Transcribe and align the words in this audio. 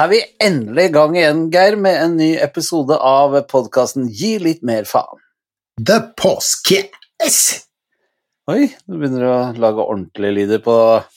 Er 0.00 0.06
vi 0.08 0.20
endelig 0.40 0.84
i 0.86 0.92
gang 0.94 1.16
igjen, 1.16 1.40
Geir, 1.52 1.74
med 1.76 1.98
en 2.00 2.14
ny 2.16 2.28
episode 2.40 2.96
av 3.04 3.34
podkasten 3.50 4.06
Gi 4.08 4.38
litt 4.40 4.62
mer 4.64 4.86
faen. 4.88 5.18
The 5.76 5.98
Postcase! 6.16 7.58
Oi, 8.48 8.70
du 8.86 8.96
begynner 8.96 9.26
å 9.28 9.34
lage 9.60 9.84
ordentlige 9.84 10.36
lyder 10.38 10.62
på 10.64 10.76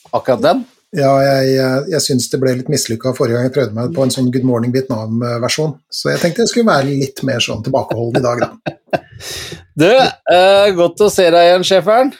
akkurat 0.10 0.44
den? 0.44 0.66
Ja, 1.00 1.14
jeg, 1.24 1.54
jeg, 1.54 1.86
jeg 1.94 2.06
syns 2.10 2.28
det 2.34 2.42
ble 2.44 2.58
litt 2.60 2.74
mislykka 2.74 3.14
forrige 3.16 3.40
gang 3.40 3.48
jeg 3.48 3.56
prøvde 3.56 3.78
meg 3.78 3.96
på 3.96 4.04
en 4.04 4.14
sånn 4.18 4.28
Good 4.36 4.50
Morning 4.52 4.76
Vietnam-versjon, 4.76 5.78
så 5.88 6.12
jeg 6.12 6.26
tenkte 6.26 6.44
jeg 6.44 6.52
skulle 6.52 6.74
være 6.74 6.92
litt 6.92 7.24
mer 7.30 7.40
sånn 7.46 7.64
tilbakeholden 7.64 8.20
i 8.20 8.28
dag, 8.28 8.48
da. 8.48 8.78
Du, 9.80 9.88
eh, 9.88 10.68
godt 10.76 11.08
å 11.08 11.14
se 11.14 11.30
deg 11.32 11.54
igjen, 11.54 11.70
sjeferen. 11.72 12.12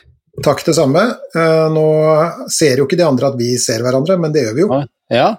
Takk 0.46 0.64
det 0.70 0.80
samme. 0.80 1.10
Eh, 1.36 1.66
nå 1.76 1.88
ser 2.48 2.80
jo 2.80 2.88
ikke 2.88 3.04
de 3.04 3.10
andre 3.10 3.34
at 3.34 3.42
vi 3.42 3.52
ser 3.62 3.84
hverandre, 3.84 4.16
men 4.22 4.32
det 4.32 4.48
gjør 4.48 4.56
vi 4.56 4.64
jo. 4.70 4.86
Ja. 5.12 5.34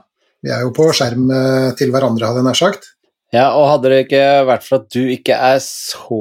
Vi 0.44 0.52
er 0.52 0.60
jo 0.66 0.72
på 0.76 0.90
skjerm 0.92 1.30
eh, 1.32 1.70
til 1.78 1.92
hverandre, 1.94 2.28
hadde 2.28 2.42
jeg 2.42 2.48
nær 2.50 2.58
sagt. 2.60 2.90
ja, 3.34 3.46
og 3.56 3.66
hadde 3.72 3.90
det 3.90 4.00
ikke 4.04 4.24
vært 4.46 4.62
for 4.66 4.82
at 4.82 4.90
du 4.94 5.00
ikke 5.10 5.34
er 5.52 5.58
så 5.64 6.18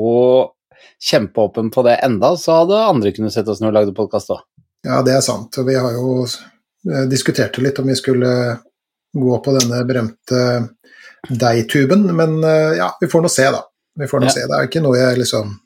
kjempeåpen 1.04 1.68
på 1.76 1.84
det 1.86 1.98
enda, 2.06 2.30
så 2.40 2.62
hadde 2.62 2.80
andre 2.88 3.12
kunnet 3.14 3.34
sett 3.36 3.50
oss 3.52 3.60
når 3.62 3.74
vi 3.74 3.78
lagde 3.78 3.96
podkast 3.98 4.32
òg. 4.34 4.42
Ja, 4.88 5.02
det 5.04 5.14
er 5.18 5.24
sant. 5.26 5.56
Og 5.60 5.68
vi 5.68 5.76
har 5.76 5.92
jo 5.96 6.14
eh, 6.24 7.04
diskutert 7.12 7.60
litt 7.64 7.80
om 7.84 7.92
vi 7.92 7.96
skulle 8.00 8.32
gå 9.14 9.36
på 9.46 9.54
denne 9.60 9.84
berømte 9.86 10.40
deigtuben, 11.30 12.08
men 12.16 12.40
eh, 12.44 12.78
ja, 12.80 12.90
vi 13.02 13.08
får 13.12 13.22
nå 13.28 13.32
se, 13.32 13.46
da. 13.54 13.62
Vi 14.00 14.08
får 14.10 14.24
nå 14.24 14.32
Ja. 14.32 14.34
se. 14.40 14.48
Det 14.50 14.58
er 14.58 14.68
ikke 14.72 14.82
noe 14.84 14.98
jeg 15.00 15.20
liksom 15.22 15.60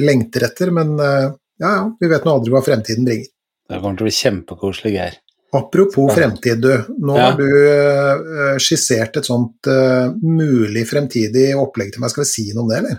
lengter 0.00 0.46
etter, 0.46 0.70
men 0.72 0.94
ja, 0.96 1.28
ja, 1.60 1.80
vi 2.00 2.08
vet 2.08 2.24
nå 2.24 2.32
aldri 2.38 2.52
hva 2.54 2.62
fremtiden 2.64 3.04
bringer. 3.04 3.26
Det 3.68 3.80
kommer 3.82 3.98
til 3.98 4.06
å 4.06 4.08
bli 4.08 4.14
kjempekoselig, 4.16 4.92
Geir. 4.94 5.18
Apropos 5.56 6.10
fremtid, 6.12 6.60
du. 6.60 6.74
Nå 7.00 7.14
Ja. 7.16 7.30
har 7.30 7.36
du 7.38 7.46
eh, 7.48 8.58
skissert 8.60 9.16
et 9.16 9.24
sånt 9.24 9.64
uh, 9.66 10.10
mulig 10.20 10.82
fremtidig 10.90 11.54
opplegg 11.56 11.92
til 11.94 12.02
meg. 12.04 12.10
Skal 12.12 12.24
vi 12.26 12.28
si 12.28 12.44
noe 12.52 12.66
om 12.66 12.68
det, 12.68 12.78
eller? 12.82 12.98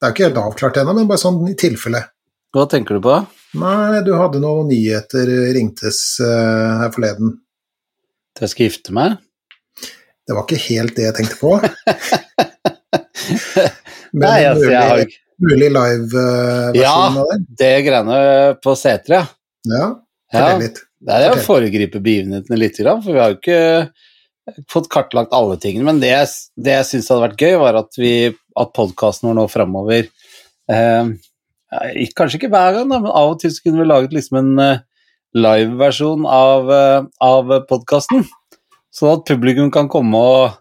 Det 0.00 0.06
er 0.06 0.08
jo 0.10 0.14
ikke 0.16 0.28
helt 0.30 0.40
avklart 0.40 0.78
ennå, 0.80 0.94
men 0.96 1.06
bare 1.10 1.20
sånn 1.20 1.42
i 1.50 1.54
tilfelle. 1.60 2.00
Hva 2.54 2.64
tenker 2.70 2.96
du 2.96 3.00
på? 3.04 3.18
Nei, 3.60 4.00
du 4.06 4.12
hadde 4.16 4.40
noen 4.40 4.68
nyheter 4.72 5.28
ringtes 5.54 6.00
uh, 6.24 6.80
her 6.80 6.90
forleden. 6.96 7.36
Til 8.34 8.46
jeg 8.46 8.52
skal 8.54 8.66
gifte 8.70 8.94
meg? 8.96 9.18
Det 10.24 10.32
var 10.38 10.46
ikke 10.46 10.62
helt 10.70 10.96
det 10.96 11.04
jeg 11.10 11.16
tenkte 11.18 11.36
på. 11.42 11.52
Men 14.14 14.24
Nei, 14.28 14.40
altså, 14.46 14.64
mulig, 14.64 14.72
jeg 14.72 14.88
har 14.88 15.02
ikke 15.04 15.20
mulig 15.44 15.68
live-versjon 15.74 16.80
Ja. 16.80 16.94
av 16.94 17.14
det. 17.14 17.36
Ja, 17.36 17.54
Det 17.60 17.70
greiene 17.86 18.18
på 18.64 18.74
Setre, 18.78 19.20
ja. 19.20 19.26
Ja, 19.68 19.84
ja. 19.84 19.90
fortell 20.32 20.60
litt. 20.62 20.78
Det 21.04 21.16
er 21.20 21.34
å 21.34 21.40
foregripe 21.44 22.00
begivenhetene 22.00 22.56
litt, 22.58 22.78
for 22.80 23.10
vi 23.12 23.20
har 23.20 23.34
jo 23.34 23.38
ikke 23.40 24.64
fått 24.72 24.88
kartlagt 24.92 25.34
alle 25.36 25.58
tingene. 25.60 25.84
Men 25.90 26.00
det, 26.00 26.12
det 26.56 26.78
jeg 26.78 26.86
syns 26.88 27.10
hadde 27.12 27.26
vært 27.26 27.44
gøy, 27.44 27.54
var 27.60 27.76
at, 27.82 27.92
vi- 28.00 28.32
at 28.56 28.72
podkasten 28.76 29.28
vår 29.30 29.36
nå 29.40 29.44
framover 29.52 30.06
eh, 30.70 31.12
Kanskje 32.14 32.38
ikke 32.38 32.50
hver 32.52 32.76
gang, 32.76 32.88
men 32.88 33.08
av 33.10 33.32
og 33.34 33.40
til 33.42 33.50
kunne 33.64 33.82
vi 33.82 33.88
laget 33.88 34.12
liksom 34.14 34.38
en 34.38 34.50
live-versjon 35.34 36.26
av, 36.30 36.68
eh, 36.70 37.06
av 37.26 37.50
podkasten. 37.68 38.22
Sånn 38.94 39.16
at 39.16 39.24
publikum 39.26 39.72
kan 39.74 39.88
komme 39.90 40.14
og 40.20 40.52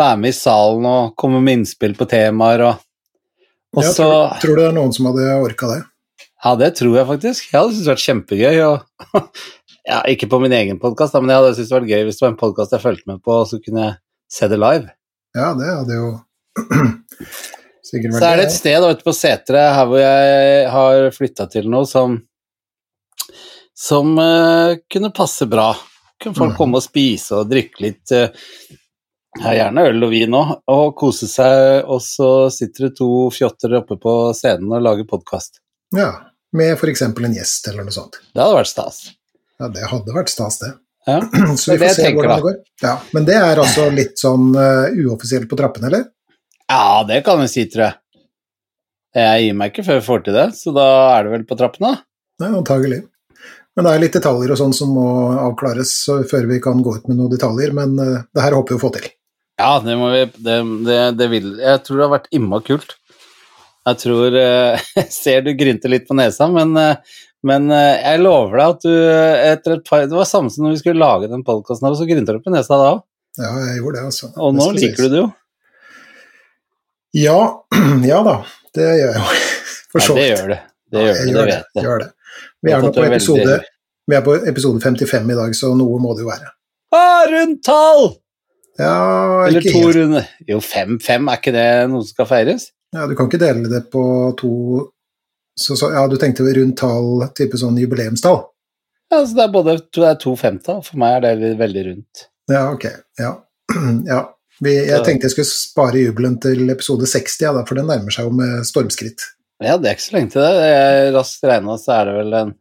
være 0.00 0.16
med 0.18 0.32
i 0.32 0.36
salen 0.36 0.86
og 0.90 1.12
komme 1.20 1.38
med 1.44 1.60
innspill 1.60 1.94
på 1.94 2.08
temaer 2.10 2.64
og, 2.66 2.80
og 3.76 3.84
Ja, 3.84 3.92
så 3.94 4.08
tror, 4.08 4.40
tror 4.42 4.56
du 4.56 4.62
det 4.64 4.68
er 4.72 4.76
noen 4.80 4.92
som 4.96 5.06
hadde 5.10 5.28
orka 5.44 5.68
det? 5.70 5.80
ja, 6.40 6.54
det 6.56 6.70
tror 6.80 6.94
jeg 6.96 7.06
faktisk. 7.06 7.50
Jeg 7.52 7.58
hadde 7.60 7.74
syntes 7.76 7.84
det 7.86 7.92
vært 7.92 8.06
kjempegøy. 8.08 8.60
Og, 8.64 9.20
ja, 9.90 10.00
ikke 10.08 10.28
på 10.30 10.38
min 10.42 10.54
egen 10.54 10.78
podkast, 10.82 11.16
men 11.18 11.32
jeg 11.32 11.40
hadde 11.42 11.52
syntes 11.58 11.70
det 11.72 11.76
var 11.80 11.88
gøy 11.90 12.06
hvis 12.06 12.18
det 12.20 12.24
var 12.26 12.32
en 12.32 12.40
podkast 12.40 12.74
jeg 12.76 12.82
fulgte 12.84 13.10
med 13.10 13.20
på, 13.26 13.36
og 13.42 13.48
så 13.50 13.58
kunne 13.64 13.84
jeg 13.88 13.96
se 14.30 14.48
det 14.52 14.58
live. 14.62 14.90
Ja, 15.36 15.50
det 15.58 15.68
hadde 15.70 15.98
jo 15.98 16.08
sikkert 17.90 18.14
vært 18.14 18.22
Så 18.22 18.28
er 18.30 18.40
det 18.40 18.46
et 18.48 18.56
sted 18.56 18.86
ute 18.86 19.06
på 19.06 19.14
Setre, 19.16 19.62
her 19.76 19.88
hvor 19.90 20.02
jeg 20.02 20.66
har 20.74 21.06
flytta 21.16 21.46
til 21.52 21.68
noe, 21.72 21.86
som, 21.90 22.18
som 23.78 24.12
uh, 24.18 24.76
kunne 24.92 25.12
passe 25.16 25.46
bra. 25.50 25.72
Kunne 26.20 26.36
folk 26.36 26.52
Mhm. 26.54 26.58
komme 26.58 26.80
og 26.80 26.84
spise 26.84 27.42
og 27.42 27.50
drikke 27.50 27.86
litt 27.86 28.12
Uh, 28.12 28.28
ja, 29.44 29.52
gjerne 29.54 29.84
øl 29.86 30.02
og 30.02 30.10
vin 30.10 30.32
òg, 30.34 30.48
og 30.74 30.88
kose 30.98 31.28
seg, 31.30 31.84
og 31.86 32.00
så 32.02 32.50
sitter 32.50 32.88
det 32.88 32.96
to 32.98 33.28
fjotter 33.30 33.76
oppe 33.78 33.94
på 34.02 34.14
scenen 34.34 34.72
og 34.74 34.82
lager 34.82 35.06
podkast. 35.06 35.60
Ja, 35.94 36.08
med 36.52 36.72
f.eks. 36.74 37.04
en 37.06 37.36
gjest 37.36 37.68
eller 37.70 37.86
noe 37.86 37.94
sånt. 37.94 38.18
Det 38.34 38.42
hadde 38.42 38.56
vært 38.58 38.72
stas. 38.72 38.98
Ja, 39.60 39.68
det 39.68 39.88
hadde 39.90 40.14
vært 40.16 40.32
stas, 40.32 40.58
det. 40.62 40.70
Ja. 41.06 41.20
Så 41.56 41.74
vi 41.74 41.78
det 41.78 41.90
får 41.90 41.98
se 41.98 42.12
hvordan 42.14 42.30
da. 42.30 42.36
det 42.36 42.46
går. 42.46 42.56
Ja, 42.84 42.94
men 43.16 43.28
det 43.28 43.36
er 43.36 43.60
altså 43.60 43.86
litt 43.92 44.20
sånn 44.20 44.50
uh, 44.56 44.88
uoffisielt 45.04 45.50
på 45.50 45.58
trappene, 45.60 45.90
eller? 45.90 46.08
Ja, 46.70 47.02
det 47.08 47.22
kan 47.26 47.40
vi 47.42 47.48
si, 47.50 47.66
tror 47.68 47.88
jeg. 47.88 47.98
Jeg 49.20 49.46
gir 49.46 49.56
meg 49.58 49.72
ikke 49.72 49.84
før 49.88 49.98
vi 49.98 50.06
får 50.06 50.20
til 50.26 50.36
det, 50.38 50.48
så 50.54 50.72
da 50.74 50.86
er 51.16 51.26
det 51.26 51.32
vel 51.34 51.46
på 51.48 51.58
trappene. 51.58 51.96
Nei, 52.40 52.52
antagelig. 52.54 53.02
Men 53.74 53.86
det 53.86 53.92
er 53.92 54.02
litt 54.04 54.16
detaljer 54.16 54.52
og 54.54 54.60
sånn 54.60 54.74
som 54.76 54.92
må 54.94 55.08
avklares 55.40 55.92
før 56.30 56.46
vi 56.50 56.60
kan 56.62 56.80
gå 56.84 56.94
ut 56.98 57.08
med 57.10 57.18
noen 57.18 57.32
detaljer, 57.32 57.74
men 57.76 57.96
uh, 57.98 58.22
det 58.32 58.46
her 58.46 58.56
håper 58.56 58.76
vi 58.76 58.80
å 58.80 58.84
få 58.84 58.94
til. 58.96 59.10
Ja, 59.60 59.74
det 59.84 59.96
må 60.00 60.08
vi 60.14 60.22
Det, 60.40 60.56
det, 60.86 61.00
det 61.20 61.26
vil 61.28 61.48
Jeg 61.60 61.82
tror 61.84 61.98
det 61.98 62.04
har 62.06 62.14
vært 62.14 62.30
imma 62.32 62.62
kult. 62.64 62.94
Jeg 63.88 63.98
tror 64.02 64.36
uh, 64.36 64.86
Jeg 64.96 65.10
ser 65.22 65.44
du 65.44 65.52
grynter 65.58 65.92
litt 65.92 66.06
på 66.08 66.16
nesa, 66.16 66.48
men, 66.52 66.72
eh, 66.80 67.18
men 67.46 67.70
eh, 67.72 67.96
jeg 68.04 68.20
lover 68.24 68.58
deg 68.60 68.74
at 68.74 68.82
du 68.84 68.90
eh, 68.92 69.44
etter 69.54 69.76
et 69.78 69.84
par 69.88 70.02
Det 70.04 70.16
var 70.18 70.28
samme 70.28 70.50
som 70.52 70.66
når 70.66 70.74
vi 70.76 70.80
skulle 70.82 71.00
lage 71.00 71.30
den 71.30 71.44
podkasten 71.46 71.88
og 71.88 71.96
så 71.98 72.06
grynta 72.08 72.34
du 72.36 72.42
på 72.44 72.52
nesa 72.52 72.76
da 72.76 72.90
òg. 72.96 73.02
Ja, 73.40 73.50
jeg 73.70 73.78
gjorde 73.80 73.96
det, 74.00 74.04
altså. 74.10 74.28
Og 74.42 74.56
nå 74.58 74.66
liker 74.76 75.06
du 75.06 75.08
det 75.14 75.20
jo. 75.22 75.28
Ja, 77.16 77.38
ja 78.12 78.20
da, 78.26 78.36
det 78.76 78.86
gjør 78.86 79.12
jeg 79.14 79.18
jo. 79.18 79.42
For 79.90 79.98
Ja, 80.02 80.06
så 80.06 80.14
det 80.14 80.22
vidt. 80.22 80.30
gjør 80.38 80.48
det. 80.54 80.60
Det 80.90 81.00
gjør 81.04 81.14
jeg 81.14 81.26
det, 81.26 81.32
gjør 81.34 81.34
det 81.34 81.50
det, 81.50 81.58
vet 81.60 81.80
jeg. 81.80 81.84
gjør 81.86 82.02
det. 82.04 82.08
Vi 82.62 82.72
er 82.74 82.82
nå 82.84 82.90
på 82.94 83.04
episode, 83.08 83.54
vi 84.10 84.16
er 84.18 84.24
på 84.26 84.34
episode 84.52 84.82
55 84.84 85.30
i 85.34 85.38
dag, 85.40 85.54
så 85.58 85.70
noe 85.78 85.98
må 86.02 86.14
det 86.18 86.24
jo 86.26 86.30
være. 86.30 86.52
Ah, 86.94 87.22
rundt 87.30 87.62
tall! 87.66 88.04
Ja, 88.80 88.92
Eller 89.46 89.64
to 89.66 89.82
runder. 89.92 90.28
Jo, 90.48 90.60
fem-fem, 90.64 91.26
er 91.28 91.40
ikke 91.40 91.52
det 91.54 91.66
noe 91.90 92.02
som 92.04 92.14
skal 92.14 92.28
feires? 92.30 92.68
Ja, 92.94 93.04
du 93.10 93.12
kan 93.18 93.28
ikke 93.28 93.38
dele 93.42 93.68
det 93.70 93.82
på 93.92 94.02
to 94.40 94.50
så, 95.60 95.76
så, 95.76 95.90
Ja, 95.94 96.06
du 96.08 96.16
tenkte 96.20 96.46
rundt 96.56 96.78
tall, 96.80 97.26
type 97.36 97.58
sånn 97.60 97.78
jubileumstall? 97.80 98.42
Ja, 99.10 99.22
så 99.26 99.34
det 99.36 99.44
er 99.46 99.52
både 99.54 99.76
det 99.82 100.04
er 100.06 100.18
to 100.22 100.34
femtall. 100.38 100.82
For 100.86 100.98
meg 101.02 101.16
er 101.16 101.20
det 101.24 101.32
veldig- 101.38 101.58
veldig 101.60 101.82
rundt. 101.88 102.26
Ja, 102.50 102.62
ok. 102.72 102.86
Ja. 103.18 103.32
ja. 104.12 104.20
Vi, 104.60 104.74
jeg 104.76 105.04
tenkte 105.06 105.24
jeg 105.28 105.32
skulle 105.32 105.48
spare 105.48 106.00
jubelen 106.02 106.34
til 106.42 106.68
episode 106.68 107.06
60, 107.08 107.38
ja, 107.46 107.52
da, 107.56 107.62
for 107.68 107.78
den 107.80 107.86
nærmer 107.88 108.12
seg 108.12 108.26
jo 108.28 108.32
med 108.36 108.66
stormskritt. 108.68 109.24
Ja, 109.64 109.76
det 109.80 109.88
er 109.88 109.96
ikke 109.96 110.04
så 110.04 110.16
lenge 110.16 110.32
til 110.34 110.44
det. 110.44 110.66
Jeg 110.68 111.14
raskt 111.16 111.46
regna, 111.48 111.76
så 111.80 111.94
er 111.96 112.04
det 112.10 112.14
vel 112.18 112.36
en 112.38 112.52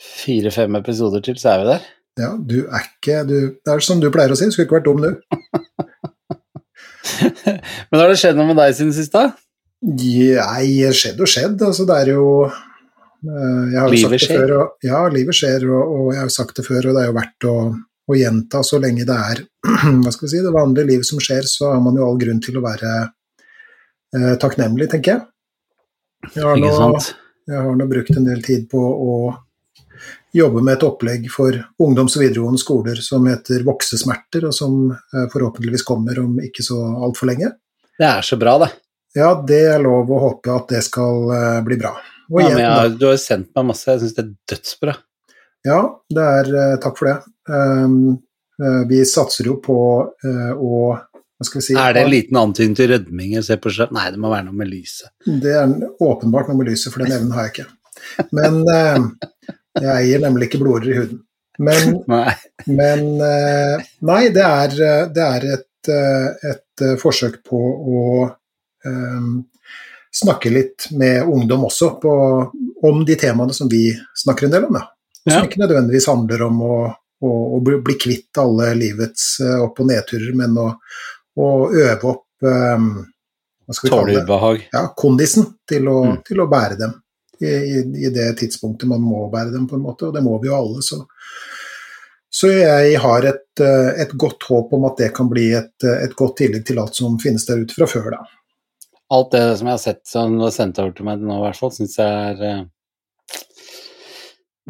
fire-fem 0.00 0.76
episoder 0.80 1.24
til, 1.24 1.36
så 1.40 1.54
er 1.54 1.62
vi 1.62 1.70
der. 1.70 1.88
Ja, 2.20 2.30
du 2.36 2.58
er 2.66 2.84
ikke 2.84 3.22
du, 3.28 3.34
Det 3.64 3.72
er 3.72 3.84
som 3.84 4.00
du 4.02 4.10
pleier 4.12 4.32
å 4.32 4.36
si, 4.36 4.48
du 4.48 4.52
skulle 4.54 4.68
ikke 4.68 4.78
vært 4.80 4.88
dum, 4.88 5.00
du. 5.04 5.10
Men 7.90 8.00
har 8.00 8.10
det 8.12 8.18
skjedd 8.20 8.36
noe 8.38 8.48
med 8.50 8.58
deg 8.60 8.76
siden 8.76 8.92
sist, 8.96 9.12
da? 9.16 9.30
Nei, 9.80 10.90
skjedd 10.92 11.20
og 11.22 11.30
skjedd. 11.30 11.62
Altså, 11.64 11.86
det 11.88 12.00
er 12.02 12.10
jo 12.12 12.24
eh, 12.44 13.62
Jeg 13.72 13.78
har 13.78 13.86
jo 13.88 13.94
Livet 13.94 14.20
sagt 14.20 14.28
det 14.28 14.40
før, 14.40 14.56
og, 14.56 14.74
ja, 14.84 15.04
livet 15.12 15.38
skjer, 15.38 15.68
og, 15.70 15.94
og 15.94 16.10
jeg 16.12 16.20
har 16.20 16.28
jo 16.28 16.34
sagt 16.36 16.60
det 16.60 16.66
før, 16.66 16.90
og 16.90 16.96
det 16.96 17.04
er 17.04 17.08
jo 17.08 17.16
verdt 17.16 17.48
å, 17.48 17.56
å 18.10 18.18
gjenta 18.18 18.62
så 18.66 18.80
lenge 18.82 19.06
det 19.08 19.16
er 19.16 19.42
hva 20.02 20.12
skal 20.12 20.26
vi 20.26 20.32
si, 20.34 20.42
det 20.44 20.54
vanlige 20.54 20.90
livet 20.92 21.08
som 21.08 21.22
skjer, 21.22 21.48
så 21.48 21.72
har 21.72 21.80
man 21.84 21.96
jo 21.96 22.06
all 22.06 22.20
grunn 22.20 22.42
til 22.44 22.60
å 22.60 22.64
være 22.64 22.92
eh, 23.00 24.34
takknemlig, 24.42 24.90
tenker 24.92 25.14
jeg. 25.14 25.26
Jeg 26.34 26.44
har, 26.44 26.58
nå, 26.60 27.00
jeg 27.48 27.62
har 27.64 27.78
nå 27.78 27.86
brukt 27.88 28.12
en 28.12 28.26
del 28.26 28.42
tid 28.44 28.66
på 28.68 28.80
å 28.80 29.14
jobbe 30.36 30.60
med 30.62 30.76
et 30.76 30.84
opplegg 30.86 31.24
for 31.32 31.56
ungdoms- 31.80 32.18
og 32.18 32.22
videregående 32.26 32.60
skoler 32.60 33.00
som 33.02 33.24
heter 33.26 33.64
Voksesmerter, 33.66 34.44
og 34.50 34.54
som 34.54 34.92
eh, 34.92 35.26
forhåpentligvis 35.32 35.88
kommer 35.88 36.20
om 36.20 36.36
ikke 36.44 36.64
så 36.66 36.78
altfor 37.00 37.32
lenge. 37.32 37.54
Det 37.96 38.08
er 38.08 38.28
så 38.28 38.36
bra, 38.40 38.58
det. 38.60 38.70
Ja, 39.16 39.34
det 39.46 39.60
er 39.72 39.82
lov 39.82 40.10
å 40.12 40.22
håpe 40.22 40.54
at 40.54 40.70
det 40.70 40.84
skal 40.86 41.30
eh, 41.34 41.60
bli 41.66 41.78
bra. 41.80 41.96
Og 42.30 42.42
Ja, 42.44 42.50
men 42.54 42.62
jeg, 42.62 42.96
du 43.00 43.08
har 43.08 43.16
jo 43.16 43.22
sendt 43.22 43.50
meg 43.58 43.70
masse, 43.72 43.88
jeg 43.90 44.02
syns 44.04 44.16
det 44.16 44.22
er 44.22 44.34
dødsbra. 44.52 44.96
Ja, 45.66 45.78
det 46.14 46.26
er 46.38 46.50
eh, 46.62 46.74
Takk 46.80 47.00
for 47.00 47.10
det. 47.10 47.16
Um, 47.50 48.18
vi 48.90 48.98
satser 49.08 49.48
jo 49.48 49.54
på 49.64 49.74
uh, 50.04 50.50
å 50.52 50.80
Hva 50.92 51.46
skal 51.48 51.58
vi 51.58 51.64
si 51.64 51.76
Er 51.80 51.94
det 51.96 52.02
en 52.04 52.10
liten 52.12 52.36
antydning 52.36 52.74
til 52.76 52.90
rødming 52.92 53.30
jeg 53.38 53.46
ser 53.46 53.60
på 53.64 53.72
skjerm? 53.72 53.94
Nei, 53.96 54.10
det 54.12 54.20
må 54.20 54.28
være 54.30 54.44
noe 54.50 54.58
med 54.60 54.68
lyset. 54.68 55.08
Det 55.24 55.54
er 55.56 55.72
åpenbart 56.04 56.50
noe 56.50 56.60
med 56.60 56.68
lyset, 56.68 56.92
for 56.92 57.02
den 57.02 57.16
evnen 57.16 57.32
har 57.34 57.48
jeg 57.48 57.54
ikke. 57.54 57.66
Men 58.36 58.60
uh, 58.68 59.08
jeg 59.80 59.90
eier 59.96 60.22
nemlig 60.22 60.50
ikke 60.50 60.60
blodårer 60.62 60.92
i 60.92 60.98
huden. 61.00 61.22
Men, 61.60 61.96
Nei. 62.12 62.36
men 62.68 63.06
uh, 63.24 63.88
Nei, 64.12 64.20
det 64.36 64.44
er, 64.44 64.76
det 65.16 65.24
er 65.26 65.48
et, 65.56 65.92
et 66.52 66.84
forsøk 67.00 67.40
på 67.48 67.58
å 67.58 68.04
snakke 70.10 70.50
litt 70.50 70.88
med 70.96 71.22
ungdom 71.28 71.64
også 71.68 71.92
på, 72.02 72.12
om 72.88 73.04
de 73.06 73.14
temaene 73.20 73.54
som 73.54 73.68
vi 73.70 73.90
snakker 74.24 74.46
en 74.48 74.54
del 74.56 74.64
om, 74.70 74.72
da. 74.80 74.86
Som 75.20 75.32
Ja. 75.36 75.44
ikke 75.44 75.60
nødvendigvis 75.60 76.06
handler 76.08 76.42
om 76.48 76.62
å 76.62 76.74
å, 77.20 77.30
å 77.56 77.58
bli 77.60 77.76
bli 77.84 77.94
kvitt 78.00 78.38
alle 78.40 78.70
livets 78.74 79.40
eh, 79.44 79.58
opp- 79.60 79.80
og 79.82 79.90
nedturer, 79.90 80.30
men 80.32 80.54
å, 80.56 80.70
å 81.36 81.48
øve 81.68 82.06
opp 82.08 82.46
um, 82.48 82.86
hva 83.66 83.76
skal 83.76 83.90
vi 83.90 83.92
kalle 83.92 84.22
det? 84.24 84.62
Ja, 84.72 84.86
kondisen 84.96 85.44
til 85.68 85.88
å, 85.92 85.98
Mm. 86.06 86.14
til 86.24 86.40
å 86.40 86.46
bære 86.48 86.78
dem 86.80 86.94
i, 87.44 87.46
i, 87.50 87.82
i 88.06 88.10
det 88.14 88.30
tidspunktet 88.40 88.88
man 88.88 89.04
må 89.04 89.26
bære 89.28 89.52
dem, 89.52 89.68
på 89.68 89.76
en 89.76 89.84
måte, 89.84 90.08
og 90.08 90.16
det 90.16 90.22
må 90.24 90.38
vi 90.40 90.48
jo 90.48 90.56
alle. 90.56 90.80
Så, 90.80 91.02
så 92.32 92.48
jeg 92.54 92.96
har 93.04 93.28
et, 93.28 93.60
eh, 93.68 94.00
et 94.06 94.16
godt 94.16 94.48
håp 94.48 94.72
om 94.72 94.88
at 94.88 94.96
det 95.04 95.12
kan 95.20 95.28
bli 95.28 95.50
et, 95.60 95.76
eh, 95.84 96.00
et 96.08 96.16
godt 96.16 96.38
tillegg 96.40 96.64
til 96.72 96.80
alt 96.80 96.96
som 96.96 97.20
finnes 97.20 97.44
der 97.44 97.60
ute 97.66 97.76
fra 97.76 97.84
før, 97.98 98.10
da. 98.16 98.24
Alt 99.10 99.32
det 99.34 99.42
som 99.58 99.68
jeg 99.68 99.74
har 99.74 99.82
sett 99.82 100.02
som 100.06 100.36
du 100.38 100.44
har 100.44 100.54
sendt 100.54 100.78
over 100.82 100.92
til 100.94 101.08
meg 101.08 101.22
nå, 101.22 101.40
i 101.40 101.44
hvert 101.46 101.58
fall, 101.58 101.72
syns 101.74 101.96
jeg 101.98 102.06
er 102.06 102.44
uh, 102.60 102.68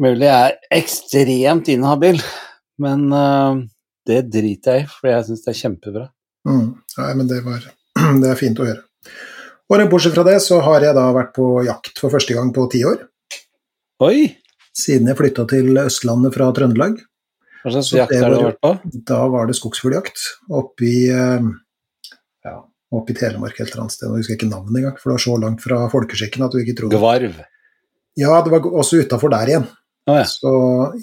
Mulig 0.01 0.25
jeg 0.25 0.47
er 0.47 0.79
ekstremt 0.79 1.67
inhabil, 1.69 2.17
men 2.81 3.03
uh, 3.13 3.59
det 4.09 4.23
driter 4.33 4.79
jeg 4.79 4.87
i, 4.87 4.89
for 4.89 5.11
jeg 5.11 5.27
syns 5.27 5.43
det 5.45 5.51
er 5.51 5.59
kjempebra. 5.59 6.07
Mm. 6.49 6.71
Nei, 6.97 7.11
men 7.19 7.29
det, 7.29 7.43
var, 7.45 7.67
det 8.23 8.31
er 8.31 8.39
fint 8.39 8.61
å 8.63 8.65
høre. 8.65 8.81
Og 9.71 9.83
bortsett 9.91 10.17
fra 10.17 10.25
det, 10.27 10.39
så 10.43 10.57
har 10.65 10.83
jeg 10.83 10.95
da 10.97 11.05
vært 11.15 11.35
på 11.37 11.45
jakt 11.63 12.01
for 12.01 12.11
første 12.11 12.35
gang 12.35 12.49
på 12.55 12.65
ti 12.73 12.81
år. 12.87 13.05
Oi! 14.03 14.31
Siden 14.75 15.07
jeg 15.11 15.19
flytta 15.19 15.45
til 15.51 15.77
Østlandet 15.79 16.35
fra 16.35 16.49
Trøndelag. 16.55 16.97
Hva 17.61 17.73
slags 17.75 17.91
jakt 17.93 18.17
har 18.17 18.33
du 18.33 18.41
vært 18.47 18.59
på? 18.63 18.71
Da 19.07 19.21
var 19.31 19.47
det 19.47 19.55
skogsfugljakt 19.59 20.23
oppe 20.57 20.87
i 20.87 20.97
eh, 21.13 21.47
ja, 22.47 22.55
oppe 22.91 23.13
i 23.13 23.17
Telemark 23.17 23.59
et 23.59 23.69
eller 23.69 23.85
annet 23.85 23.95
sted. 23.95 24.09
Jeg 24.09 24.23
husker 24.23 24.37
ikke 24.37 24.49
navnet 24.51 24.81
engang, 24.81 24.97
for 24.99 25.11
det 25.11 25.17
var 25.17 25.23
så 25.25 25.35
langt 25.39 25.63
fra 25.63 25.83
folkeskikken 25.91 26.43
at 26.45 26.55
du 26.55 26.61
ikke 26.61 26.75
tror 26.77 26.91
det. 26.91 26.99
Gvarv. 26.99 27.37
Ja, 28.19 28.41
det 28.43 28.51
var 28.51 28.67
også 28.67 28.99
utafor 29.05 29.31
der 29.31 29.53
igjen. 29.53 29.69
Ah, 30.09 30.23
ja. 30.23 30.25
Så 30.27 30.51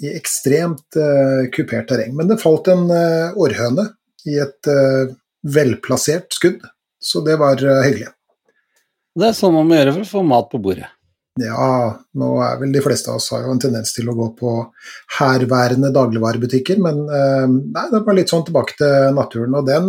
i 0.03 0.11
ekstremt 0.13 0.99
uh, 0.99 1.47
kupert 1.55 1.89
terreng. 1.89 2.13
Men 2.17 2.29
det 2.29 2.41
falt 2.41 2.67
en 2.71 2.85
uh, 2.91 3.39
århøne 3.39 3.87
i 4.29 4.37
et 4.43 4.69
uh, 4.69 5.09
velplassert 5.47 6.35
skudd, 6.35 6.61
så 7.01 7.23
det 7.25 7.39
var 7.39 7.61
hyggelig. 7.63 8.11
Det 9.19 9.29
er 9.29 9.35
sånn 9.35 9.55
man 9.55 9.67
må 9.69 9.77
gjøre 9.79 9.95
for 9.95 10.05
å 10.05 10.11
få 10.11 10.23
mat 10.27 10.49
på 10.51 10.61
bordet. 10.61 10.89
Ja, 11.39 11.95
nå 12.19 12.29
er 12.43 12.57
vel 12.59 12.73
de 12.75 12.81
fleste 12.83 13.07
av 13.09 13.21
oss 13.21 13.29
har 13.31 13.45
jo 13.45 13.53
en 13.53 13.61
tendens 13.63 13.93
til 13.95 14.09
å 14.11 14.15
gå 14.17 14.27
på 14.35 14.51
herværende 15.15 15.93
dagligvarebutikker, 15.95 16.81
men 16.83 16.99
nei, 17.07 17.85
det 17.93 18.01
var 18.03 18.17
litt 18.17 18.33
sånn 18.33 18.43
tilbake 18.49 18.75
til 18.81 19.15
naturen. 19.15 19.55
Og 19.55 19.69
den 19.69 19.87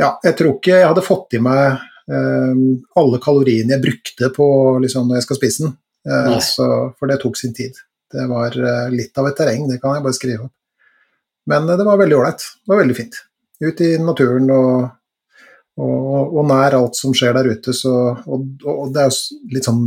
Ja, 0.00 0.14
jeg 0.24 0.36
tror 0.38 0.56
ikke 0.56 0.78
jeg 0.78 0.88
hadde 0.88 1.04
fått 1.04 1.36
i 1.36 1.42
meg 1.44 1.76
eh, 2.08 2.60
alle 3.00 3.20
kaloriene 3.22 3.76
jeg 3.76 3.84
brukte 3.84 4.30
på 4.34 4.46
liksom, 4.82 5.08
når 5.08 5.20
jeg 5.20 5.26
skal 5.28 5.38
spise 5.40 5.66
den, 5.66 5.74
Eh, 6.08 6.38
så, 6.38 6.94
for 6.98 7.06
det 7.06 7.20
tok 7.20 7.36
sin 7.38 7.54
tid. 7.54 7.76
Det 8.12 8.26
var 8.26 8.56
eh, 8.56 8.86
litt 8.92 9.18
av 9.18 9.28
et 9.28 9.36
terreng, 9.36 9.68
det 9.68 9.80
kan 9.82 9.96
jeg 9.96 10.06
bare 10.06 10.16
skrive 10.16 10.46
opp. 10.48 10.54
Men 11.50 11.68
eh, 11.68 11.76
det 11.76 11.86
var 11.86 12.00
veldig 12.00 12.16
ålreit. 12.16 12.46
Det 12.62 12.72
var 12.72 12.82
veldig 12.82 12.96
fint. 12.96 13.20
Ut 13.60 13.82
i 13.84 13.90
naturen 14.00 14.48
og, 14.54 14.86
og, 15.80 16.38
og 16.38 16.48
nær 16.48 16.78
alt 16.78 16.96
som 16.96 17.14
skjer 17.16 17.36
der 17.36 17.50
ute. 17.52 17.76
Så, 17.76 17.92
og, 18.24 18.48
og 18.64 18.94
det 18.94 19.04
er 19.04 19.12
jo 19.12 19.44
litt 19.52 19.68
sånn 19.68 19.84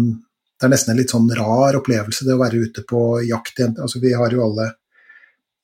Det 0.54 0.68
er 0.68 0.71
nesten 0.71 0.94
en 0.94 1.00
litt 1.01 1.12
sånn 1.12 1.31
rar 1.36 1.75
opplevelse 1.75 2.27
det 2.27 2.36
å 2.38 2.39
være 2.39 2.62
ute 2.68 2.83
på 2.88 3.00
jakt. 3.27 3.60
Altså, 3.74 4.00
vi 4.00 4.13
har 4.15 4.31
jo 4.31 4.45
alle 4.45 4.69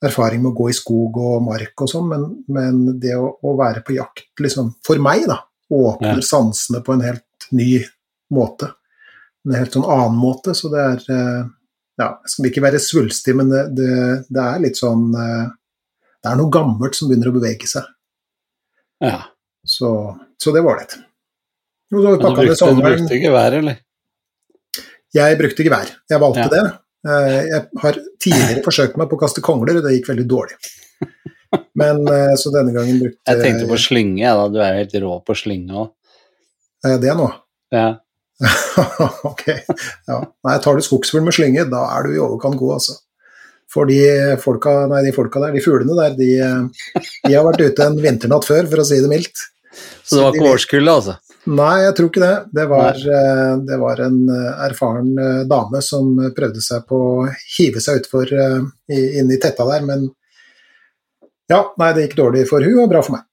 erfaring 0.05 0.41
med 0.43 0.51
å 0.53 0.57
gå 0.61 0.69
i 0.71 0.75
skog 0.77 1.17
og 1.19 1.41
mark 1.43 1.81
og 1.83 1.89
sånn, 1.91 2.07
men, 2.07 2.25
men 2.47 2.99
det 3.03 3.15
å, 3.19 3.33
å 3.43 3.55
være 3.59 3.81
på 3.83 3.97
jakt, 3.97 4.25
liksom, 4.39 4.73
for 4.85 5.01
meg, 5.03 5.25
da, 5.27 5.41
åpner 5.69 6.17
Ja. 6.21 6.25
sansene 6.25 6.79
på 6.85 6.93
en 6.95 7.03
helt 7.05 7.49
ny 7.51 7.81
måte. 8.31 8.71
En 9.47 9.55
helt 9.57 9.73
sånn 9.75 9.87
annen 9.89 10.15
måte, 10.19 10.53
så 10.55 10.69
det 10.71 10.79
er 10.85 11.03
eh, 11.15 11.43
Ja, 11.99 12.07
jeg 12.23 12.31
skal 12.31 12.47
ikke 12.47 12.61
være 12.63 12.79
svulstig, 12.79 13.33
men 13.35 13.49
det, 13.51 13.65
det, 13.75 13.91
det 14.31 14.43
er 14.45 14.59
litt 14.63 14.77
sånn 14.79 15.09
eh, 15.19 15.49
Det 16.23 16.29
er 16.31 16.37
noe 16.39 16.51
gammelt 16.53 16.95
som 16.95 17.09
begynner 17.09 17.31
å 17.31 17.35
bevege 17.35 17.67
seg. 17.67 17.83
Ja. 19.03 19.17
Så, 19.67 19.89
så 20.39 20.51
det 20.55 20.61
var 20.63 20.77
ålreit. 20.77 20.95
Du 21.91 21.97
brukte, 21.99 22.29
du 22.75 22.81
brukte 22.83 23.17
gevær, 23.19 23.55
eller? 23.59 23.79
Jeg 25.15 25.37
brukte 25.39 25.65
gevær. 25.65 25.89
Jeg 26.11 26.21
valgte 26.21 26.43
Ja. 26.45 26.49
det. 26.53 26.63
Eh, 27.07 27.39
Jeg 27.47 27.61
har 27.83 27.99
tidligere 28.19 28.63
forsøkt 28.65 28.97
meg 28.99 29.09
på 29.11 29.15
å 29.19 29.21
kaste 29.23 29.43
kongler, 29.45 29.79
og 29.79 29.85
det 29.87 29.95
gikk 29.97 30.09
veldig 30.11 30.27
dårlig. 30.29 30.57
Men 31.79 32.03
eh, 32.11 32.33
så 32.37 32.51
denne 32.53 32.73
gangen 32.75 32.99
brukte 33.01 33.31
Jeg 33.31 33.41
tenkte 33.41 33.69
på 33.69 33.77
slynge, 33.81 34.19
jeg, 34.21 34.35
da. 34.37 34.47
Du 34.53 34.59
er 34.61 34.75
helt 34.81 34.97
rå 35.01 35.15
på 35.25 35.35
slynge 35.39 35.77
òg. 35.85 35.91
Eh, 36.85 36.97
det 37.01 37.15
nå. 37.17 37.29
Ja. 37.73 37.87
ok. 39.29 39.45
Ja. 40.07 40.19
Nei, 40.47 40.57
tar 40.63 40.77
du 40.79 40.83
skogsfugl 40.85 41.23
med 41.25 41.35
slynge, 41.35 41.65
da 41.71 41.85
er 41.97 42.07
du 42.07 42.13
i 42.17 42.21
overkant 42.23 42.59
god, 42.59 42.77
altså. 42.79 42.97
For 43.69 43.85
de 43.85 43.99
folka, 44.41 44.71
nei, 44.89 45.03
de 45.05 45.11
folka 45.13 45.41
der, 45.43 45.51
de 45.53 45.61
fuglene 45.61 45.93
der, 45.97 46.15
de, 46.17 46.29
de 47.27 47.35
har 47.35 47.43
vært 47.45 47.61
ute 47.67 47.85
en 47.85 47.99
vinternatt 48.01 48.47
før, 48.47 48.65
for 48.71 48.81
å 48.81 48.85
si 48.87 48.97
det 49.03 49.11
mildt. 49.11 49.43
Så 50.01 50.17
det 50.17 50.23
var 50.25 50.33
ikke 50.33 50.45
vet- 50.47 50.55
årskullet, 50.55 50.93
altså? 50.95 51.17
Nei, 51.49 51.75
jeg 51.81 51.95
tror 51.97 52.09
ikke 52.11 52.21
det. 52.21 52.35
Det 52.53 52.65
var, 52.69 52.97
eh, 52.99 53.53
det 53.65 53.77
var 53.81 54.01
en 54.05 54.17
eh, 54.29 54.63
erfaren 54.67 55.09
eh, 55.17 55.41
dame 55.49 55.81
som 55.81 56.11
prøvde 56.35 56.61
seg 56.61 56.83
på 56.89 56.99
å 56.99 57.27
hive 57.57 57.81
seg 57.81 58.03
utfor 58.03 58.33
inn 58.89 59.31
i 59.33 59.39
tetta 59.41 59.65
der, 59.69 59.85
men 59.87 60.05
ja, 61.49 61.63
nei, 61.81 61.93
det 61.95 62.05
gikk 62.05 62.19
dårlig 62.19 62.45
for 62.49 62.61
hun 62.61 62.83
og 62.83 62.91
bra 62.91 63.01
for 63.05 63.17
meg. 63.17 63.25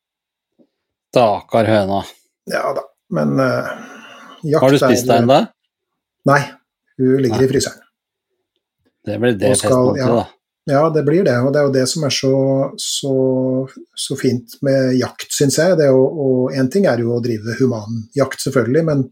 Stakkar 1.12 1.68
høna. 1.68 2.00
Ja 2.48 2.70
da, 2.76 2.82
men 3.16 3.34
uh, 3.40 3.68
jakt 4.44 4.62
Har 4.64 4.72
du 4.72 4.78
spist 4.80 5.08
deg 5.08 5.24
ennå? 5.24 5.38
Nei, 6.28 6.40
hun 7.00 7.20
ligger 7.20 7.42
Nei. 7.42 7.48
i 7.48 7.50
fryseren. 7.50 7.82
Det 9.06 9.18
blir 9.22 9.36
det 9.40 9.52
skal- 9.60 9.92
ja. 10.00 10.08
da. 10.12 10.24
Ja, 10.66 10.88
det 10.90 11.04
blir 11.06 11.22
det, 11.22 11.36
og 11.46 11.52
det 11.54 11.60
er 11.60 11.68
jo 11.68 11.74
det 11.76 11.84
som 11.86 12.04
er 12.08 12.14
så, 12.14 12.36
så, 12.80 13.14
så 13.94 14.16
fint 14.18 14.56
med 14.66 14.96
jakt, 14.98 15.28
syns 15.30 15.60
jeg. 15.62 15.76
Det 15.78 15.86
å, 15.94 16.00
og 16.02 16.56
en 16.58 16.70
ting 16.72 16.88
er 16.90 17.02
jo 17.04 17.12
å 17.14 17.22
drive 17.22 17.54
humanjakt, 17.60 18.42
selvfølgelig, 18.42 18.82
men, 18.88 19.04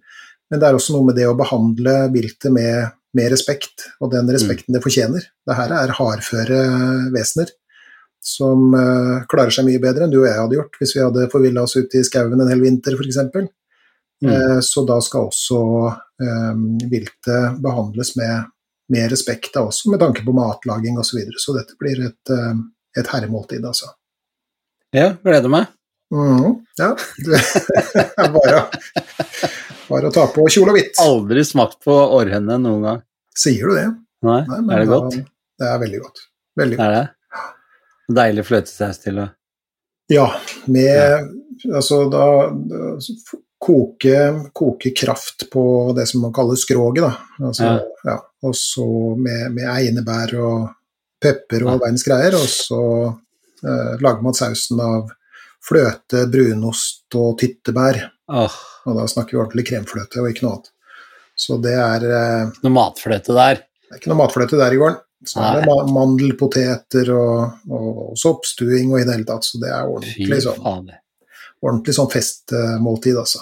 men 0.50 0.62
det 0.62 0.66
er 0.66 0.78
også 0.78 0.96
noe 0.96 1.06
med 1.12 1.18
det 1.20 1.28
å 1.30 1.36
behandle 1.38 1.94
viltet 2.14 2.50
med, 2.54 2.96
med 3.14 3.30
respekt, 3.30 3.86
og 4.02 4.10
den 4.16 4.32
respekten 4.34 4.74
det 4.74 4.82
fortjener. 4.82 5.28
Det 5.46 5.58
her 5.60 5.76
er 5.78 5.94
hardføre 5.94 6.64
vesener 7.14 7.54
som 8.24 8.72
uh, 8.72 9.22
klarer 9.28 9.52
seg 9.52 9.66
mye 9.68 9.82
bedre 9.82 10.06
enn 10.06 10.12
du 10.12 10.22
og 10.22 10.28
jeg 10.30 10.38
hadde 10.38 10.56
gjort 10.56 10.78
hvis 10.80 10.94
vi 10.96 11.02
hadde 11.04 11.28
forvilla 11.32 11.66
oss 11.66 11.76
ut 11.76 11.92
i 11.92 12.02
skauen 12.06 12.40
en 12.40 12.50
hel 12.50 12.62
vinter, 12.64 12.96
f.eks. 12.96 13.20
Mm. 14.24 14.30
Uh, 14.30 14.58
så 14.64 14.84
da 14.88 14.96
skal 15.04 15.28
også 15.28 15.60
um, 16.24 16.62
viltet 16.88 17.58
behandles 17.62 18.14
med 18.16 18.48
med 18.94 19.10
respekt, 19.12 19.56
av 19.58 19.70
også 19.72 19.90
med 19.92 20.02
tanke 20.02 20.24
på 20.26 20.34
matlaging 20.36 20.98
osv. 21.00 21.10
Så, 21.10 21.18
videre. 21.18 21.40
så 21.42 21.56
dette 21.58 21.76
blir 21.80 22.00
et, 22.06 22.32
eh, 22.34 22.52
et 23.00 23.10
herremåltid, 23.10 23.64
altså. 23.66 23.90
Ja, 24.94 25.10
gleder 25.26 25.50
meg. 25.50 25.70
Mm, 26.14 26.60
ja. 26.78 26.92
Det 27.26 27.40
er 28.22 28.30
bare, 28.34 28.60
bare 29.88 30.10
å 30.10 30.14
ta 30.14 30.28
på 30.30 30.44
kjole 30.52 30.70
og 30.70 30.78
hvitt. 30.78 31.00
Aldri 31.02 31.42
smakt 31.48 31.80
på 31.84 31.94
århenne 32.20 32.60
noen 32.62 32.84
gang. 32.86 33.00
Sier 33.34 33.66
du 33.72 33.74
det? 33.80 33.88
Nei, 34.24 34.40
Nei, 34.46 34.60
er 34.76 34.84
det 34.84 34.90
da- 34.92 34.98
godt? 35.00 35.16
Det 35.58 35.70
er 35.70 35.80
veldig 35.82 36.00
godt. 36.04 36.22
Veldig 36.58 36.78
godt. 36.78 36.84
Er 36.86 36.94
det? 36.94 37.08
Deilig 38.14 38.44
fløtesaus 38.46 39.00
til 39.02 39.18
å 39.22 39.30
Ja, 40.12 40.26
med 40.68 41.30
Altså 41.72 42.02
da, 42.12 42.24
da 42.50 42.78
koke, 43.64 44.20
koke 44.52 44.92
kraft 44.96 45.46
på 45.52 45.64
det 45.96 46.04
som 46.10 46.24
man 46.26 46.32
kaller 46.36 46.58
skroget, 46.60 47.04
da. 47.06 47.46
Altså, 47.48 47.64
Ja. 47.64 47.80
ja. 48.10 48.16
Og 48.44 48.52
så 48.58 48.86
med, 49.16 49.54
med 49.56 49.68
einebær 49.72 50.34
og 50.36 50.66
pepper 51.24 51.64
og 51.64 51.70
all 51.72 51.80
verdens 51.86 52.04
greier, 52.04 52.34
og 52.36 52.44
så 52.52 52.80
eh, 53.64 53.94
lager 54.04 54.20
man 54.26 54.36
sausen 54.36 54.82
av 54.84 55.08
fløte, 55.64 56.26
brunost 56.28 57.16
og 57.16 57.38
tyttebær. 57.40 58.02
Oh. 58.28 58.52
Og 58.84 58.98
da 58.98 59.06
snakker 59.08 59.36
vi 59.36 59.40
ordentlig 59.40 59.64
kremfløte 59.70 60.20
og 60.20 60.28
ikke 60.28 60.44
noe 60.44 60.58
annet. 60.58 60.70
Så 61.34 61.56
det 61.64 61.72
er, 61.72 62.04
eh, 62.04 62.52
noe 62.66 62.74
matfløte 62.76 63.32
der. 63.34 63.62
det 63.64 63.96
er 63.96 64.02
ikke 64.02 64.12
noe 64.12 64.20
matfløte 64.20 64.60
der 64.60 64.76
i 64.76 64.82
gården. 64.82 65.00
Så 65.24 65.40
er 65.40 65.62
det 65.64 65.94
mandelpoteter 65.96 67.08
og, 67.16 67.64
og 67.72 68.12
soppstuing 68.20 68.92
og 68.92 69.00
i 69.00 69.06
det 69.08 69.14
hele 69.16 69.24
tatt, 69.30 69.46
så 69.48 69.56
det 69.62 69.70
er 69.72 69.88
ordentlig 69.88 70.42
sånn, 70.44 70.60
ordentlig 71.64 71.94
sånn 71.96 72.10
festmåltid, 72.12 73.16
altså. 73.22 73.40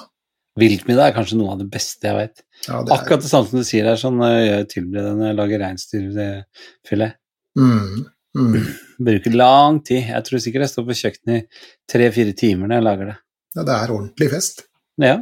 Viltmiddag 0.61 1.09
er 1.11 1.15
kanskje 1.17 1.39
noe 1.41 1.55
av 1.55 1.61
det 1.63 1.69
beste 1.73 2.05
jeg 2.11 2.17
vet. 2.19 2.43
Ja, 2.67 2.81
er, 2.83 2.91
Akkurat 2.93 3.23
det 3.25 3.31
samme 3.31 3.49
som 3.49 3.63
du 3.63 3.65
sier 3.65 3.87
her, 3.89 3.97
sånn 4.01 4.19
eh, 4.27 4.41
jeg 4.51 4.67
tilbereder 4.75 5.15
når 5.17 5.31
jeg 5.31 5.39
lager 5.39 5.63
reinsdyrfilet. 5.65 7.15
mm, 7.57 8.03
mm. 8.37 8.59
Bruker 9.09 9.35
lang 9.37 9.81
tid. 9.85 10.05
Jeg 10.13 10.25
tror 10.29 10.43
sikkert 10.45 10.67
jeg 10.67 10.73
står 10.75 10.87
på 10.91 10.99
kjøkkenet 11.01 11.41
i 11.41 11.65
tre-fire 11.91 12.37
timer 12.39 12.69
når 12.69 12.77
jeg 12.79 12.87
lager 12.89 13.11
det. 13.13 13.17
Ja, 13.57 13.65
det 13.69 13.75
er 13.79 13.95
ordentlig 13.97 14.31
fest. 14.33 14.63
Ja. 15.01 15.17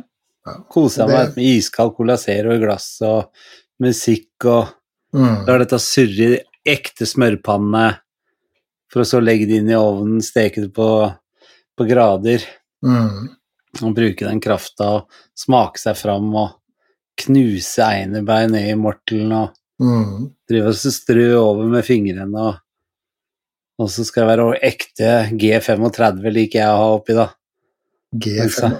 Ja, 0.46 0.52
Koser 0.72 1.06
det- 1.06 1.14
meg 1.16 1.36
med 1.36 1.44
iskald 1.46 1.94
Cola 1.96 2.16
Zero 2.18 2.54
i 2.56 2.60
glass 2.62 2.90
og 3.06 3.30
musikk 3.82 4.46
og 4.50 4.76
Mm. 5.12 5.44
lar 5.46 5.58
dette 5.58 5.74
surre 5.82 6.22
i 6.22 6.28
de 6.36 6.38
ekte 6.70 7.02
smørpannene, 7.02 7.96
for 8.92 9.00
å 9.02 9.04
så 9.04 9.18
legge 9.20 9.48
det 9.48 9.56
inn 9.58 9.70
i 9.72 9.74
ovnen, 9.74 10.20
steke 10.22 10.60
det 10.62 10.72
på, 10.72 10.86
på 11.76 11.86
grader, 11.88 12.44
Mm. 12.84 13.26
Og 13.82 13.94
bruke 13.94 14.26
den 14.26 14.40
krafta 14.42 14.88
og 14.98 15.20
smake 15.38 15.78
seg 15.78 15.96
fram 15.96 16.30
og 16.34 16.56
knuse 17.20 17.84
einebein 17.84 18.50
ned 18.54 18.70
i 18.72 18.78
mortelen 18.78 19.32
og 19.44 19.56
Mm. 19.80 20.26
drive 20.44 20.68
og 20.68 20.74
strø 20.76 21.28
over 21.40 21.64
med 21.64 21.84
fingrene 21.86 22.36
og 22.36 22.58
Og 23.80 23.88
så 23.88 24.04
skal 24.04 24.26
det 24.28 24.36
være 24.36 24.58
ekte 24.60 25.12
G35 25.40 26.26
liker 26.34 26.58
jeg 26.60 26.68
å 26.68 26.76
ha 26.76 26.88
oppi, 26.98 27.14
da. 27.16 27.30
G35. 28.14 28.74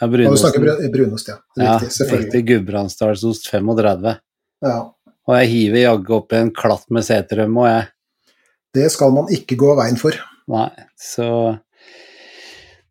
Ja, 0.00 0.06
Og 0.06 0.10
du 0.10 0.16
brunost. 0.16 0.42
snakker 0.42 0.90
brunost, 0.90 1.28
ja. 1.28 1.36
Ja, 1.56 1.76
Riktig, 1.78 2.08
ja, 2.10 2.16
ekte 2.18 2.42
Gudbrandsdalsost 2.48 3.46
35. 3.46 4.16
Ja. 4.66 4.74
Og 5.28 5.36
jeg 5.38 5.48
hiver 5.52 5.78
jaggu 5.84 6.16
oppi 6.18 6.34
en 6.40 6.50
klatt 6.50 6.90
med 6.90 7.04
seterømme, 7.06 7.62
og 7.62 7.68
jeg 7.70 7.86
Det 8.74 8.90
skal 8.90 9.12
man 9.12 9.26
ikke 9.30 9.56
gå 9.56 9.76
veien 9.78 9.96
for. 9.96 10.12
Nei, 10.48 10.68
så 10.98 11.60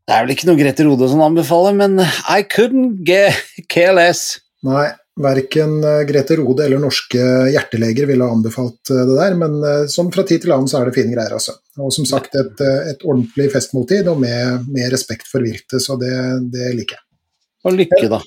Det 0.08 0.16
er 0.16 0.24
vel 0.24 0.38
ikke 0.38 0.48
noe 0.48 0.56
Grete 0.56 0.86
Rode 0.88 1.08
som 1.12 1.20
anbefaler, 1.26 1.74
men 1.76 2.00
I 2.00 2.40
couldn't 2.48 3.02
get 3.08 3.36
KLS. 3.68 4.38
Nei, 4.64 4.86
verken 5.20 5.82
eh, 5.84 6.06
Grete 6.08 6.38
Rode 6.40 6.64
eller 6.64 6.80
norske 6.80 7.20
hjerteleger 7.52 8.08
ville 8.08 8.30
anbefalt 8.32 8.92
eh, 8.94 9.04
det 9.04 9.18
der, 9.18 9.36
men 9.36 9.58
eh, 9.68 9.84
sånn 9.92 10.14
fra 10.16 10.24
tid 10.28 10.46
til 10.46 10.54
annen 10.56 10.72
så 10.72 10.80
er 10.80 10.88
det 10.88 10.96
fine 10.96 11.12
greier, 11.12 11.36
altså. 11.36 11.58
Og 11.84 11.92
som 11.92 12.08
sagt, 12.08 12.40
et, 12.40 12.64
et 12.94 13.04
ordentlig 13.04 13.50
festmåltid, 13.52 14.08
og 14.08 14.24
med, 14.24 14.70
med 14.72 14.88
respekt 14.96 15.28
for 15.28 15.44
viltet, 15.44 15.84
så 15.84 16.00
det, 16.00 16.14
det 16.56 16.72
liker 16.78 17.02
jeg. 17.02 17.06
Og 17.68 17.76
lykke, 17.76 18.08
da. 18.16 18.24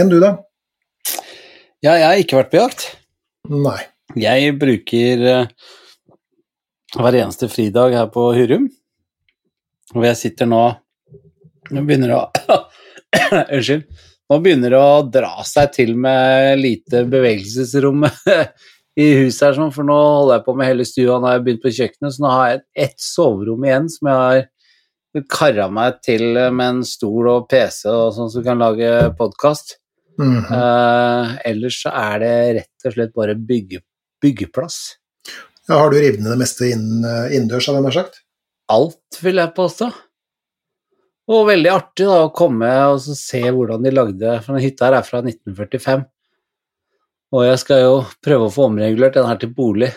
Enn 0.00 0.08
du, 0.08 0.16
da? 0.24 0.32
Ja, 1.84 1.92
jeg 1.92 2.08
har 2.08 2.24
ikke 2.24 2.40
vært 2.40 2.52
på 2.54 2.62
jakt. 2.62 2.88
Nei. 3.52 3.78
Jeg 4.16 4.56
bruker 4.56 5.24
hver 6.96 7.20
eneste 7.20 7.52
fridag 7.52 7.92
her 8.00 8.08
på 8.12 8.30
Hurum, 8.32 8.70
hvor 9.92 10.08
jeg 10.08 10.24
sitter 10.24 10.48
nå 10.48 10.62
Nå 11.74 11.84
begynner 11.86 12.12
det 12.12 12.18
å 12.18 12.58
Unnskyld. 13.56 13.86
Nå 14.28 14.40
begynner 14.44 14.74
det 14.74 14.80
å 14.80 15.06
dra 15.08 15.44
seg 15.48 15.72
til 15.72 15.94
med 15.96 16.58
lite 16.60 17.04
bevegelsesrom 17.08 18.04
i 19.04 19.06
huset 19.22 19.46
her, 19.46 19.56
sånn, 19.56 19.72
for 19.72 19.88
nå 19.88 19.96
holder 19.96 20.36
jeg 20.36 20.44
på 20.44 20.54
med 20.58 20.68
hele 20.68 20.86
stua. 20.88 21.16
Nå 21.16 21.30
har 21.30 21.38
jeg 21.38 21.46
begynt 21.46 21.64
på 21.64 21.74
kjøkkenet, 21.78 22.14
så 22.14 22.24
nå 22.24 22.32
har 22.34 22.52
jeg 22.52 22.62
ett 22.84 23.00
soverom 23.00 23.64
igjen 23.64 23.90
som 23.94 24.10
jeg 24.10 24.20
har 24.20 24.46
kara 25.32 25.68
meg 25.72 26.00
til 26.04 26.36
med 26.36 26.66
en 26.66 26.80
stol 26.86 27.30
og 27.32 27.46
PC 27.50 27.88
og 27.88 28.12
sånn 28.16 28.32
som 28.34 28.44
kan 28.44 28.60
lage 28.60 28.90
podkast. 29.18 29.78
Mm 30.18 30.42
-hmm. 30.42 30.52
uh, 30.52 31.38
ellers 31.44 31.82
så 31.82 31.90
er 31.94 32.18
det 32.18 32.54
rett 32.54 32.86
og 32.86 32.92
slett 32.92 33.14
bare 33.14 33.34
bygge, 33.34 33.80
byggeplass. 34.20 34.98
Ja, 35.68 35.78
har 35.78 35.90
du 35.90 35.98
revet 36.00 36.20
ned 36.20 36.32
det 36.32 36.40
meste 36.40 36.66
inn, 36.66 37.04
eh, 37.04 37.36
innendørs, 37.36 37.66
hadde 37.66 37.78
jeg 37.78 37.84
nær 37.84 37.92
sagt? 37.92 38.14
Alt, 38.72 39.18
vil 39.22 39.36
jeg 39.36 39.54
påstå. 39.54 39.92
Og 41.28 41.48
veldig 41.50 41.70
artig 41.70 42.06
da 42.08 42.22
å 42.24 42.32
komme 42.32 42.68
og 42.88 43.02
se 43.04 43.42
hvordan 43.44 43.84
de 43.84 43.92
lagde 43.92 44.38
For 44.44 44.56
den 44.56 44.64
hytta 44.64 44.88
her 44.88 44.98
er 45.00 45.04
fra 45.04 45.20
1945. 45.20 46.06
Og 47.36 47.44
jeg 47.44 47.60
skal 47.60 47.82
jo 47.82 47.96
prøve 48.24 48.48
å 48.48 48.54
få 48.54 48.68
omregulert 48.70 49.18
den 49.18 49.28
her 49.28 49.40
til 49.40 49.52
bolig. 49.52 49.90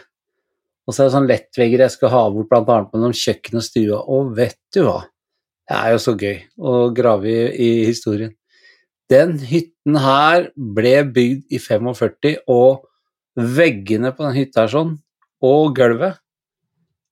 Og 0.83 0.91
så 0.91 1.03
er 1.03 1.07
det 1.07 1.15
sånn 1.15 1.29
lettvegger 1.29 1.85
jeg 1.85 1.93
skal 1.93 2.11
ha 2.11 2.25
bort 2.33 2.51
annet 2.57 2.91
mellom 2.91 3.15
kjøkken 3.15 3.61
og 3.61 3.63
stua. 3.63 4.01
Og 4.11 4.33
vet 4.35 4.59
du 4.75 4.81
hva? 4.83 5.00
Det 5.71 5.77
er 5.77 5.93
jo 5.93 6.01
så 6.03 6.13
gøy 6.19 6.38
å 6.59 6.73
grave 6.91 7.31
i, 7.31 7.43
i 7.55 7.69
historien. 7.88 8.33
Den 9.11 9.38
hytten 9.43 9.95
her 10.03 10.50
ble 10.55 10.93
bygd 11.15 11.51
i 11.51 11.59
45, 11.59 12.33
og 12.51 12.83
veggene 13.55 14.11
på 14.15 14.25
den 14.25 14.35
hytta 14.35 14.65
her 14.65 14.71
sånn, 14.71 14.93
og 15.43 15.75
gulvet, 15.75 16.19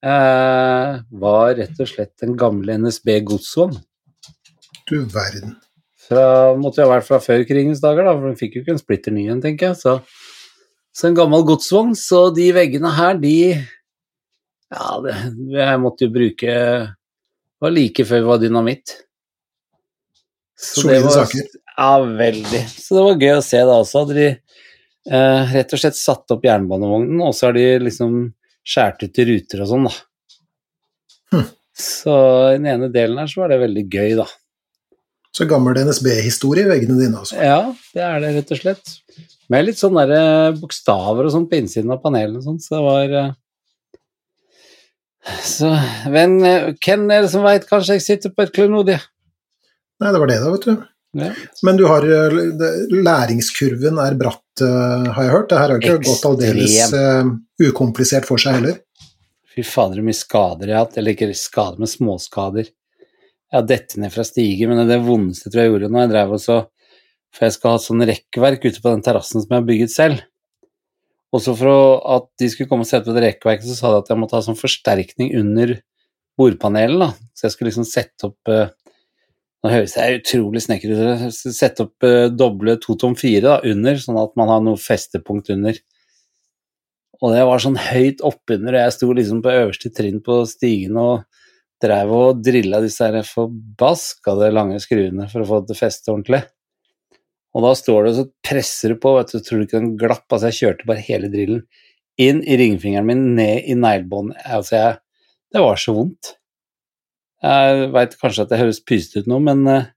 eh, 0.03 0.99
var 1.23 1.55
rett 1.59 1.79
og 1.79 1.91
slett 1.91 2.13
den 2.23 2.35
gamle 2.39 2.75
NSB 2.79 3.15
godsvogn. 3.27 3.79
Du 4.89 5.03
verden. 5.13 5.55
Fra, 6.09 6.23
måtte 6.57 6.81
jo 6.81 6.87
ha 6.87 6.95
vært 6.95 7.05
fra 7.05 7.19
før 7.21 7.43
krigens 7.45 7.81
dager, 7.83 8.07
da, 8.07 8.15
for 8.17 8.29
den 8.31 8.37
fikk 8.39 8.55
jo 8.57 8.63
ikke 8.63 8.73
en 8.75 8.81
splitter 8.81 9.13
ny 9.13 9.27
en, 9.29 9.41
tenker 9.43 9.69
jeg. 9.71 9.77
Så, 9.77 9.97
så 10.95 11.09
en 11.09 11.17
gammel 11.17 11.43
godsvogn, 11.45 11.93
så 11.97 12.23
de 12.33 12.47
veggene 12.55 12.89
her, 12.97 13.19
de 13.21 13.35
Ja, 14.69 14.97
det, 15.05 15.13
jeg 15.53 15.81
måtte 15.81 16.05
jo 16.05 16.13
bruke 16.13 16.45
Det 16.53 17.63
var 17.65 17.71
like 17.73 18.05
før 18.05 18.21
det 18.23 18.29
var 18.29 18.41
dynamitt. 18.41 18.95
Så 20.59 20.83
det 20.87 20.99
Solide 20.99 21.05
var- 21.05 21.15
saker. 21.21 21.55
Ja, 21.79 21.93
veldig. 22.03 22.61
Så 22.73 22.97
det 22.97 23.03
var 23.05 23.21
gøy 23.23 23.37
å 23.37 23.43
se 23.45 23.59
da 23.63 23.75
også. 23.79 24.01
Hadde 24.03 24.15
de 24.17 24.25
eh, 24.29 25.53
rett 25.53 25.73
og 25.73 25.79
slett 25.79 25.95
satt 25.95 26.33
opp 26.35 26.43
jernbanevognen, 26.43 27.21
og 27.23 27.31
så 27.37 27.47
har 27.47 27.55
de 27.55 27.63
liksom 27.85 28.17
skåret 28.67 29.05
ut 29.05 29.21
i 29.21 29.25
ruter 29.29 29.63
og 29.63 29.69
sånn, 29.71 29.87
da. 29.87 29.93
Hm. 31.31 31.45
Så 31.79 32.15
i 32.51 32.57
den 32.57 32.67
ene 32.73 32.89
delen 32.91 33.21
her 33.21 33.29
så 33.31 33.43
var 33.45 33.53
det 33.53 33.61
veldig 33.61 33.85
gøy, 33.87 34.17
da. 34.19 34.25
Så 35.39 35.45
gammel 35.47 35.77
NSB-historie 35.87 36.65
i 36.65 36.67
veggene 36.67 36.97
dine, 36.99 37.21
altså. 37.21 37.37
Ja, 37.39 37.69
det 37.95 38.01
er 38.03 38.17
det 38.19 38.33
rett 38.35 38.49
og 38.51 38.59
slett. 38.59 38.95
Med 39.49 39.69
litt 39.69 39.79
sånne 39.79 40.03
der, 40.09 40.17
eh, 40.19 40.57
bokstaver 40.59 41.29
og 41.29 41.31
sånn 41.31 41.45
på 41.47 41.61
innsiden 41.61 41.93
av 41.95 42.01
panelet 42.03 42.41
og 42.41 42.43
sånn, 42.43 42.57
så 42.59 42.75
det 42.75 42.81
var 42.83 43.13
eh, 43.21 43.37
Så 45.47 45.69
men 46.11 46.35
eh, 46.43 46.73
hvem 46.75 47.05
er 47.15 47.23
det 47.23 47.31
som 47.31 47.45
veit, 47.47 47.67
kanskje 47.69 47.95
jeg 47.97 48.05
sitter 48.05 48.33
på 48.35 48.43
et 48.43 48.51
klenodie? 48.51 48.99
Nei, 50.03 50.11
det 50.11 50.19
var 50.19 50.31
det, 50.31 50.39
da, 50.43 50.51
vet 50.57 50.67
du. 50.67 50.83
Ja. 51.19 51.29
Men 51.65 51.79
du 51.79 51.85
har 51.89 52.03
Læringskurven 52.05 53.97
er 54.03 54.19
bratt, 54.19 54.61
har 54.61 55.23
jeg 55.23 55.33
hørt. 55.33 55.47
Det 55.49 55.57
her 55.57 55.71
har 55.71 55.79
ikke 55.79 56.03
gått 56.05 56.27
aldeles 56.29 56.93
uh, 56.93 57.31
ukomplisert 57.65 58.27
for 58.29 58.39
seg 58.39 58.59
heller. 58.59 58.77
Fy 59.55 59.65
fader, 59.65 59.97
så 59.97 60.05
mye 60.05 60.19
skader 60.19 60.69
jeg 60.69 60.77
har 60.77 60.85
hatt. 60.85 60.99
Eller 61.01 61.17
ikke 61.17 61.31
skader, 61.33 61.81
men 61.81 61.89
småskader. 61.89 62.69
Jeg 63.49 63.57
har 63.57 63.69
dettet 63.69 63.97
ned 64.01 64.13
fra 64.13 64.25
stiger, 64.27 64.69
men 64.69 64.77
det 64.77 64.85
er 64.85 64.99
det 64.99 65.07
vondeste 65.07 65.49
tror 65.49 65.63
jeg 65.63 65.71
gjorde 65.71 65.89
når 65.89 66.03
jeg 66.03 66.11
drev 66.11 66.33
og 66.35 66.41
så 66.43 66.57
For 67.33 67.45
jeg 67.45 67.55
skal 67.55 67.75
ha 67.75 67.81
sånn 67.81 68.05
rekkverk 68.09 68.63
ute 68.65 68.81
på 68.81 68.91
den 68.91 69.03
terrassen 69.05 69.41
som 69.41 69.51
jeg 69.53 69.61
har 69.61 69.65
bygget 69.67 69.93
selv. 69.93 70.21
Og 71.29 71.43
så 71.45 71.53
for 71.53 71.99
at 72.09 72.25
de 72.41 72.47
skulle 72.49 72.69
komme 72.71 72.85
og 72.85 72.89
sette 72.89 73.05
på 73.05 73.13
det 73.13 73.21
rekkverket, 73.21 73.67
så 73.69 73.75
sa 73.77 73.91
de 73.93 73.99
at 74.01 74.09
jeg 74.09 74.17
måtte 74.17 74.33
ha 74.33 74.41
sånn 74.41 74.57
forsterkning 74.57 75.35
under 75.37 75.75
bordpanelen, 76.39 77.03
da. 77.03 77.11
Så 77.37 77.45
jeg 77.45 77.53
skulle 77.53 77.69
liksom 77.69 77.85
sette 77.85 78.31
opp 78.31 78.53
eh, 78.53 78.71
Nå 79.59 79.73
høres 79.73 79.97
jeg 79.99 80.21
utrolig 80.21 80.61
snekker 80.63 80.93
ut. 80.95 81.23
Sette 81.35 81.83
opp 81.83 82.05
eh, 82.07 82.29
doble 82.31 82.77
to 82.79 82.95
tom 82.97 83.17
fire 83.19 83.43
da, 83.43 83.55
under, 83.67 83.97
sånn 83.99 84.17
at 84.21 84.31
man 84.39 84.47
har 84.49 84.61
noe 84.63 84.79
festepunkt 84.79 85.51
under. 85.51 85.75
Og 87.19 87.33
det 87.35 87.41
var 87.43 87.59
sånn 87.59 87.75
høyt 87.75 88.23
oppunder, 88.23 88.77
og 88.77 88.85
jeg 88.85 88.95
sto 88.95 89.09
liksom 89.11 89.41
på 89.43 89.51
øverste 89.51 89.91
trinn 89.91 90.21
på 90.23 90.39
stigen 90.47 90.95
og 91.01 91.25
drev 91.83 92.13
og 92.13 92.39
drilla 92.43 92.81
disse 92.83 93.07
her 93.07 93.25
forbaskede 93.27 94.49
lange 94.53 94.79
skruene 94.83 95.27
for 95.31 95.43
å 95.43 95.49
få 95.49 95.59
det 95.61 95.71
til 95.71 95.77
å 95.77 95.81
feste 95.83 96.13
ordentlig. 96.13 96.41
Og 97.57 97.65
da 97.65 97.75
står 97.77 98.05
du 98.05 98.09
og 98.11 98.17
så 98.17 98.25
presser 98.45 98.93
du 98.93 98.99
på, 99.01 99.15
vet 99.17 99.31
du, 99.33 99.39
tror 99.41 99.61
du 99.61 99.65
ikke 99.65 99.79
den 99.79 99.93
glapp? 99.99 100.25
Altså, 100.27 100.49
jeg 100.49 100.59
kjørte 100.59 100.89
bare 100.89 101.05
hele 101.05 101.31
drillen 101.33 101.63
inn 102.19 102.41
i 102.43 102.57
ringfingeren 102.59 103.07
min, 103.07 103.23
ned 103.37 103.69
i 103.69 103.77
neglebåndet. 103.79 104.41
Altså, 104.45 104.75
jeg 104.75 104.99
Det 105.49 105.61
var 105.63 105.79
så 105.81 105.95
vondt. 105.95 106.35
Jeg 107.41 107.87
veit 107.95 108.11
kanskje 108.21 108.43
at 108.43 108.51
det 108.51 108.59
høres 108.59 108.83
pysete 108.85 109.23
ut 109.23 109.29
nå, 109.31 109.39
men 109.41 109.63
uh, 109.65 109.87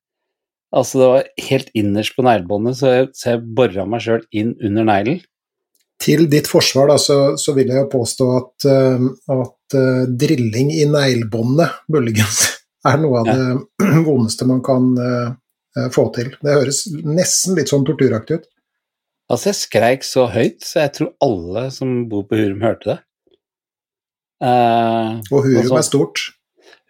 altså, 0.72 1.00
det 1.00 1.08
var 1.10 1.26
helt 1.50 1.74
innerst 1.76 2.16
på 2.16 2.24
neglebåndet, 2.24 2.78
så 2.78 2.92
jeg, 2.94 3.10
så 3.18 3.34
jeg 3.34 3.42
bora 3.58 3.84
meg 3.84 4.00
sjøl 4.00 4.24
inn 4.32 4.54
under 4.64 4.86
neglen. 4.88 5.20
Til 6.00 6.24
ditt 6.30 6.48
forsvar 6.48 6.88
da, 6.88 6.96
så, 6.98 7.36
så 7.36 7.52
vil 7.54 7.68
jeg 7.68 7.82
jo 7.82 7.90
påstå 7.92 8.30
at, 8.38 8.68
uh, 8.70 9.10
at 9.36 9.52
eh, 9.78 10.02
drilling 10.08 10.72
i 10.74 10.84
neglebåndet, 10.90 11.78
muligens, 11.92 12.40
er 12.88 12.98
noe 13.02 13.22
av 13.22 13.30
det 13.30 13.94
vondeste 14.08 14.46
man 14.48 14.62
kan 14.64 14.90
uh, 14.98 15.88
få 15.94 16.08
til. 16.16 16.32
Det 16.42 16.56
høres 16.56 16.84
nesten 16.92 17.56
litt 17.58 17.70
sånn 17.72 17.86
torturaktig 17.88 18.40
ut. 18.40 18.48
Altså, 19.32 19.48
jeg 19.52 19.60
skreik 19.62 20.02
så 20.04 20.26
høyt, 20.28 20.60
så 20.66 20.82
jeg 20.82 20.92
tror 20.98 21.12
alle 21.24 21.68
som 21.72 22.02
bor 22.10 22.26
på 22.28 22.36
Hurum, 22.36 22.60
hørte 22.64 22.90
det. 22.90 22.98
Uh, 24.42 25.20
Og 25.30 25.44
Hurum 25.46 25.62
også, 25.62 25.78
er 25.78 25.86
stort. 25.86 26.22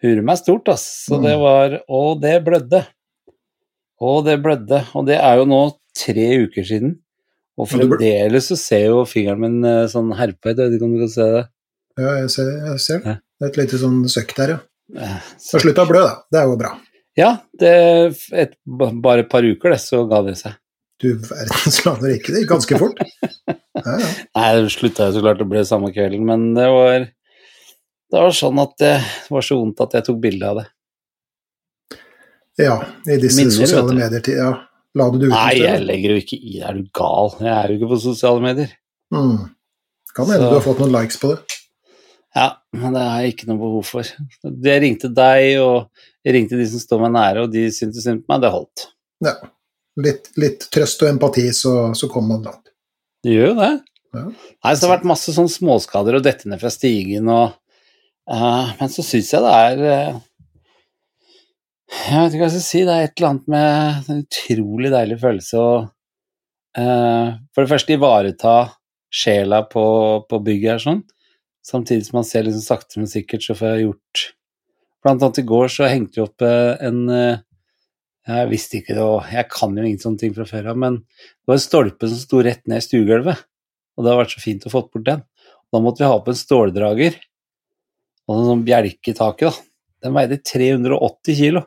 Hurum 0.03 0.31
er 0.33 0.39
stort, 0.41 0.67
ass. 0.73 0.87
Så 1.05 1.19
Mm. 1.19 1.23
det 1.27 1.35
var 1.39 1.77
Og 1.87 2.21
det 2.21 2.43
blødde. 2.43 2.81
Og 4.01 4.25
det 4.25 4.41
blødde. 4.43 4.81
Og 4.95 5.05
det 5.07 5.15
er 5.21 5.37
jo 5.37 5.45
nå 5.45 5.61
tre 5.95 6.27
uker 6.43 6.65
siden. 6.67 6.97
Og 7.57 7.67
Ja, 7.69 7.77
fremdeles 7.77 8.47
så 8.49 8.57
ser 8.57 8.85
jo 8.89 9.05
fingeren 9.05 9.39
min 9.39 9.61
sånn 9.87 10.09
herpa 10.17 10.49
ut, 10.51 10.57
jeg 10.57 10.71
vet 10.71 10.75
ikke 10.79 10.87
om 10.89 10.93
du 10.97 11.03
kan 11.05 11.13
se 11.13 11.27
det. 11.37 11.43
Ja, 11.99 12.15
jeg 12.23 12.31
ser, 12.33 12.49
jeg 12.71 12.81
ser 12.81 13.03
det. 13.03 13.19
Det 13.37 13.47
er 13.47 13.51
et 13.51 13.59
lite 13.61 13.79
sånn 13.81 14.01
søkk 14.09 14.33
der, 14.37 14.55
ja. 14.55 15.13
Så 15.41 15.61
slutt 15.61 15.79
å 15.81 15.87
blø, 15.89 16.01
da. 16.05 16.13
Det 16.31 16.41
er 16.41 16.49
jo 16.49 16.59
bra. 16.59 16.73
Ja, 17.17 17.31
det, 17.61 17.73
et, 18.33 18.55
bare 18.65 19.23
et 19.25 19.29
par 19.29 19.45
uker, 19.45 19.73
det, 19.73 19.81
så 19.83 20.03
ga 20.09 20.23
det 20.25 20.35
seg. 20.39 20.55
Du 21.03 21.11
verdens 21.17 21.81
land 21.85 22.05
rike, 22.05 22.31
det 22.31 22.43
gikk 22.43 22.55
ganske 22.55 22.79
fort. 22.85 23.03
Ja, 23.83 23.95
ja. 23.97 24.09
Nei, 24.37 24.49
det 24.61 24.69
slutta 24.71 25.07
jo 25.09 25.15
så 25.15 25.21
klart 25.23 25.39
å 25.41 25.47
bli 25.49 25.61
samme 25.65 25.89
kvelden, 25.91 26.21
men 26.29 26.43
det 26.55 26.67
var 26.71 27.07
det 28.13 28.21
var 28.21 28.35
sånn 28.37 28.59
at 28.61 28.75
det 28.77 28.91
var 29.33 29.41
så 29.41 29.57
vondt 29.57 29.81
at 29.81 29.95
jeg 29.97 30.05
tok 30.05 30.19
bilde 30.21 30.51
av 30.51 30.59
det. 30.59 30.65
ja 32.61 32.75
i 33.09 33.17
disse 33.17 33.41
Minner, 33.41 33.55
sosiale 33.57 33.95
medier 33.97 34.29
Ja, 34.37 34.51
la 34.93 35.07
du 35.09 35.17
det 35.17 35.31
ut? 35.31 35.33
Nei, 35.33 35.55
jeg 35.57 35.81
legger 35.81 36.13
jo 36.13 36.21
ikke 36.21 36.37
i 36.37 36.53
det. 36.53 36.61
Er 36.69 36.77
du 36.77 36.85
gal? 36.93 37.33
Jeg 37.41 37.53
er 37.55 37.73
jo 37.73 37.79
ikke 37.79 37.89
på 37.95 37.99
sosiale 38.05 38.45
medier. 38.45 38.75
Mm. 39.17 39.49
Kan 40.13 40.29
hende 40.29 40.51
du 40.51 40.53
har 40.59 40.63
fått 40.67 40.83
noen 40.83 40.93
likes 40.93 41.17
på 41.17 41.33
det. 41.33 41.57
Ja, 42.33 42.47
men 42.73 42.95
det 42.95 43.03
har 43.05 43.21
jeg 43.21 43.35
ikke 43.35 43.47
noe 43.51 43.61
behov 43.61 43.85
for. 43.85 44.07
Jeg 44.41 44.81
ringte 44.81 45.09
deg, 45.13 45.59
og 45.61 46.25
jeg 46.25 46.33
ringte 46.37 46.57
de 46.57 46.65
som 46.69 46.81
står 46.81 47.03
meg 47.03 47.13
nære, 47.13 47.45
og 47.45 47.53
de 47.53 47.67
syntes 47.73 48.05
synd 48.05 48.23
på 48.23 48.33
meg. 48.33 48.41
Det 48.41 48.53
holdt. 48.53 48.85
Ja. 49.23 49.35
Litt, 50.01 50.31
litt 50.41 50.65
trøst 50.73 51.03
og 51.05 51.11
empati, 51.11 51.45
så, 51.53 51.91
så 51.93 52.09
kommer 52.09 52.35
man 52.37 52.47
langt. 52.49 52.71
Det 53.23 53.35
gjør 53.35 53.51
jo 53.51 53.57
det. 53.61 53.73
Ja. 54.13 54.23
Nei, 54.25 54.73
så 54.73 54.77
det 54.79 54.87
har 54.87 54.95
vært 54.95 55.09
masse 55.09 55.33
sånn 55.33 55.49
småskader 55.49 56.17
og 56.17 56.25
dette 56.25 56.49
ned 56.49 56.61
fra 56.61 56.69
stigen 56.73 57.29
og 57.33 57.55
uh, 58.29 58.73
men 58.77 58.91
så 58.93 59.05
syns 59.05 59.31
jeg 59.33 59.41
det 59.41 59.53
er 59.57 59.79
uh, 59.81 60.19
Jeg 61.89 62.19
vet 62.19 62.35
ikke 62.35 62.43
hva 62.43 62.49
jeg 62.49 62.53
skal 62.53 62.65
si. 62.67 62.83
Det 62.85 62.93
er 62.93 63.07
et 63.07 63.15
eller 63.17 63.31
annet 63.31 63.49
med 63.55 64.11
en 64.13 64.21
utrolig 64.21 64.93
deilig 64.93 65.17
følelse 65.23 65.63
å 65.63 65.71
uh, 65.81 67.27
For 67.53 67.63
det 67.63 67.71
første 67.73 67.97
ivareta 67.97 68.55
sjela 69.13 69.63
på, 69.69 69.85
på 70.29 70.41
bygget 70.45 70.71
her 70.73 70.81
sånn, 70.81 71.03
samtidig 71.65 72.07
som 72.07 72.19
man 72.19 72.27
ser 72.27 72.45
liksom 72.47 72.63
sakte, 72.63 72.99
men 72.99 73.11
sikkert 73.11 73.45
så 73.45 73.57
får 73.57 73.75
jeg 73.75 73.85
gjort 73.87 74.29
Blant 75.03 75.19
annet 75.19 75.41
i 75.41 75.43
går 75.43 75.67
så 75.67 75.87
hengte 75.91 76.15
vi 76.15 76.23
opp 76.23 76.43
eh, 76.47 76.77
en 76.87 76.99
eh, 77.11 77.41
Jeg 78.29 78.47
visste 78.53 78.77
ikke 78.79 78.95
det, 78.95 79.03
og 79.03 79.33
jeg 79.35 79.49
kan 79.51 79.75
jo 79.75 79.83
ingen 79.83 79.99
sånne 79.99 80.21
ting 80.21 80.35
fra 80.35 80.45
før 80.47 80.69
av, 80.71 80.77
men 80.79 81.01
det 81.03 81.51
var 81.51 81.59
en 81.59 81.63
stolpe 81.65 82.07
som 82.07 82.21
sto 82.21 82.39
rett 82.45 82.63
ned 82.71 82.79
i 82.79 82.85
stuegulvet, 82.85 83.41
og 83.97 84.05
det 84.05 84.13
har 84.13 84.21
vært 84.21 84.35
så 84.37 84.43
fint 84.43 84.63
å 84.63 84.71
få 84.71 84.85
bort 84.87 85.03
den. 85.09 85.25
Da 85.73 85.81
måtte 85.83 86.05
vi 86.05 86.07
ha 86.07 86.15
opp 86.15 86.29
en 86.31 86.39
ståldrager 86.39 87.17
og 88.29 88.37
en 88.37 88.47
sånn 88.47 88.63
bjelke 88.63 89.11
i 89.11 89.17
taket, 89.17 89.51
da. 89.51 89.67
Den 90.03 90.15
veide 90.15 90.39
380 90.39 91.35
kilo. 91.35 91.63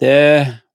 Det 0.00 0.16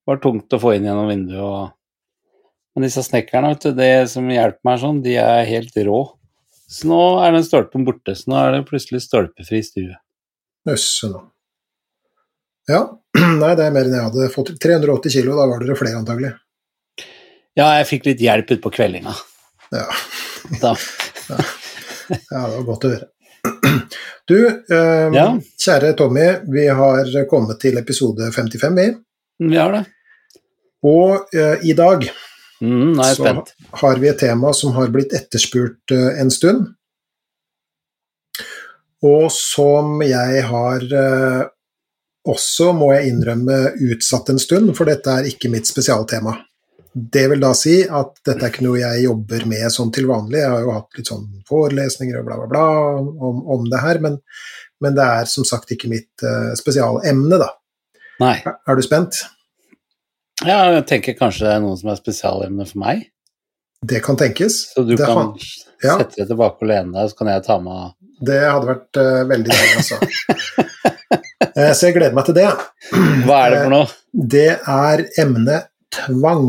var 0.06 0.20
tungt 0.22 0.54
å 0.54 0.60
få 0.60 0.74
inn 0.76 0.88
gjennom 0.88 1.10
vinduet. 1.10 1.42
Og... 1.42 2.44
Men 2.74 2.88
disse 2.88 3.04
snekkerne, 3.06 3.54
vet 3.54 3.68
du, 3.68 3.76
det 3.78 3.92
som 4.12 4.30
hjelper 4.34 4.66
meg 4.68 4.82
sånn, 4.82 5.02
de 5.06 5.18
er 5.22 5.50
helt 5.50 5.78
rå. 5.86 6.00
Så 6.70 6.88
nå 6.90 7.00
er 7.24 7.36
den 7.36 7.46
stolpen 7.46 7.84
borte, 7.86 8.16
så 8.18 8.32
nå 8.32 8.38
er 8.40 8.56
det 8.58 8.64
plutselig 8.70 9.04
stolpefri 9.04 9.60
stue. 9.66 9.96
Jøsse 10.70 11.10
nå. 11.12 11.22
Ja, 12.72 12.86
nei, 13.42 13.52
det 13.60 13.66
er 13.68 13.74
mer 13.76 13.90
enn 13.90 13.98
jeg 13.98 14.08
hadde 14.08 14.30
fått. 14.34 14.54
380 14.64 15.12
kilo, 15.18 15.36
da 15.38 15.48
var 15.52 15.62
dere 15.64 15.76
flere 15.78 16.00
antagelig. 16.00 16.32
Ja, 17.60 17.68
jeg 17.78 17.90
fikk 17.92 18.08
litt 18.10 18.22
hjelp 18.24 18.56
utpå 18.56 18.72
kveldinga. 18.74 19.14
Ja. 19.74 19.86
Da. 20.62 20.72
ja, 21.30 21.38
det 22.18 22.40
var 22.40 22.64
godt 22.72 22.88
å 22.90 22.94
høre. 22.96 23.10
Du, 24.24 24.38
eh, 24.48 25.10
Ja. 25.12 25.26
kjære 25.60 25.90
Tommy, 26.00 26.24
vi 26.48 26.62
har 26.72 27.10
kommet 27.28 27.58
til 27.60 27.76
episode 27.76 28.30
55, 28.32 28.78
vi. 28.80 28.86
Vi 29.52 29.58
har 29.60 29.74
det. 29.76 29.82
Og 30.88 31.34
eh, 31.36 31.60
i 31.68 31.74
dag 31.76 32.06
Mm, 32.64 32.94
nå 32.96 33.04
er 33.04 33.12
jeg 33.12 33.18
så 33.18 33.26
spent. 33.26 33.52
har 33.82 34.00
vi 34.00 34.10
et 34.10 34.22
tema 34.22 34.54
som 34.56 34.72
har 34.78 34.92
blitt 34.94 35.14
etterspurt 35.18 35.92
uh, 35.92 36.14
en 36.22 36.32
stund. 36.32 36.70
Og 39.04 39.28
som 39.36 40.00
jeg 40.06 40.46
har 40.48 40.86
uh, 40.88 41.44
også, 42.30 42.72
må 42.78 42.94
jeg 42.94 43.12
innrømme, 43.12 43.60
utsatt 43.92 44.32
en 44.32 44.40
stund, 44.40 44.72
for 44.78 44.88
dette 44.88 45.12
er 45.12 45.28
ikke 45.28 45.52
mitt 45.52 45.68
spesialtema. 45.68 46.38
Det 46.94 47.26
vil 47.32 47.42
da 47.42 47.50
si 47.58 47.80
at 47.84 48.20
dette 48.22 48.38
er 48.46 48.52
ikke 48.54 48.64
noe 48.68 48.80
jeg 48.80 49.08
jobber 49.08 49.48
med 49.50 49.66
sånn 49.74 49.92
til 49.92 50.08
vanlig. 50.08 50.40
Jeg 50.40 50.54
har 50.54 50.64
jo 50.64 50.76
hatt 50.76 51.00
litt 51.00 51.10
sånn 51.10 51.26
forelesninger 51.50 52.20
og 52.20 52.28
bla, 52.30 52.38
bla, 52.44 52.50
bla 52.54 52.66
om, 53.28 53.42
om 53.58 53.68
det 53.68 53.82
her, 53.82 54.00
men, 54.04 54.20
men 54.80 54.96
det 54.96 55.10
er 55.20 55.28
som 55.32 55.48
sagt 55.48 55.74
ikke 55.76 55.92
mitt 55.92 56.24
uh, 56.24 56.54
spesialemne, 56.56 57.42
da. 57.42 57.50
Nei. 58.22 58.38
Er, 58.46 58.62
er 58.70 58.80
du 58.80 58.86
spent? 58.86 59.26
Ja, 60.42 60.58
jeg 60.74 60.86
tenker 60.90 61.16
kanskje 61.20 61.46
det 61.46 61.52
er 61.56 61.62
noen 61.64 61.78
som 61.80 61.92
er 61.94 62.00
spesialemne 62.00 62.66
for 62.68 62.82
meg. 62.84 63.06
Det 63.86 64.00
kan 64.04 64.18
tenkes. 64.20 64.74
Så 64.74 64.84
du 64.88 64.96
Det 64.96 65.06
kan 65.06 65.18
han- 65.18 65.34
ja. 65.84 65.98
sette 66.00 66.16
deg 66.18 66.28
tilbake 66.32 66.62
og 66.64 66.68
lene 66.68 66.92
deg, 66.94 67.10
så 67.12 67.18
kan 67.18 67.28
jeg 67.28 67.44
ta 67.46 67.60
med 67.60 67.94
Det 68.24 68.40
hadde 68.42 68.68
vært 68.68 68.98
uh, 68.98 69.24
veldig 69.28 69.52
deilig, 69.52 69.78
altså. 69.78 70.00
Eh, 71.54 71.70
så 71.78 71.86
jeg 71.86 71.94
gleder 71.94 72.16
meg 72.18 72.26
til 72.26 72.34
det. 72.34 72.48
Hva 73.28 73.36
er 73.46 73.52
det 73.54 73.58
for 73.62 73.70
noe? 73.70 73.88
Det 74.34 74.46
er 74.58 75.04
emnet 75.22 75.68
tvang. 75.94 76.48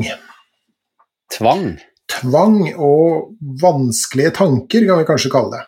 Tvang? 1.34 1.64
Tvang 2.08 2.56
og 2.78 3.34
vanskelige 3.60 4.32
tanker, 4.38 4.86
kan 4.88 5.02
vi 5.02 5.04
kanskje 5.10 5.32
kalle 5.34 5.50
det. 5.58 5.60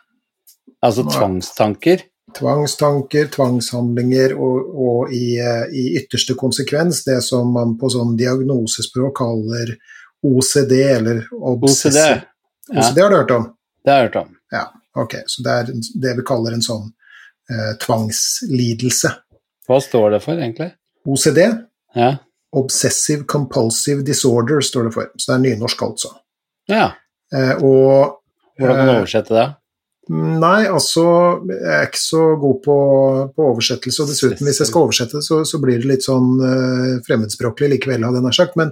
Altså 0.87 1.05
tvangstanker? 1.11 2.07
Tvangstanker, 2.37 3.27
tvangshandlinger 3.33 4.35
og, 4.37 4.73
og 4.87 5.13
i, 5.15 5.39
eh, 5.41 5.65
i 5.73 5.85
ytterste 6.01 6.35
konsekvens 6.39 7.05
det 7.07 7.21
som 7.25 7.49
man 7.55 7.77
på 7.81 7.89
sånn 7.93 8.17
diagnosespråk 8.19 9.15
kaller 9.17 9.73
OCD, 10.27 10.73
eller 10.99 11.23
OCD? 11.33 11.63
obsessiv 11.63 12.01
Ja, 12.73 12.81
OCD 12.83 13.01
har 13.03 13.11
du 13.11 13.17
hørt 13.17 13.31
om? 13.31 13.49
det 13.85 13.93
har 13.93 13.99
jeg 14.03 14.09
hørt 14.11 14.21
om. 14.25 14.35
Ja, 14.53 14.65
Ok, 14.97 15.15
så 15.29 15.43
det 15.45 15.53
er 15.53 15.67
det 16.01 16.13
vi 16.17 16.23
kaller 16.25 16.55
en 16.57 16.63
sånn 16.65 16.87
eh, 17.53 17.75
tvangslidelse. 17.83 19.11
Hva 19.69 19.77
står 19.85 20.15
det 20.17 20.21
for, 20.25 20.39
egentlig? 20.41 20.71
OCD, 21.07 21.43
Ja. 21.97 22.15
Obsessive 22.57 23.27
Compulsive 23.29 24.01
Disorder, 24.07 24.61
står 24.65 24.85
det 24.89 24.93
for. 24.95 25.11
Så 25.21 25.33
det 25.33 25.35
er 25.37 25.43
nynorsk, 25.57 25.83
altså. 25.83 26.15
ja. 26.71 26.87
Eh, 27.35 27.57
og 27.61 28.23
Hvordan 28.57 28.77
kan 28.79 28.87
du 28.87 28.93
Eh, 28.93 28.99
oversette 29.03 29.35
det? 29.35 29.47
Nei, 30.09 30.69
altså 30.71 31.03
Jeg 31.51 31.73
er 31.75 31.87
ikke 31.89 31.99
så 31.99 32.21
god 32.39 32.61
på, 32.63 32.75
på 33.35 33.47
oversettelse, 33.51 34.05
og 34.05 34.11
dessuten, 34.13 34.47
hvis 34.47 34.61
jeg 34.63 34.69
skal 34.71 34.85
oversette, 34.87 35.23
så, 35.27 35.41
så 35.49 35.59
blir 35.63 35.81
det 35.83 35.89
litt 35.91 36.07
sånn 36.07 36.37
uh, 36.39 37.01
fremmedspråklig 37.07 37.73
likevel, 37.73 38.05
hadde 38.07 38.21
jeg 38.21 38.27
nær 38.29 38.37
sagt. 38.39 38.55
Men, 38.61 38.71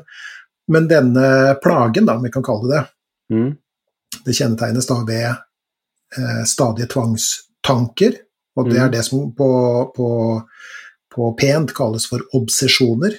men 0.70 0.86
denne 0.90 1.56
plagen, 1.64 2.06
da, 2.06 2.14
om 2.16 2.22
vi 2.26 2.30
kan 2.34 2.46
kalle 2.46 2.68
det 2.70 2.76
det, 2.78 2.84
Mm. 3.34 3.54
det 4.26 4.34
kjennetegnes 4.36 4.86
da 4.86 4.98
ved 5.08 5.30
uh, 6.18 6.42
stadige 6.46 6.86
tvangstanker, 6.92 8.18
og 8.54 8.68
det 8.70 8.76
Mm. 8.78 8.84
er 8.84 8.90
det 8.92 9.04
som 9.06 9.30
på, 9.34 9.48
på, 9.96 10.08
på 11.14 11.30
pent 11.40 11.72
kalles 11.74 12.06
for 12.10 12.22
obsesjoner, 12.36 13.16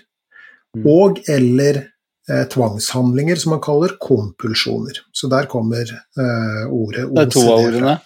Mm. 0.75 0.86
og 0.91 1.19
eller 1.32 1.82
eh, 2.29 2.43
tvangshandlinger, 2.51 3.35
som 3.35 3.55
man 3.55 3.63
kaller 3.63 3.95
kompulsjoner. 4.01 5.01
Så 5.11 5.29
der 5.31 5.49
kommer 5.51 5.83
eh, 5.83 6.65
ordet 6.69 7.07
Det 7.11 7.25
er 7.25 7.33
to 7.33 7.45
av 7.45 7.63
ordene. 7.69 7.97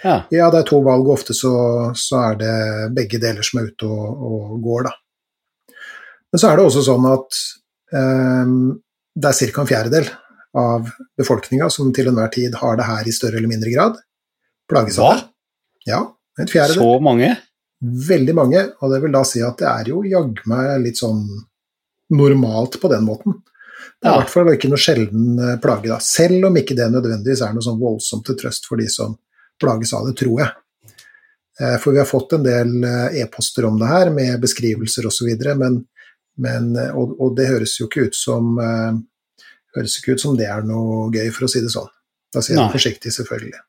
Ja. 0.00 0.16
Ja, 0.32 0.48
det 0.52 0.62
er 0.62 0.68
to 0.68 0.80
valg, 0.86 1.08
og 1.08 1.18
ofte 1.18 1.36
så, 1.36 1.52
så 1.98 2.22
er 2.30 2.40
det 2.40 2.54
begge 2.96 3.20
deler 3.20 3.44
som 3.46 3.60
er 3.60 3.70
ute 3.72 3.88
og, 3.88 4.22
og 4.30 4.54
går, 4.64 4.88
da. 4.88 4.94
Men 6.30 6.42
så 6.42 6.50
er 6.50 6.58
det 6.60 6.66
også 6.68 6.84
sånn 6.86 7.08
at 7.10 7.40
eh, 7.98 8.54
det 9.20 9.32
er 9.32 9.52
ca. 9.52 9.64
en 9.64 9.70
fjerdedel 9.70 10.10
av 10.60 10.88
befolkninga 11.18 11.68
som 11.70 11.92
til 11.94 12.10
enhver 12.10 12.30
tid 12.34 12.56
har 12.58 12.78
det 12.78 12.86
her 12.88 13.06
i 13.06 13.14
større 13.14 13.38
eller 13.38 13.50
mindre 13.50 13.74
grad. 13.74 14.00
Plages 14.70 14.98
av 15.02 15.14
det. 15.14 15.28
Ja, 15.90 16.00
en 16.38 16.50
fjerdedel. 16.50 16.82
Så 16.82 16.96
mange? 17.02 17.34
Veldig 17.80 18.34
mange, 18.36 18.64
og 18.80 18.92
det 18.92 18.98
vil 19.02 19.14
da 19.14 19.22
si 19.24 19.40
at 19.44 19.56
det 19.60 19.68
er 19.70 19.88
jo 19.88 20.02
jaggu 20.04 20.42
meg 20.50 20.82
litt 20.84 21.00
sånn 21.00 21.22
normalt 22.12 22.76
på 22.82 22.90
den 22.92 23.06
måten. 23.06 23.38
Det 24.00 24.08
er 24.08 24.12
i 24.12 24.14
Ja. 24.14 24.20
hvert 24.22 24.30
fall 24.32 24.48
ikke 24.54 24.68
noe 24.72 24.80
sjelden 24.80 25.38
eh, 25.38 25.56
plage, 25.60 25.88
da. 25.90 25.98
Selv 26.00 26.46
om 26.48 26.56
ikke 26.56 26.76
det 26.76 26.86
nødvendigvis 26.92 27.42
er 27.44 27.52
noe 27.52 27.62
sånn 27.64 27.80
voldsomt 27.80 28.24
til 28.26 28.36
trøst 28.40 28.64
for 28.66 28.76
de 28.80 28.88
som 28.88 29.18
plages 29.60 29.92
av 29.92 30.06
det, 30.08 30.16
tror 30.16 30.40
jeg. 30.40 30.50
Eh, 31.60 31.76
For 31.82 31.92
vi 31.92 31.98
har 32.00 32.08
fått 32.08 32.32
en 32.32 32.42
del 32.46 32.84
eh, 32.84 33.20
e-poster 33.22 33.66
om 33.68 33.76
det 33.78 33.86
her, 33.90 34.10
med 34.10 34.40
beskrivelser 34.40 35.04
osv., 35.06 35.28
men, 35.60 35.84
men 36.40 36.70
og, 36.94 37.12
og 37.20 37.36
det 37.36 37.48
høres 37.50 37.76
jo 37.80 37.86
ikke 37.90 38.06
ut 38.08 38.16
som 38.16 38.56
høres 39.76 39.98
ikke 40.00 40.16
ut 40.16 40.20
som 40.24 40.36
det 40.36 40.48
er 40.50 40.62
noe 40.66 41.10
gøy, 41.14 41.28
for 41.30 41.44
å 41.44 41.50
si 41.52 41.60
det 41.62 41.70
sånn. 41.70 41.86
Da 42.32 42.40
sier 42.42 42.56
jeg 42.56 42.62
Nei. 42.62 42.70
det 42.72 42.78
forsiktig, 42.80 43.12
selvfølgelig. 43.14 43.60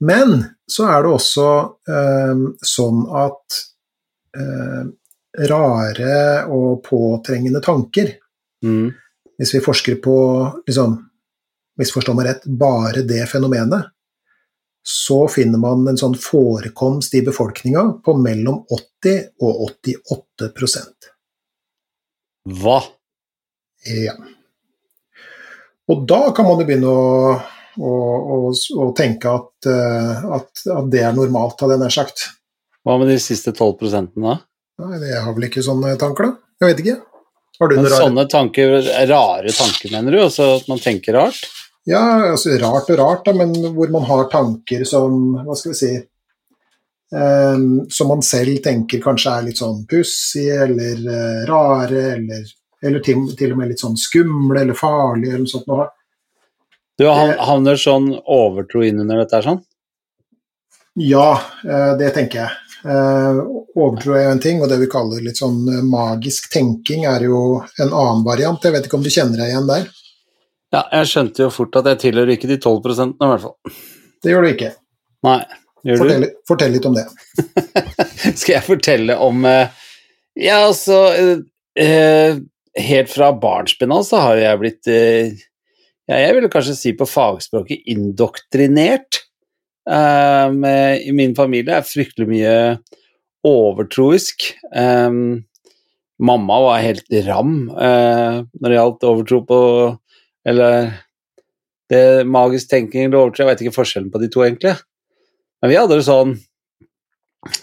Men 0.00 0.36
så 0.70 0.86
er 0.92 1.02
det 1.02 1.10
også 1.10 1.48
eh, 1.90 2.46
sånn 2.62 3.02
at 3.18 3.58
eh, 4.38 4.84
rare 5.50 6.14
og 6.54 6.84
påtrengende 6.86 7.60
tanker 7.64 8.14
Mm. 8.64 8.90
hvis 9.38 9.54
vi 9.54 9.60
forsker 9.62 10.00
på, 10.02 10.16
liksom, 10.66 10.96
misforstå 11.78 12.14
meg 12.18 12.26
rett, 12.26 12.46
bare 12.50 13.04
det 13.06 13.22
fenomenet, 13.30 13.92
så 14.82 15.26
finner 15.28 15.60
man 15.60 15.84
en 15.90 15.98
sånn 16.00 16.16
forekomst 16.18 17.14
i 17.18 17.22
befolkninga 17.26 17.84
på 18.04 18.14
mellom 18.18 18.62
80 18.72 19.18
og 19.44 19.60
88% 19.84 21.10
Hva? 22.58 22.78
Ja. 23.84 24.16
Og 25.88 26.02
da 26.08 26.20
kan 26.36 26.48
man 26.48 26.60
jo 26.60 26.66
begynne 26.68 26.88
å, 26.88 27.36
å, 27.78 27.92
å, 27.92 28.38
å 28.52 28.88
tenke 28.96 29.30
at, 29.32 29.68
eh, 29.68 30.24
at, 30.38 30.64
at 30.72 30.90
det 30.92 31.04
er 31.04 31.14
normalt, 31.16 31.60
hadde 31.60 31.76
jeg 31.76 31.84
nær 31.84 31.94
sagt. 31.94 32.24
Hva 32.84 32.96
med 33.00 33.12
de 33.12 33.18
siste 33.22 33.52
12 33.54 33.76
prosentene, 33.80 34.34
da? 34.34 34.84
Nei, 34.84 34.98
det 35.02 35.20
har 35.20 35.36
vel 35.36 35.48
ikke 35.48 35.64
sånne 35.64 35.96
tanker, 36.00 36.28
da? 36.28 36.48
Jeg 36.62 36.72
vet 36.72 36.82
ikke. 36.84 36.98
Har 37.58 37.68
du 37.68 37.74
Men 37.74 37.84
noe 37.84 37.92
rare 37.92 38.04
sånne 38.04 38.24
tanker, 38.30 38.76
rare 39.10 39.54
tanker, 39.54 39.90
mener 39.90 40.14
du? 40.14 40.20
Altså 40.22 40.52
at 40.58 40.68
man 40.70 40.78
tenker 40.82 41.16
rart? 41.18 41.40
Ja, 41.88 42.02
altså 42.30 42.54
rart 42.60 42.90
og 42.92 43.00
rart, 43.00 43.24
da, 43.26 43.34
men 43.34 43.54
hvor 43.74 43.90
man 43.90 44.06
har 44.06 44.28
tanker 44.30 44.84
som 44.86 45.38
Hva 45.40 45.56
skal 45.56 45.72
vi 45.72 45.78
si 45.78 45.92
um, 47.16 47.86
Som 47.90 48.12
man 48.12 48.22
selv 48.22 48.60
tenker 48.64 49.02
kanskje 49.02 49.34
er 49.34 49.46
litt 49.48 49.62
sånn 49.62 49.86
pussige 49.88 50.60
eller 50.68 51.00
uh, 51.08 51.46
rare, 51.48 52.02
eller, 52.18 52.44
eller 52.84 53.04
til, 53.04 53.24
til 53.38 53.54
og 53.54 53.62
med 53.62 53.72
litt 53.72 53.82
sånn 53.82 53.98
skumle 53.98 54.60
eller 54.62 54.78
farlige, 54.78 55.32
eller 55.34 55.46
noe 55.46 55.54
sånt. 55.54 55.66
noe. 55.70 55.88
Du 56.98 57.06
havner 57.06 57.78
sånn 57.78 58.10
overtro 58.26 58.82
inn 58.82 58.98
under 59.04 59.22
dette 59.22 59.38
sånn? 59.44 59.60
Ja, 60.98 61.40
eh, 61.62 61.92
det 61.98 62.10
tenker 62.16 62.40
jeg. 62.40 62.56
Eh, 62.84 63.38
Overtro 63.74 64.14
er 64.14 64.26
jo 64.26 64.32
en 64.36 64.42
ting, 64.42 64.60
og 64.62 64.70
det 64.70 64.78
vi 64.82 64.90
kaller 64.90 65.22
litt 65.24 65.40
sånn 65.40 65.62
eh, 65.72 65.84
magisk 65.86 66.50
tenking 66.52 67.06
er 67.10 67.24
jo 67.26 67.60
en 67.80 67.90
annen 67.90 68.24
variant. 68.26 68.62
Jeg 68.62 68.74
vet 68.74 68.86
ikke 68.86 68.98
om 69.00 69.06
du 69.06 69.10
kjenner 69.10 69.40
deg 69.40 69.52
igjen 69.52 69.70
der? 69.70 69.88
Ja, 70.74 70.82
jeg 70.92 71.10
skjønte 71.10 71.46
jo 71.46 71.52
fort 71.54 71.78
at 71.80 71.88
jeg 71.90 72.02
tilhører 72.04 72.34
ikke 72.36 72.50
de 72.50 72.58
12 72.60 72.78
prosentene, 72.84 73.26
i 73.26 73.32
hvert 73.32 73.46
fall. 73.46 73.80
Det 74.22 74.34
gjør 74.34 74.46
du 74.46 74.50
ikke. 74.52 74.72
Nei. 75.26 75.40
Gjør 75.86 76.00
Fortell, 76.02 76.26
fortell 76.50 76.72
litt 76.74 76.86
om 76.88 76.96
det. 76.96 77.04
Skal 78.40 78.56
jeg 78.56 78.66
fortelle 78.66 79.14
om 79.22 79.44
eh, 79.46 79.84
Ja, 80.38 80.64
altså 80.66 80.98
Helt 81.78 83.10
fra 83.12 83.28
barnsben 83.38 83.94
av 83.94 84.02
så 84.06 84.18
har 84.24 84.40
jeg 84.40 84.58
blitt 84.58 84.88
ja, 84.90 86.16
Jeg 86.18 86.34
ville 86.34 86.50
kanskje 86.50 86.74
si 86.74 86.92
på 86.98 87.06
fagspråket 87.06 87.86
indoktrinert. 87.94 89.20
Med, 89.88 91.02
I 91.08 91.12
min 91.16 91.32
familie 91.32 91.78
er 91.78 91.86
fryktelig 91.86 92.26
mye 92.28 92.54
overtroisk. 93.48 94.50
Um, 94.76 95.46
mamma 96.20 96.58
var 96.66 96.82
helt 96.84 97.08
ram 97.24 97.54
når 97.70 98.66
det 98.66 98.74
gjaldt 98.74 99.06
overtro 99.06 99.38
på 99.48 99.60
Eller 100.48 100.90
det 101.88 102.26
magisk 102.28 102.68
tenking 102.70 103.06
eller 103.06 103.22
overtro, 103.22 103.44
jeg 103.44 103.48
vet 103.48 103.64
ikke 103.64 103.78
forskjellen 103.78 104.10
på 104.12 104.20
de 104.20 104.28
to, 104.32 104.42
egentlig. 104.44 104.74
Men 105.62 105.72
vi 105.72 105.78
hadde 105.78 105.96
det 105.98 106.06
sånn 106.06 106.36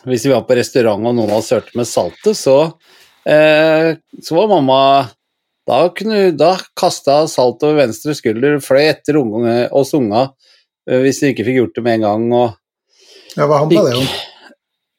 Hvis 0.08 0.26
vi 0.26 0.34
var 0.34 0.46
på 0.48 0.58
restaurant 0.58 1.06
og 1.06 1.18
noen 1.18 1.36
oss 1.36 1.52
hørte 1.54 1.76
med 1.78 1.88
saltet, 1.90 2.34
så, 2.40 2.58
uh, 3.30 3.90
så 4.24 4.40
var 4.40 4.52
mamma 4.52 4.80
Da, 5.66 5.80
kunne, 5.98 6.30
da 6.38 6.56
kasta 6.78 7.24
salt 7.30 7.64
over 7.66 7.80
venstre 7.84 8.14
skulder, 8.18 8.60
fløy 8.62 8.84
etter 8.86 9.18
unge, 9.18 9.56
oss 9.74 9.96
unga 9.98 10.28
hvis 10.86 11.22
du 11.22 11.28
ikke 11.32 11.48
fikk 11.48 11.60
gjort 11.62 11.76
det 11.78 11.84
med 11.86 12.00
en 12.00 12.08
gang. 12.08 12.26
og 12.34 13.36
Ja, 13.36 13.48
hva 13.50 13.64
handla 13.64 13.86
det 13.90 13.98
om? 14.00 14.08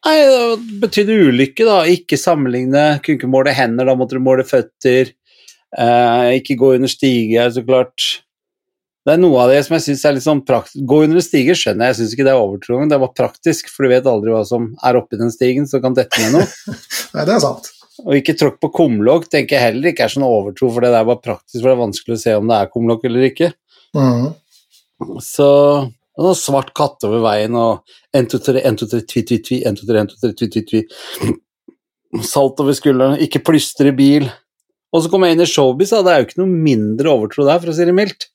Nei, 0.06 0.18
Det 0.22 0.80
betydde 0.82 1.20
ulykke, 1.30 1.66
da. 1.66 1.78
Ikke 1.90 2.18
sammenligne. 2.20 2.84
Kunne 3.02 3.18
ikke 3.18 3.30
måle 3.30 3.54
hender, 3.56 3.88
da 3.88 3.96
måtte 3.98 4.18
du 4.18 4.22
måle 4.22 4.46
føtter. 4.46 5.12
Eh, 5.76 6.28
ikke 6.38 6.58
gå 6.60 6.74
under 6.76 6.90
stiger, 6.90 7.50
så 7.50 7.64
klart. 7.66 8.22
Det 9.06 9.14
er 9.14 9.20
noe 9.22 9.38
av 9.38 9.52
det 9.52 9.60
som 9.62 9.76
jeg 9.76 9.84
syns 9.84 10.04
er 10.08 10.14
litt 10.16 10.24
sånn 10.24 10.42
praktisk. 10.46 10.82
Gå 10.90 11.04
under 11.04 11.20
en 11.20 11.24
stige 11.24 11.54
skjønner 11.54 11.86
jeg, 11.86 11.94
jeg 11.94 11.98
syns 12.00 12.14
ikke 12.14 12.24
det 12.26 12.32
er 12.32 12.42
overtroen, 12.42 12.90
det 12.90 12.98
var 12.98 13.12
praktisk, 13.14 13.68
for 13.70 13.86
du 13.86 13.92
vet 13.92 14.08
aldri 14.10 14.32
hva 14.34 14.40
som 14.48 14.72
er 14.82 14.98
oppi 14.98 15.18
den 15.20 15.30
stigen, 15.30 15.68
så 15.70 15.78
kan 15.82 15.94
dette 15.94 16.18
med 16.24 16.34
noe. 16.34 16.46
Nei, 17.14 17.26
det 17.28 17.36
er 17.36 17.44
sant. 17.44 17.70
Og 18.02 18.16
ikke 18.18 18.34
tråkk 18.36 18.58
på 18.60 18.72
kumlokk 18.76 19.28
tenker 19.32 19.56
jeg 19.56 19.68
heller 19.68 19.92
ikke 19.92 20.08
er 20.08 20.12
sånn 20.12 20.26
overtro, 20.26 20.72
for 20.74 20.82
det 20.82 20.90
der 20.96 21.06
var 21.06 21.22
praktisk, 21.22 21.60
for 21.60 21.70
det 21.70 21.76
er 21.76 21.84
vanskelig 21.84 22.18
å 22.18 22.22
se 22.24 22.34
om 22.40 22.50
det 22.50 22.58
er 22.58 22.72
kumlokk 22.72 23.06
eller 23.06 23.28
ikke. 23.28 23.52
Mm. 23.96 24.26
Så 25.22 25.46
og 26.16 26.24
noe 26.24 26.36
svart 26.38 26.70
katt 26.72 27.04
over 27.04 27.20
veien 27.20 27.52
og 27.60 27.82
1, 28.16 28.30
2, 28.32 28.38
3, 28.46 28.60
1, 28.64 28.78
2, 28.80 28.86
3, 28.88 29.00
tvi, 29.04 29.22
tvi, 29.28 29.36
tvi, 29.44 29.58
1, 29.68 29.76
2, 29.82 29.88
3, 29.90 29.98
1, 30.00 30.12
2, 30.14 30.20
3, 30.22 30.30
tvi, 30.38 30.48
tvi, 30.54 30.62
tvi. 30.70 31.34
Salt 32.24 32.62
over 32.62 32.72
skulderen, 32.76 33.18
ikke 33.20 33.42
plystre 33.44 33.92
bil. 33.96 34.30
Og 34.94 35.02
så 35.04 35.10
kom 35.12 35.26
jeg 35.26 35.36
inn 35.36 35.42
i 35.44 35.48
showbiz, 35.50 35.92
og 35.92 36.06
det 36.06 36.14
er 36.14 36.22
jo 36.22 36.28
ikke 36.30 36.40
noe 36.40 36.48
mindre 36.64 37.12
overtro 37.12 37.44
der, 37.44 37.60
for 37.60 37.68
å 37.68 37.76
si 37.76 37.84
det 37.84 37.92
mildt. 37.98 38.30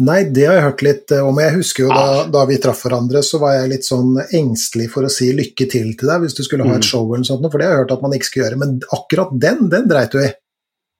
Nei, 0.00 0.20
det 0.32 0.46
har 0.46 0.54
jeg 0.56 0.64
hørt 0.68 0.84
litt 0.86 1.12
eh, 1.12 1.24
om. 1.26 1.40
Jeg 1.42 1.56
husker 1.58 1.84
jo 1.84 1.90
da, 1.90 2.04
Ah. 2.20 2.28
da 2.32 2.44
vi 2.48 2.56
traff 2.62 2.84
hverandre, 2.86 3.20
så 3.26 3.40
var 3.42 3.56
jeg 3.58 3.72
litt 3.74 3.84
sånn 3.88 4.14
engstelig 4.38 4.86
for 4.94 5.04
å 5.04 5.10
si 5.12 5.32
lykke 5.36 5.66
til 5.68 5.90
til 5.98 6.08
deg 6.08 6.22
hvis 6.22 6.38
du 6.38 6.44
skulle 6.46 6.64
ha 6.64 6.70
Mm. 6.70 6.78
et 6.78 6.86
show 6.88 7.02
eller 7.04 7.24
noe 7.24 7.28
sånt, 7.28 7.50
for 7.50 7.58
det 7.58 7.66
har 7.66 7.74
jeg 7.74 7.82
hørt 7.82 7.92
at 7.98 8.02
man 8.06 8.12
ikke 8.16 8.30
skal 8.30 8.42
gjøre. 8.44 8.58
Men 8.62 8.78
akkurat 8.94 9.34
den, 9.42 9.66
den 9.68 9.88
dreit 9.90 10.14
du 10.14 10.22
i. 10.22 10.30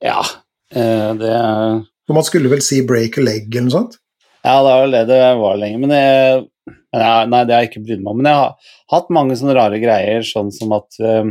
Ja, 0.05 0.21
eh, 0.75 1.15
det 1.23 1.31
er 1.31 1.81
For 2.11 2.15
man 2.19 2.25
skulle 2.27 2.51
vel 2.51 2.61
si 2.67 2.83
break 2.83 3.17
a 3.19 3.23
leg 3.23 3.47
eller 3.55 3.69
noe 3.71 3.77
sånt? 3.79 3.97
Ja, 4.41 4.57
det 4.57 4.71
var 4.71 4.83
vel 4.87 4.97
det 4.97 5.05
det 5.11 5.21
var 5.41 5.61
lenge, 5.61 5.83
men 5.83 5.93
jeg, 5.95 6.49
Nei, 6.91 7.45
det 7.47 7.55
har 7.55 7.63
jeg 7.63 7.71
ikke 7.71 7.85
brydd 7.85 8.03
meg 8.03 8.11
om. 8.13 8.19
Men 8.19 8.29
jeg 8.31 8.39
har 8.41 8.75
hatt 8.95 9.13
mange 9.15 9.37
sånne 9.39 9.55
rare 9.55 9.79
greier, 9.83 10.25
sånn 10.27 10.51
som 10.55 10.73
at 10.75 10.97
eh, 10.99 11.29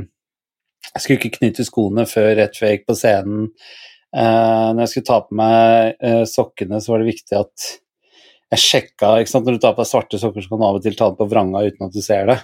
jeg 0.94 1.04
skulle 1.04 1.20
ikke 1.20 1.38
knytte 1.38 1.66
skoene 1.68 2.06
før 2.10 2.32
rett 2.40 2.58
før 2.58 2.70
jeg 2.70 2.80
gikk 2.80 2.90
på 2.90 2.98
scenen. 2.98 3.50
Uh, 4.10 4.74
når 4.74 4.82
jeg 4.84 4.92
skulle 4.94 5.10
ta 5.10 5.20
på 5.22 5.36
meg 5.38 6.00
uh, 6.02 6.24
sokkene, 6.26 6.80
så 6.82 6.94
var 6.94 7.04
det 7.04 7.12
viktig 7.12 7.36
at 7.38 7.66
jeg 8.56 8.64
sjekka 8.64 9.12
ikke 9.22 9.30
sant? 9.30 9.46
Når 9.46 9.60
du 9.60 9.62
tar 9.62 9.76
på 9.78 9.84
deg 9.84 9.90
svarte 9.92 10.22
sokker, 10.22 10.42
så 10.42 10.50
kan 10.50 10.62
du 10.62 10.66
av 10.66 10.80
og 10.80 10.86
til 10.86 10.98
ta 10.98 11.12
det 11.12 11.20
på 11.20 11.28
vranga 11.30 11.62
uten 11.68 11.86
at 11.86 11.94
du 11.94 12.02
ser 12.02 12.32
det. 12.32 12.40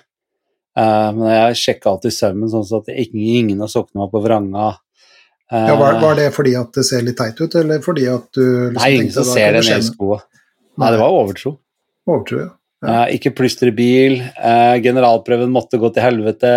Uh, 0.77 1.09
men 1.15 1.25
jeg 1.31 1.61
sjekka 1.63 1.95
alltid 1.95 2.13
sømmen, 2.13 2.51
sånn 2.51 2.67
at 2.83 2.91
ingen, 2.93 3.23
ingen 3.39 3.65
av 3.65 3.71
sokkene 3.73 4.03
var 4.03 4.13
på 4.13 4.21
vranga. 4.27 4.67
Uh, 5.49 5.65
Ja, 5.71 5.79
var, 5.79 5.97
var 6.03 6.19
det 6.19 6.29
fordi 6.35 6.53
at 6.59 6.77
det 6.77 6.85
ser 6.85 7.01
litt 7.07 7.17
teit 7.17 7.41
ut, 7.41 7.57
eller 7.57 7.81
fordi 7.81 8.05
at 8.13 8.29
du 8.37 8.45
liksom 8.45 8.79
Nei, 8.83 8.91
ingen 8.99 9.13
som 9.15 9.29
ser 9.31 9.57
det 9.57 9.65
ned 9.65 9.81
i 9.81 9.89
skoa. 9.89 10.21
Nei, 10.81 10.91
det 10.91 11.01
var 11.01 11.15
overtro. 11.15 11.55
Overtro, 12.09 12.41
ja. 12.43 12.51
Eh, 12.85 13.15
ikke 13.17 13.33
plystre 13.37 13.71
bil. 13.75 14.19
eh, 14.21 14.75
generalprøven 14.83 15.53
måtte 15.53 15.79
gå 15.81 15.89
til 15.93 16.05
helvete. 16.05 16.51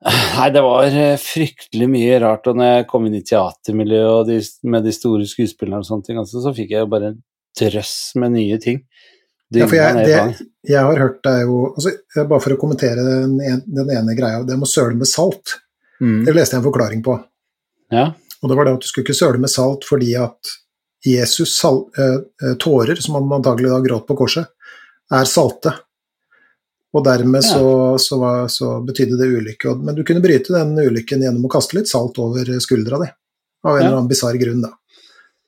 Nei, 0.00 0.48
det 0.52 0.62
var 0.64 0.88
eh, 0.88 1.16
fryktelig 1.20 1.88
mye 1.92 2.18
rart. 2.22 2.48
Og 2.50 2.58
når 2.58 2.74
jeg 2.74 2.88
kom 2.90 3.06
inn 3.08 3.18
i 3.18 3.24
teatermiljøet 3.26 4.12
og 4.14 4.28
de, 4.30 4.40
med 4.72 4.86
de 4.88 4.94
store 4.96 5.28
skuespillerne 5.28 5.84
og 5.84 5.88
sånne 5.88 6.08
ting, 6.08 6.20
altså, 6.20 6.42
så 6.44 6.54
fikk 6.56 6.74
jeg 6.74 6.84
jo 6.84 6.92
bare 6.92 7.12
en 7.12 7.18
drøss 7.60 7.96
med 8.20 8.36
nye 8.36 8.60
ting. 8.62 8.84
Ja, 9.50 9.66
for 9.66 9.74
jeg, 9.74 10.06
det, 10.06 10.46
jeg 10.70 10.78
har 10.86 11.00
hørt 11.00 11.16
deg 11.26 11.40
jo 11.42 11.72
altså, 11.72 11.90
Bare 12.20 12.38
for 12.38 12.54
å 12.54 12.58
kommentere 12.60 13.02
den, 13.02 13.32
en, 13.42 13.64
den 13.66 13.88
ene 13.96 14.14
greia, 14.14 14.44
det 14.46 14.54
med 14.54 14.68
å 14.68 14.70
søle 14.70 14.94
med 14.94 15.10
salt. 15.10 15.56
Mm. 15.98 16.20
Det 16.28 16.34
leste 16.36 16.54
jeg 16.54 16.62
en 16.62 16.68
forklaring 16.68 17.02
på. 17.02 17.16
Ja. 17.90 18.12
Og 18.40 18.48
det 18.48 18.56
var 18.56 18.68
det 18.68 18.76
at 18.78 18.84
du 18.84 18.88
skulle 18.88 19.08
ikke 19.08 19.18
søle 19.18 19.42
med 19.42 19.50
salt 19.52 19.84
fordi 19.88 20.12
at 20.20 20.52
Jesus 21.06 21.56
sal, 21.58 21.86
eh, 21.98 22.18
eh, 22.48 22.54
tårer, 22.60 22.96
som 23.00 23.14
han 23.14 23.32
antagelig 23.40 23.70
da 23.70 23.80
gråt 23.80 24.06
på 24.06 24.16
korset, 24.16 24.46
er 25.12 25.24
salte. 25.24 25.72
Og 26.92 27.04
dermed 27.06 27.44
så, 27.46 27.96
så, 28.02 28.18
var, 28.18 28.48
så 28.50 28.80
betydde 28.84 29.16
det 29.20 29.28
ulykke. 29.30 29.76
Men 29.84 29.94
du 29.94 30.02
kunne 30.04 30.20
bryte 30.24 30.50
den 30.52 30.74
ulykken 30.74 31.22
gjennom 31.22 31.46
å 31.46 31.52
kaste 31.52 31.76
litt 31.78 31.88
salt 31.88 32.18
over 32.18 32.44
skuldra 32.60 32.98
di. 33.04 33.08
Av 33.64 33.76
en 33.76 33.82
Ja. 33.82 33.86
eller 33.86 33.96
annen 33.96 34.08
bisarr 34.10 34.38
grunn, 34.40 34.62
da. 34.62 34.72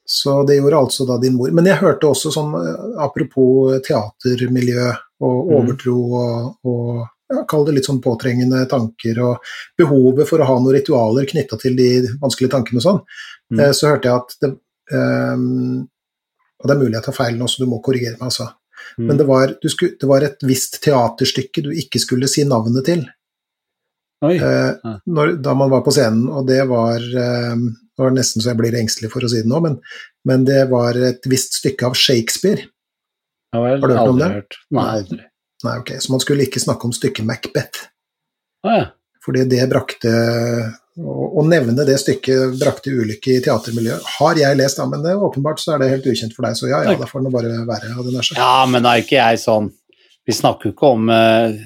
Så 0.06 0.42
det 0.46 0.58
gjorde 0.60 0.78
altså 0.78 1.06
da 1.06 1.16
din 1.18 1.34
mor. 1.34 1.50
Men 1.50 1.64
jeg 1.64 1.78
hørte 1.80 2.06
også 2.10 2.30
sånn, 2.34 2.54
eh, 2.58 3.02
apropos 3.02 3.80
teatermiljø 3.86 4.90
og 5.22 5.46
Mm. 5.48 5.54
overtro 5.58 5.96
og, 6.14 6.56
og 6.64 7.08
ja, 7.30 7.44
kall 7.48 7.64
det 7.64 7.74
litt 7.74 7.86
sånn 7.86 8.02
påtrengende 8.02 8.68
tanker 8.68 9.18
og 9.22 9.38
behovet 9.78 10.28
for 10.28 10.38
å 10.38 10.46
ha 10.46 10.58
noen 10.58 10.74
ritualer 10.78 11.26
knytta 11.26 11.58
til 11.58 11.74
de 11.76 12.02
vanskelige 12.20 12.50
tankene 12.50 12.76
og 12.76 12.82
sånn, 12.82 13.00
Mm. 13.52 13.72
så 13.74 13.88
hørte 13.92 14.04
jeg 14.04 14.14
at 14.16 14.36
det 14.40 14.58
ehm, 14.96 15.80
Og 16.62 16.68
det 16.68 16.74
er 16.74 16.80
mulig 16.80 16.94
jeg 16.94 17.06
tar 17.08 17.16
feil 17.16 17.38
nå, 17.38 17.48
så 17.50 17.62
du 17.62 17.70
må 17.70 17.80
korrigere 17.82 18.18
meg, 18.18 18.28
altså. 18.28 18.52
Mm. 18.98 19.06
Men 19.08 19.18
det 19.18 19.26
var, 19.28 19.54
du 19.62 19.68
skulle, 19.70 19.96
det 19.98 20.08
var 20.10 20.24
et 20.26 20.44
visst 20.46 20.78
teaterstykke 20.84 21.64
du 21.64 21.70
ikke 21.74 22.00
skulle 22.02 22.28
si 22.30 22.44
navnet 22.48 22.84
til 22.86 23.04
Oi. 24.22 24.36
Uh, 24.38 24.98
når, 25.10 25.36
da 25.42 25.54
man 25.58 25.70
var 25.72 25.82
på 25.82 25.90
scenen, 25.94 26.28
og 26.30 26.46
det 26.46 26.60
var 26.70 27.02
uh, 27.02 27.56
Det 27.58 28.04
var 28.04 28.14
nesten 28.14 28.42
så 28.42 28.52
jeg 28.52 28.60
blir 28.60 28.76
engstelig 28.78 29.10
for 29.10 29.26
å 29.26 29.30
si 29.30 29.40
det 29.42 29.50
nå, 29.50 29.58
men, 29.64 29.80
men 30.28 30.46
det 30.46 30.60
var 30.70 30.98
et 31.10 31.26
visst 31.30 31.58
stykke 31.58 31.90
av 31.90 31.98
Shakespeare. 31.98 32.68
Ja 33.52 33.64
vel. 33.64 33.82
har 33.82 33.90
du 33.90 33.96
hørt 33.98 34.12
om 34.14 34.20
det? 34.20 34.30
hørt. 34.38 34.58
Nei, 34.72 34.86
aldri. 35.00 35.20
Nei, 35.66 35.74
ok, 35.82 35.92
Så 36.00 36.14
man 36.14 36.22
skulle 36.22 36.46
ikke 36.46 36.62
snakke 36.62 36.88
om 36.88 36.94
stykket 36.96 37.26
Macbeth. 37.28 37.88
Å 38.64 38.76
ja. 38.78 38.86
Fordi 39.22 39.44
det 39.50 39.66
brakte 39.70 40.12
Å 40.98 41.22
å 41.40 41.42
nevne 41.46 41.86
det 41.88 41.94
stykket 42.00 42.58
brakte 42.60 42.92
ulykke 42.92 43.36
i 43.38 43.42
teatermiljøet. 43.44 44.08
Har 44.18 44.36
jeg 44.36 44.58
lest, 44.58 44.76
da, 44.76 44.84
men 44.90 45.00
det, 45.04 45.14
åpenbart 45.16 45.62
så 45.62 45.74
er 45.74 45.82
det 45.82 45.92
helt 45.92 46.08
ukjent 46.12 46.34
for 46.36 46.46
deg, 46.46 46.58
så 46.58 46.68
ja, 46.68 46.82
ja, 46.84 46.96
da 47.00 47.08
får 47.08 47.24
det 47.24 47.32
bare 47.32 47.52
være. 47.68 47.92
hadde 47.96 48.10
jeg 48.10 48.16
nær 48.18 48.26
sagt. 48.28 48.40
ja, 48.40 48.66
men 48.68 48.84
da 48.84 48.92
er 48.92 49.04
ikke 49.04 49.16
jeg 49.16 49.40
sånn 49.40 49.70
Vi 50.28 50.34
snakker 50.36 50.68
jo 50.68 50.74
ikke 50.74 50.90
om 50.94 51.08
uh, 51.10 51.56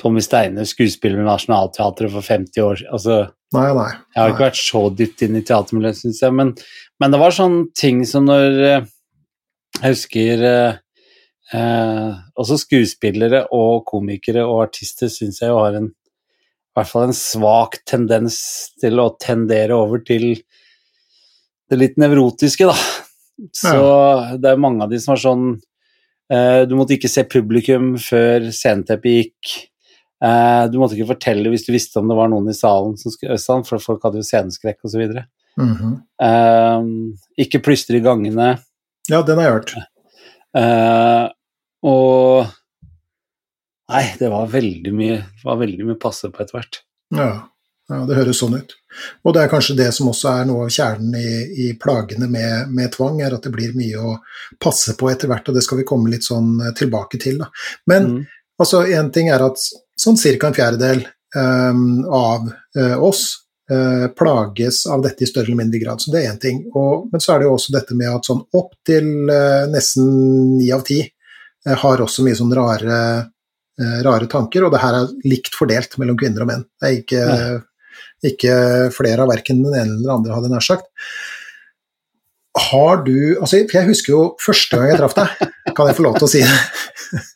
Tommy 0.00 0.22
Steine, 0.24 0.64
skuespiller 0.68 1.20
ved 1.20 1.28
Nationaltheatret 1.28 2.14
for 2.14 2.24
50 2.24 2.64
år 2.64 2.78
siden. 2.80 2.92
Altså, 2.96 3.18
Nei, 3.52 3.66
nei. 3.76 3.90
Jeg 4.14 4.22
har 4.22 4.30
ikke 4.32 4.46
vært 4.46 4.62
så 4.62 4.80
dypt 4.96 5.24
inn 5.26 5.36
i 5.36 5.42
teatermiljøet, 5.44 5.98
syns 5.98 6.22
jeg, 6.24 6.32
men, 6.38 6.54
men 7.02 7.12
det 7.12 7.20
var 7.20 7.34
sånne 7.36 7.66
ting 7.76 8.00
som 8.08 8.24
når 8.30 8.60
uh, 8.62 8.86
Jeg 9.82 9.96
husker 9.96 10.46
uh, 10.46 10.78
eh, 11.52 12.08
Også 12.40 12.58
skuespillere 12.62 13.44
og 13.52 13.84
komikere 13.88 14.46
og 14.46 14.68
artister 14.68 15.10
syns 15.12 15.42
jeg 15.42 15.52
jo 15.52 15.58
har 15.60 15.76
en 15.80 15.90
i 16.72 16.78
hvert 16.78 16.88
fall 16.88 17.10
en 17.10 17.16
svak 17.16 17.82
tendens 17.88 18.38
til 18.80 19.00
å 19.02 19.10
tendere 19.20 19.76
over 19.76 20.00
til 20.06 20.30
det 21.68 21.78
litt 21.80 21.98
nevrotiske, 22.00 22.68
da. 22.68 22.76
Så 23.56 23.76
det 24.40 24.52
er 24.52 24.60
mange 24.60 24.84
av 24.84 24.92
de 24.92 25.00
som 25.02 25.14
var 25.14 25.20
sånn 25.22 25.44
eh, 26.30 26.62
Du 26.68 26.76
måtte 26.78 26.94
ikke 26.94 27.10
se 27.10 27.24
publikum 27.26 27.94
før 27.98 28.50
sceneteppet 28.54 29.16
gikk. 29.16 29.52
Eh, 30.22 30.64
du 30.70 30.76
måtte 30.78 30.96
ikke 30.96 31.10
fortelle 31.14 31.50
hvis 31.50 31.66
du 31.66 31.72
visste 31.74 31.98
om 32.00 32.08
det 32.08 32.16
var 32.18 32.30
noen 32.32 32.52
i 32.52 32.56
salen, 32.56 32.94
som 33.00 33.12
skulle, 33.12 33.40
for 33.68 33.82
folk 33.82 34.04
hadde 34.06 34.22
jo 34.22 34.28
sceneskrekk 34.28 34.88
osv. 34.88 35.16
Mhm. 35.60 35.94
Eh, 36.28 36.88
ikke 37.44 37.62
plystre 37.64 37.98
i 37.98 38.04
gangene. 38.04 38.54
Ja, 39.10 39.22
den 39.26 39.40
har 39.40 39.48
jeg 39.48 39.56
hørt. 39.58 39.74
Eh, 40.56 41.26
og 41.88 42.52
Nei, 43.90 44.04
det 44.18 44.28
var 44.30 44.46
veldig 44.46 44.92
mye 44.94 45.16
var 45.42 45.58
veldig 45.60 45.88
mye 45.88 45.98
passe 46.00 46.30
på 46.30 46.42
etter 46.42 46.58
hvert. 46.58 46.78
Ja. 47.12 47.30
ja, 47.90 47.98
det 48.08 48.16
høres 48.16 48.38
sånn 48.40 48.54
ut. 48.56 48.74
Og 49.24 49.34
det 49.34 49.42
er 49.42 49.50
kanskje 49.52 49.76
det 49.76 49.88
som 49.92 50.08
også 50.08 50.30
er 50.30 50.46
noe 50.48 50.66
av 50.66 50.72
kjernen 50.72 51.16
i, 51.18 51.32
i 51.66 51.66
plagene 51.80 52.28
med, 52.30 52.70
med 52.72 52.92
tvang, 52.94 53.20
er 53.20 53.34
at 53.36 53.44
det 53.44 53.52
blir 53.52 53.74
mye 53.76 54.00
å 54.00 54.14
passe 54.62 54.94
på 54.96 55.10
etter 55.12 55.28
hvert, 55.28 55.48
og 55.50 55.58
det 55.58 55.64
skal 55.66 55.82
vi 55.82 55.88
komme 55.88 56.12
litt 56.12 56.24
sånn 56.24 56.54
eh, 56.62 56.72
tilbake 56.78 57.20
til. 57.20 57.42
Da. 57.42 57.50
Men 57.90 58.08
Mm. 58.12 58.22
altså, 58.62 58.84
en 58.86 59.10
ting 59.12 59.28
er 59.32 59.44
at 59.44 59.60
sånn 59.98 60.16
ca. 60.16 60.48
en 60.48 60.56
fjerdedel 60.56 61.04
um, 61.36 62.04
av 62.08 62.48
uh, 62.78 62.96
oss 63.02 63.22
eh, 63.70 64.06
plages 64.16 64.86
av 64.86 65.02
dette 65.02 65.24
i 65.24 65.26
større 65.26 65.50
eller 65.50 65.62
mindre 65.64 65.80
grad, 65.82 66.00
så 66.00 66.12
det 66.12 66.22
er 66.22 66.32
én 66.32 66.40
ting. 66.40 66.64
Og, 66.74 67.08
men 67.12 67.20
så 67.20 67.34
er 67.34 67.42
det 67.42 67.50
jo 67.50 67.56
også 67.56 67.72
dette 67.76 67.96
med 67.98 68.10
at 68.12 68.28
sånn 68.28 68.42
opp 68.52 68.74
til 68.86 69.08
nesten 69.72 70.08
ni 70.58 70.70
av 70.74 70.82
ti 70.84 71.02
har 71.64 72.02
også 72.02 72.24
mye 72.26 72.36
sånn 72.36 72.52
rare, 72.56 72.96
rare 74.04 74.28
tanker, 74.30 74.66
og 74.66 74.74
det 74.74 74.80
her 74.82 74.98
er 74.98 75.12
likt 75.24 75.54
fordelt 75.56 75.94
mellom 76.00 76.18
kvinner 76.20 76.44
og 76.44 76.50
menn. 76.50 76.64
Det 76.76 76.88
er 76.88 76.96
ikke, 76.98 77.22
ikke 78.32 78.56
flere 78.94 79.24
av 79.24 79.32
verken 79.32 79.62
den 79.64 79.72
ene 79.72 79.94
eller 79.94 80.02
den 80.02 80.16
andre, 80.16 80.34
hadde 80.36 80.50
jeg 80.50 80.54
nær 80.56 80.66
sagt. 80.66 80.90
Har 82.58 83.00
du 83.06 83.38
altså, 83.40 83.62
For 83.64 83.78
jeg 83.78 83.88
husker 83.88 84.12
jo 84.12 84.22
første 84.42 84.76
gang 84.76 84.90
jeg 84.90 84.98
traff 85.00 85.14
deg, 85.16 85.52
kan 85.72 85.88
jeg 85.88 85.96
få 85.96 86.04
lov 86.04 86.18
til 86.18 86.28
å 86.28 86.32
si 86.32 86.42
det? 86.44 86.58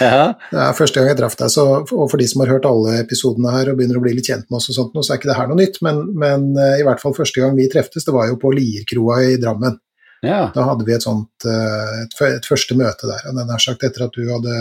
Ja. 0.00 0.32
Det 0.50 0.58
er 0.58 0.74
første 0.74 0.98
gang 0.98 1.10
jeg 1.10 1.18
traff 1.20 1.36
deg, 1.38 1.50
så, 1.52 1.64
og 1.84 2.06
for 2.10 2.18
de 2.18 2.24
som 2.26 2.40
har 2.42 2.50
hørt 2.54 2.64
alle 2.66 2.96
episodene 3.02 3.52
her 3.54 3.68
og 3.70 3.76
begynner 3.78 4.00
å 4.00 4.02
bli 4.02 4.14
litt 4.16 4.26
kjent 4.26 4.48
med 4.48 4.56
oss, 4.58 4.70
og 4.72 4.74
sånt, 4.74 4.96
så 5.04 5.12
er 5.12 5.20
ikke 5.20 5.28
det 5.30 5.36
her 5.36 5.50
noe 5.50 5.58
nytt, 5.60 5.76
men, 5.84 6.00
men 6.18 6.46
eh, 6.58 6.80
i 6.80 6.86
hvert 6.86 7.02
fall 7.02 7.14
første 7.14 7.42
gang 7.42 7.52
vi 7.54 7.68
treftes, 7.70 8.06
det 8.08 8.14
var 8.16 8.26
jo 8.30 8.38
på 8.40 8.50
Lierkroa 8.56 9.20
i 9.28 9.36
Drammen. 9.38 9.76
Ja. 10.22 10.50
Da 10.54 10.64
hadde 10.68 10.84
vi 10.84 10.92
et 10.92 11.02
sånt 11.06 11.46
eh, 11.48 12.02
et, 12.04 12.16
et 12.26 12.44
første 12.48 12.76
møte 12.76 13.08
der, 13.08 13.22
og 13.30 13.36
den 13.38 13.48
har 13.54 13.62
sagt 13.62 13.82
etter 13.86 14.04
at 14.04 14.12
du 14.16 14.26
hadde 14.28 14.56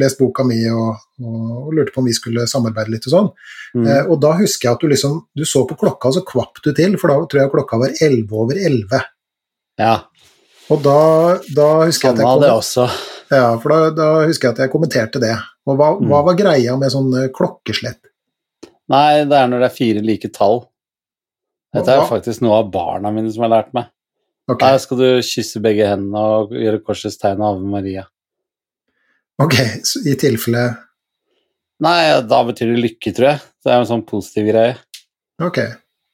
lest 0.00 0.18
boka 0.18 0.42
mi 0.48 0.56
og, 0.72 0.96
og, 1.22 1.42
og 1.66 1.74
lurte 1.76 1.92
på 1.94 2.00
om 2.02 2.06
vi 2.08 2.14
skulle 2.16 2.46
samarbeide 2.50 2.90
litt 2.94 3.04
og 3.10 3.12
sånn. 3.14 3.28
Mm. 3.76 3.84
Eh, 3.86 4.08
og 4.10 4.18
da 4.24 4.32
husker 4.40 4.68
jeg 4.70 4.74
at 4.78 4.80
du 4.82 4.88
liksom 4.90 5.18
du 5.36 5.44
så 5.46 5.62
på 5.68 5.76
klokka, 5.78 6.08
og 6.10 6.16
så 6.16 6.24
kvapp 6.26 6.62
du 6.64 6.72
til, 6.74 6.96
for 6.98 7.12
da 7.12 7.18
tror 7.28 7.42
jeg 7.44 7.52
klokka 7.52 7.78
var 7.84 7.94
11 8.00 8.32
over 8.32 8.58
11. 8.64 9.04
ja. 9.84 9.94
Og 10.72 10.78
da, 10.80 10.96
da 11.52 11.64
husker 11.84 12.08
jeg 12.08 12.16
Sånn 12.16 12.24
at 12.24 12.24
jeg 12.24 12.40
det 12.40 12.48
kom- 12.48 12.58
også. 12.62 12.84
Ja, 13.34 13.48
for 13.60 13.68
da, 13.74 13.90
da 13.92 14.06
husker 14.24 14.48
jeg 14.48 14.54
at 14.54 14.60
jeg 14.64 14.70
kommenterte 14.72 15.20
det. 15.20 15.34
Og 15.68 15.76
hva, 15.76 15.90
Mm. 15.98 16.06
hva 16.08 16.22
var 16.24 16.38
greia 16.38 16.76
med 16.80 16.88
sånn 16.94 17.10
eh, 17.20 17.26
klokkeslett? 17.36 18.00
Nei, 18.88 19.24
det 19.28 19.36
er 19.36 19.50
når 19.52 19.60
det 19.60 19.68
er 19.68 19.74
fire 19.76 20.00
like 20.04 20.30
tall. 20.32 20.62
Dette 21.74 21.92
er 21.92 22.00
jo 22.00 22.06
faktisk 22.08 22.40
noe 22.44 22.62
av 22.62 22.70
barna 22.72 23.12
mine 23.12 23.28
som 23.34 23.44
har 23.44 23.52
lært 23.52 23.74
meg. 23.76 23.90
Ok, 24.48 24.60
Her 24.60 24.78
skal 24.78 24.98
du 25.00 25.06
kysse 25.24 25.60
begge 25.64 25.86
hendene 25.88 26.20
og 26.20 26.50
gjøre 26.52 26.82
korsets 26.84 27.16
tegn 27.20 27.40
av 27.40 27.56
Ave 27.56 27.64
Maria. 27.70 28.02
ok, 29.40 29.54
så 29.82 30.02
i 30.06 30.14
tilfelle 30.20 30.64
Nei, 31.84 32.20
da 32.22 32.38
betyr 32.46 32.70
det 32.74 32.82
lykke, 32.84 33.10
tror 33.16 33.26
jeg. 33.32 33.40
Det 33.64 33.72
er 33.72 33.80
en 33.80 33.88
sånn 33.88 34.04
positiv 34.06 34.46
greie. 34.52 34.76
Ok, 35.42 35.58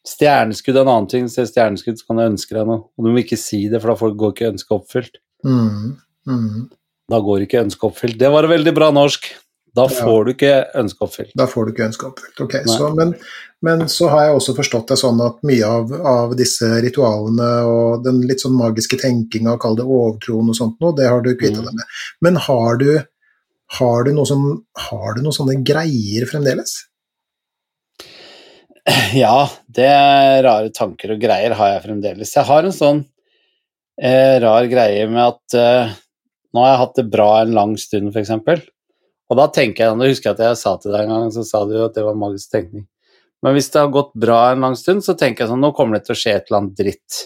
Stjerneskudd 0.08 0.78
er 0.78 0.80
en 0.86 0.88
annen 0.88 1.08
ting. 1.12 1.26
Se 1.28 1.42
stjerneskudd, 1.44 1.98
så 2.00 2.06
kan 2.08 2.16
du 2.16 2.22
ønske 2.24 2.54
deg 2.56 2.64
noe. 2.66 2.86
Og 2.96 3.04
du 3.04 3.10
må 3.12 3.20
ikke 3.20 3.36
si 3.38 3.68
det, 3.68 3.82
for 3.82 3.92
da 3.92 3.96
får- 4.00 4.16
går 4.16 4.32
ikke 4.32 4.48
ønsket 4.54 4.72
oppfylt. 4.78 5.18
mm, 5.44 5.98
mm. 6.26 6.70
Da 7.10 7.20
går 7.20 7.44
ikke 7.44 7.60
ønsket 7.62 7.84
oppfylt. 7.90 8.16
Det 8.18 8.30
var 8.32 8.48
veldig 8.48 8.74
bra 8.74 8.90
norsk. 8.90 9.28
Da 9.76 9.82
Ja. 9.82 9.88
får 9.88 10.24
du 10.24 10.32
ikke 10.32 10.72
ønsket 10.74 11.02
oppfylt. 11.06 11.32
da 11.36 11.46
får 11.46 11.66
du 11.66 11.72
ikke 11.72 11.86
ønsket 11.90 12.08
oppfylt. 12.08 12.40
Ok, 12.40 12.52
så, 12.66 12.94
men, 12.96 13.14
men 13.66 13.84
så 13.92 14.08
har 14.08 14.24
jeg 14.24 14.36
også 14.38 14.54
forstått 14.56 14.92
det 14.92 14.96
sånn 15.00 15.20
at 15.24 15.40
mye 15.46 15.66
av, 15.68 15.90
av 16.06 16.34
disse 16.38 16.68
ritualene 16.80 17.48
og 17.68 18.04
den 18.06 18.22
litt 18.28 18.40
sånn 18.40 18.56
magiske 18.56 18.96
tenkinga, 19.02 19.58
kall 19.60 19.76
det 19.76 19.84
overtroen 19.84 20.48
og 20.52 20.56
sånt 20.56 20.78
noe, 20.80 20.94
det 20.96 21.08
har 21.10 21.20
du 21.24 21.34
kvitta 21.34 21.60
Mm. 21.60 21.66
deg 21.66 21.74
med. 21.80 21.98
Men 22.24 22.40
har 22.46 22.78
du, 22.80 22.90
har 23.78 24.04
du 24.04 24.12
sånn, 24.24 24.46
har 24.88 25.14
du 25.14 25.22
noen 25.22 25.36
sånne 25.36 25.58
greier 25.64 26.24
fremdeles? 26.30 26.78
Ja, 29.14 29.44
det 29.68 29.86
er 29.86 30.42
rare 30.46 30.70
tanker 30.74 31.12
og 31.14 31.20
greier 31.22 31.52
har 31.54 31.74
jeg 31.74 31.82
fremdeles. 31.84 32.32
Jeg 32.34 32.48
har 32.48 32.64
en 32.64 32.74
sånn 32.74 33.02
eh, 34.00 34.38
rar 34.40 34.66
greie 34.72 35.04
med 35.10 35.20
at 35.20 35.56
eh, 35.60 35.92
nå 36.54 36.64
har 36.64 36.72
jeg 36.72 36.80
hatt 36.80 36.96
det 36.96 37.10
bra 37.12 37.28
en 37.42 37.52
lang 37.54 37.76
stund, 37.78 38.10
f.eks. 38.16 38.32
Og 39.30 39.38
da 39.38 39.46
tenker 39.54 39.84
jeg, 39.84 39.98
nå 40.00 40.08
husker 40.08 40.30
jeg 40.32 40.38
at 40.40 40.46
jeg 40.48 40.58
sa 40.58 40.72
til 40.80 40.96
deg 40.96 41.04
en 41.04 41.12
gang, 41.12 41.28
så 41.30 41.44
sa 41.46 41.60
du 41.68 41.76
at 41.84 41.94
det 41.94 42.02
var 42.08 42.16
magisk 42.18 42.50
tenkning. 42.56 42.88
Men 43.44 43.56
hvis 43.56 43.70
det 43.72 43.80
har 43.80 43.92
gått 43.92 44.12
bra 44.20 44.38
en 44.50 44.64
lang 44.66 44.76
stund, 44.76 45.04
så 45.04 45.14
tenker 45.16 45.44
jeg 45.44 45.52
sånn, 45.52 45.62
nå 45.64 45.72
kommer 45.76 45.96
det 45.96 46.08
til 46.08 46.16
å 46.16 46.20
skje 46.20 46.34
et 46.36 46.50
eller 46.50 46.58
annet 46.60 46.80
dritt. 46.80 47.20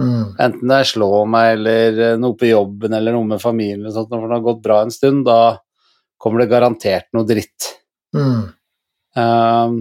Mm, 0.00 0.34
Enten 0.42 0.72
det 0.72 0.80
er 0.82 0.88
slå 0.90 1.08
meg, 1.30 1.52
eller 1.54 2.00
eh, 2.08 2.16
noe 2.20 2.36
på 2.38 2.50
jobben, 2.50 2.96
eller 2.96 3.14
noe 3.14 3.28
med 3.30 3.42
familien, 3.42 3.84
eller 3.84 3.94
sånt, 3.94 4.10
når 4.12 4.26
det 4.26 4.36
har 4.36 4.44
gått 4.48 4.64
bra 4.64 4.80
en 4.82 4.92
stund, 4.92 5.22
da 5.28 5.38
kommer 6.20 6.42
det 6.42 6.50
garantert 6.52 7.08
noe 7.16 7.28
dritt. 7.28 7.70
mm, 8.16 8.44
Um, 9.14 9.76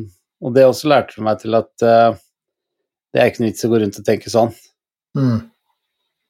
og 0.45 0.51
det 0.53 0.61
også 0.67 0.91
lærte 0.91 1.23
meg 1.25 1.39
til 1.41 1.57
at 1.57 1.71
uh, 1.81 2.13
det 3.09 3.17
er 3.17 3.31
ikke 3.31 3.41
noe 3.41 3.49
vits 3.49 3.65
å 3.65 3.69
gå 3.71 3.79
rundt 3.81 3.97
og 3.97 4.05
tenke 4.05 4.29
sånn. 4.29 4.51
mm. 5.17 5.39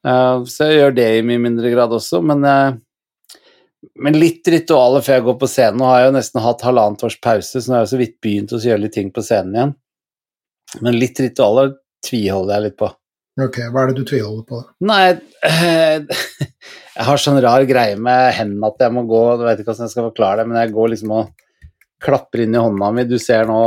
Uh, 0.07 0.43
så 0.47 0.69
jeg 0.69 0.77
gjør 0.79 0.95
det 0.95 1.09
i 1.17 1.25
mye 1.27 1.41
mindre 1.43 1.69
grad 1.71 1.91
også, 1.95 2.21
men, 2.23 2.47
uh, 2.47 2.77
men 3.99 4.17
litt 4.19 4.47
ritualer 4.47 5.03
før 5.05 5.17
jeg 5.17 5.25
går 5.27 5.37
på 5.41 5.49
scenen. 5.51 5.79
Nå 5.81 5.87
har 5.89 6.01
jeg 6.01 6.09
jo 6.09 6.15
nesten 6.17 6.43
hatt 6.43 6.65
halvannet 6.65 7.05
års 7.07 7.19
pause, 7.23 7.61
så 7.61 7.69
nå 7.69 7.77
har 7.77 7.85
jeg 7.85 7.93
så 7.93 7.99
vidt 8.01 8.17
begynt 8.23 8.53
å 8.55 8.59
gjøre 8.63 8.83
litt 8.85 8.95
ting 8.95 9.11
på 9.13 9.23
scenen 9.25 9.55
igjen. 9.57 9.73
Men 10.81 10.99
litt 10.99 11.19
ritualer 11.21 11.75
tviholder 12.07 12.55
jeg 12.57 12.65
litt 12.67 12.77
på. 12.79 12.89
Ok, 13.43 13.59
hva 13.73 13.83
er 13.83 13.89
det 13.91 13.97
du 13.97 14.05
tviholder 14.07 14.43
på? 14.49 14.59
Nei, 14.85 15.15
eh, 15.49 16.03
jeg 16.97 17.07
har 17.07 17.21
sånn 17.21 17.41
rar 17.43 17.65
greie 17.69 17.95
med 17.97 18.33
hendene 18.37 18.69
at 18.69 18.83
jeg 18.85 18.93
må 18.93 19.07
gå 19.09 19.21
Jeg 19.31 19.47
vet 19.47 19.63
ikke 19.63 19.71
hvordan 19.71 19.87
jeg 19.89 19.93
skal 19.95 20.07
forklare 20.11 20.43
det, 20.43 20.49
men 20.51 20.59
jeg 20.61 20.75
går 20.75 20.91
liksom 20.93 21.15
og 21.17 21.31
klapper 22.03 22.43
inn 22.43 22.53
i 22.53 22.61
hånda 22.61 22.91
mi. 22.93 23.07
Du 23.09 23.17
ser 23.21 23.49
nå 23.49 23.63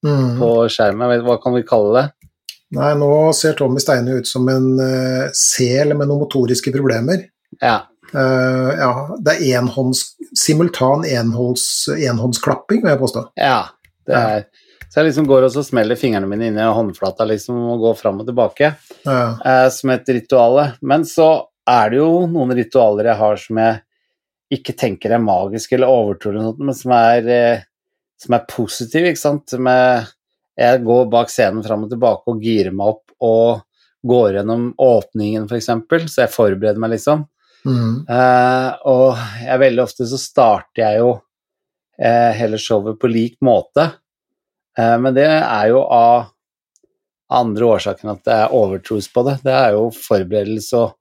Mm. 0.00 0.38
på 0.40 0.46
skjermen, 0.72 1.10
hva 1.26 1.34
kan 1.42 1.52
vi 1.52 1.60
kalle 1.68 1.90
det? 1.92 2.28
Nei, 2.72 2.94
nå 2.96 3.08
ser 3.36 3.52
Tommy 3.58 3.82
Steine 3.82 4.14
ut 4.16 4.28
som 4.30 4.46
en 4.48 4.68
uh, 4.80 5.26
sel 5.36 5.92
med 5.92 6.08
noen 6.08 6.22
motoriske 6.22 6.72
problemer. 6.72 7.26
Ja. 7.60 7.89
Eh, 8.14 8.70
ja, 8.80 8.92
det 9.22 9.36
er 9.36 9.60
enhånds, 9.60 10.02
simultan 10.38 11.04
enhånds, 11.06 11.64
enhåndsklapping, 11.94 12.82
vil 12.82 12.94
jeg 12.94 13.02
påstå. 13.04 13.28
ja 13.38 13.60
det 14.10 14.16
er, 14.16 14.44
så 14.90 14.98
jeg 15.00 15.10
liksom 15.10 15.26
går 15.30 15.44
og 15.46 15.52
så 15.54 15.62
smeller 15.62 15.98
fingrene 15.98 16.26
mine 16.26 16.48
inn 16.50 16.56
i 16.58 16.66
håndflata 16.66 17.22
liksom, 17.30 17.54
og 17.74 17.84
går 17.84 17.98
fram 18.00 18.22
og 18.22 18.26
tilbake 18.26 18.72
Ja. 19.04 19.20
uh, 19.38 19.68
som 19.70 19.92
et 19.94 20.08
rituale. 20.10 20.72
Men 20.82 21.04
så 21.06 21.28
er 21.68 21.92
det 21.92 22.00
jo 22.00 22.26
noen 22.26 22.56
ritualer 22.58 23.12
jeg 23.12 23.20
har 23.20 23.38
som 23.38 23.60
jeg 23.62 23.78
ikke 24.58 24.74
tenker 24.74 25.14
er 25.14 25.22
magiske 25.22 25.76
eller 25.76 25.92
overtrolige, 25.94 26.56
men 26.58 26.74
som 26.74 26.90
er, 26.96 27.30
uh, 27.30 27.62
som 28.18 28.34
er 28.34 28.48
positive, 28.50 29.12
ikke 29.12 29.22
sant. 29.22 29.54
Med, 29.62 30.10
jeg 30.58 30.82
går 30.88 31.06
bak 31.12 31.30
scenen 31.30 31.62
fram 31.62 31.86
og 31.86 31.94
tilbake 31.94 32.26
og 32.34 32.42
girer 32.42 32.74
meg 32.74 32.96
opp 32.96 33.14
og 33.22 33.62
går 34.10 34.40
gjennom 34.40 34.72
åpningen, 34.80 35.46
f.eks., 35.46 35.70
så 36.10 36.24
jeg 36.24 36.34
forbereder 36.34 36.80
meg, 36.82 36.96
liksom. 36.96 37.28
Mm. 37.66 38.06
Eh, 38.08 38.68
og 38.88 39.18
jeg, 39.44 39.60
veldig 39.64 39.82
ofte 39.84 40.06
så 40.08 40.18
starter 40.20 40.84
jeg 40.84 41.00
jo 41.02 41.10
uh, 42.00 42.30
hele 42.38 42.58
showet 42.60 42.98
på 43.00 43.10
lik 43.12 43.36
måte. 43.44 43.90
Uh, 44.78 44.96
men 45.02 45.16
det 45.16 45.26
er 45.28 45.66
jo 45.72 45.82
av 45.84 46.30
andre 47.30 47.68
årsaker 47.76 48.06
enn 48.06 48.14
at 48.16 48.24
det 48.26 48.36
er 48.42 48.54
overtros 48.56 49.06
på 49.12 49.22
det. 49.28 49.36
Det 49.44 49.52
er 49.54 49.76
jo 49.76 49.84
forberedelse 49.94 50.80
og 50.80 50.96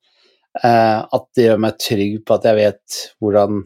eh, 0.61 0.99
at 1.01 1.23
det 1.33 1.47
gjør 1.47 1.61
meg 1.63 1.79
trygg 1.81 2.19
på 2.25 2.35
at 2.35 2.45
jeg 2.45 2.57
vet 2.59 2.99
hvordan 3.17 3.63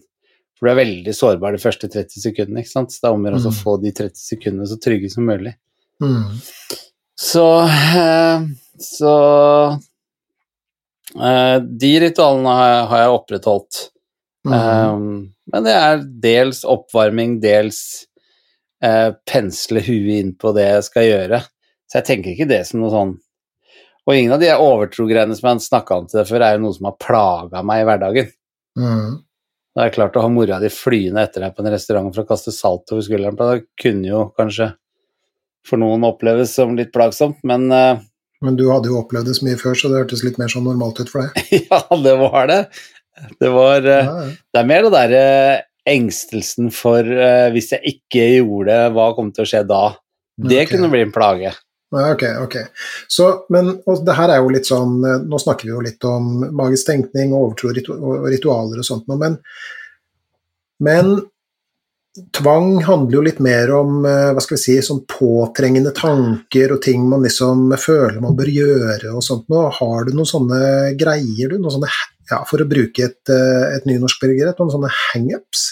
For 0.56 0.69
du 0.69 0.71
er 0.71 0.77
veldig 0.79 1.13
sårbar 1.17 1.51
de 1.51 1.60
første 1.60 1.89
30 1.91 2.23
sekundene, 2.23 2.62
ikke 2.63 2.71
sant. 2.71 2.93
Så 2.93 3.01
det 3.03 3.10
er 3.10 3.17
om 3.17 3.25
å 3.25 3.27
gjøre 3.27 3.41
å 3.41 3.51
Mm. 3.51 3.58
få 3.65 3.73
de 3.84 3.91
30 3.91 4.15
sekundene 4.15 4.67
så 4.71 4.77
trygge 4.79 5.10
som 5.12 5.25
mulig. 5.27 5.51
Mm. 5.99 6.39
Så 7.19 7.43
eh, 7.67 8.45
Så 8.79 9.12
eh, 9.12 9.75
De 11.13 11.91
ritualene 12.02 12.54
har 12.58 12.69
jeg, 12.69 12.86
har 12.91 13.02
jeg 13.04 13.17
opprettholdt. 13.17 13.82
Mm. 14.49 15.34
Men 15.52 15.65
det 15.67 15.73
er 15.78 16.02
dels 16.23 16.63
oppvarming, 16.67 17.38
dels 17.43 17.82
eh, 18.84 19.12
pensle 19.30 19.84
huet 19.84 20.15
inn 20.19 20.32
på 20.39 20.54
det 20.56 20.67
jeg 20.69 20.88
skal 20.88 21.08
gjøre. 21.08 21.41
Så 21.88 21.99
jeg 21.99 22.08
tenker 22.10 22.34
ikke 22.34 22.49
det 22.49 22.63
som 22.67 22.82
noe 22.82 22.89
sånn 22.89 23.12
Og 24.04 24.15
ingen 24.17 24.34
av 24.36 24.41
de 24.41 24.49
overtro-greiene 24.52 25.36
som 25.38 25.52
jeg 25.52 25.67
snakka 25.67 25.95
om 25.95 26.08
til 26.10 26.19
deg 26.19 26.28
før, 26.28 26.43
er 26.43 26.58
jo 26.58 26.63
noe 26.65 26.76
som 26.76 26.89
har 26.89 26.97
plaga 26.99 27.62
meg 27.63 27.84
i 27.84 27.86
hverdagen. 27.88 28.32
Mm. 28.80 29.12
Det 29.73 29.86
er 29.86 29.93
klart 29.95 30.17
å 30.19 30.23
ha 30.26 30.30
mora 30.30 30.58
di 30.60 30.69
flyende 30.73 31.23
etter 31.23 31.45
deg 31.45 31.54
på 31.56 31.63
en 31.63 31.71
restaurant 31.71 32.10
for 32.12 32.26
å 32.26 32.28
kaste 32.28 32.52
salt 32.52 32.91
over 32.91 33.06
skulderen 33.06 33.38
på 33.39 33.47
deg, 33.47 33.63
kunne 33.80 34.10
jo 34.10 34.26
kanskje 34.36 34.73
for 35.63 35.80
noen 35.80 36.04
oppleves 36.04 36.52
som 36.58 36.76
litt 36.76 36.91
plagsomt, 36.91 37.39
men 37.47 37.69
eh, 37.71 38.02
Men 38.43 38.58
du 38.60 38.65
hadde 38.69 38.91
jo 38.91 38.99
opplevd 38.99 39.29
det 39.29 39.38
så 39.38 39.47
mye 39.47 39.60
før, 39.60 39.77
så 39.77 39.91
det 39.91 40.01
hørtes 40.01 40.23
litt 40.25 40.39
mer 40.41 40.51
sånn 40.51 40.65
normalt 40.67 40.99
ut 40.99 41.12
for 41.12 41.23
deg. 41.23 41.51
ja, 41.69 41.82
det 42.03 42.15
var 42.19 42.49
det. 42.51 42.62
Det 43.39 43.51
var 43.53 43.86
eh, 43.86 44.08
Ja, 44.10 44.15
ja. 44.25 44.32
Det 44.53 44.62
er 44.62 44.69
mer 44.69 44.88
det 44.88 44.95
derre 44.95 45.27
engstelsen 45.89 46.69
for 46.71 47.03
uh, 47.03 47.49
hvis 47.51 47.73
jeg 47.73 47.95
ikke 47.97 48.23
gjorde 48.38 48.71
det, 48.71 48.93
hva 48.95 49.10
kom 49.17 49.34
til 49.36 49.43
å 49.43 49.49
skje 49.49 49.65
da? 49.67 49.84
Det 50.39 50.62
okay. 50.62 50.69
kunne 50.71 50.89
bli 50.91 51.03
en 51.03 51.12
plage. 51.13 51.51
Ja, 51.93 52.06
ok, 52.13 52.23
ok. 52.45 52.56
Så, 53.12 53.27
men 53.53 53.75
det 54.06 54.15
her 54.17 54.32
er 54.34 54.41
jo 54.41 54.53
litt 54.53 54.65
sånn 54.65 54.95
eh, 55.06 55.19
Nå 55.29 55.38
snakker 55.38 55.67
vi 55.67 55.73
jo 55.75 55.84
litt 55.86 56.08
om 56.10 56.39
magisk 56.58 56.88
tenkning 56.89 57.36
og 57.36 57.51
overtro 57.51 57.99
og 57.99 58.25
ritualer 58.34 58.82
og 58.82 58.88
sånt 58.88 59.06
noe, 59.12 59.19
men, 59.21 59.36
men 60.82 61.12
tvang 62.13 62.84
handler 62.86 63.17
jo 63.17 63.21
litt 63.26 63.39
mer 63.41 63.71
om 63.73 64.04
eh, 64.06 64.32
hva 64.36 64.41
skal 64.43 64.58
vi 64.58 64.62
si, 64.62 64.76
sånn 64.86 65.02
påtrengende 65.10 65.93
tanker 65.97 66.76
og 66.76 66.82
ting 66.86 67.08
man 67.10 67.26
liksom 67.26 67.71
føler 67.82 68.19
man 68.21 68.38
bør 68.38 68.52
gjøre 68.54 69.13
og 69.15 69.26
sånt 69.26 69.49
noe. 69.54 69.71
Har 69.73 70.06
du 70.06 70.13
noen 70.13 70.30
sånne 70.30 70.60
greier, 70.99 71.49
du? 71.49 71.58
Noen 71.58 71.78
sånne, 71.80 71.89
ja, 72.30 72.43
for 72.49 72.62
å 72.62 72.69
bruke 72.69 73.08
et, 73.08 73.21
eh, 73.34 73.65
et 73.80 73.89
nynorsk 73.89 74.21
begrep, 74.21 74.62
noen 74.62 74.76
sånne 74.76 74.93
hangups? 74.99 75.65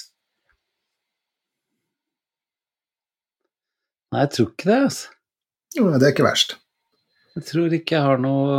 Nei, 4.11 4.25
jeg 4.25 4.33
tror 4.35 4.49
ikke 4.49 4.67
det, 4.67 4.81
altså. 4.89 5.17
Nei, 5.77 5.97
Det 5.99 6.07
er 6.07 6.13
ikke 6.15 6.27
verst. 6.27 6.57
Jeg 7.37 7.47
tror 7.47 7.73
ikke 7.77 7.95
jeg 7.95 8.03
har 8.03 8.17
noe 8.19 8.55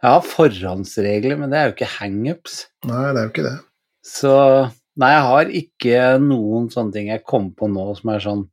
Jeg 0.00 0.08
har 0.14 0.22
forhåndsregler, 0.24 1.36
men 1.36 1.50
det 1.52 1.58
er 1.58 1.66
jo 1.66 1.74
ikke 1.74 1.94
hangups. 1.98 2.54
Nei, 2.88 3.10
det 3.12 3.20
er 3.20 3.26
jo 3.26 3.32
ikke 3.34 3.44
det. 3.50 3.58
Så 4.00 4.30
nei, 5.00 5.10
jeg 5.14 5.24
har 5.26 5.50
ikke 5.62 6.04
noen 6.22 6.68
sånne 6.72 6.92
ting 6.94 7.08
jeg 7.10 7.24
kommer 7.26 7.54
på 7.56 7.68
nå 7.72 7.88
som 7.98 8.12
er 8.14 8.22
sånn 8.24 8.44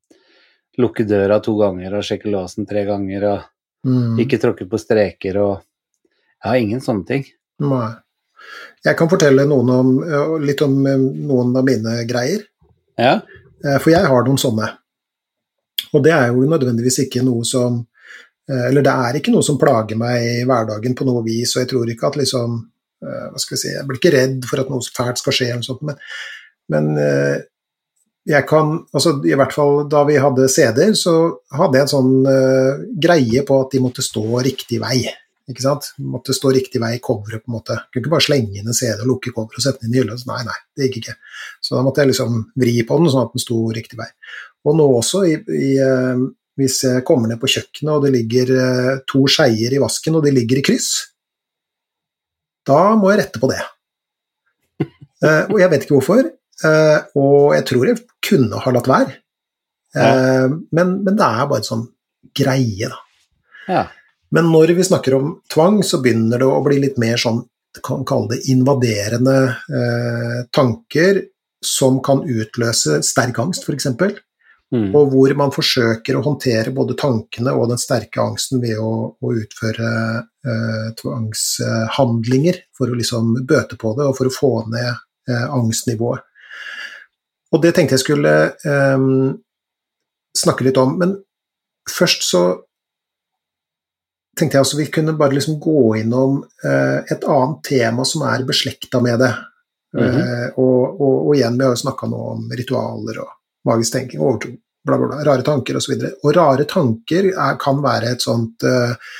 lukke 0.77 1.05
døra 1.09 1.39
to 1.43 1.55
ganger 1.59 1.95
og 1.97 2.05
sjekke 2.05 2.29
låsen 2.33 2.67
tre 2.69 2.85
ganger 2.87 3.29
og 3.33 3.45
Mm. 3.87 4.17
ikke 4.19 4.39
tråkke 4.41 4.65
på 4.67 4.79
streker 4.81 5.37
og 5.39 5.61
Jeg 6.43 6.49
har 6.51 6.55
ingen 6.57 6.81
sånne 6.81 7.05
ting. 7.07 7.23
Nei. 7.61 7.93
Jeg 8.85 8.97
kan 8.97 9.07
fortelle 9.09 9.45
noen 9.47 9.69
om, 9.73 9.87
eh, 10.03 10.33
litt 10.45 10.61
om 10.61 10.73
eh, 10.85 10.97
noen 10.97 11.55
av 11.57 11.63
mine 11.65 11.93
greier. 12.09 12.43
Ja. 12.97 13.21
Eh, 13.63 13.77
For 13.79 13.89
jeg 13.91 14.05
har 14.05 14.23
noen 14.25 14.37
sånne. 14.37 14.67
Og 15.93 16.03
det 16.03 16.11
er 16.11 16.27
jo 16.33 16.41
nødvendigvis 16.45 16.99
ikke 17.05 17.23
noe 17.23 17.43
som 17.45 17.85
Eller 18.49 18.81
det 18.81 18.91
er 18.93 19.13
ikke 19.19 19.31
noe 19.33 19.43
som 19.43 19.57
plager 19.59 19.97
meg 19.97 20.21
i 20.23 20.43
hverdagen 20.45 20.93
på 20.95 21.05
noe 21.05 21.21
vis, 21.23 21.55
og 21.55 21.61
jeg 21.65 21.69
tror 21.69 21.89
ikke 21.91 22.07
at 22.07 22.15
liksom 22.17 22.57
Hva 23.01 23.39
skal 23.39 23.55
vi 23.55 23.59
si 23.61 23.67
Jeg 23.73 23.87
blir 23.87 23.97
ikke 23.99 24.13
redd 24.13 24.45
for 24.45 24.59
at 24.61 24.69
noe 24.69 24.79
fælt 24.81 25.17
skal 25.17 25.33
skje, 25.33 25.49
eller 25.51 25.63
sånt, 25.63 25.81
men, 25.81 25.95
men 26.73 26.97
eh, 26.99 27.37
jeg 28.27 28.43
kan 28.47 28.73
altså 28.91 29.13
I 29.27 29.37
hvert 29.39 29.55
fall 29.55 29.85
da 29.91 30.01
vi 30.07 30.17
hadde 30.19 30.49
CD-er, 30.51 30.95
så 30.99 31.13
hadde 31.55 31.79
jeg 31.79 31.87
en 31.87 31.93
sånn 31.93 32.11
eh, 32.27 32.83
greie 33.07 33.43
på 33.47 33.61
at 33.63 33.71
de 33.71 33.81
måtte 33.83 34.03
stå 34.03 34.41
riktig 34.43 34.81
vei. 34.83 34.99
Ikke 35.47 35.63
sant? 35.63 35.93
Måtte 36.03 36.35
stå 36.35 36.51
riktig 36.51 36.81
vei 36.83 36.97
i 36.97 37.03
coveret, 37.03 37.45
på 37.45 37.51
en 37.51 37.55
måte. 37.55 37.77
Kunne 37.87 38.03
ikke 38.03 38.15
bare 38.17 38.25
slenge 38.25 38.59
inn 38.59 38.67
en 38.67 38.75
CD 38.75 38.99
og 38.99 39.13
lukke 39.13 39.31
coveret 39.31 39.61
og 39.61 39.63
sette 39.63 39.85
den 39.85 39.93
inn 39.93 39.95
i 39.95 40.01
hylla. 40.01 40.17
Nei, 40.27 40.41
nei, 40.49 40.57
det 40.75 40.89
gikk 40.89 40.99
ikke. 40.99 41.15
Så 41.63 41.77
da 41.77 41.85
måtte 41.87 42.03
jeg 42.03 42.11
liksom 42.11 42.41
vri 42.59 42.75
på 42.89 42.99
den 42.99 43.13
sånn 43.13 43.29
at 43.29 43.37
den 43.37 43.45
sto 43.45 43.61
riktig 43.77 43.99
vei. 44.01 44.09
Og 44.67 44.75
nå 44.75 44.89
også, 44.97 45.23
i, 45.29 45.37
i, 45.55 45.71
eh, 45.79 46.25
hvis 46.59 46.81
jeg 46.83 47.07
kommer 47.07 47.31
ned 47.31 47.39
på 47.39 47.51
kjøkkenet 47.53 47.93
og 47.93 48.03
det 48.03 48.11
ligger 48.17 48.51
to 49.07 49.23
skeier 49.31 49.71
i 49.71 49.79
vasken, 49.79 50.17
og 50.19 50.25
de 50.25 50.35
ligger 50.35 50.59
i 50.59 50.65
kryss, 50.67 50.89
da 52.67 52.81
må 52.99 53.13
jeg 53.13 53.21
rette 53.21 53.39
på 53.39 53.47
det. 53.53 53.61
Og 55.53 55.55
jeg 55.61 55.69
vet 55.71 55.85
ikke 55.85 55.95
hvorfor, 55.95 56.27
og 56.65 57.53
jeg 57.53 57.65
tror 57.69 57.83
jeg 57.85 57.99
kunne 58.25 58.61
ha 58.63 58.71
latt 58.73 58.87
være. 58.89 59.11
Ja. 59.97 60.07
men, 60.73 60.89
men 61.05 61.15
det 61.17 61.25
er 61.25 61.45
bare 61.49 61.61
en 61.61 61.67
sånn 61.67 61.83
greie, 62.37 62.89
da. 62.89 62.97
ja. 63.67 63.83
Men 64.35 64.49
når 64.51 64.73
vi 64.75 64.83
snakker 64.83 65.15
om 65.15 65.29
tvang, 65.53 65.79
så 65.83 66.01
begynner 66.03 66.41
det 66.41 66.49
å 66.49 66.63
bli 66.65 66.81
litt 66.83 66.97
mer 66.99 67.19
sånn, 67.21 67.43
kan 67.83 68.03
kalle 68.07 68.33
det 68.33 68.47
invaderende 68.51 69.37
eh, 69.47 70.39
tanker 70.55 71.21
som 71.63 71.99
kan 72.03 72.23
utløse 72.25 73.01
sterk 73.05 73.37
angst, 73.39 73.67
f.eks. 73.67 73.87
Mm. 74.73 74.89
Og 74.97 75.13
hvor 75.13 75.33
man 75.39 75.53
forsøker 75.55 76.17
å 76.17 76.23
håndtere 76.25 76.73
både 76.75 76.97
tankene 76.99 77.53
og 77.55 77.69
den 77.71 77.79
sterke 77.79 78.19
angsten 78.19 78.59
ved 78.63 78.81
å, 78.83 79.13
å 79.15 79.33
utføre 79.43 79.91
eh, 80.19 80.87
tvangshandlinger 80.99 82.59
for 82.75 82.91
å 82.91 82.97
liksom 82.99 83.31
bøte 83.47 83.79
på 83.79 83.93
det, 83.95 84.09
og 84.09 84.17
for 84.17 84.27
å 84.27 84.35
få 84.35 84.51
ned 84.73 84.89
eh, 84.91 85.45
angstnivået. 85.45 86.26
Og 87.53 87.63
det 87.63 87.73
tenkte 87.75 87.95
jeg 87.95 88.03
skulle 88.03 88.33
um, 88.67 89.35
snakke 90.35 90.67
litt 90.67 90.79
om. 90.81 90.97
Men 90.99 91.15
først 91.89 92.25
så 92.27 92.43
tenkte 94.37 94.57
jeg 94.57 94.65
også 94.65 94.79
vi 94.81 94.89
kunne 94.93 95.15
bare 95.17 95.37
liksom 95.37 95.57
gå 95.63 95.95
innom 96.03 96.41
uh, 96.43 96.99
et 97.07 97.23
annet 97.23 97.61
tema 97.65 98.05
som 98.05 98.25
er 98.27 98.45
beslekta 98.47 99.01
med 99.03 99.23
det. 99.23 99.33
Eh, 99.97 100.47
og, 100.59 101.01
og, 101.01 101.27
og 101.27 101.35
igjen, 101.35 101.57
vi 101.57 101.65
har 101.65 101.73
jo 101.73 101.81
snakka 101.81 102.09
nå 102.11 102.17
om 102.33 102.47
ritualer 102.53 103.21
og 103.23 103.31
magisk 103.67 103.95
tenking, 103.95 104.21
overtro, 104.21 104.51
bla, 104.85 104.97
bla, 104.99 105.07
bla, 105.07 105.21
rare 105.25 105.45
tanker 105.47 105.79
osv. 105.79 105.95
Og, 105.95 106.03
så 106.03 106.27
og 106.27 106.35
rare 106.37 106.67
tanker 106.69 107.29
er, 107.31 107.57
kan 107.61 107.81
være 107.83 108.13
et 108.13 108.23
sånt 108.23 108.67
eh, 108.67 109.15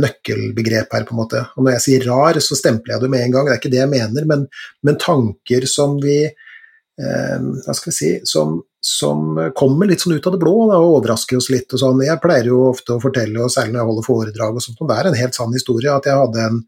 nøkkelbegrep 0.00 0.96
her, 0.96 1.06
på 1.06 1.14
en 1.14 1.20
måte. 1.22 1.44
Og 1.56 1.64
når 1.64 1.76
jeg 1.76 1.84
sier 1.86 2.08
rar, 2.08 2.40
så 2.42 2.58
stempler 2.58 2.96
jeg 2.96 3.04
det 3.04 3.12
med 3.14 3.26
en 3.26 3.36
gang, 3.36 3.46
det 3.48 3.54
er 3.54 3.62
ikke 3.62 3.74
det 3.76 3.82
jeg 3.82 3.92
mener, 3.94 4.28
men, 4.32 4.46
men 4.86 5.00
tanker 5.02 5.68
som 5.70 5.96
vi 6.02 6.20
Hva 6.98 7.74
skal 7.76 7.92
vi 7.92 7.94
si 7.94 8.08
som, 8.26 8.56
som 8.82 9.36
kommer 9.54 9.86
litt 9.86 10.02
sånn 10.02 10.16
ut 10.16 10.26
av 10.26 10.34
det 10.34 10.40
blå 10.42 10.54
da, 10.70 10.80
og 10.82 10.96
overrasker 10.96 11.38
oss 11.38 11.50
litt. 11.54 11.70
og 11.72 11.82
sånn. 11.82 12.00
Jeg 12.02 12.18
pleier 12.22 12.50
jo 12.50 12.64
ofte 12.72 12.96
å 12.96 13.02
fortelle, 13.02 13.38
og 13.44 13.52
særlig 13.54 13.76
når 13.76 13.80
jeg 13.80 13.90
holder 13.90 14.06
foredrag, 14.08 14.58
og 14.58 14.64
sånt, 14.64 14.80
og 14.82 14.90
det 14.90 14.96
er 14.98 15.10
en 15.10 15.18
helt 15.20 15.38
sann 15.38 15.54
historie, 15.54 15.92
at 15.94 16.08
jeg 16.10 16.18
hadde 16.18 16.46
en, 16.48 16.58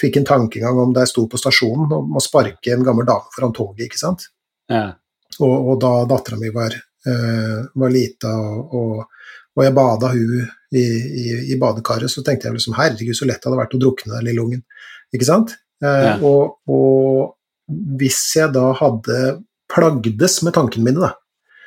fikk 0.00 0.20
en 0.20 0.28
tankegang 0.28 0.78
om 0.82 0.92
da 0.94 1.06
jeg 1.06 1.12
sto 1.14 1.24
på 1.32 1.40
stasjonen 1.40 1.90
om 1.96 2.16
å 2.16 2.22
sparke 2.22 2.74
en 2.74 2.84
gammel 2.86 3.08
dame 3.08 3.32
foran 3.34 3.56
toget. 3.56 3.86
ikke 3.88 4.02
sant? 4.02 4.28
ja. 4.70 4.90
Og, 5.40 5.70
og 5.72 5.76
da 5.80 5.90
dattera 6.10 6.36
mi 6.36 6.50
var, 6.52 6.74
uh, 7.06 7.58
var 7.80 7.92
lita, 7.94 8.30
og, 8.76 9.04
og 9.56 9.62
jeg 9.64 9.72
bada 9.76 10.10
hun 10.12 10.40
i, 10.76 10.82
i, 10.82 11.26
i 11.54 11.58
badekaret, 11.58 12.10
så 12.12 12.20
tenkte 12.26 12.48
jeg 12.50 12.58
liksom 12.58 12.74
herregud, 12.76 13.16
så 13.16 13.28
lett 13.28 13.40
det 13.40 13.48
hadde 13.48 13.60
vært 13.62 13.76
å 13.78 13.80
drukne 13.80 14.18
den 14.18 14.26
lille 14.28 14.44
ungen. 14.44 14.64
Ikke 15.14 15.28
sant? 15.28 15.54
Uh, 15.80 16.02
Ja. 16.04 16.16
og, 16.20 16.58
og 16.68 17.78
hvis 18.00 18.18
jeg 18.36 18.52
da 18.52 18.66
hadde 18.76 19.20
plagdes 19.70 20.40
med 20.46 20.56
tankene 20.56 20.86
mine, 20.90 21.00
da, 21.08 21.14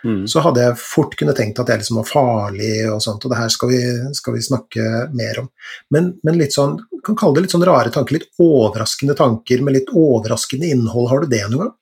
Mm. 0.03 0.25
så 0.27 0.41
hadde 0.43 0.59
jeg 0.59 0.75
fort 0.83 1.13
kunne 1.15 1.31
tenkt 1.31 1.61
at 1.61 1.69
jeg 1.71 1.79
liksom 1.79 2.01
var 2.01 2.07
farlig 2.09 2.71
og 2.91 2.97
sånt, 2.99 3.23
og 3.23 3.31
det 3.31 3.37
her 3.39 3.51
skal 3.53 3.69
vi, 3.71 3.77
skal 4.17 4.33
vi 4.35 4.41
snakke 4.43 4.87
mer 5.15 5.39
om. 5.39 5.45
Men, 5.95 6.09
men 6.27 6.35
litt 6.41 6.51
sånn, 6.51 6.73
kan 7.07 7.15
kalle 7.15 7.37
det 7.37 7.45
litt 7.45 7.55
sånn 7.55 7.63
rare 7.63 7.93
tanker, 7.95 8.17
litt 8.17 8.27
overraskende 8.43 9.15
tanker 9.15 9.63
med 9.63 9.77
litt 9.77 9.93
overraskende 9.95 10.67
innhold. 10.75 11.07
Har 11.07 11.23
du 11.23 11.31
det 11.31 11.45
noen 11.47 11.63
gang? 11.63 11.73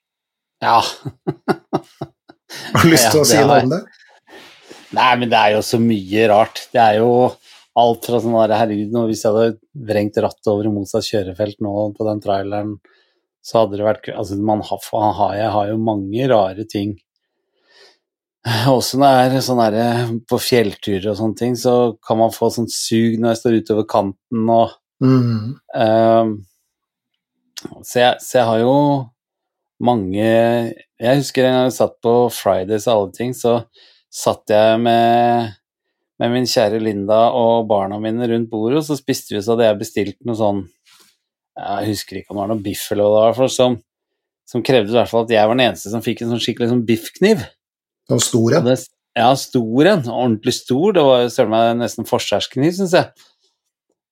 ja. 0.62 0.78
Har 2.76 2.84
du 2.84 2.92
lyst 2.92 3.10
til 3.10 3.24
å 3.24 3.26
si 3.26 3.40
noe 3.42 3.62
om 3.64 3.74
det? 3.74 3.82
Nei, 4.94 5.12
men 5.18 5.30
det 5.32 5.40
er 5.40 5.54
jo 5.56 5.62
så 5.66 5.80
mye 5.82 6.26
rart. 6.30 6.66
Det 6.74 6.82
er 6.84 6.98
jo 7.00 7.12
alt 7.80 8.06
fra 8.06 8.20
sånn 8.20 8.36
Herregud, 8.52 8.92
nå 8.92 9.06
hvis 9.08 9.24
jeg 9.24 9.32
hadde 9.34 9.86
vrengt 9.88 10.20
rattet 10.22 10.50
over 10.52 10.68
i 10.68 10.74
motsatt 10.74 11.08
kjørefelt 11.08 11.62
nå 11.64 11.74
på 11.96 12.08
den 12.10 12.20
traileren, 12.24 12.74
så 13.42 13.64
hadde 13.64 13.80
det 13.80 13.88
vært 13.88 14.12
Altså, 14.14 14.38
man 14.38 14.62
har, 14.66 14.84
har, 15.18 15.38
jeg 15.38 15.54
har 15.56 15.72
jo 15.72 15.80
mange 15.82 16.28
rare 16.30 16.66
ting. 16.70 16.94
Også 18.72 18.98
når 18.98 19.16
jeg 19.16 19.32
er 19.32 19.44
sånn 19.46 19.62
herre 19.62 19.88
på 20.30 20.40
fjellturer 20.42 21.12
og 21.12 21.18
sånne 21.20 21.38
ting, 21.38 21.58
så 21.60 21.96
kan 22.06 22.18
man 22.22 22.34
få 22.34 22.50
sånn 22.54 22.70
sug 22.72 23.20
når 23.22 23.36
jeg 23.36 23.42
står 23.42 23.58
utover 23.62 23.90
kanten 23.90 24.54
og 24.54 24.78
Mm. 25.02 25.56
um, 25.74 26.34
så, 27.82 27.96
jeg, 28.00 28.18
så 28.22 28.36
jeg 28.38 28.46
har 28.46 28.60
jo 28.62 28.74
mange 29.82 30.22
Jeg 30.22 31.18
husker 31.18 31.48
en 31.48 31.56
gang 31.56 31.64
jeg 31.72 31.74
satt 31.80 31.96
på 32.06 32.12
Fridays 32.30 32.86
og 32.86 32.94
alle 32.94 33.16
ting, 33.16 33.34
så 33.34 33.56
satt 34.14 34.54
jeg 34.54 34.78
med, 34.84 35.56
med 36.22 36.34
min 36.36 36.46
kjære 36.46 36.84
Linda 36.84 37.32
og 37.34 37.66
barna 37.72 37.98
mine 38.04 38.30
rundt 38.30 38.52
bordet, 38.52 38.84
og 38.84 38.86
så 38.86 39.00
spiste 39.00 39.34
vi, 39.34 39.42
så 39.42 39.56
hadde 39.56 39.72
jeg 39.72 39.80
bestilt 39.82 40.20
noe 40.28 40.38
sånn 40.38 40.62
Jeg 41.60 41.90
husker 41.92 42.20
ikke 42.20 42.32
om 42.32 42.38
det 42.38 42.44
var 42.44 42.52
noe 42.54 42.64
biff 42.64 42.86
eller 42.94 43.08
hva 43.08 43.12
det 43.12 43.26
var, 43.26 43.36
for 43.40 43.52
som, 43.52 43.76
som 44.48 44.64
krevde 44.66 44.94
i 44.94 44.98
hvert 44.98 45.12
fall 45.12 45.26
at 45.26 45.34
jeg 45.34 45.50
var 45.50 45.58
den 45.58 45.66
eneste 45.66 45.92
som 45.92 46.04
fikk 46.06 46.24
en 46.24 46.32
sånn 46.34 46.44
skikkelig 46.44 46.72
sånn 46.72 46.86
biffkniv. 46.88 47.44
Så 48.10 48.20
stor 48.28 48.58
en. 48.58 48.72
ja, 49.18 49.28
stor 49.40 49.90
en. 49.92 50.08
Ordentlig 50.08 50.56
stor. 50.58 50.96
Det 50.96 51.04
var 51.06 51.28
søren 51.32 51.54
meg 51.54 51.76
nesten 51.82 52.08
forsvarskniv, 52.08 52.74
syns 52.80 52.96
jeg. 52.98 53.28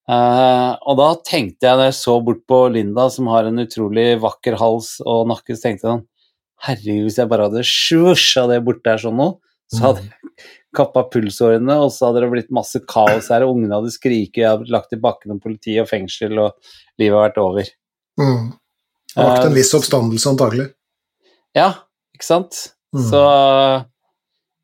Uh, 0.10 0.74
og 0.90 0.98
da 0.98 1.10
tenkte 1.22 1.68
jeg, 1.68 1.78
da 1.78 1.86
jeg 1.86 1.98
så 2.00 2.16
bort 2.26 2.42
på 2.50 2.64
Linda, 2.74 3.06
som 3.14 3.28
har 3.30 3.46
en 3.46 3.62
utrolig 3.62 4.16
vakker 4.24 4.58
hals 4.58 4.96
og 5.06 5.28
nakke, 5.30 5.54
så 5.54 5.68
tenkte 5.68 5.86
jeg 5.86 5.92
sånn 5.92 6.08
Herregud, 6.60 7.06
hvis 7.06 7.20
jeg 7.22 7.30
bare 7.32 7.46
hadde 7.48 7.62
svosja 7.64 8.44
det 8.50 8.58
bort 8.66 8.82
der 8.84 9.00
sånn 9.00 9.16
nå, 9.16 9.30
så 9.72 9.84
hadde 9.86 10.02
jeg 10.04 10.19
kappa 10.76 11.04
pulsårene, 11.10 11.76
og 11.82 11.92
så 11.94 12.10
hadde 12.10 12.24
det 12.24 12.32
blitt 12.34 12.52
masse 12.54 12.82
kaos 12.90 13.30
her, 13.34 13.46
og 13.46 13.56
ungene 13.56 13.78
hadde 13.80 13.94
skriket, 13.94 14.42
jeg 14.42 14.50
hadde 14.50 14.64
blitt 14.66 14.76
lagt 14.76 14.96
i 14.96 15.02
bakken 15.02 15.36
av 15.36 15.44
politi 15.44 15.78
og 15.82 15.90
fengsel, 15.90 16.36
og 16.38 16.74
livet 17.02 17.16
hadde 17.16 17.28
vært 17.28 17.40
over. 17.44 17.72
Mm. 18.20 18.50
Vakt 19.16 19.46
en 19.46 19.52
Eh, 19.52 19.56
viss 19.58 19.74
oppstandelse, 19.74 20.30
antagelig. 20.30 20.68
Ja, 21.58 21.72
ikke 22.16 22.28
sant? 22.28 22.60
Mm. 22.94 23.06
Så 23.10 23.24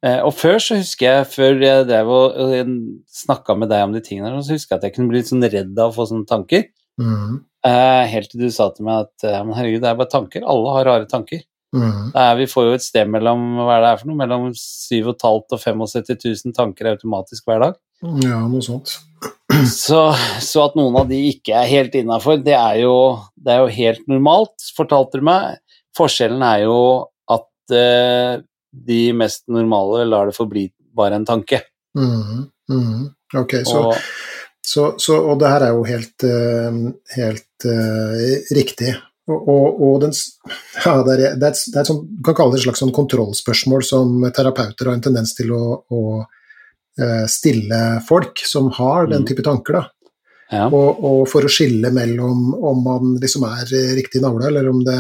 eh, 0.06 0.22
Og 0.26 0.34
før 0.38 0.60
så 0.62 0.78
husker 0.78 1.06
jeg, 1.10 1.28
før 1.34 1.60
jeg 1.62 1.88
drev 1.90 2.14
og 2.14 2.72
snakka 3.10 3.58
med 3.58 3.72
deg 3.74 3.88
om 3.88 3.96
de 3.96 4.04
tingene, 4.06 4.44
så 4.46 4.58
husker 4.58 4.76
jeg 4.76 4.82
at 4.82 4.88
jeg 4.90 4.96
kunne 4.98 5.10
bli 5.10 5.22
litt 5.22 5.32
sånn 5.32 5.46
redd 5.46 5.74
av 5.80 5.92
å 5.92 5.96
få 5.96 6.08
sånne 6.12 6.30
tanker. 6.30 6.68
Mm. 7.02 7.42
Eh, 7.66 8.04
helt 8.12 8.30
til 8.32 8.46
du 8.46 8.52
sa 8.54 8.70
til 8.74 8.86
meg 8.86 9.08
at 9.08 9.26
eh, 9.26 9.42
herregud, 9.58 9.82
det 9.82 9.90
er 9.90 10.00
bare 10.00 10.12
tanker. 10.12 10.46
Alle 10.46 10.78
har 10.78 10.90
rare 10.92 11.10
tanker. 11.10 11.42
Mm. 11.76 12.12
Er, 12.16 12.36
vi 12.40 12.48
får 12.50 12.70
jo 12.70 12.76
et 12.78 12.86
sted 12.86 13.10
mellom 13.12 13.44
hva 13.60 13.76
er 13.76 13.84
det 13.84 13.90
er 13.92 14.00
for 14.02 14.10
noe, 14.10 14.20
mellom 14.22 14.48
7500 14.56 15.58
og 15.58 15.62
75 15.62 16.46
000 16.48 16.56
tanker 16.56 16.94
automatisk 16.94 17.50
hver 17.50 17.66
dag. 17.66 17.78
Ja, 18.24 18.40
noe 18.48 18.64
sånt. 18.64 18.98
Så, 19.70 20.00
så 20.44 20.66
at 20.66 20.76
noen 20.78 20.98
av 21.00 21.08
de 21.10 21.20
ikke 21.30 21.56
er 21.56 21.70
helt 21.70 21.96
innafor, 21.96 22.40
det, 22.42 22.56
det 22.56 23.54
er 23.54 23.62
jo 23.62 23.76
helt 23.78 24.08
normalt, 24.12 24.56
fortalte 24.76 25.22
du 25.22 25.28
meg. 25.28 25.62
Forskjellen 25.96 26.44
er 26.44 26.66
jo 26.66 26.80
at 27.32 27.76
eh, 27.76 28.42
de 28.76 29.02
mest 29.16 29.46
normale 29.52 30.04
lar 30.10 30.30
det 30.30 30.36
forbli 30.36 30.68
bare 30.96 31.20
en 31.20 31.28
tanke. 31.28 31.62
Mm. 31.98 32.48
Mm. 32.72 33.04
Ok, 33.38 33.60
så, 33.64 33.88
Og, 33.88 33.96
så, 34.66 34.86
så 35.00 35.18
Og 35.22 35.40
det 35.40 35.52
her 35.54 35.68
er 35.68 35.76
jo 35.76 35.84
helt, 35.88 36.26
eh, 36.28 36.80
helt 37.16 37.68
uh, 37.70 38.56
riktig. 38.58 38.96
Og, 39.26 39.82
og, 39.82 39.96
den, 40.04 40.12
ja, 40.86 40.96
det, 41.08 41.14
er, 41.16 41.22
det, 41.40 41.48
er, 41.48 41.52
et- 41.56 41.66
det 41.74 41.80
er 41.80 41.82
et 41.82 41.90
sånt, 41.90 42.04
Du 42.14 42.22
kan 42.28 42.36
kalle 42.38 42.54
det 42.54 42.60
et 42.62 42.68
slags 42.68 42.84
sånn 42.84 42.94
kontrollspørsmål 42.94 43.84
som 43.88 44.20
terapeuter 44.36 44.86
har 44.92 44.98
en 45.00 45.06
tendens 45.08 45.34
til 45.38 45.50
å, 45.56 45.62
å 45.90 46.02
eh, 47.02 47.26
stille 47.32 47.80
folk 48.06 48.44
som 48.46 48.70
har 48.78 49.08
den 49.10 49.24
Mm. 49.24 49.30
type 49.32 49.44
tanker. 49.48 49.80
da. 49.80 49.86
Ja. 50.52 50.68
Og, 50.70 51.00
og, 51.04 51.22
for 51.32 51.42
å 51.42 51.50
skille 51.50 51.90
mellom 51.92 52.52
om 52.54 52.84
man 52.86 53.16
liksom 53.18 53.48
er 53.50 53.66
riktig 53.98 54.22
navle, 54.22 54.46
eller 54.52 54.70
om 54.70 54.84
det 54.86 55.00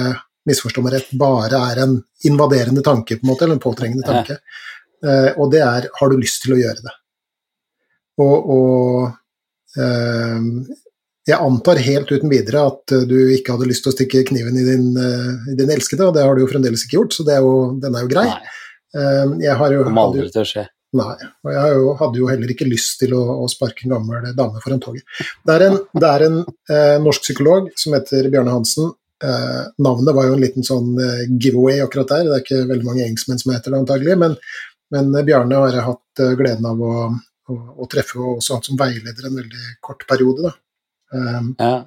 misforstår 0.49 0.83
meg 0.87 0.93
rett, 0.97 1.11
bare 1.17 1.59
er 1.71 1.83
en 1.83 1.93
invaderende 2.25 2.81
tanke, 2.85 3.19
på 3.19 3.25
en 3.25 3.29
måte, 3.31 3.45
eller 3.45 3.59
en 3.59 3.61
påtrengende 3.61 4.05
tanke. 4.05 4.39
Eh, 5.05 5.31
og 5.37 5.51
det 5.53 5.61
er 5.61 5.87
har 5.99 6.09
du 6.09 6.17
lyst 6.17 6.41
til 6.43 6.55
å 6.55 6.59
gjøre 6.63 6.81
det? 6.81 6.95
Og, 8.25 8.49
og 8.57 9.77
eh, 9.77 10.49
jeg 11.25 11.41
antar 11.41 11.81
helt 11.81 12.11
uten 12.11 12.29
videre 12.29 12.67
at 12.69 12.93
du 13.09 13.17
ikke 13.33 13.55
hadde 13.55 13.69
lyst 13.71 13.85
til 13.85 13.93
å 13.93 13.95
stikke 13.95 14.25
kniven 14.29 14.59
i 14.61 14.65
din, 14.67 14.91
uh, 14.93 15.49
i 15.51 15.57
din 15.57 15.73
elskede, 15.73 16.05
og 16.05 16.13
det 16.17 16.25
har 16.25 16.37
du 16.37 16.43
jo 16.43 16.51
fremdeles 16.51 16.85
ikke 16.85 16.99
gjort, 16.99 17.17
så 17.17 17.25
er 17.25 17.41
jo, 17.41 17.55
den 17.81 17.97
er 17.97 18.05
jo 18.05 18.11
grei. 18.11 18.27
Nei. 18.29 18.53
jeg 19.41 19.57
har 19.59 19.73
jo, 19.73 19.83
Kommer 19.89 20.09
aldri 20.11 20.29
til 20.31 20.43
å 20.43 20.49
skje. 20.51 20.67
Nei, 20.95 21.15
og 21.43 21.51
jeg 21.51 21.71
jo, 21.75 21.87
hadde 21.99 22.19
jo 22.21 22.27
heller 22.29 22.51
ikke 22.53 22.67
lyst 22.69 22.99
til 23.01 23.15
å, 23.17 23.23
å 23.43 23.47
sparke 23.51 23.85
en 23.85 23.95
gammel 23.97 24.29
dame 24.37 24.61
foran 24.63 24.81
toget. 24.83 25.03
Det 25.43 25.55
er 25.57 25.65
en, 25.67 25.79
det 25.97 26.11
er 26.11 26.25
en 26.27 26.37
eh, 26.43 26.95
norsk 27.03 27.25
psykolog 27.25 27.67
som 27.79 27.95
heter 27.97 28.29
Bjarne 28.31 28.53
Hansen. 28.53 28.93
Eh, 29.23 29.61
navnet 29.83 30.15
var 30.15 30.27
jo 30.27 30.35
en 30.35 30.43
liten 30.43 30.65
sånn 30.67 30.93
eh, 31.01 31.25
giveaway 31.31 31.81
akkurat 31.83 32.13
der, 32.13 32.29
det 32.29 32.37
er 32.37 32.43
ikke 32.43 32.69
veldig 32.71 32.87
mange 32.87 33.05
engelskmenn 33.05 33.39
som 33.41 33.53
heter 33.55 33.73
det 33.73 33.79
antagelig, 33.81 34.17
men, 34.21 34.35
men 34.91 35.11
Bjarne 35.27 35.61
har 35.63 35.77
jeg 35.77 35.87
hatt 35.87 36.23
eh, 36.23 36.35
gleden 36.39 36.67
av 36.67 36.83
å, 36.83 36.93
å, 37.51 37.57
å, 37.75 37.87
treffe 37.91 38.19
og 38.21 38.37
også 38.37 38.59
hatt 38.59 38.69
som 38.69 38.79
veileder 38.79 39.29
en 39.29 39.39
veldig 39.41 39.71
kort 39.83 40.03
periode. 40.09 40.49
da. 40.49 40.53
Um, 41.13 41.55
Ja. 41.59 41.85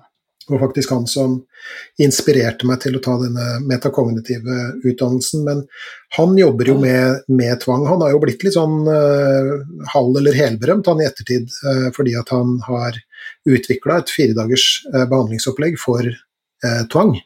og 0.49 0.61
faktisk 0.63 0.91
han 0.95 1.07
som 1.07 1.35
inspirerte 2.01 2.65
meg 2.65 2.81
til 2.81 2.97
å 2.97 3.03
ta 3.05 3.19
denne 3.21 3.59
metakognitive 3.69 4.81
utdannelsen. 4.81 5.45
Men 5.45 5.67
han 6.17 6.37
jobber 6.39 6.71
jo 6.71 6.79
med, 6.81 7.27
med 7.29 7.61
tvang. 7.61 7.85
Han 7.87 8.01
har 8.01 8.15
jo 8.15 8.23
blitt 8.23 8.45
litt 8.47 8.57
sånn 8.57 8.89
uh, 8.89 9.59
halv- 9.93 10.17
eller 10.17 10.39
helberømt 10.39 10.89
han 10.89 11.03
i 11.03 11.09
ettertid, 11.09 11.53
uh, 11.67 11.91
fordi 11.93 12.17
at 12.17 12.33
han 12.33 12.57
har 12.65 12.97
utvikla 13.49 14.01
et 14.01 14.15
firedagers 14.15 14.87
uh, 14.95 15.05
behandlingsopplegg 15.05 15.77
for 15.83 16.09
uh, 16.09 16.85
tvang. 16.89 17.19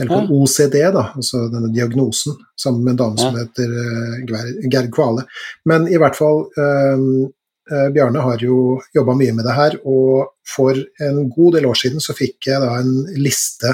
Eller 0.00 0.10
for 0.10 0.32
OCD, 0.34 0.80
da, 0.90 1.04
altså 1.14 1.44
denne 1.52 1.68
diagnosen, 1.70 2.34
sammen 2.58 2.82
med 2.82 2.96
en 2.96 3.02
dame 3.04 3.20
som 3.20 3.36
heter 3.38 4.64
Gerd 4.66 4.88
Kvale. 4.90 5.22
Men 5.70 5.86
i 5.86 6.00
hvert 6.02 6.16
fall 6.18 6.48
um, 6.58 7.04
Eh, 7.14 7.28
Bjarne 7.64 8.20
har 8.20 8.42
jo 8.44 8.78
jobba 8.92 9.14
mye 9.16 9.32
med 9.32 9.46
det 9.48 9.54
her, 9.56 9.76
og 9.88 10.34
for 10.48 10.76
en 11.00 11.28
god 11.32 11.56
del 11.56 11.68
år 11.70 11.78
siden 11.80 12.02
så 12.02 12.16
fikk 12.16 12.50
jeg 12.50 12.60
da 12.60 12.74
en 12.80 12.92
liste 13.16 13.70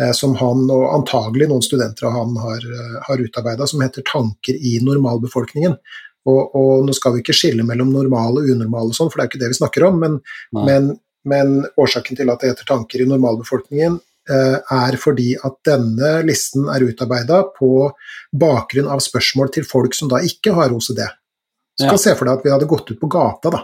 eh, 0.00 0.12
som 0.16 0.34
han 0.40 0.66
og 0.70 0.86
antagelig 0.96 1.50
noen 1.50 1.64
studenter 1.64 2.08
av 2.08 2.16
han 2.18 2.36
har, 2.42 2.64
eh, 2.64 2.96
har 3.06 3.22
utarbeida, 3.22 3.66
som 3.66 3.82
heter 3.84 4.02
'Tanker 4.02 4.58
i 4.58 4.78
normalbefolkningen'. 4.82 5.78
Og, 6.26 6.56
og 6.56 6.84
nå 6.84 6.94
skal 6.94 7.14
vi 7.14 7.22
ikke 7.22 7.36
skille 7.36 7.64
mellom 7.64 7.92
normale 7.94 8.42
og 8.42 8.50
unormale, 8.52 8.92
og 8.92 8.98
sånn, 8.98 9.08
for 9.08 9.20
det 9.20 9.24
er 9.24 9.30
ikke 9.30 9.42
det 9.44 9.52
vi 9.54 9.60
snakker 9.62 9.86
om, 9.88 10.00
men, 10.02 10.18
men, 10.52 10.90
men 11.24 11.54
årsaken 11.80 12.18
til 12.18 12.30
at 12.30 12.40
det 12.40 12.52
heter 12.52 12.68
'Tanker 12.68 13.04
i 13.04 13.08
normalbefolkningen', 13.08 14.00
eh, 14.30 14.58
er 14.58 14.98
fordi 15.00 15.36
at 15.38 15.56
denne 15.64 16.10
listen 16.26 16.68
er 16.68 16.84
utarbeida 16.84 17.44
på 17.56 17.90
bakgrunn 18.34 18.90
av 18.90 19.00
spørsmål 19.00 19.54
til 19.54 19.64
folk 19.64 19.94
som 19.94 20.08
da 20.08 20.20
ikke 20.20 20.54
har 20.54 20.74
OCD. 20.74 21.06
Så 21.80 21.86
Ja. 21.86 21.90
kan 21.94 22.02
se 22.02 22.12
for 22.14 22.28
deg 22.28 22.38
at 22.38 22.44
vi 22.44 22.50
hadde 22.52 22.68
gått 22.68 22.90
ut 22.90 23.00
på 23.00 23.08
gata, 23.08 23.50
da. 23.50 23.60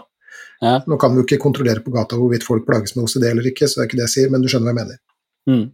Ja. 0.59 0.81
Nå 0.89 0.97
kan 0.97 1.13
vi 1.13 1.21
jo 1.21 1.25
ikke 1.27 1.43
kontrollere 1.43 1.83
på 1.85 1.93
gata 1.93 2.17
hvorvidt 2.17 2.45
folk 2.47 2.65
plages 2.65 2.95
med 2.95 3.05
OCD 3.05 3.27
eller 3.29 3.45
ikke, 3.45 3.67
så 3.69 3.77
det 3.77 3.83
er 3.83 3.89
ikke 3.91 3.99
det 3.99 4.07
jeg 4.07 4.15
sier, 4.15 4.31
men 4.33 4.41
du 4.41 4.49
skjønner 4.49 4.73
hva 4.73 4.73
jeg 4.73 4.79
mener. 4.81 4.97
Mm. 5.47 5.65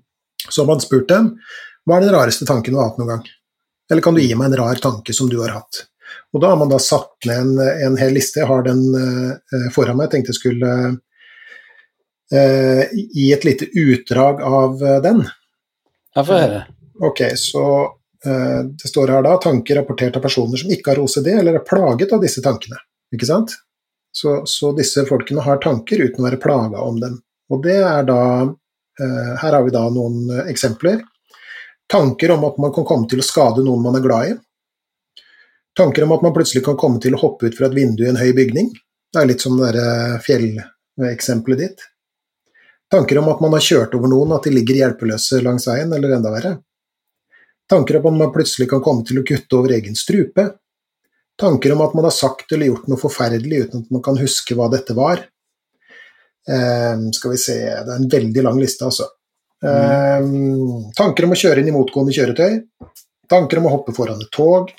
Så 0.49 0.61
har 0.61 0.67
man 0.67 0.83
spurt 0.83 1.07
dem 1.07 1.29
hva 1.87 1.97
er 1.97 2.05
den 2.05 2.15
rareste 2.15 2.47
tanken 2.47 2.75
du 2.75 2.79
har 2.79 2.89
hatt 2.91 2.99
noen 2.99 3.13
gang? 3.13 3.23
Eller 3.91 4.03
kan 4.03 4.15
du 4.15 4.21
gi 4.23 4.35
meg 4.35 4.51
en 4.51 4.59
rar 4.59 4.79
tanke 4.83 5.15
som 5.15 5.29
du 5.31 5.39
har 5.41 5.55
hatt? 5.55 5.85
Og 6.33 6.41
da 6.41 6.51
har 6.51 6.59
man 6.59 6.71
da 6.71 6.79
satt 6.81 7.27
ned 7.27 7.39
en, 7.39 7.59
en 7.87 7.97
hel 7.99 8.13
liste, 8.15 8.39
jeg 8.41 8.49
har 8.49 8.63
den 8.65 8.83
uh, 8.95 9.69
foran 9.73 9.97
meg, 9.97 10.07
jeg 10.07 10.13
tenkte 10.17 10.33
jeg 10.33 10.39
skulle 10.39 10.71
uh, 12.33 12.83
gi 12.91 13.27
et 13.35 13.47
lite 13.47 13.69
utdrag 13.71 14.41
av 14.47 14.81
uh, 14.83 14.99
den. 15.03 15.23
Jeg 16.13 16.29
får 16.29 16.41
høre. 16.43 16.63
Ok, 17.03 17.23
så 17.39 17.65
det 18.23 18.87
står 18.87 19.11
her 19.11 19.23
da 19.25 19.33
tanker 19.43 19.75
rapportert 19.75 20.15
av 20.15 20.23
personer 20.23 20.59
som 20.61 20.71
ikke 20.71 20.93
har 20.93 21.01
OCD 21.03 21.27
eller 21.33 21.57
er 21.59 21.65
plaget 21.67 22.13
av 22.15 22.21
disse 22.23 22.39
tankene. 22.45 22.77
Ikke 23.13 23.27
sant? 23.27 23.51
Så, 24.15 24.43
så 24.45 24.71
disse 24.77 25.05
folkene 25.09 25.41
har 25.41 25.61
tanker 25.61 26.05
uten 26.05 26.21
å 26.21 26.27
være 26.27 26.41
plaga 26.41 26.81
om 26.85 26.99
dem. 27.01 27.17
Og 27.51 27.63
det 27.65 27.79
er 27.81 28.05
da 28.07 28.21
eh, 28.45 29.31
Her 29.41 29.57
har 29.57 29.63
vi 29.65 29.73
da 29.73 29.83
noen 29.91 30.29
eh, 30.29 30.49
eksempler. 30.53 31.01
Tanker 31.89 32.35
om 32.35 32.45
at 32.47 32.59
man 32.61 32.73
kan 32.75 32.85
komme 32.87 33.09
til 33.09 33.21
å 33.21 33.25
skade 33.25 33.65
noen 33.65 33.81
man 33.83 33.97
er 33.97 34.05
glad 34.05 34.31
i. 34.31 34.35
Tanker 35.77 36.05
om 36.05 36.13
at 36.13 36.21
man 36.25 36.33
plutselig 36.35 36.63
kan 36.65 36.77
komme 36.77 37.01
til 37.01 37.17
å 37.17 37.21
hoppe 37.23 37.49
ut 37.49 37.57
fra 37.57 37.67
et 37.67 37.75
vindu 37.75 38.05
i 38.05 38.11
en 38.11 38.21
høy 38.21 38.29
bygning. 38.37 38.69
Det 39.13 39.21
er 39.21 39.29
litt 39.29 39.41
som 39.41 39.57
det 39.57 39.71
derre 39.71 40.19
fjelleksempelet 40.25 41.63
ditt. 41.65 41.87
Tanker 42.93 43.17
om 43.17 43.31
at 43.33 43.41
man 43.41 43.55
har 43.57 43.65
kjørt 43.65 43.95
over 43.97 44.11
noen, 44.11 44.35
at 44.37 44.45
de 44.45 44.53
ligger 44.53 44.77
hjelpeløse 44.77 45.41
langs 45.41 45.65
veien, 45.65 45.89
eller 45.97 46.13
enda 46.13 46.33
verre. 46.33 46.53
Tanker 47.73 47.97
om 47.97 48.05
at 48.11 48.19
man 48.19 48.33
plutselig 48.33 48.67
kan 48.69 48.83
komme 48.85 49.01
til 49.07 49.17
å 49.17 49.25
kutte 49.25 49.57
over 49.57 49.73
egen 49.73 49.95
strupe. 49.97 50.45
Tanker 51.41 51.73
om 51.73 51.81
at 51.81 51.95
man 51.97 52.05
har 52.05 52.13
sagt 52.13 52.51
eller 52.53 52.69
gjort 52.69 52.85
noe 52.91 53.01
forferdelig 53.01 53.63
uten 53.63 53.81
at 53.81 53.95
man 53.95 54.03
kan 54.05 54.19
huske 54.19 54.53
hva 54.57 54.67
dette 54.69 54.93
var. 54.93 55.23
Eh, 56.45 57.01
skal 57.17 57.33
vi 57.33 57.39
se, 57.41 57.55
det 57.57 57.89
er 57.89 57.95
en 57.95 58.11
veldig 58.11 58.43
lang 58.45 58.59
liste, 58.61 58.85
altså. 58.85 59.07
Eh, 59.63 60.27
tanker 60.99 61.25
om 61.25 61.33
å 61.33 61.39
kjøre 61.39 61.63
inn 61.63 61.71
i 61.71 61.73
motgående 61.73 62.13
kjøretøy. 62.13 62.59
Tanker 63.33 63.61
om 63.61 63.65
å 63.71 63.73
hoppe 63.73 63.95
foran 63.97 64.21
et 64.21 64.29
tog. 64.37 64.69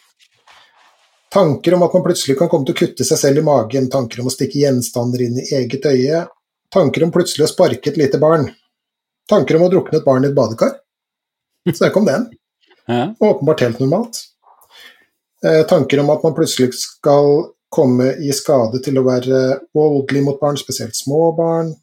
Tanker 1.34 1.74
om 1.74 1.82
at 1.88 1.98
man 1.98 2.06
plutselig 2.06 2.38
kan 2.38 2.52
komme 2.52 2.68
til 2.68 2.76
å 2.76 2.82
kutte 2.84 3.08
seg 3.08 3.18
selv 3.18 3.42
i 3.42 3.46
magen. 3.50 3.90
Tanker 3.90 4.22
om 4.22 4.30
å 4.30 4.36
stikke 4.36 4.60
gjenstander 4.62 5.26
inn 5.26 5.42
i 5.42 5.48
eget 5.58 5.90
øye. 5.90 6.22
Tanker 6.70 7.08
om 7.08 7.10
plutselig 7.18 7.48
å 7.48 7.50
sparke 7.50 7.90
et 7.90 7.98
lite 7.98 8.22
barn. 8.22 8.46
Tanker 9.26 9.58
om 9.58 9.66
å 9.66 9.72
drukne 9.72 9.98
et 9.98 10.06
barn 10.06 10.22
i 10.22 10.30
et 10.30 10.38
badekar. 10.38 10.76
Snakk 11.74 11.98
om 11.98 12.06
den. 12.06 12.30
Ja. 12.86 13.14
Åpenbart 13.20 13.60
helt 13.60 13.78
normalt. 13.80 14.20
Eh, 15.44 15.62
tanker 15.66 16.00
om 16.00 16.10
at 16.10 16.22
man 16.22 16.34
plutselig 16.34 16.74
skal 16.74 17.46
komme 17.74 18.12
i 18.22 18.32
skade 18.32 18.78
til 18.84 18.98
å 19.00 19.06
være 19.06 19.40
voldelig 19.74 20.22
mot 20.24 20.38
barn, 20.40 20.56
spesielt 20.60 20.96
små 20.96 21.32
barn. 21.36 21.74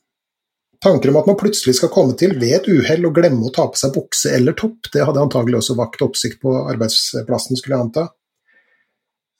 Tanker 0.82 1.12
om 1.12 1.20
at 1.20 1.28
man 1.30 1.38
plutselig 1.38 1.76
skal 1.78 1.92
komme 1.94 2.16
til 2.18 2.34
ved 2.42 2.56
et 2.58 2.70
uhell 2.72 3.06
og 3.06 3.20
glemme 3.20 3.46
å 3.46 3.54
ta 3.54 3.68
på 3.70 3.78
seg 3.78 3.94
bukse 3.94 4.32
eller 4.34 4.56
topp. 4.58 4.90
Det 4.94 5.04
hadde 5.06 5.22
antagelig 5.22 5.60
også 5.60 5.78
vakt 5.78 6.02
oppsikt 6.02 6.42
på 6.42 6.56
arbeidsplassen, 6.64 7.60
skulle 7.60 7.78
jeg 7.78 7.86
anta. 7.86 8.08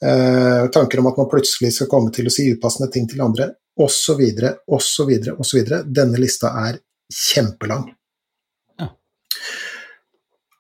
Eh, 0.06 0.68
tanker 0.76 1.02
om 1.02 1.10
at 1.10 1.18
man 1.18 1.30
plutselig 1.32 1.74
skal 1.74 1.90
komme 1.90 2.14
til 2.14 2.30
å 2.30 2.34
si 2.34 2.46
upassende 2.54 2.92
ting 2.94 3.08
til 3.10 3.22
andre, 3.26 3.52
osv., 3.82 4.22
osv., 4.68 5.12
osv. 5.34 5.74
Denne 5.86 6.22
lista 6.22 6.54
er 6.68 6.78
kjempelang. 7.10 7.88
Ja. 8.82 8.92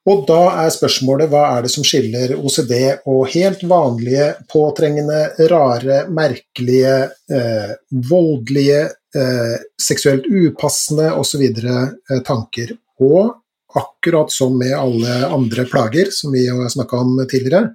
Og 0.09 0.23
da 0.25 0.39
er 0.63 0.71
spørsmålet 0.73 1.29
hva 1.29 1.43
er 1.57 1.65
det 1.65 1.71
som 1.75 1.85
skiller 1.85 2.31
OCD 2.39 2.73
og 3.05 3.27
helt 3.35 3.61
vanlige, 3.69 4.31
påtrengende, 4.49 5.19
rare, 5.51 6.07
merkelige, 6.09 6.95
eh, 7.29 7.75
voldelige, 8.09 8.79
eh, 9.15 9.59
seksuelt 9.77 10.25
upassende 10.25 11.11
osv. 11.13 11.43
Eh, 11.45 12.21
tanker. 12.25 12.73
Og 12.99 13.35
akkurat 13.77 14.31
som 14.33 14.57
med 14.57 14.73
alle 14.73 15.27
andre 15.29 15.65
plager 15.69 16.09
som 16.11 16.33
vi 16.33 16.47
har 16.47 16.69
snakka 16.69 16.97
om 16.97 17.27
tidligere, 17.29 17.69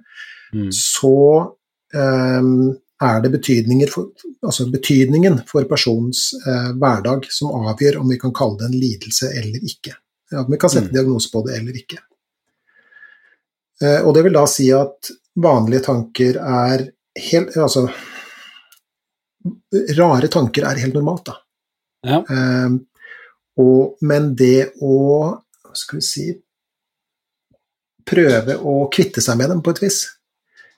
Mm. 0.53 0.69
så 0.71 1.51
eh, 1.93 2.41
er 3.01 3.21
det 3.21 3.89
for, 3.89 4.07
altså 4.41 4.71
betydningen 4.71 5.41
for 5.47 5.63
personens 5.63 6.33
eh, 6.47 6.71
hverdag 6.73 7.25
som 7.29 7.51
avgjør 7.51 7.99
om 7.99 8.09
vi 8.09 8.17
kan 8.17 8.31
kalle 8.33 8.57
det 8.57 8.65
en 8.65 8.79
lidelse 8.79 9.27
eller 9.35 9.59
ikke. 9.59 9.93
Ja, 10.31 10.45
vi 10.49 10.57
kan 10.57 10.69
sette 10.69 10.87
Mm. 10.89 10.93
diagnose 10.93 11.31
på 11.31 11.45
det 11.45 11.57
eller 11.59 11.73
ikke. 11.73 11.99
Eh, 13.83 14.01
og 14.01 14.13
det 14.15 14.23
vil 14.25 14.37
da 14.37 14.45
si 14.49 14.67
at 14.73 15.11
vanlige 15.37 15.85
tanker 15.85 16.39
er 16.41 16.87
helt 17.29 17.57
Altså 17.57 17.87
Rare 19.97 20.27
tanker 20.33 20.65
er 20.67 20.79
helt 20.81 20.95
normalt, 20.97 21.29
da. 21.29 21.35
Ja. 22.07 22.17
Um, 22.29 22.79
og, 23.57 23.97
men 24.05 24.31
det 24.37 24.73
å 24.85 24.97
Hva 25.65 25.77
skal 25.77 26.01
vi 26.01 26.05
si 26.05 26.27
Prøve 28.07 28.55
å 28.63 28.85
kvitte 28.93 29.21
seg 29.23 29.35
med 29.39 29.51
dem 29.51 29.61
på 29.63 29.73
et 29.73 29.81
vis. 29.83 29.97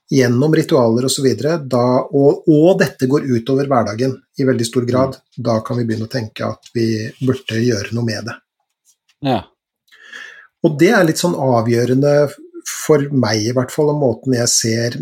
Gjennom 0.09 0.55
ritualer 0.57 1.05
osv. 1.05 1.27
Og, 1.29 2.47
og 2.49 2.69
dette 2.79 3.05
går 3.05 3.27
utover 3.29 3.69
hverdagen 3.69 4.15
i 4.41 4.47
veldig 4.47 4.65
stor 4.65 4.87
grad. 4.87 5.19
Da 5.37 5.59
kan 5.61 5.77
vi 5.77 5.85
begynne 5.85 6.07
å 6.07 6.09
tenke 6.09 6.47
at 6.47 6.71
vi 6.73 6.87
burde 7.19 7.61
gjøre 7.61 7.93
noe 7.93 8.07
med 8.07 8.31
det. 8.31 8.35
ja. 9.29 9.43
Og 10.65 10.75
det 10.79 10.89
er 10.91 11.05
litt 11.07 11.21
sånn 11.21 11.37
avgjørende 11.39 12.13
for 12.69 13.05
meg, 13.11 13.49
i 13.49 13.55
hvert 13.55 13.73
fall, 13.73 13.91
og 13.93 14.01
måten 14.01 14.35
jeg 14.37 14.51
ser 14.51 14.97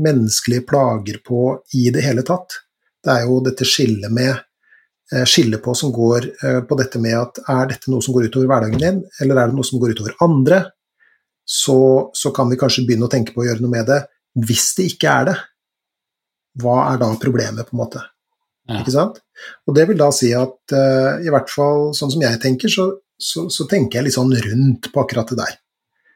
menneskelige 0.00 0.66
plager 0.68 1.20
på 1.26 1.58
i 1.78 1.88
det 1.94 2.02
hele 2.04 2.24
tatt. 2.26 2.58
Det 3.04 3.12
er 3.12 3.26
jo 3.28 3.40
dette 3.44 3.66
skillet 3.68 4.12
med 4.12 4.32
eh, 4.32 5.24
skillet 5.28 5.62
på 5.62 5.74
som 5.78 5.92
går 5.94 6.28
eh, 6.32 6.60
på 6.66 6.78
dette 6.80 7.00
med 7.02 7.16
at 7.18 7.42
er 7.52 7.68
dette 7.74 7.92
noe 7.92 8.04
som 8.04 8.16
går 8.16 8.28
utover 8.30 8.50
hverdagen 8.50 8.80
din, 8.80 9.02
eller 9.22 9.40
er 9.40 9.50
det 9.52 9.58
noe 9.58 9.68
som 9.68 9.82
går 9.82 9.94
utover 9.94 10.16
andre? 10.24 10.64
Så, 11.44 11.76
så 12.16 12.32
kan 12.34 12.48
vi 12.48 12.58
kanskje 12.60 12.86
begynne 12.88 13.06
å 13.06 13.12
tenke 13.12 13.34
på 13.34 13.44
å 13.44 13.46
gjøre 13.48 13.60
noe 13.60 13.74
med 13.74 13.90
det. 13.90 14.00
Hvis 14.48 14.72
det 14.78 14.88
ikke 14.94 15.12
er 15.12 15.28
det, 15.28 15.36
hva 16.62 16.78
er 16.88 17.00
da 17.02 17.10
problemet, 17.20 17.68
på 17.68 17.76
en 17.76 17.82
måte? 17.82 18.00
Ja. 18.64 18.80
Ikke 18.80 18.94
sant? 18.94 19.18
Og 19.68 19.76
det 19.76 19.84
vil 19.90 19.98
da 20.00 20.08
si 20.14 20.30
at 20.32 20.72
uh, 20.72 21.20
i 21.20 21.28
hvert 21.28 21.50
fall 21.52 21.90
sånn 21.96 22.14
som 22.14 22.22
jeg 22.24 22.40
tenker, 22.40 22.72
så, 22.72 22.86
så, 23.20 23.44
så 23.52 23.66
tenker 23.68 24.00
jeg 24.00 24.08
litt 24.08 24.16
sånn 24.16 24.32
rundt 24.46 24.88
på 24.94 25.02
akkurat 25.02 25.34
det 25.34 25.40
der. 25.42 25.58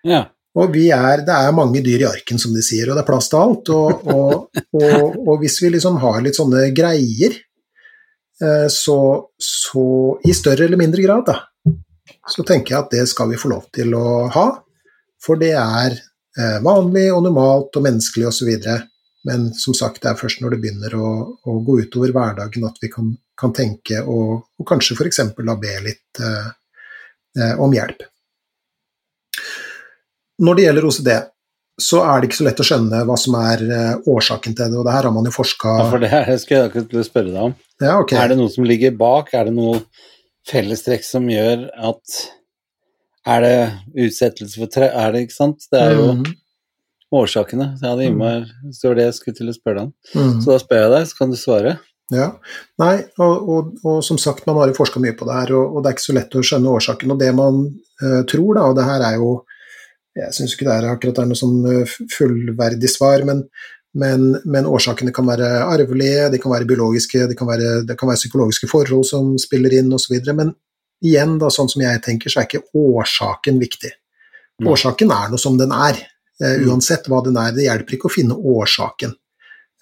Ja. 0.06 0.26
Og 0.58 0.76
er, 0.80 1.22
det 1.22 1.34
er 1.34 1.54
mange 1.54 1.82
dyr 1.84 2.02
i 2.02 2.08
arken, 2.08 2.38
som 2.40 2.54
de 2.54 2.62
sier, 2.64 2.88
og 2.88 2.96
det 2.96 3.04
er 3.04 3.08
plass 3.08 3.28
til 3.30 3.38
alt. 3.38 3.70
Og, 3.74 4.08
og, 4.10 4.62
og, 4.74 5.18
og 5.22 5.34
hvis 5.42 5.60
vi 5.62 5.70
liksom 5.74 6.00
har 6.02 6.18
litt 6.24 6.38
sånne 6.38 6.64
greier, 6.74 7.36
eh, 8.42 8.66
så, 8.72 8.98
så 9.38 9.84
i 10.26 10.34
større 10.34 10.66
eller 10.66 10.80
mindre 10.80 11.04
grad, 11.04 11.28
da, 11.28 11.76
så 12.28 12.44
tenker 12.46 12.74
jeg 12.74 12.80
at 12.80 12.94
det 12.96 13.06
skal 13.10 13.30
vi 13.30 13.40
få 13.40 13.52
lov 13.52 13.68
til 13.74 13.94
å 13.94 14.26
ha. 14.34 14.48
For 15.22 15.38
det 15.40 15.54
er 15.58 15.94
eh, 15.94 16.58
vanlig 16.64 17.08
og 17.14 17.24
normalt 17.28 17.78
og 17.78 17.86
menneskelig 17.86 18.30
osv. 18.32 18.50
Men 19.28 19.48
som 19.58 19.76
sagt, 19.76 20.02
det 20.02 20.12
er 20.12 20.18
først 20.18 20.42
når 20.42 20.54
det 20.54 20.60
begynner 20.62 20.94
å, 20.98 21.08
å 21.44 21.56
gå 21.66 21.80
utover 21.84 22.14
hverdagen 22.14 22.66
at 22.68 22.78
vi 22.82 22.90
kan, 22.92 23.10
kan 23.38 23.54
tenke 23.54 24.02
og, 24.02 24.46
og 24.58 24.68
kanskje 24.68 24.96
f.eks. 24.96 25.24
be 25.38 25.74
litt 25.84 26.22
eh, 26.24 26.52
eh, 27.38 27.54
om 27.60 27.74
hjelp. 27.74 28.06
Når 30.38 30.54
det 30.58 30.64
gjelder 30.68 30.86
OCD, 30.88 31.10
så 31.78 32.00
er 32.02 32.20
det 32.20 32.28
ikke 32.28 32.38
så 32.40 32.44
lett 32.48 32.60
å 32.62 32.66
skjønne 32.66 33.00
hva 33.06 33.16
som 33.18 33.34
er 33.38 33.60
eh, 33.70 34.08
årsaken 34.10 34.54
til 34.58 34.70
det, 34.72 34.78
og 34.80 34.86
det 34.88 34.94
her 34.96 35.06
har 35.06 35.14
man 35.14 35.28
jo 35.28 35.34
forska 35.34 35.74
ja, 35.78 35.84
for 35.92 36.02
det 36.02 36.10
her 36.10 36.30
skulle 36.42 36.64
jeg 36.64 36.70
akkurat 36.72 37.06
spørre 37.06 37.30
deg 37.34 37.42
om. 37.50 37.54
ja, 37.84 37.92
okay. 38.00 38.18
Er 38.18 38.32
det 38.32 38.38
noe 38.40 38.50
som 38.50 38.66
ligger 38.66 38.96
bak? 38.98 39.30
Er 39.38 39.46
det 39.46 39.54
noe 39.54 39.80
fellestrekk 40.48 41.04
som 41.06 41.28
gjør 41.30 41.68
at 41.90 42.18
Er 43.28 43.42
det 43.44 43.56
utsettelse 44.06 44.56
for 44.58 44.70
tre... 44.72 44.86
Er 44.88 45.12
det, 45.12 45.26
ikke 45.26 45.36
sant? 45.36 45.66
Det 45.70 45.80
er 45.84 45.98
jo 45.98 46.06
Mhm, 46.16 46.30
årsakene. 47.12 47.66
Ja, 47.82 47.94
det 47.96 48.04
innvar, 48.08 48.46
det 48.64 48.88
var 48.88 48.96
det 48.98 49.04
jeg 49.08 49.14
skulle 49.18 49.36
til 49.36 49.48
å 49.50 49.54
spørre 49.56 49.78
deg 49.78 49.84
om. 49.86 49.92
mhm. 50.14 50.40
Så 50.44 50.50
da 50.54 50.58
spør 50.62 50.82
jeg 50.82 50.90
deg, 50.94 51.06
så 51.10 51.18
kan 51.18 51.30
du 51.30 51.36
svare. 51.40 51.74
Ja. 52.12 52.26
Nei, 52.80 52.94
og, 53.20 53.48
og, 53.52 53.70
og 53.84 53.98
som 54.04 54.18
sagt, 54.20 54.46
man 54.48 54.56
har 54.56 54.68
jo 54.70 54.76
forska 54.78 55.00
mye 55.00 55.12
på 55.16 55.28
det 55.28 55.34
her, 55.36 55.52
og, 55.58 55.76
og 55.76 55.84
det 55.84 55.90
er 55.90 55.96
ikke 55.98 56.06
så 56.08 56.16
lett 56.16 56.36
å 56.40 56.44
skjønne 56.50 56.72
årsaken. 56.78 57.12
Og 57.12 57.20
det 57.20 57.30
man 57.36 57.62
uh, 58.02 58.22
tror, 58.28 58.54
da, 58.56 58.64
og 58.70 58.76
det 58.80 58.86
her 58.88 59.04
er 59.10 59.18
jo 59.20 59.30
Jeg 60.16 60.34
syns 60.34 60.54
ikke 60.54 60.66
det 60.66 60.76
er 60.76 60.86
akkurat 60.90 61.18
er 61.22 61.28
noe 61.28 61.38
sånn 61.38 61.58
eh, 61.68 61.96
fullverdig 62.14 62.88
svar, 62.90 63.22
men, 63.28 63.44
men, 63.94 64.24
men 64.44 64.66
årsakene 64.66 65.12
kan 65.14 65.26
være 65.28 65.50
arvelige, 65.68 66.30
de 66.32 66.40
kan 66.42 66.52
være 66.54 66.66
biologiske, 66.66 67.26
det 67.30 67.36
kan 67.38 67.48
være, 67.50 67.82
det 67.86 67.96
kan 67.98 68.08
være 68.08 68.22
psykologiske 68.22 68.70
forhold 68.70 69.06
som 69.06 69.36
spiller 69.38 69.76
inn 69.78 69.92
osv. 69.94 70.16
Men 70.34 70.54
igjen, 71.04 71.36
da, 71.38 71.50
sånn 71.54 71.70
som 71.70 71.82
jeg 71.84 72.02
tenker, 72.02 72.32
så 72.32 72.40
er 72.42 72.48
ikke 72.48 72.64
årsaken 72.74 73.60
viktig. 73.62 73.92
Årsaken 74.66 75.12
er 75.14 75.28
noe 75.30 75.38
som 75.38 75.58
den 75.60 75.70
er, 75.70 76.00
eh, 76.42 76.56
Mm. 76.58 76.68
uansett 76.70 77.06
hva 77.06 77.22
den 77.24 77.36
er. 77.36 77.52
Det 77.52 77.68
hjelper 77.68 77.94
ikke 77.94 78.08
å 78.10 78.14
finne 78.16 78.34
årsaken. 78.34 79.14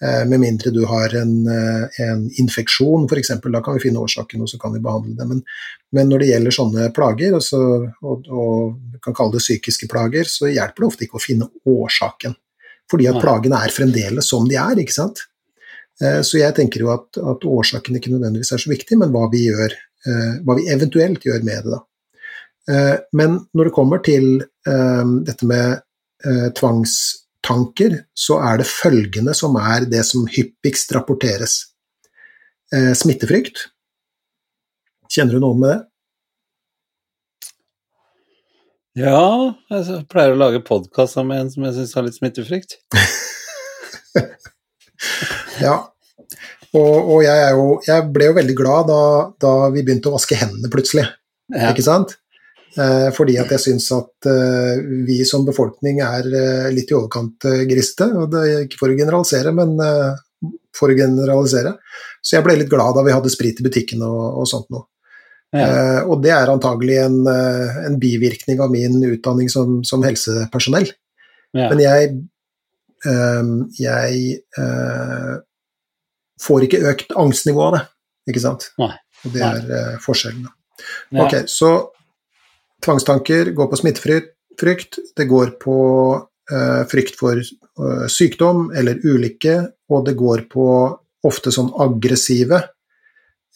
Eh, 0.03 0.25
Med 0.29 0.39
mindre 0.39 0.69
du 0.71 0.83
har 0.85 1.15
en, 1.15 1.47
eh, 1.47 2.01
en 2.05 2.29
infeksjon, 2.39 3.07
f.eks. 3.09 3.31
Da 3.41 3.61
kan 3.65 3.73
vi 3.73 3.79
finne 3.87 4.03
årsaken 4.03 4.41
og 4.41 4.49
så 4.49 4.59
kan 4.61 4.73
vi 4.75 4.81
behandle 4.83 5.15
det. 5.17 5.25
Men, 5.25 5.41
men 5.91 6.11
når 6.11 6.21
det 6.21 6.27
gjelder 6.31 6.53
sånne 6.57 6.89
plager, 6.93 7.33
altså, 7.33 7.61
og, 8.05 8.27
og 8.29 8.99
kan 9.01 9.15
kalle 9.17 9.33
det 9.37 9.41
psykiske 9.41 9.89
plager, 9.89 10.29
så 10.29 10.51
hjelper 10.51 10.83
det 10.83 10.91
ofte 10.91 11.07
ikke 11.07 11.17
å 11.17 11.23
finne 11.23 11.49
årsaken. 11.65 12.37
Fordi 12.91 13.09
at 13.09 13.17
plagene 13.23 13.63
er 13.65 13.73
fremdeles 13.73 14.29
som 14.29 14.45
de 14.47 14.59
er, 14.61 14.83
ikke 14.83 14.95
sant. 14.95 15.25
Eh, 16.01 16.21
Så 16.21 16.37
jeg 16.43 16.53
tenker 16.59 16.85
jo 16.85 16.93
at, 16.93 17.17
at 17.17 17.49
årsaken 17.49 17.97
ikke 17.97 18.13
nødvendigvis 18.13 18.53
er 18.53 18.61
så 18.61 18.69
viktig, 18.69 18.99
men 19.01 19.13
hva 19.15 19.25
vi 19.33 19.47
gjør, 19.49 19.73
hva 20.45 20.53
vi 20.55 20.69
eventuelt 20.71 21.25
gjør 21.25 21.41
med 21.43 21.65
det. 21.65 21.73
da. 21.73 21.81
Men 23.17 23.33
når 23.57 23.67
det 23.67 23.73
kommer 23.75 23.99
til 24.05 24.37
dette 25.27 25.47
med 25.49 25.81
eh, 26.23 26.47
tvangstanker, 27.47 28.03
så 28.13 28.39
er 28.43 28.59
det 28.59 28.67
følgende 28.67 29.33
som 29.35 29.55
er 29.55 29.87
det 29.89 30.03
som 30.05 30.27
hyppigst 30.27 30.91
rapporteres. 30.95 31.73
Eh, 32.73 32.93
Smittefrykt. 32.93 33.69
Kjenner 35.09 35.37
du 35.37 35.39
noen 35.39 35.61
med 35.61 35.71
det? 35.71 35.83
Ja, 38.97 39.53
jeg 39.69 40.07
pleier 40.09 40.33
å 40.33 40.39
lage 40.39 40.63
podkast 40.65 41.19
med 41.21 41.39
en 41.39 41.51
som 41.53 41.63
jeg 41.67 41.75
syns 41.75 41.93
har 41.95 42.07
litt 42.07 42.17
smittefrykt. 42.17 42.79
Ja. 45.57 45.73
Og, 46.77 46.95
og 47.09 47.23
jeg, 47.23 47.33
er 47.33 47.55
jo, 47.57 47.79
jeg 47.81 48.03
ble 48.13 48.27
jo 48.27 48.33
veldig 48.37 48.55
glad 48.57 48.89
da, 48.91 48.97
da 49.41 49.53
vi 49.73 49.81
begynte 49.81 50.11
å 50.11 50.13
vaske 50.13 50.37
hendene 50.37 50.69
plutselig. 50.69 51.07
Ja. 51.49 51.71
ikke 51.71 51.85
sant? 51.85 52.13
Eh, 52.75 53.07
fordi 53.15 53.37
at 53.41 53.49
jeg 53.55 53.63
syns 53.63 53.87
at 53.95 54.27
eh, 54.29 54.81
vi 55.07 55.21
som 55.25 55.45
befolkning 55.47 56.01
er 56.05 56.27
eh, 56.27 56.67
litt 56.73 56.91
i 56.91 56.97
overkant 56.97 57.47
griste. 57.69 58.09
Og 58.19 58.29
det 58.33 58.43
er 58.43 58.65
ikke 58.65 58.81
for 58.81 58.93
å 58.93 58.97
generalisere, 58.97 59.53
men 59.55 59.73
for 60.77 60.93
å 60.93 60.97
generalisere. 60.97 61.77
Så 62.21 62.37
jeg 62.37 62.45
ble 62.45 62.59
litt 62.59 62.71
glad 62.71 62.97
da 62.97 63.05
vi 63.05 63.15
hadde 63.15 63.33
sprit 63.33 63.61
i 63.61 63.65
butikken 63.65 64.03
og, 64.05 64.21
og 64.43 64.49
sånt 64.49 64.69
noe. 64.73 64.89
Ja. 65.55 66.03
Og 66.03 66.19
det 66.21 66.33
er 66.35 66.49
antagelig 66.51 66.97
en, 67.05 67.21
en 67.23 67.95
bivirkning 68.01 68.59
av 68.61 68.69
min 68.69 68.99
utdanning 69.07 69.47
som, 69.49 69.79
som 69.87 70.03
helsepersonell. 70.03 70.89
Ja. 71.55 71.69
Men 71.71 71.81
jeg, 71.81 72.09
eh, 73.07 73.51
jeg 73.79 74.65
får 76.43 76.67
ikke 76.67 76.83
økt 76.91 77.15
angstnivå 77.17 77.63
av 77.69 77.77
det, 77.77 77.83
ikke 78.29 78.43
sant? 78.43 78.67
Nei. 78.77 78.91
Og 79.25 79.33
det 79.33 79.45
er 79.47 80.01
forskjellen. 80.03 80.45
Ja. 81.15 81.23
Ok, 81.23 81.47
så 81.49 81.71
tvangstanker 82.83 83.51
går 83.57 83.69
på 83.71 83.79
smittefrykt, 83.81 84.99
det 85.17 85.27
går 85.29 85.55
på 85.61 85.77
eh, 86.51 86.83
frykt 86.91 87.19
for 87.19 87.39
eh, 87.39 88.07
sykdom 88.11 88.71
eller 88.75 89.01
ulykke, 89.03 89.59
og 89.91 90.05
det 90.07 90.17
går 90.19 90.47
på 90.51 90.67
ofte 91.27 91.51
sånn 91.51 91.71
aggressive 91.81 92.61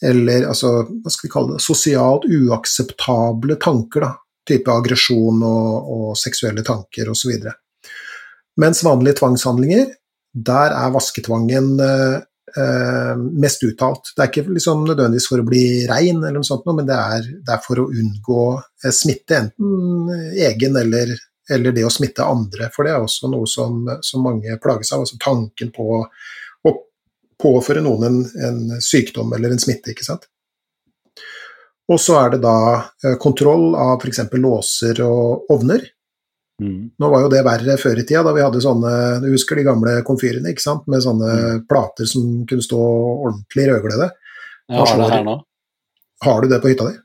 eller 0.02 0.48
altså, 0.50 0.72
hva 0.82 1.12
skal 1.12 1.28
vi 1.28 1.32
kalle 1.32 1.56
det, 1.56 1.62
sosialt 1.62 2.26
uakseptable 2.26 3.58
tanker, 3.62 4.08
da. 4.08 4.12
Type 4.42 4.72
aggresjon 4.74 5.44
og, 5.46 5.90
og 5.94 6.06
seksuelle 6.18 6.64
tanker 6.66 7.12
osv. 7.12 7.36
Mens 8.58 8.80
vanlige 8.82 9.20
tvangshandlinger, 9.20 9.92
der 10.34 10.74
er 10.74 10.94
vasketvangen 10.96 11.76
eh, 11.78 12.16
mest 13.42 13.62
uttalt. 13.64 14.12
Det 14.16 14.24
er 14.24 14.30
ikke 14.30 14.54
liksom 14.56 14.84
nødvendigvis 14.86 15.28
for 15.30 15.42
å 15.42 15.46
bli 15.46 15.64
rein, 15.88 16.18
eller 16.20 16.40
noe 16.40 16.48
sånt, 16.48 16.66
men 16.68 16.88
det 16.88 16.98
er, 16.98 17.28
det 17.46 17.54
er 17.54 17.62
for 17.64 17.82
å 17.82 17.88
unngå 17.88 18.46
eh, 18.58 18.92
smitte, 18.94 19.38
enten 19.38 20.34
egen 20.48 20.76
eller, 20.80 21.14
eller 21.50 21.76
det 21.76 21.86
å 21.88 21.92
smitte 21.92 22.26
andre. 22.28 22.68
For 22.74 22.86
det 22.86 22.94
er 22.94 23.06
også 23.06 23.30
noe 23.32 23.48
som, 23.50 23.86
som 24.04 24.24
mange 24.26 24.58
plages 24.62 24.92
av. 24.92 25.06
altså 25.06 25.20
Tanken 25.22 25.72
på 25.74 26.02
å 26.02 26.76
påføre 27.42 27.82
noen 27.82 28.06
en, 28.06 28.20
en 28.46 28.82
sykdom 28.82 29.32
eller 29.34 29.54
en 29.54 29.62
smitte. 29.62 29.94
ikke 29.94 30.06
sant? 30.06 30.28
Og 31.90 31.98
så 32.00 32.16
er 32.20 32.34
det 32.34 32.42
da 32.44 32.58
eh, 33.04 33.16
kontroll 33.20 33.72
av 33.74 33.98
f.eks. 33.98 34.24
låser 34.38 35.02
og 35.04 35.50
ovner. 35.52 35.84
Mm. 36.60 36.90
Nå 37.00 37.08
var 37.10 37.24
jo 37.24 37.30
det 37.32 37.44
verre 37.46 37.76
før 37.80 37.98
i 37.98 38.04
tida, 38.06 38.22
da 38.26 38.34
vi 38.36 38.42
hadde 38.44 38.60
sånne 38.62 38.90
Du 39.24 39.30
husker 39.32 39.58
de 39.58 39.64
gamle 39.66 39.94
komfyrene, 40.06 40.52
ikke 40.52 40.62
sant? 40.62 40.84
Med 40.90 41.02
sånne 41.02 41.62
plater 41.70 42.06
som 42.06 42.42
kunne 42.48 42.64
stå 42.64 42.80
ordentlig 42.80 43.70
rødglede? 43.70 44.10
Jeg 44.70 44.78
har 44.78 45.00
det 45.00 45.12
her 45.14 45.24
nå. 45.26 45.38
Har 46.22 46.42
du 46.42 46.52
det 46.52 46.60
på 46.62 46.70
hytta 46.70 46.90
di? 46.90 46.98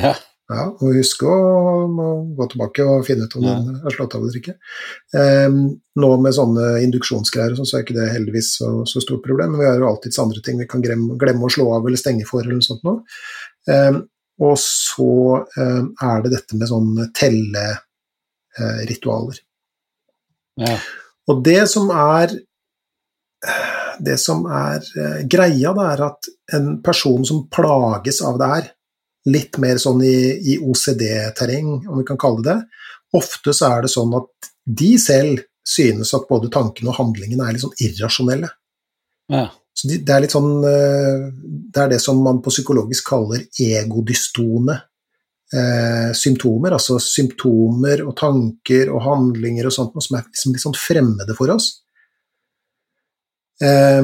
Ja. 0.00 0.14
Ja, 0.52 0.64
og 0.68 0.96
husk 0.96 1.22
å 1.24 1.34
gå 2.36 2.46
tilbake 2.50 2.84
og 2.84 3.04
finne 3.06 3.24
ut 3.28 3.36
om 3.38 3.44
Ja. 3.46 3.54
den 3.62 3.78
er 3.86 3.94
slått 3.94 4.14
av 4.16 4.24
eller 4.24 4.36
ikke. 4.36 4.56
Um, 5.14 5.80
nå 5.96 6.10
med 6.20 6.34
sånne 6.36 6.82
induksjonsgreier 6.82 7.54
sånn, 7.56 7.68
så 7.68 7.78
er 7.78 7.84
ikke 7.86 7.96
det 7.96 8.10
heldigvis 8.12 8.56
så, 8.58 8.72
så 8.88 9.00
stort 9.00 9.22
problem, 9.24 9.52
men 9.52 9.62
vi 9.62 9.68
har 9.70 9.78
jo 9.78 9.88
alltids 9.88 10.18
andre 10.18 10.42
ting 10.44 10.58
vi 10.58 10.66
kan 10.68 10.82
glemme, 10.84 11.16
glemme 11.20 11.46
å 11.46 11.52
slå 11.52 11.70
av 11.76 11.86
eller 11.86 12.00
stenge 12.00 12.26
for 12.28 12.42
eller 12.42 12.58
noe 12.58 12.66
sånt 12.66 12.84
noe. 12.84 13.00
Um, 13.70 14.02
og 14.42 14.56
så 14.58 15.08
um, 15.56 15.92
er 16.02 16.24
det 16.24 16.34
dette 16.34 16.58
med 16.58 16.68
sånn 16.68 16.92
telleritualer. 18.56 19.40
Ja. 20.60 20.76
Og 21.30 21.44
det 21.44 21.64
som 21.70 21.90
er 21.94 22.34
det 24.02 24.18
som 24.20 24.44
er 24.46 24.82
eh, 24.98 25.22
greia, 25.30 25.72
det 25.76 25.86
er 25.94 26.04
at 26.06 26.28
en 26.56 26.68
person 26.84 27.24
som 27.26 27.46
plages 27.52 28.20
av 28.24 28.38
det 28.40 28.48
her, 28.52 28.68
litt 29.32 29.58
mer 29.62 29.78
sånn 29.78 30.02
i, 30.02 30.16
i 30.54 30.58
OCD-terreng, 30.58 31.74
om 31.86 32.00
vi 32.00 32.06
kan 32.06 32.18
kalle 32.20 32.42
det 32.42 32.56
det, 32.56 32.84
ofte 33.18 33.54
så 33.54 33.68
er 33.76 33.84
det 33.84 33.92
sånn 33.92 34.14
at 34.18 34.52
de 34.64 34.92
selv 34.98 35.42
synes 35.68 36.10
at 36.16 36.26
både 36.30 36.50
tankene 36.50 36.90
og 36.90 36.98
handlingene 36.98 37.46
er 37.46 37.54
litt 37.54 37.64
sånn 37.66 37.82
irrasjonelle. 37.86 38.50
ja. 39.32 39.48
Så 39.72 39.88
de, 39.88 40.02
det 40.04 40.12
er 40.12 40.20
litt 40.20 40.34
sånn 40.34 40.66
eh, 40.68 41.22
Det 41.72 41.80
er 41.80 41.86
det 41.94 41.98
som 42.04 42.18
man 42.20 42.42
på 42.44 42.52
psykologisk 42.52 43.06
kaller 43.08 43.46
egodystone 43.56 44.74
eh, 45.54 46.10
symptomer. 46.16 46.76
Altså 46.76 46.98
symptomer 47.02 48.04
og 48.06 48.16
tanker 48.18 48.92
og 48.92 49.04
handlinger 49.06 49.68
og 49.68 49.76
sånt 49.76 49.96
som 49.98 50.18
er 50.18 50.26
liksom 50.26 50.56
litt 50.56 50.64
sånn 50.64 50.78
fremmede 50.78 51.36
for 51.38 51.52
oss. 51.54 51.70
Eh, 53.62 54.02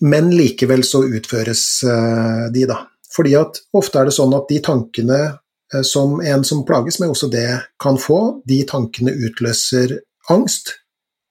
men 0.00 0.30
likevel 0.32 0.84
så 0.84 1.04
utføres 1.04 1.64
eh, 1.84 2.46
de, 2.54 2.64
da. 2.70 2.80
Fordi 3.10 3.36
at 3.36 3.60
ofte 3.76 4.00
er 4.00 4.08
det 4.08 4.16
sånn 4.16 4.34
at 4.36 4.48
de 4.48 4.60
tankene 4.64 5.20
eh, 5.26 5.84
som 5.86 6.20
en 6.24 6.46
som 6.46 6.64
plages 6.66 7.00
med 7.02 7.12
også 7.12 7.28
det 7.32 7.48
kan 7.82 8.00
få, 8.00 8.40
de 8.48 8.62
tankene 8.68 9.12
utløser 9.28 9.98
angst, 10.32 10.76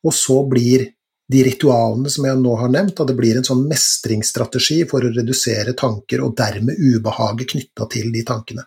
og 0.05 0.15
så 0.15 0.43
blir 0.47 0.87
de 1.29 1.43
ritualene 1.45 2.09
som 2.09 2.25
jeg 2.25 2.39
nå 2.41 2.55
har 2.57 2.71
nevnt, 2.73 2.99
at 2.99 3.09
det 3.09 3.15
blir 3.17 3.37
en 3.37 3.45
sånn 3.45 3.67
mestringsstrategi 3.69 4.81
for 4.89 5.05
å 5.05 5.11
redusere 5.13 5.75
tanker, 5.77 6.23
og 6.25 6.33
dermed 6.37 6.79
ubehaget 6.79 7.53
knytta 7.53 7.85
til 7.93 8.09
de 8.13 8.23
tankene. 8.25 8.65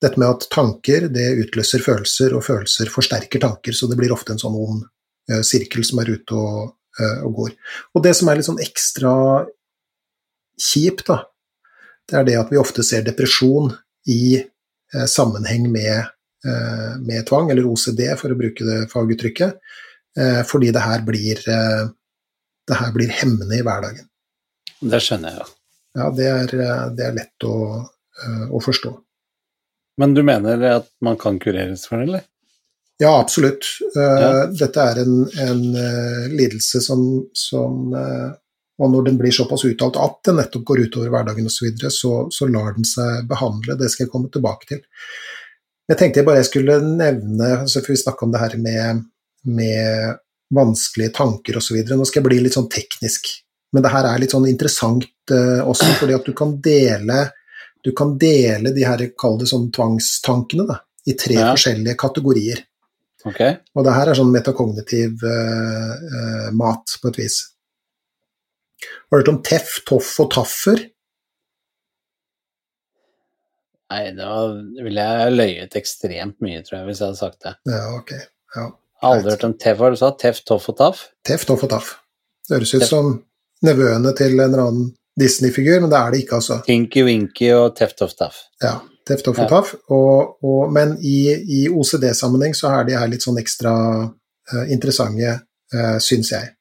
Dette 0.00 0.20
med 0.20 0.32
at 0.32 0.46
tanker 0.52 1.08
det 1.12 1.26
utløser 1.42 1.82
følelser, 1.84 2.34
og 2.36 2.44
følelser 2.46 2.92
forsterker 2.92 3.42
tanker, 3.42 3.76
så 3.76 3.88
det 3.90 3.98
blir 4.00 4.14
ofte 4.14 4.34
en 4.34 4.40
sånn 4.40 4.56
ond 4.56 4.84
uh, 4.86 5.42
sirkel 5.46 5.84
som 5.86 6.00
er 6.02 6.14
ute 6.14 6.36
og, 6.36 6.70
uh, 7.00 7.18
og, 7.26 7.34
går. 7.36 7.52
Og 7.94 8.06
det 8.06 8.14
som 8.16 8.30
er 8.30 8.40
litt 8.40 8.48
sånn 8.48 8.62
ekstra 8.64 9.12
kjipt, 10.60 11.06
da, 11.10 11.22
det 12.08 12.18
er 12.18 12.26
det 12.28 12.40
at 12.40 12.50
vi 12.52 12.60
ofte 12.60 12.84
ser 12.84 13.04
depresjon 13.06 13.70
i 14.10 14.40
eh, 14.40 15.06
sammenheng 15.08 15.68
med, 15.70 16.08
med, 17.06 17.20
tvang, 17.28 17.52
eller 17.52 17.68
OCD, 17.68 18.02
for 18.18 18.34
å 18.34 18.36
bruke 18.36 18.66
det 18.66 18.80
faguttrykket. 18.90 19.60
Eh, 20.18 20.42
fordi 20.42 20.70
det 20.70 20.80
her 20.80 21.02
blir, 21.06 21.38
eh, 21.48 21.88
det 22.66 22.76
her 22.76 22.92
blir 22.92 23.08
hemmende 23.08 23.58
i 23.58 23.62
hverdagen. 23.62 24.08
Det 24.80 25.00
skjønner 25.02 25.30
jeg, 25.30 25.38
ja. 25.38 25.46
Ja, 26.00 26.10
det 26.14 26.26
er, 26.26 26.54
eh, 26.64 26.88
det 26.96 27.06
er 27.06 27.16
lett 27.16 27.46
å, 27.46 27.54
å, 28.50 28.60
forstå. 28.62 28.92
Men 30.00 30.14
du 30.16 30.22
mener 30.26 30.62
at 30.70 30.88
man 31.04 31.18
kan 31.20 31.38
kureres 31.42 31.86
for 31.88 32.00
det, 32.00 32.08
eller? 32.08 32.26
Ja, 33.00 33.14
absolutt. 33.16 33.64
Ja. 33.94 34.46
Dette 34.52 34.84
er 34.84 35.00
en, 35.00 35.22
en 35.40 35.62
lidelse 36.32 36.82
som, 36.84 37.04
som, 37.36 37.92
Og 38.80 38.90
når 38.92 39.06
den 39.06 39.16
blir 39.20 39.32
såpass 39.32 39.64
uttalt 39.68 39.96
at 40.00 40.18
den 40.28 40.36
nettopp 40.40 40.66
går 40.68 40.82
utover 40.84 41.12
hverdagen 41.12 41.48
osv., 41.48 41.56
så, 41.56 41.64
videre, 41.64 41.92
så 41.96 42.12
så 42.32 42.48
lar 42.48 42.74
den 42.76 42.88
seg 42.88 43.24
behandle. 43.28 43.78
Det 43.80 43.88
skal 43.92 44.04
jeg 44.04 44.12
komme 44.12 44.28
tilbake 44.32 44.68
til. 44.68 44.82
Jeg 45.88 46.00
tenkte 46.00 46.20
jeg 46.20 46.28
bare 46.28 46.42
jeg 46.42 46.50
skulle 46.50 46.76
nevne, 46.84 47.48
altså 47.62 47.80
For 47.80 47.94
vi 47.94 48.02
snakker 48.02 48.28
om 48.28 48.36
det 48.36 48.44
her 48.44 48.58
med 48.60 49.06
med 49.42 50.16
vanskelige 50.54 51.14
tanker 51.14 51.56
osv. 51.56 51.78
Nå 51.88 52.04
skal 52.04 52.20
jeg 52.20 52.28
bli 52.28 52.40
litt 52.44 52.56
sånn 52.56 52.70
teknisk, 52.72 53.30
men 53.72 53.84
det 53.84 53.92
her 53.92 54.08
er 54.08 54.22
litt 54.22 54.34
sånn 54.34 54.48
interessant 54.50 55.06
også, 55.30 55.92
fordi 56.00 56.16
at 56.16 56.26
du 56.26 56.34
kan 56.36 56.56
dele 56.62 57.22
du 57.84 57.92
kan 57.96 58.16
dele 58.20 58.74
de 58.76 58.84
her, 58.86 59.04
kall 59.18 59.38
det 59.40 59.48
sånn 59.50 59.70
tvangstankene, 59.74 60.66
da, 60.68 60.80
i 61.08 61.16
tre 61.18 61.38
ja. 61.38 61.50
forskjellige 61.52 61.96
kategorier. 62.00 62.64
Okay. 63.26 63.58
Og 63.76 63.84
det 63.84 63.94
her 63.96 64.10
er 64.10 64.16
sånn 64.16 64.32
metakognitiv 64.32 65.24
uh, 65.26 65.94
uh, 65.96 66.48
mat, 66.56 66.96
på 67.02 67.12
et 67.12 67.20
vis. 67.20 67.40
Har 68.80 69.18
du 69.18 69.20
hørt 69.20 69.32
om 69.34 69.42
teff, 69.44 69.80
toff 69.88 70.14
og 70.24 70.30
taffer? 70.32 70.86
Nei, 73.90 74.04
da 74.14 74.34
ville 74.54 75.04
jeg 75.04 75.34
løyet 75.34 75.74
ekstremt 75.80 76.38
mye, 76.44 76.60
tror 76.62 76.78
jeg, 76.78 76.86
hvis 76.88 77.00
jeg 77.02 77.10
hadde 77.10 77.20
sagt 77.20 77.42
det. 77.42 77.56
Ja, 77.68 77.82
ok. 77.98 78.14
Ja. 78.54 78.68
Aldri 79.10 79.32
hørt 79.32 79.46
om 79.48 79.56
Teff, 79.56 79.78
hva 79.80 79.88
du 79.90 79.96
sa 79.98 80.12
Teff, 80.20 80.42
Toff 80.46 80.68
og 80.70 80.76
Taff? 80.78 81.02
Teff, 81.26 81.46
Toff 81.48 81.64
og 81.64 81.72
Taff. 81.72 81.92
Det 82.46 82.58
høres 82.58 82.74
ut 82.76 82.84
som 82.86 83.12
nevøene 83.64 84.12
til 84.18 84.34
en 84.36 84.44
eller 84.46 84.62
annen 84.66 84.90
Disney-figur, 85.20 85.80
men 85.82 85.92
det 85.92 85.98
er 85.98 86.14
det 86.14 86.22
ikke, 86.24 86.38
altså. 86.40 86.60
Tinky 86.66 87.04
Winky 87.06 87.50
og 87.56 87.74
Teff, 87.78 87.96
Toff, 87.98 88.16
Taff. 88.18 88.46
Ja. 88.62 88.78
Teff, 89.06 89.24
Toff 89.26 89.40
ja. 89.40 89.48
Taff. 89.50 89.74
Og, 89.92 90.38
og, 90.44 90.72
men 90.72 90.96
i, 91.06 91.18
i 91.30 91.60
OCD-sammenheng 91.68 92.56
så 92.56 92.72
er 92.76 92.88
de 92.88 92.96
her 92.98 93.10
litt 93.10 93.24
sånn 93.26 93.40
ekstra 93.40 93.74
uh, 94.06 94.64
interessante, 94.72 95.36
uh, 95.74 95.96
syns 96.02 96.32
jeg. 96.34 96.52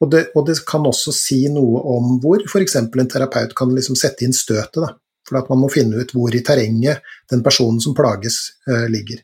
Og 0.00 0.10
det, 0.12 0.22
og 0.36 0.46
det, 0.48 0.58
kan 0.68 0.86
også 0.88 1.12
si 1.14 1.42
noe 1.52 1.82
om 1.96 2.16
hvor 2.22 2.42
f.eks. 2.46 2.78
en 2.80 3.10
terapeut 3.12 3.52
kan 3.56 3.74
liksom 3.74 3.98
sette 3.98 4.24
inn 4.24 4.36
støtet. 4.36 4.80
da, 4.80 4.94
For 5.28 5.40
at 5.40 5.50
man 5.52 5.62
må 5.64 5.72
finne 5.72 6.00
ut 6.00 6.14
hvor 6.16 6.34
i 6.34 6.44
terrenget 6.44 7.04
den 7.30 7.44
personen 7.44 7.82
som 7.82 7.96
plages, 7.96 8.40
uh, 8.70 8.86
ligger. 8.92 9.22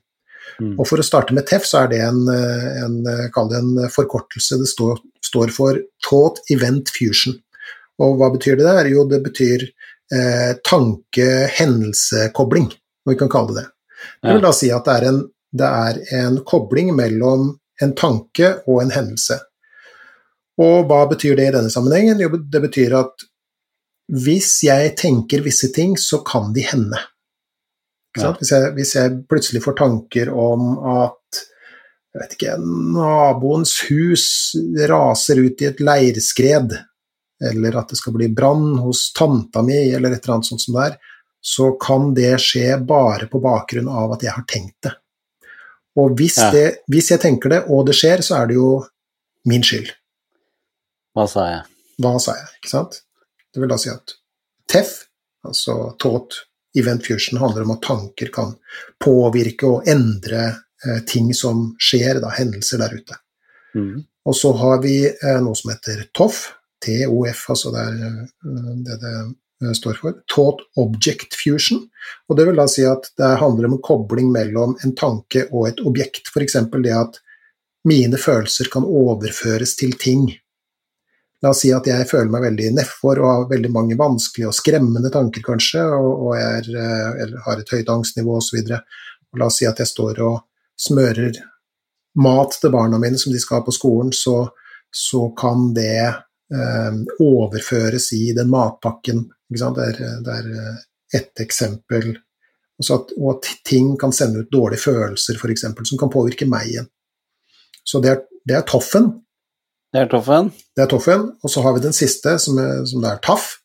Mm. 0.60 0.74
Og 0.76 0.86
For 0.88 1.00
å 1.00 1.06
starte 1.06 1.34
med 1.36 1.46
TEF, 1.48 1.64
så 1.68 1.84
er 1.84 1.92
det 1.92 2.00
en, 2.04 2.20
eh, 2.28 2.82
en, 2.84 2.98
eh, 3.06 3.48
det 3.48 3.58
en 3.58 3.88
forkortelse. 3.90 4.58
Det 4.58 4.68
står, 4.68 4.98
står, 5.24 5.50
for 5.50 5.78
Thought 6.04 6.42
Event 6.50 6.90
Fusion. 6.90 7.38
Og 8.00 8.16
hva 8.20 8.30
betyr 8.32 8.56
det 8.56 8.68
der? 8.68 8.88
Jo, 8.92 9.04
det 9.10 9.20
betyr 9.24 9.66
eh, 9.66 10.52
tanke-hendelsekobling, 10.64 12.68
om 12.72 13.12
vi 13.12 13.18
kan 13.20 13.32
kalle 13.32 13.58
det 13.58 13.62
det. 13.62 13.68
Det 14.22 14.34
vil 14.34 14.44
da 14.44 14.52
si 14.56 14.70
at 14.74 14.86
det 14.86 14.94
er, 14.98 15.04
en, 15.10 15.20
det 15.52 15.68
er 15.68 16.00
en 16.22 16.38
kobling 16.46 16.96
mellom 16.96 17.52
en 17.82 17.94
tanke 17.98 18.54
og 18.66 18.82
en 18.82 18.94
hendelse. 18.94 19.38
Og 20.62 20.88
hva 20.88 21.06
betyr 21.10 21.36
det 21.38 21.48
i 21.48 21.54
denne 21.54 21.70
sammenhengen? 21.72 22.20
Jo, 22.22 22.36
det 22.36 22.60
betyr 22.66 22.98
at 22.98 23.26
hvis 24.12 24.50
jeg 24.66 24.94
tenker 24.98 25.44
visse 25.44 25.70
ting, 25.72 25.96
så 25.98 26.20
kan 26.26 26.52
de 26.52 26.66
hende. 26.66 26.98
Ja. 28.18 28.34
Hvis, 28.36 28.50
jeg, 28.52 28.72
hvis, 28.76 28.94
jeg, 28.98 29.22
plutselig 29.30 29.62
får 29.64 29.78
tanker 29.78 30.28
om 30.36 30.74
at 30.84 31.40
jeg 32.12 32.20
vet 32.20 32.34
ikke, 32.36 32.56
naboens 32.92 33.78
hus 33.88 34.26
raser 34.90 35.40
ut 35.40 35.62
i 35.64 35.70
et 35.70 35.80
leirskred, 35.80 36.74
eller 37.50 37.76
at 37.80 37.92
det 37.92 37.98
skal 38.00 38.14
bli 38.16 38.28
brann 38.32 38.76
hos 38.82 39.10
tanta 39.16 39.62
mi, 39.66 39.78
eller 39.90 40.14
et 40.14 40.22
eller 40.24 40.38
annet 40.38 40.50
sånt 40.50 40.64
som 40.64 40.76
det 40.76 40.86
er, 40.90 40.98
så 41.42 41.72
kan 41.82 42.12
det 42.14 42.36
skje 42.40 42.76
bare 42.86 43.26
på 43.30 43.40
bakgrunn 43.42 43.90
av 43.90 44.14
at 44.14 44.22
jeg 44.22 44.34
har 44.36 44.46
tenkt 44.48 44.78
det. 44.86 44.94
Og 45.98 46.14
hvis, 46.16 46.38
ja. 46.38 46.48
det, 46.54 46.66
hvis 46.88 47.10
jeg 47.12 47.20
tenker 47.20 47.52
det, 47.52 47.64
og 47.68 47.84
det 47.88 47.96
skjer, 47.98 48.22
så 48.24 48.38
er 48.40 48.48
det 48.48 48.56
jo 48.56 48.70
min 49.50 49.64
skyld. 49.66 49.90
Hva 51.12 51.26
sa 51.28 51.48
jeg? 51.50 51.64
Hva 52.00 52.14
sa 52.22 52.36
jeg, 52.38 52.48
ikke 52.60 52.70
sant? 52.70 53.02
Det 53.52 53.60
vil 53.60 53.72
da 53.72 53.76
si 53.80 53.90
at 53.92 54.14
TEF, 54.70 54.94
altså 55.44 55.92
taught 56.00 56.38
Event 56.78 57.04
Fusion 57.04 57.40
handler 57.42 57.66
om 57.66 57.74
at 57.74 57.82
tanker 57.84 58.30
kan 58.32 58.54
påvirke 59.02 59.68
og 59.68 59.88
endre 59.90 60.46
eh, 60.48 61.02
ting 61.08 61.34
som 61.36 61.72
skjer, 61.76 62.22
da, 62.22 62.30
hendelser 62.32 62.80
der 62.80 62.96
ute. 62.96 63.18
Mm. 63.76 64.06
Og 64.24 64.36
så 64.36 64.54
har 64.56 64.80
vi 64.84 64.96
eh, 65.10 65.40
noe 65.44 65.58
som 65.58 65.74
heter 65.74 66.06
TOF, 66.16 66.46
TOF, 66.84 67.46
altså 67.54 67.72
det 67.74 67.86
er 67.88 68.02
eh, 68.02 68.76
det 68.86 68.98
det 69.02 69.14
eh, 69.68 69.72
står 69.78 69.94
for. 70.00 70.20
Taught 70.34 70.62
Object 70.76 71.34
Fusion. 71.34 71.86
Og 72.28 72.36
det 72.36 72.46
vil 72.48 72.58
da 72.58 72.68
si 72.70 72.84
at 72.88 73.10
det 73.18 73.34
handler 73.42 73.68
om 73.68 73.76
en 73.78 73.84
kobling 73.84 74.32
mellom 74.34 74.76
en 74.84 74.94
tanke 74.98 75.46
og 75.50 75.68
et 75.70 75.82
objekt. 75.86 76.30
F.eks. 76.32 76.58
det 76.82 76.96
at 76.96 77.20
mine 77.88 78.18
følelser 78.18 78.70
kan 78.72 78.86
overføres 78.86 79.76
til 79.78 79.94
ting. 79.98 80.28
La 81.42 81.50
oss 81.50 81.64
si 81.64 81.72
at 81.74 81.86
jeg 81.90 82.06
føler 82.06 82.30
meg 82.30 82.44
veldig 82.44 82.68
nedfor 82.76 83.18
og 83.18 83.28
har 83.28 83.48
veldig 83.50 83.70
mange 83.74 83.96
vanskelige 83.98 84.50
og 84.50 84.54
skremmende 84.54 85.10
tanker, 85.10 85.42
kanskje, 85.42 85.82
og, 85.96 86.28
og 86.28 86.36
er, 86.38 86.68
eh, 86.70 87.38
har 87.46 87.62
et 87.62 87.72
høyt 87.74 87.90
angstnivå 87.90 88.38
osv. 88.38 88.60
La 89.38 89.48
oss 89.48 89.58
si 89.58 89.66
at 89.66 89.82
jeg 89.82 89.90
står 89.90 90.22
og 90.22 90.44
smører 90.78 91.40
mat 92.22 92.54
til 92.60 92.70
barna 92.70 93.00
mine 93.00 93.18
som 93.18 93.32
de 93.32 93.40
skal 93.42 93.60
ha 93.60 93.66
på 93.66 93.74
skolen, 93.74 94.12
så, 94.14 94.52
så 94.92 95.30
kan 95.38 95.72
det 95.74 96.12
overføres 97.22 98.10
i 98.16 98.32
den 98.36 98.50
matpakken. 98.52 99.24
Det 99.52 99.62
er, 99.62 99.98
det 100.24 100.34
er 100.34 100.50
eh, 100.52 100.82
ett 101.16 101.40
eksempel. 101.44 102.14
At, 102.82 103.12
og 103.14 103.28
at 103.36 103.48
ting 103.68 103.92
kan 104.00 104.12
sende 104.12 104.42
ut 104.42 104.52
dårlige 104.52 104.82
følelser, 104.82 105.38
f.eks., 105.38 105.66
som 105.88 106.00
kan 106.00 106.10
påvirke 106.12 106.48
meg 106.50 106.70
igjen. 106.70 106.88
Så 107.86 108.00
det 108.02 108.10
er, 108.10 108.22
det 108.48 108.56
er 108.58 108.66
toffen. 108.66 109.12
Det 109.92 110.00
er 110.00 110.08
Toffen. 110.08 110.48
Det 110.72 110.86
er 110.86 110.88
Toffen. 110.88 111.26
Og 111.44 111.50
så 111.52 111.60
har 111.60 111.74
vi 111.76 111.82
den 111.84 111.92
siste, 111.92 112.38
som 112.40 112.56
er, 112.58 112.80
som 112.88 113.04
er 113.04 113.18
TAF, 113.24 113.58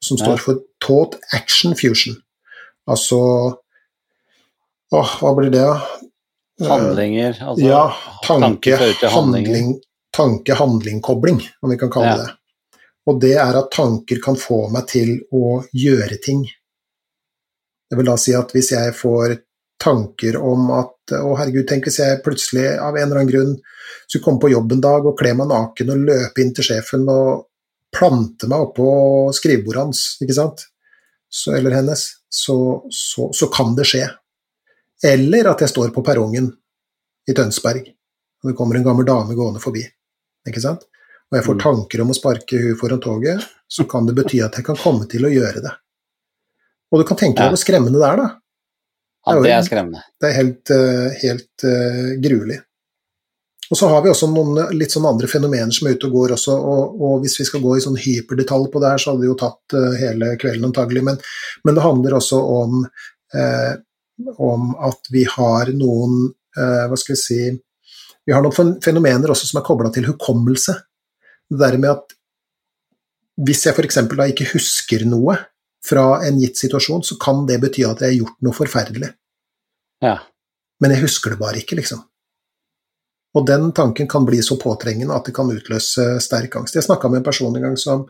som 0.00 0.16
står 0.16 0.38
ja. 0.38 0.40
for 0.40 0.62
Taught 0.80 1.18
Action 1.36 1.76
Fusion. 1.76 2.16
Altså 2.88 3.18
Åh, 4.94 5.12
hva 5.20 5.32
blir 5.34 5.50
det, 5.50 5.64
da? 5.64 6.68
Handlinger? 6.68 7.34
Altså, 7.42 7.64
ja, 7.66 7.82
tanke, 8.22 8.76
handling, 9.10 9.72
tanke-handling-kobling, 10.16 11.40
om 11.60 11.70
vi 11.70 11.78
kan 11.78 11.92
kalle 11.92 12.12
ja. 12.12 12.16
det. 12.22 12.80
Og 13.10 13.20
det 13.20 13.34
er 13.36 13.58
at 13.58 13.72
tanker 13.74 14.20
kan 14.22 14.38
få 14.40 14.68
meg 14.72 14.86
til 14.88 15.16
å 15.34 15.58
gjøre 15.76 16.18
ting. 16.24 16.44
Det 17.90 17.98
vil 17.98 18.08
da 18.08 18.16
si 18.20 18.32
at 18.36 18.54
hvis 18.54 18.72
jeg 18.72 18.94
får 18.96 19.36
tanker 19.84 20.38
om 20.40 20.70
at 20.72 21.14
å 21.18 21.34
herregud, 21.36 21.66
tenk 21.68 21.88
hvis 21.88 22.00
jeg 22.00 22.22
plutselig 22.24 22.70
av 22.80 22.96
en 22.96 23.02
eller 23.02 23.20
annen 23.20 23.32
grunn 23.32 23.56
skulle 24.06 24.24
komme 24.24 24.40
på 24.40 24.52
jobb 24.54 24.72
en 24.72 24.84
dag 24.86 25.08
og 25.08 25.18
kle 25.18 25.34
meg 25.36 25.50
naken 25.50 25.92
og 25.92 26.06
løpe 26.08 26.40
inn 26.40 26.54
til 26.56 26.66
sjefen 26.70 27.04
og 27.12 27.50
plante 27.94 28.48
meg 28.50 28.70
oppå 28.70 28.86
skrivebordet 29.36 29.82
hans, 29.82 30.04
ikke 30.24 30.36
sant, 30.36 30.64
så, 31.28 31.52
eller 31.58 31.76
hennes, 31.76 32.06
så, 32.30 32.56
så, 32.90 33.28
så, 33.34 33.48
kan 33.52 33.74
det 33.76 33.86
skje. 33.90 34.06
Eller 35.04 35.50
at 35.50 35.62
jeg 35.62 35.70
står 35.70 35.92
på 35.94 36.02
perrongen 36.06 36.48
i 37.28 37.34
Tønsberg, 37.36 37.86
og 38.42 38.50
det 38.50 38.56
kommer 38.58 38.78
en 38.78 38.86
gammel 38.86 39.06
dame 39.06 39.36
gående 39.36 39.62
forbi, 39.62 39.84
ikke 40.48 40.62
sant, 40.62 40.84
og 41.30 41.38
jeg 41.38 41.46
får 41.46 41.56
mm. 41.56 41.62
tanker 41.64 42.02
om 42.04 42.12
å 42.12 42.16
sparke 42.16 42.60
hun 42.60 42.76
foran 42.78 43.02
toget, 43.02 43.44
så 43.70 43.86
kan 43.90 44.06
det 44.06 44.16
bety 44.18 44.42
at 44.44 44.58
jeg 44.58 44.66
kan 44.66 44.78
komme 44.78 45.08
til 45.10 45.26
å 45.26 45.32
gjøre 45.32 45.64
det. 45.64 45.72
Og 46.92 47.00
du 47.00 47.06
kan 47.08 47.18
tenke 47.18 47.42
deg 47.42 47.54
hvor 47.54 47.58
skremmende 47.58 47.98
det 47.98 48.06
er, 48.06 48.20
da. 48.20 48.28
Ja, 49.24 49.40
det 49.40 49.50
er 49.54 49.64
skremmende. 49.64 50.04
Det 50.20 50.28
er 50.28 50.36
helt, 50.36 50.70
eh, 50.70 51.16
helt 51.24 51.64
uh, 51.64 52.12
gruelig. 52.22 52.60
Og 53.72 53.78
så 53.80 53.88
har 53.88 54.02
vi 54.04 54.10
også 54.12 54.28
noen 54.28 54.76
litt 54.76 54.92
sånn 54.92 55.08
andre 55.08 55.26
fenomener 55.30 55.72
som 55.72 55.88
er 55.88 55.96
ute 55.96 56.10
og 56.10 56.18
går 56.18 56.34
også, 56.36 56.54
og, 56.54 57.00
og 57.00 57.24
hvis 57.24 57.38
vi 57.40 57.46
skal 57.48 57.64
gå 57.64 57.78
i 57.78 57.82
sånn 57.82 57.96
hyperdetalj 57.98 58.68
på 58.70 58.82
det 58.82 58.92
her, 58.92 59.00
så 59.00 59.10
hadde 59.10 59.24
det 59.24 59.30
jo 59.30 59.38
tatt 59.40 59.76
uh, 59.78 59.90
hele 59.98 60.34
kvelden 60.40 60.68
antagelig, 60.68 61.02
men, 61.08 61.18
men, 61.64 61.74
det 61.74 61.86
handler 61.86 62.18
også 62.20 62.42
om, 62.60 62.84
uh, 63.34 63.72
om 64.36 64.74
at 64.92 65.12
vi 65.14 65.26
har 65.36 65.74
noen 65.74 66.26
hva 66.54 66.94
skal 66.94 67.16
vi 67.16 67.18
si 67.18 67.38
Vi 68.24 68.32
har 68.32 68.44
noen 68.44 68.76
fenomener 68.84 69.32
også 69.32 69.48
som 69.50 69.60
er 69.60 69.66
kobla 69.66 69.90
til 69.92 70.06
hukommelse. 70.08 70.76
Det 71.50 71.60
der 71.60 71.76
med 71.80 71.92
at 71.92 72.14
hvis 73.44 73.66
jeg 73.66 73.74
f.eks. 73.74 74.00
da 74.14 74.28
ikke 74.30 74.48
husker 74.52 75.04
noe 75.08 75.36
fra 75.84 76.22
en 76.24 76.38
gitt 76.40 76.58
situasjon, 76.60 77.02
så 77.04 77.18
kan 77.20 77.44
det 77.48 77.60
bety 77.62 77.84
at 77.84 78.00
jeg 78.00 78.14
har 78.14 78.20
gjort 78.22 78.40
noe 78.46 78.56
forferdelig. 78.56 79.10
Ja. 80.04 80.16
Men 80.80 80.94
jeg 80.94 81.04
husker 81.04 81.34
det 81.34 81.40
bare 81.42 81.60
ikke, 81.60 81.76
liksom. 81.80 82.00
Og 83.34 83.46
den 83.48 83.72
tanken 83.74 84.08
kan 84.10 84.26
bli 84.26 84.38
så 84.46 84.56
påtrengende 84.60 85.16
at 85.16 85.26
det 85.26 85.34
kan 85.34 85.50
utløse 85.50 86.20
sterk 86.22 86.54
angst. 86.56 86.76
Jeg 86.78 86.86
snakka 86.86 87.10
med 87.10 87.20
en 87.20 87.26
person 87.26 87.56
en 87.56 87.66
gang 87.66 87.76
som, 87.80 88.06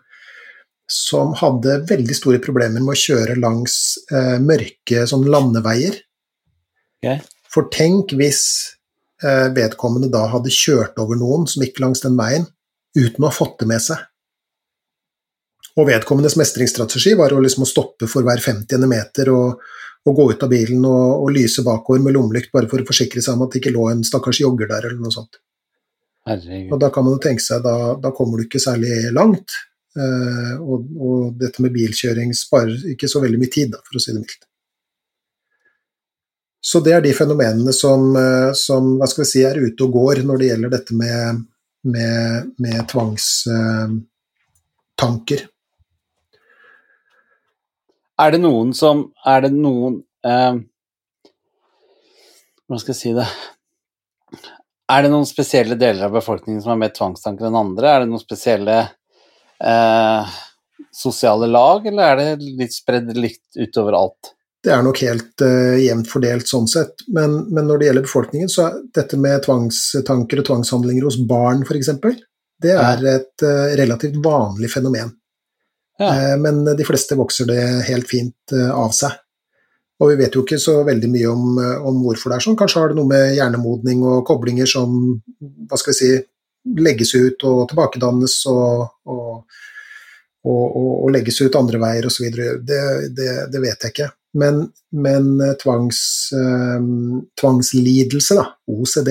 som 0.91 1.33
hadde 1.41 1.81
veldig 1.89 2.17
store 2.17 2.41
problemer 2.45 2.85
med 2.85 2.93
å 2.93 3.01
kjøre 3.01 3.39
langs 3.41 3.79
eh, 4.13 4.37
mørke 4.45 5.07
sånn 5.09 5.25
landeveier. 5.33 5.97
Okay. 7.01 7.25
For 7.49 7.71
tenk 7.73 8.13
hvis 8.19 8.45
vedkommende 9.57 10.11
da 10.13 10.27
hadde 10.33 10.53
kjørt 10.53 10.99
over 11.01 11.17
noen 11.17 11.47
som 11.49 11.65
gikk 11.65 11.79
langs 11.81 12.03
den 12.05 12.19
veien, 12.19 12.45
uten 12.99 13.25
å 13.25 13.31
ha 13.31 13.35
fått 13.35 13.57
det 13.63 13.69
med 13.71 13.83
seg. 13.83 14.03
Og 15.75 15.89
vedkommendes 15.89 16.37
mestringsstrategi 16.39 17.17
var 17.19 17.35
å, 17.35 17.41
liksom 17.43 17.67
stoppe 17.67 18.07
for 18.11 18.27
hver 18.27 18.43
50. 18.43 18.87
meter 18.91 19.31
og, 19.35 19.65
og 20.07 20.19
gå 20.19 20.29
ut 20.31 20.45
av 20.47 20.53
bilen 20.53 20.85
og, 20.87 21.25
og, 21.25 21.33
lyse 21.35 21.65
bakover 21.67 22.05
med 22.05 22.15
lommelykt 22.15 22.53
bare 22.55 22.71
for 22.71 22.83
å 22.83 22.87
forsikre 22.87 23.23
seg 23.25 23.35
om 23.35 23.47
at 23.47 23.55
det 23.55 23.63
ikke 23.63 23.75
lå 23.75 23.89
en 23.91 24.05
stakkars 24.07 24.43
jogger 24.45 24.71
der, 24.71 24.87
eller 24.87 25.03
noe 25.03 25.15
sånt. 25.15 25.41
Herregud. 26.29 26.71
Og 26.73 26.81
da 26.81 26.91
kan 26.95 27.07
man 27.07 27.17
jo 27.17 27.23
tenke 27.27 27.43
seg, 27.45 27.65
da, 27.67 27.95
da 28.01 28.13
kommer 28.15 28.39
du 28.39 28.47
ikke 28.47 28.63
særlig 28.63 29.11
langt. 29.17 29.57
Uh, 29.95 30.55
og, 30.59 30.87
og, 30.99 31.19
dette 31.39 31.63
med 31.63 31.75
bilkjøring 31.75 32.33
sparer 32.35 32.95
ikke 32.95 33.11
så 33.11 33.23
veldig 33.23 33.39
mye 33.43 33.53
tid, 33.59 33.75
da, 33.75 33.83
for 33.87 33.99
å 33.99 34.03
si 34.03 34.15
det 34.15 34.23
mildt. 34.23 34.47
Så 36.65 36.81
det 36.81 36.97
er 36.97 37.05
de 37.05 37.13
fenomenene 37.13 37.69
som, 37.77 38.17
uh, 38.17 38.57
som, 38.57 38.97
si, 39.29 39.45
er 39.45 39.61
ute 39.61 39.85
og 39.85 39.93
går 39.99 40.25
når 40.25 40.41
det 40.41 40.49
gjelder 40.49 40.73
dette 40.73 40.97
med, 40.97 41.45
med, 41.93 42.49
med 42.65 42.81
tvangstanker. 42.89 45.45
Er 48.21 48.31
det 48.31 48.41
noen 48.45 48.71
som 48.77 49.09
Er 49.27 49.43
det 49.43 49.51
noen 49.55 50.03
eh, 50.27 50.55
Hvordan 52.65 52.83
skal 52.83 52.95
jeg 52.95 53.01
si 53.01 53.13
det 53.17 53.27
Er 54.93 55.03
det 55.03 55.11
noen 55.11 55.27
spesielle 55.29 55.79
deler 55.81 56.07
av 56.07 56.15
befolkningen 56.15 56.63
som 56.63 56.75
har 56.75 56.81
mer 56.85 56.93
tvangstanker 56.95 57.49
enn 57.49 57.59
andre? 57.59 57.91
Er 57.91 58.05
det 58.05 58.11
noen 58.13 58.23
spesielle 58.23 58.77
eh, 59.59 60.35
sosiale 60.95 61.49
lag, 61.51 61.87
eller 61.89 62.05
er 62.05 62.21
det 62.21 62.53
litt 62.61 62.75
spredd 62.77 63.09
litt 63.17 63.43
utover 63.57 63.97
alt? 63.99 64.35
Det 64.65 64.73
er 64.73 64.85
nok 64.85 65.01
helt 65.05 65.43
uh, 65.45 65.75
jevnt 65.77 66.09
fordelt 66.09 66.49
sånn 66.49 66.69
sett, 66.71 67.05
men, 67.13 67.37
men, 67.51 67.67
når 67.69 67.81
det 67.81 67.89
gjelder 67.91 68.07
befolkningen, 68.07 68.53
så 68.53 68.69
er 68.69 68.79
dette 68.97 69.19
med 69.21 69.43
tvangstanker 69.45 70.41
og 70.41 70.47
tvangshandlinger 70.49 71.05
hos 71.05 71.19
barn 71.29 71.67
f.eks., 71.67 71.93
det 72.65 72.73
er 72.73 73.03
et 73.11 73.45
uh, 73.45 73.75
relativt 73.77 74.17
vanlig 74.25 74.71
fenomen. 74.73 75.13
Ja. 76.01 76.09
Uh, 76.09 76.37
men 76.41 76.63
de 76.65 76.87
fleste 76.87 77.19
vokser 77.19 77.51
det 77.51 77.61
helt 77.91 78.09
fint 78.09 78.55
av 78.55 78.95
seg. 78.97 79.21
Og 80.01 80.11
vi 80.11 80.17
vet 80.23 80.35
jo 80.35 80.43
ikke 80.43 80.59
så 80.59 80.79
veldig 80.87 81.11
mye 81.13 81.29
om, 81.31 81.61
om, 81.61 82.01
hvorfor 82.03 82.33
det 82.33 82.39
er 82.39 82.47
sånn. 82.49 82.57
Kanskje 82.59 82.81
har 82.81 82.91
det 82.91 82.99
noe 82.99 83.11
med 83.11 83.37
hjernemodning 83.37 84.01
og 84.09 84.25
koblinger 84.27 84.67
som 84.67 84.97
hva 85.69 85.79
skal 85.79 85.93
vi 85.93 85.99
si, 86.01 86.11
legges 86.81 87.13
ut 87.15 87.45
og 87.47 87.63
tilbakedannes 87.71 88.41
og, 88.51 88.89
og, 89.13 89.61
og, 90.51 90.67
og 90.75 91.15
legges 91.15 91.39
ut 91.45 91.61
andre 91.61 91.79
veier 91.85 92.09
osv. 92.11 92.27
Det, 92.33 92.83
det, 93.15 93.31
det 93.53 93.63
vet 93.63 93.87
jeg 93.87 93.95
ikke. 93.95 94.11
Men, 94.35 94.65
men 94.91 95.39
tvangs, 95.63 96.31
tvangslidelse, 97.41 98.35
da, 98.35 98.49
OCD, 98.67 99.11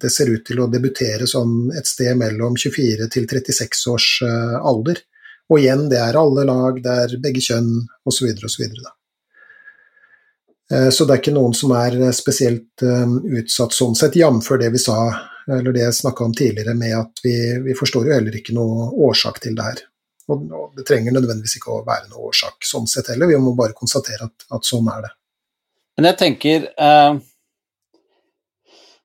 det 0.00 0.10
ser 0.10 0.30
ut 0.32 0.44
til 0.46 0.60
å 0.60 0.68
debutere 0.72 1.26
som 1.28 1.68
et 1.76 1.88
sted 1.88 2.16
mellom 2.16 2.56
24 2.56 3.08
til 3.12 3.28
36 3.28 3.84
års 3.92 4.08
alder. 4.24 5.02
Og 5.52 5.60
igjen, 5.60 5.86
det 5.92 6.00
er 6.00 6.16
alle 6.16 6.46
lag, 6.48 6.80
det 6.82 6.96
er 7.04 7.16
begge 7.22 7.42
kjønn 7.44 7.70
osv. 8.08 8.30
osv. 8.48 8.64
Så, 8.64 8.92
så 10.96 11.04
det 11.04 11.12
er 11.12 11.20
ikke 11.20 11.36
noen 11.36 11.56
som 11.56 11.74
er 11.76 11.98
spesielt 12.16 12.84
utsatt 12.84 13.76
sånn 13.76 13.96
sett, 13.98 14.16
jf. 14.16 14.48
det 14.60 14.72
vi 14.72 14.80
sa, 14.80 14.98
eller 15.48 15.72
det 15.72 15.84
jeg 15.84 15.98
snakka 16.00 16.24
om 16.24 16.36
tidligere, 16.36 16.76
med 16.78 16.96
at 16.96 17.20
vi, 17.24 17.36
vi, 17.66 17.76
forstår 17.76 18.08
jo 18.08 18.16
heller 18.16 18.38
ikke 18.38 18.56
noe 18.56 18.88
årsak 19.08 19.42
til 19.44 19.56
det 19.58 19.68
her. 19.68 19.84
Og, 20.32 20.46
og, 20.56 20.70
det 20.76 20.86
trenger 20.88 21.12
nødvendigvis 21.12 21.58
ikke 21.58 21.74
å 21.74 21.84
være 21.84 22.08
noe 22.08 22.30
årsak 22.30 22.64
sånn 22.64 22.88
sett 22.88 23.10
heller, 23.12 23.28
vi 23.28 23.40
må 23.40 23.52
bare 23.58 23.76
konstatere 23.76 24.30
at, 24.30 24.46
at 24.56 24.66
sånn 24.66 24.88
er 24.92 25.04
det. 25.04 25.12
Men 25.98 26.08
jeg 26.10 26.18
tenker 26.22 26.68
eh, 26.72 27.18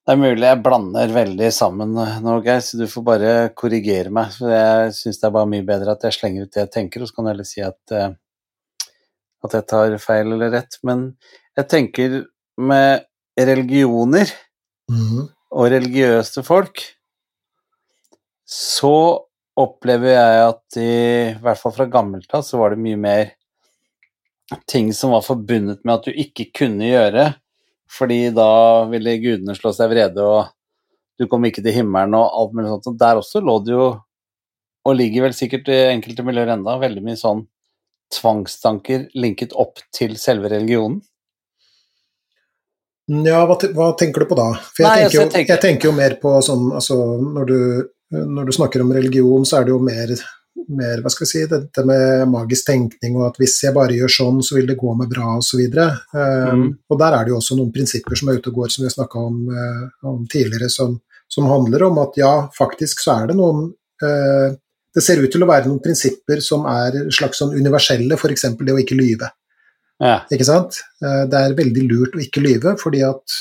det 0.10 0.16
er 0.16 0.22
mulig 0.24 0.48
jeg 0.48 0.62
blander 0.66 1.12
veldig 1.14 1.50
sammen 1.54 1.92
nå, 1.94 2.38
Geir, 2.42 2.64
så 2.66 2.80
du 2.80 2.88
får 2.90 3.04
bare 3.06 3.34
korrigere 3.54 4.10
meg. 4.10 4.32
For 4.34 4.50
jeg 4.50 4.96
syns 4.98 5.20
det 5.22 5.28
er 5.28 5.36
bare 5.36 5.50
mye 5.52 5.66
bedre 5.68 5.94
at 5.94 6.08
jeg 6.08 6.16
slenger 6.16 6.48
ut 6.48 6.56
det 6.56 6.64
jeg 6.64 6.72
tenker, 6.74 7.04
og 7.04 7.12
så 7.12 7.18
kan 7.18 7.28
du 7.28 7.30
heller 7.30 7.46
si 7.46 7.62
at, 7.62 7.94
eh, 7.94 8.16
at 9.46 9.58
jeg 9.60 9.68
tar 9.70 9.98
feil 10.02 10.34
eller 10.34 10.50
rett. 10.56 10.80
Men 10.88 11.04
jeg 11.60 11.70
tenker 11.70 12.16
med 12.58 13.06
religioner 13.38 14.34
mm. 14.90 15.28
og 15.54 15.70
religiøse 15.76 16.42
folk, 16.48 16.82
så 18.50 18.96
opplever 19.60 20.14
jeg 20.14 20.40
at 20.46 20.80
i, 20.80 20.94
i 21.34 21.42
hvert 21.44 21.60
fall 21.60 21.76
fra 21.76 21.88
gammelt 21.92 22.32
av 22.36 22.46
så 22.48 22.60
var 22.62 22.74
det 22.74 22.84
mye 22.84 23.00
mer 23.00 23.36
ting 24.70 24.94
som 24.96 25.14
var 25.14 25.26
forbundet 25.26 25.84
med 25.84 25.96
at 25.98 26.08
du 26.08 26.16
ikke 26.24 26.50
kunne 26.62 26.88
gjøre 26.90 27.28
fordi 27.90 28.30
da 28.36 28.86
ville 28.90 29.18
gudene 29.18 29.56
slå 29.58 29.72
seg 29.74 29.90
vrede, 29.90 30.22
og 30.22 30.50
du 31.18 31.26
kom 31.30 31.46
ikke 31.48 31.64
til 31.66 31.74
himmelen 31.80 32.14
og 32.18 32.36
alt 32.38 32.56
mulig 32.56 32.70
sånt. 32.70 32.92
Og 32.92 33.00
der 33.02 33.18
også 33.18 33.42
lå 33.42 33.56
det 33.66 33.74
jo, 33.74 33.88
og 34.86 34.98
ligger 34.98 35.26
vel 35.26 35.36
sikkert 35.36 35.72
i 35.74 35.80
enkelte 35.90 36.26
miljøer 36.26 36.54
enda, 36.54 36.78
veldig 36.82 37.04
mye 37.06 37.20
sånn 37.20 37.48
tvangstanker 38.14 39.08
linket 39.18 39.56
opp 39.58 39.82
til 39.94 40.16
selve 40.22 40.52
religionen. 40.54 41.02
Ja, 43.10 43.42
hva, 43.50 43.58
hva 43.74 43.90
tenker 43.98 44.22
du 44.22 44.30
på 44.30 44.38
da? 44.38 44.52
For 44.70 44.86
jeg, 44.86 44.90
Nei, 44.90 44.98
tenker, 45.02 45.16
jo, 45.16 45.22
jeg, 45.24 45.32
tenker... 45.34 45.54
jeg 45.56 45.62
tenker 45.64 45.90
jo 45.90 45.94
mer 45.98 46.16
på 46.22 46.34
sånn 46.46 46.68
altså 46.78 46.98
når 47.18 47.50
du, 47.50 47.62
når 48.10 48.50
du 48.50 48.56
snakker 48.56 48.82
om 48.82 48.94
religion, 48.96 49.46
så 49.46 49.60
er 49.60 49.68
det 49.68 49.74
jo 49.76 49.82
mer 49.84 50.14
mer 50.68 51.02
hva 51.04 51.12
skal 51.12 51.26
vi 51.26 51.30
si, 51.32 51.42
dette 51.50 51.84
med 51.88 52.30
magisk 52.32 52.68
tenkning 52.70 53.18
og 53.18 53.28
at 53.30 53.40
hvis 53.42 53.58
jeg 53.66 53.76
bare 53.76 53.96
gjør 53.98 54.14
sånn, 54.14 54.40
så 54.46 54.58
vil 54.58 54.70
det 54.70 54.78
gå 54.80 54.94
meg 54.98 55.12
bra 55.12 55.36
osv. 55.38 55.62
Um, 55.66 56.62
mm. 56.62 56.66
Og 56.90 57.02
der 57.02 57.18
er 57.18 57.26
det 57.26 57.34
jo 57.34 57.40
også 57.40 57.58
noen 57.60 57.74
prinsipper 57.76 58.20
som 58.20 58.32
er 58.32 58.40
ute 58.40 58.52
og 58.52 58.62
går, 58.62 58.74
som 58.74 58.84
vi 58.84 58.90
har 58.90 58.96
snakka 58.96 59.26
om, 59.30 59.38
uh, 59.54 60.10
om, 60.12 60.24
tidligere, 60.30 60.72
som, 60.74 60.98
som, 61.30 61.50
handler 61.50 61.88
om 61.90 62.02
at 62.04 62.20
ja, 62.20 62.34
faktisk 62.56 63.04
så 63.04 63.20
er 63.20 63.32
det 63.32 63.38
noen 63.40 63.70
uh, 64.04 64.58
Det 64.96 65.04
ser 65.06 65.22
ut 65.22 65.30
til 65.32 65.46
å 65.46 65.50
være 65.50 65.70
noen 65.70 65.84
prinsipper 65.84 66.42
som 66.44 66.66
er 66.70 67.04
slags 67.14 67.42
sånn 67.42 67.54
universelle, 67.54 68.18
f.eks. 68.18 68.48
det 68.58 68.74
å 68.74 68.82
ikke 68.82 68.98
lyve. 68.98 69.30
Ja. 70.02 70.24
Ikke 70.32 70.48
sant? 70.48 70.80
Det 71.00 71.38
er 71.38 71.54
veldig 71.58 71.84
lurt 71.86 72.16
å 72.16 72.22
ikke 72.24 72.42
lyve, 72.42 72.74
fordi 72.80 73.04
at 73.06 73.36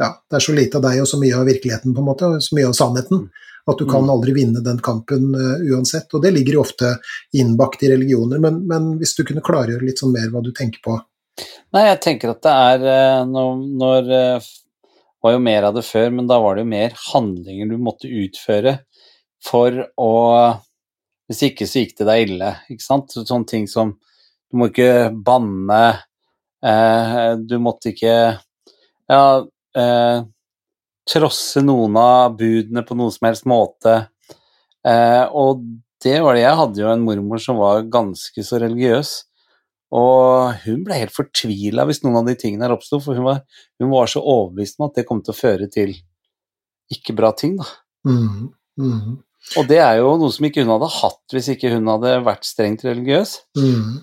ja, 0.00 0.08
det 0.30 0.38
er 0.38 0.44
så 0.44 0.54
lite 0.56 0.78
av 0.78 0.84
deg 0.86 1.02
og 1.02 1.08
så 1.08 1.18
mye 1.20 1.36
av 1.36 1.48
virkeligheten, 1.48 1.92
på 1.94 2.00
en 2.00 2.08
måte, 2.08 2.28
og 2.28 2.44
så 2.44 2.56
mye 2.56 2.70
av 2.70 2.76
sannheten. 2.76 3.26
Mm. 3.26 3.48
At 3.68 3.78
du 3.78 3.84
kan 3.84 4.06
mm. 4.06 4.12
aldri 4.14 4.32
vinne 4.32 4.62
den 4.64 4.80
kampen 4.82 5.34
uh, 5.36 5.60
uansett. 5.68 6.08
Og 6.16 6.24
det 6.24 6.32
ligger 6.32 6.56
jo 6.56 6.62
ofte 6.64 6.94
innbakt 7.36 7.84
i 7.84 7.90
religioner, 7.92 8.40
men, 8.40 8.62
men, 8.70 8.94
hvis 9.00 9.12
du 9.18 9.24
kunne 9.28 9.44
klargjøre 9.44 9.84
litt 9.84 10.00
sånn 10.00 10.14
mer 10.14 10.32
hva 10.32 10.42
du 10.44 10.50
tenker 10.56 10.80
på? 10.84 10.96
Nei, 11.76 11.84
jeg 11.90 12.00
tenker 12.06 12.32
at 12.32 12.40
det 12.46 12.56
er 12.70 12.86
uh, 12.88 13.28
når, 13.28 13.60
når 13.84 14.10
uh, 14.14 14.48
var 15.20 15.36
jo 15.36 15.44
mer 15.44 15.68
av 15.68 15.76
det 15.76 15.84
før, 15.84 16.10
men 16.16 16.32
da 16.32 16.40
var 16.40 16.56
det 16.56 16.64
jo 16.64 16.72
mer 16.72 16.98
handlinger 17.12 17.68
du 17.68 17.76
måtte 17.76 18.08
utføre 18.08 18.78
for 19.44 19.84
å 20.00 20.12
Hvis 21.30 21.44
ikke 21.46 21.66
så 21.68 21.84
gikk 21.84 21.92
det 22.00 22.06
deg 22.08 22.22
ille, 22.26 22.48
ikke 22.72 22.82
sant. 22.82 23.12
Sånne 23.14 23.46
ting 23.46 23.68
som 23.70 23.92
Du 24.50 24.58
må 24.58 24.66
ikke 24.66 25.12
banne, 25.14 26.00
du 27.46 27.54
måtte 27.62 27.92
ikke 27.92 28.14
Ja 29.08 29.20
trosse 31.10 31.62
noen 31.64 31.96
av 31.98 32.36
budene 32.38 32.82
på 32.86 32.96
noen 32.98 33.12
som 33.14 33.28
helst 33.28 33.46
måte. 33.48 33.96
Eh, 34.86 35.24
og 35.26 35.64
det 36.04 36.18
var 36.24 36.36
det. 36.36 36.44
Jeg 36.44 36.58
hadde 36.60 36.82
jo 36.82 36.92
en 36.92 37.04
mormor 37.04 37.42
som 37.42 37.60
var 37.60 37.88
ganske 37.92 38.44
så 38.46 38.60
religiøs. 38.62 39.12
Og 39.96 40.60
hun 40.64 40.84
ble 40.86 41.00
helt 41.00 41.14
fortvila 41.14 41.84
hvis 41.88 42.04
noen 42.04 42.20
av 42.20 42.28
de 42.28 42.36
tingene 42.38 42.68
her 42.68 42.76
oppsto, 42.76 43.00
for 43.02 43.18
hun 43.18 43.26
var, 43.26 43.42
hun 43.82 43.90
var, 43.90 44.10
så 44.10 44.22
overbevist 44.22 44.78
om 44.78 44.86
at 44.86 45.00
det 45.00 45.06
kom 45.08 45.22
til 45.24 45.34
å 45.34 45.40
føre 45.40 45.66
til 45.72 45.96
ikke 46.94 47.14
bra 47.18 47.32
ting, 47.38 47.56
da. 47.58 47.66
Mm, 48.06 48.50
mm. 48.78 49.18
Og 49.58 49.66
det 49.70 49.80
er 49.82 49.98
jo 49.98 50.14
noe 50.20 50.30
som 50.34 50.46
ikke 50.46 50.62
hun 50.62 50.72
hadde 50.72 50.90
hatt 50.94 51.34
hvis 51.34 51.50
ikke 51.54 51.72
hun 51.74 51.90
hadde 51.90 52.14
vært 52.26 52.46
strengt 52.46 52.84
religiøs. 52.86 53.34
Mm. 53.58 53.98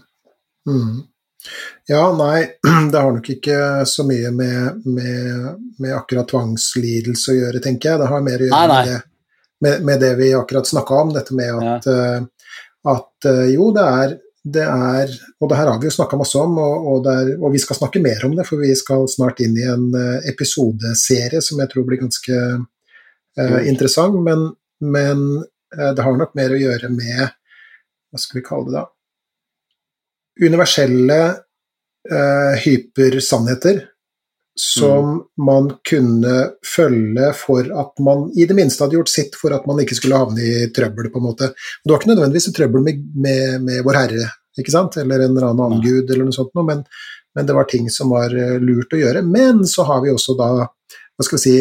Ja, 1.88 2.04
nei, 2.18 2.46
det 2.92 3.00
har 3.00 3.14
nok 3.16 3.30
ikke 3.32 3.58
så 3.88 4.04
mye 4.08 4.32
med, 4.36 4.82
med, 4.86 5.52
med 5.80 5.96
akkurat 5.96 6.28
tvangslidelse 6.28 7.32
å 7.32 7.38
gjøre, 7.38 7.62
tenker 7.64 7.94
jeg. 7.94 8.02
Det 8.02 8.10
har 8.12 8.26
mer 8.26 8.44
å 8.44 8.50
gjøre 8.50 8.64
nei, 8.68 8.72
nei. 8.74 8.80
Med, 8.84 8.90
det, 8.92 9.60
med, 9.64 9.86
med, 9.88 10.02
det 10.04 10.14
vi 10.20 10.32
akkurat 10.36 10.68
snakka 10.68 11.02
om, 11.04 11.14
dette 11.16 11.38
med 11.38 11.62
at, 11.62 11.88
ja. 11.88 12.18
uh, 12.20 12.56
at 12.92 13.30
uh, 13.30 13.46
jo, 13.54 13.70
det 13.76 13.86
er, 14.02 14.18
det 14.48 14.64
er 14.64 15.14
Og 15.42 15.50
det 15.52 15.58
her 15.60 15.72
har 15.72 15.80
vi 15.80 15.90
jo 15.90 15.96
snakka 15.96 16.20
masse 16.20 16.40
om, 16.40 16.60
og, 16.64 16.90
og, 16.92 17.08
er, 17.12 17.32
og, 17.38 17.50
vi 17.56 17.64
skal 17.64 17.80
snakke 17.80 18.04
mer 18.04 18.28
om 18.28 18.36
det, 18.36 18.46
for 18.48 18.64
vi 18.64 18.74
skal 18.80 19.08
snart 19.12 19.40
inn 19.44 19.56
i 19.60 19.66
en 19.68 19.88
uh, 19.96 20.20
episodeserie 20.28 21.40
som 21.44 21.64
jeg 21.64 21.72
tror 21.72 21.88
blir 21.88 22.04
ganske 22.04 22.42
uh, 22.58 23.62
interessant. 23.64 24.20
Men, 24.28 24.50
men 24.84 25.24
det 25.68 26.04
har 26.04 26.16
nok 26.16 26.36
mer 26.40 26.54
å 26.56 26.60
gjøre 26.60 26.88
med 26.94 27.26
Hva 27.28 28.20
skal 28.24 28.38
vi 28.40 28.44
kalle 28.46 28.70
det, 28.70 28.80
da? 28.80 28.86
Universelle 30.44 31.20
hypersannheter 32.64 33.82
som 34.60 35.06
mm. 35.06 35.24
man 35.46 35.72
kunne 35.90 36.50
følge 36.76 37.30
for 37.38 37.68
at 37.82 38.00
man 38.02 38.26
i 38.34 38.46
det 38.50 38.56
minste 38.58 38.84
hadde 38.84 38.98
gjort 38.98 39.12
sitt 39.12 39.38
for 39.38 39.54
at 39.54 39.68
man 39.70 39.84
ikke 39.84 39.96
skulle 40.00 40.18
havne 40.18 40.42
i 40.42 40.70
trøbbel, 40.74 41.12
på 41.14 41.22
en 41.22 41.28
måte. 41.28 41.52
Det 41.84 41.92
var 41.92 42.02
ikke 42.02 42.10
nødvendigvis 42.10 42.50
trøbbel 42.58 42.86
med, 42.86 43.04
med, 43.14 43.60
med 43.68 43.84
Vår 43.86 44.00
Herre, 44.00 44.30
ikke 44.58 44.74
sant, 44.74 44.98
eller 44.98 45.22
en 45.22 45.36
eller 45.36 45.52
annen 45.52 45.78
ja. 45.78 45.84
gud 45.86 46.10
eller 46.10 46.26
noe 46.26 46.36
sånt, 46.36 46.56
men, 46.58 46.82
men, 47.38 47.46
det 47.46 47.58
var 47.58 47.70
ting 47.70 47.92
som 47.94 48.10
var 48.16 48.34
eh, 48.34 48.58
lurt 48.58 48.98
å 48.98 49.02
gjøre. 49.02 49.22
Men 49.30 49.62
så 49.70 49.86
har 49.86 50.02
vi 50.06 50.14
også 50.14 50.34
da, 50.40 50.50
hva 50.66 51.28
skal 51.28 51.38
vi 51.38 51.44
si, 51.46 51.58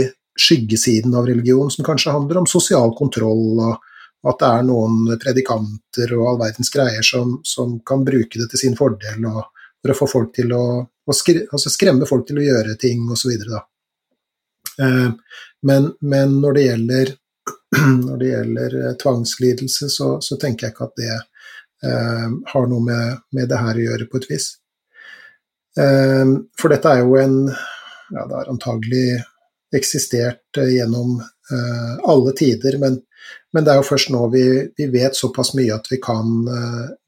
skyggesiden 0.46 1.14
av 1.16 1.28
religion, 1.28 1.68
som 1.72 1.84
kanskje 1.84 2.16
handler 2.16 2.40
om 2.42 2.48
sosial 2.48 2.96
kontroll, 2.96 3.60
og 3.60 3.92
at 4.26 4.40
det 4.40 4.48
er 4.48 4.64
noen 4.66 5.18
predikanter 5.22 6.12
og 6.16 6.30
all 6.30 6.40
verdens 6.40 6.72
greier 6.74 7.04
som, 7.06 7.36
som 7.46 7.76
kan 7.86 8.02
bruke 8.06 8.40
det 8.40 8.48
til 8.50 8.62
sin 8.66 8.78
fordel. 8.78 9.24
og 9.28 9.44
for 9.86 9.94
å 9.94 9.98
få 9.98 10.08
folk 10.10 10.34
til 10.34 10.52
å, 10.56 10.64
å 10.82 11.14
skre, 11.14 11.46
altså 11.52 11.70
skremme 11.70 12.08
folk 12.08 12.26
til 12.28 12.40
å 12.40 12.46
gjøre 12.46 12.74
ting 12.80 13.06
osv. 13.12 13.32
Eh, 14.82 15.10
men, 15.66 15.88
men 16.00 16.34
når 16.42 16.58
det 16.58 16.66
gjelder, 16.66 17.14
når 18.08 18.20
det 18.22 18.32
gjelder 18.32 18.76
eh, 18.82 18.96
tvangslidelse, 19.02 19.90
så, 19.92 20.10
så, 20.24 20.38
tenker 20.42 20.66
jeg 20.66 20.74
ikke 20.74 20.90
at 20.90 21.00
det 21.00 21.14
eh, 21.14 22.28
har 22.52 22.68
noe 22.70 22.82
med, 22.84 23.24
med, 23.36 23.48
det 23.52 23.62
her 23.62 23.78
å 23.78 23.86
gjøre, 23.88 24.10
på 24.10 24.22
et 24.22 24.28
vis. 24.32 24.50
Eh, 25.78 26.34
for 26.58 26.74
dette 26.74 26.92
er 26.92 27.04
jo 27.04 27.18
en 27.20 27.40
ja, 27.46 28.22
Det 28.22 28.36
har 28.36 28.50
antagelig 28.52 29.20
eksistert 29.74 30.60
eh, 30.60 30.76
gjennom 30.76 31.18
eh, 31.20 31.94
alle 32.06 32.34
tider, 32.38 32.78
men, 32.82 33.00
men, 33.54 33.64
det 33.64 33.72
er 33.72 33.80
jo 33.80 33.88
først 33.88 34.10
nå 34.12 34.26
vi, 34.32 34.46
vi 34.76 34.86
vet 34.92 35.16
såpass 35.16 35.54
mye 35.56 35.74
at 35.74 35.86
vi 35.90 35.96
kan 36.02 36.26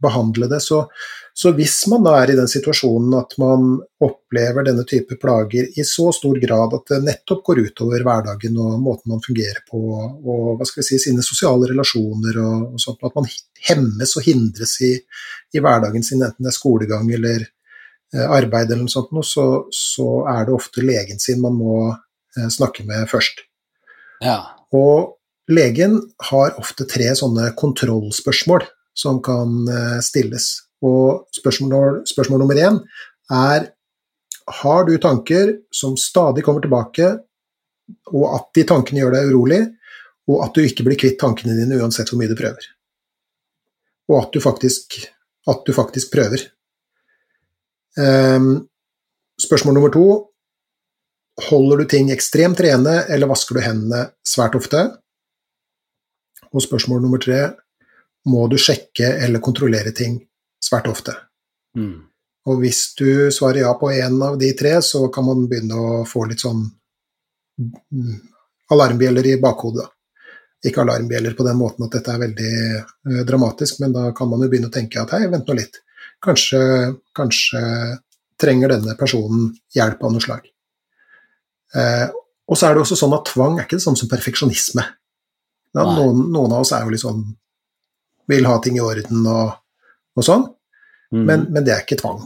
behandle 0.00 0.48
det. 0.48 0.62
Så, 0.64 0.78
så 1.38 1.52
hvis 1.54 1.84
man 1.86 2.02
da 2.02 2.16
er 2.18 2.32
i 2.32 2.36
den 2.38 2.48
situasjonen 2.50 3.12
at 3.14 3.36
man 3.38 3.76
opplever 4.02 4.64
denne 4.66 4.82
type 4.88 5.14
plager 5.22 5.68
i 5.78 5.84
så 5.86 6.08
stor 6.16 6.40
grad 6.42 6.72
at 6.74 6.90
det 6.90 6.98
nettopp 7.04 7.44
går 7.46 7.60
utover 7.68 8.02
hverdagen 8.08 8.56
og 8.58 8.80
måten 8.82 9.12
man 9.12 9.22
fungerer 9.22 9.60
på, 9.68 9.78
og 9.78 10.48
hva 10.58 10.66
skal 10.66 10.82
vi 10.82 10.86
si, 10.88 10.98
sine 11.04 11.22
sosiale 11.22 11.68
relasjoner 11.70 12.40
og, 12.42 12.64
og 12.72 12.82
sånt, 12.82 13.06
at 13.06 13.14
man 13.20 13.30
hemmes 13.68 14.16
og 14.18 14.26
hindres 14.26 14.74
i, 14.82 14.90
i, 15.54 15.62
hverdagen 15.62 16.06
sin, 16.08 16.24
enten 16.26 16.42
det 16.42 16.50
er 16.50 16.58
skolegang 16.58 17.06
eller 17.20 17.46
eh, 17.46 18.26
arbeid 18.26 18.72
eller 18.72 18.88
noe 18.88 18.96
sånt, 18.96 19.14
så, 19.30 19.46
så, 19.70 20.08
er 20.34 20.48
det 20.48 20.58
ofte 20.58 20.82
legen 20.82 21.22
sin 21.22 21.38
man 21.44 21.54
må 21.60 21.78
eh, 21.92 22.50
snakke 22.50 22.82
med 22.88 23.06
først. 23.14 23.44
Ja. 24.26 24.40
Og 24.74 25.17
legen 25.48 25.98
har 26.30 26.56
ofte 26.60 26.86
tre 26.88 27.08
sånne 27.16 27.52
kontrollspørsmål 27.58 28.66
som 28.98 29.20
kan 29.24 29.62
eh, 29.70 29.98
stilles. 30.04 30.50
Og 30.84 31.26
spørsmål, 31.34 32.02
spørsmål 32.08 32.44
nummer 32.44 32.60
én 32.60 32.80
er 33.34 33.70
har 34.62 34.84
du 34.88 34.94
tanker 34.98 35.58
som 35.74 35.96
stadig 36.00 36.44
kommer 36.44 36.64
tilbake, 36.64 37.10
og 38.12 38.24
at 38.32 38.48
de 38.56 38.64
tankene 38.68 39.02
gjør 39.02 39.16
deg 39.16 39.32
urolig, 39.32 39.60
og 40.28 40.44
at 40.44 40.56
du 40.56 40.64
ikke 40.64 40.84
blir 40.86 41.00
kvitt 41.00 41.18
tankene 41.20 41.56
dine 41.56 41.78
uansett 41.80 42.10
hvor 42.10 42.20
mye 42.20 42.30
du 42.30 42.36
prøver. 42.38 42.64
Og 44.08 44.22
at 44.22 44.32
du 44.32 44.40
faktisk, 44.40 44.96
at 45.48 45.64
du 45.66 45.74
faktisk 45.76 46.12
prøver. 46.12 46.44
Um, 47.98 48.68
spørsmål 49.40 49.76
nummer 49.76 49.92
to 49.92 50.06
holder 51.48 51.82
du 51.82 51.88
ting 51.90 52.10
ekstremt 52.12 52.60
rene, 52.64 53.02
eller 53.08 53.30
vasker 53.30 53.58
du 53.58 53.62
hendene 53.64 54.08
svært 54.26 54.56
ofte? 54.58 54.84
Og 56.54 56.64
spørsmål 56.64 57.02
nummer 57.04 57.20
tre 57.22 57.40
må 58.28 58.46
du 58.50 58.56
sjekke 58.60 59.08
eller 59.24 59.42
kontrollere 59.44 59.92
ting 59.96 60.18
svært 60.62 60.88
ofte. 60.90 61.14
Mm. 61.76 62.08
Og 62.48 62.62
hvis 62.62 62.80
du 62.98 63.28
svarer 63.34 63.62
ja 63.62 63.74
på 63.78 63.90
én 63.92 64.16
av 64.24 64.38
de 64.40 64.50
tre, 64.56 64.78
så 64.82 65.06
kan 65.12 65.26
man 65.26 65.46
begynne 65.50 65.76
å 65.76 66.02
få 66.08 66.24
litt 66.28 66.42
sånn 66.42 66.62
mm, 67.60 68.16
alarmbjeller 68.72 69.28
i 69.32 69.36
bakhodet. 69.42 69.86
Ikke 70.64 70.82
alarmbjeller 70.82 71.36
på 71.38 71.46
den 71.46 71.58
måten 71.60 71.86
at 71.86 71.94
dette 71.94 72.14
er 72.14 72.22
veldig 72.24 72.54
uh, 72.80 73.20
dramatisk, 73.28 73.82
men 73.84 73.94
da 73.94 74.08
kan 74.16 74.30
man 74.30 74.42
jo 74.42 74.48
begynne 74.50 74.70
å 74.72 74.74
tenke 74.74 75.02
at 75.02 75.12
hei, 75.14 75.26
vent 75.30 75.46
nå 75.48 75.58
litt. 75.58 75.82
Kanskje, 76.24 76.60
kanskje 77.14 77.60
trenger 78.40 78.74
denne 78.74 78.96
personen 78.98 79.52
hjelp 79.74 80.02
av 80.02 80.14
noe 80.14 80.24
slag. 80.24 80.46
Eh, 81.76 82.06
og 82.48 82.56
så 82.56 82.68
er 82.68 82.76
det 82.76 82.84
også 82.84 82.96
sånn 82.98 83.16
at 83.16 83.28
tvang 83.28 83.58
er 83.58 83.66
ikke 83.66 83.78
det 83.78 83.84
samme 83.84 84.00
som 84.00 84.10
perfeksjonisme. 84.10 84.84
Ja, 85.76 85.84
noen, 85.84 86.30
noen, 86.32 86.54
av 86.54 86.64
oss 86.64 86.72
er 86.72 86.86
jo 86.86 86.94
litt 86.94 87.04
sånn 87.04 87.26
vil 88.28 88.46
ha 88.48 88.56
ting 88.60 88.76
i 88.76 88.84
orden 88.84 89.24
og 89.28 89.56
og 90.18 90.26
sånn, 90.26 90.42
mm. 91.14 91.22
men, 91.22 91.46
men, 91.52 91.64
det 91.66 91.72
er 91.74 91.82
ikke 91.84 91.98
tvang. 92.00 92.22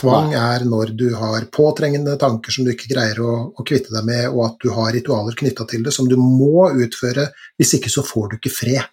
Tvang 0.00 0.28
Nei. 0.32 0.40
er 0.40 0.60
når 0.68 0.86
du 0.98 1.14
har 1.16 1.40
påtrengende 1.52 2.16
tanker 2.20 2.52
som 2.52 2.64
du 2.66 2.70
ikke 2.72 2.90
greier 2.90 3.18
å, 3.24 3.32
å 3.52 3.64
kvitte 3.66 3.90
deg 3.94 4.04
med, 4.08 4.24
og 4.32 4.40
at 4.50 4.56
du 4.64 4.68
har 4.76 4.94
ritualer 4.96 5.34
knytta 5.38 5.64
til 5.68 5.82
det 5.86 5.92
som 5.94 6.06
du 6.08 6.16
må 6.20 6.58
utføre, 6.72 7.24
hvis 7.56 7.74
ikke 7.78 7.92
så 7.92 8.02
får 8.06 8.24
du 8.32 8.34
ikke 8.38 8.58
fred. 8.58 8.84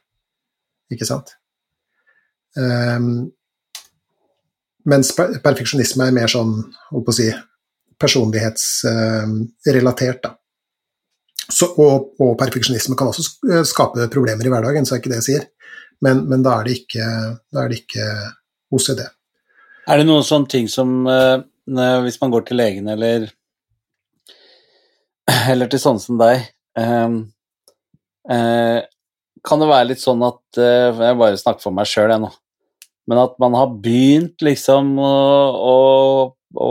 Ikke 0.93 1.08
sant? 1.08 1.28
Um, 2.60 3.08
mens 4.88 5.08
perfeksjonisme 5.16 6.04
er 6.08 6.16
mer 6.16 6.30
sånn, 6.32 6.54
holdt 6.91 7.06
på 7.08 7.14
å 7.14 7.20
si, 7.20 7.30
personlighetsrelatert, 8.04 10.20
da. 10.24 10.30
Så, 11.43 11.67
og, 11.75 12.13
og, 12.21 12.38
perfeksjonisme 12.39 12.95
kan 12.97 13.09
også 13.11 13.63
skape 13.67 14.07
problemer 14.13 14.47
i 14.47 14.51
hverdagen, 14.53 14.86
så 14.88 14.95
er 14.95 15.01
ikke 15.01 15.11
det 15.11 15.19
jeg 15.21 15.27
sier. 15.27 15.43
Men, 16.03 16.23
men 16.29 16.43
da, 16.43 16.57
er 16.59 16.67
det 16.67 16.77
ikke, 16.81 17.07
da 17.53 17.63
er 17.63 17.71
det 17.71 17.81
ikke 17.84 18.07
OCD. 18.73 19.03
Er 19.91 19.99
det 19.99 20.07
noen 20.07 20.25
sånne 20.25 20.49
ting 20.51 20.69
som 20.71 21.03
uh, 21.07 21.43
hvis 22.03 22.19
man 22.21 22.31
går 22.34 22.47
til 22.47 22.59
legen 22.59 22.88
eller 22.91 23.27
eller 25.51 25.71
til 25.71 25.81
sånne 25.84 26.03
som 26.03 26.19
deg 26.19 26.45
uh, 26.79 27.11
Kan 29.43 29.63
det 29.63 29.67
være 29.67 29.89
litt 29.89 29.99
sånn 29.99 30.23
at 30.23 30.59
Jeg 30.59 31.19
bare 31.19 31.39
snakker 31.39 31.65
for 31.65 31.75
meg 31.75 31.88
sjøl, 31.91 32.11
jeg 32.11 32.23
nå. 32.23 32.29
Men 33.11 33.19
at 33.25 33.34
man 33.43 33.57
har 33.59 33.73
begynt 33.84 34.39
liksom 34.45 34.93
å, 35.03 35.15
å, 35.59 35.73
å 36.55 36.69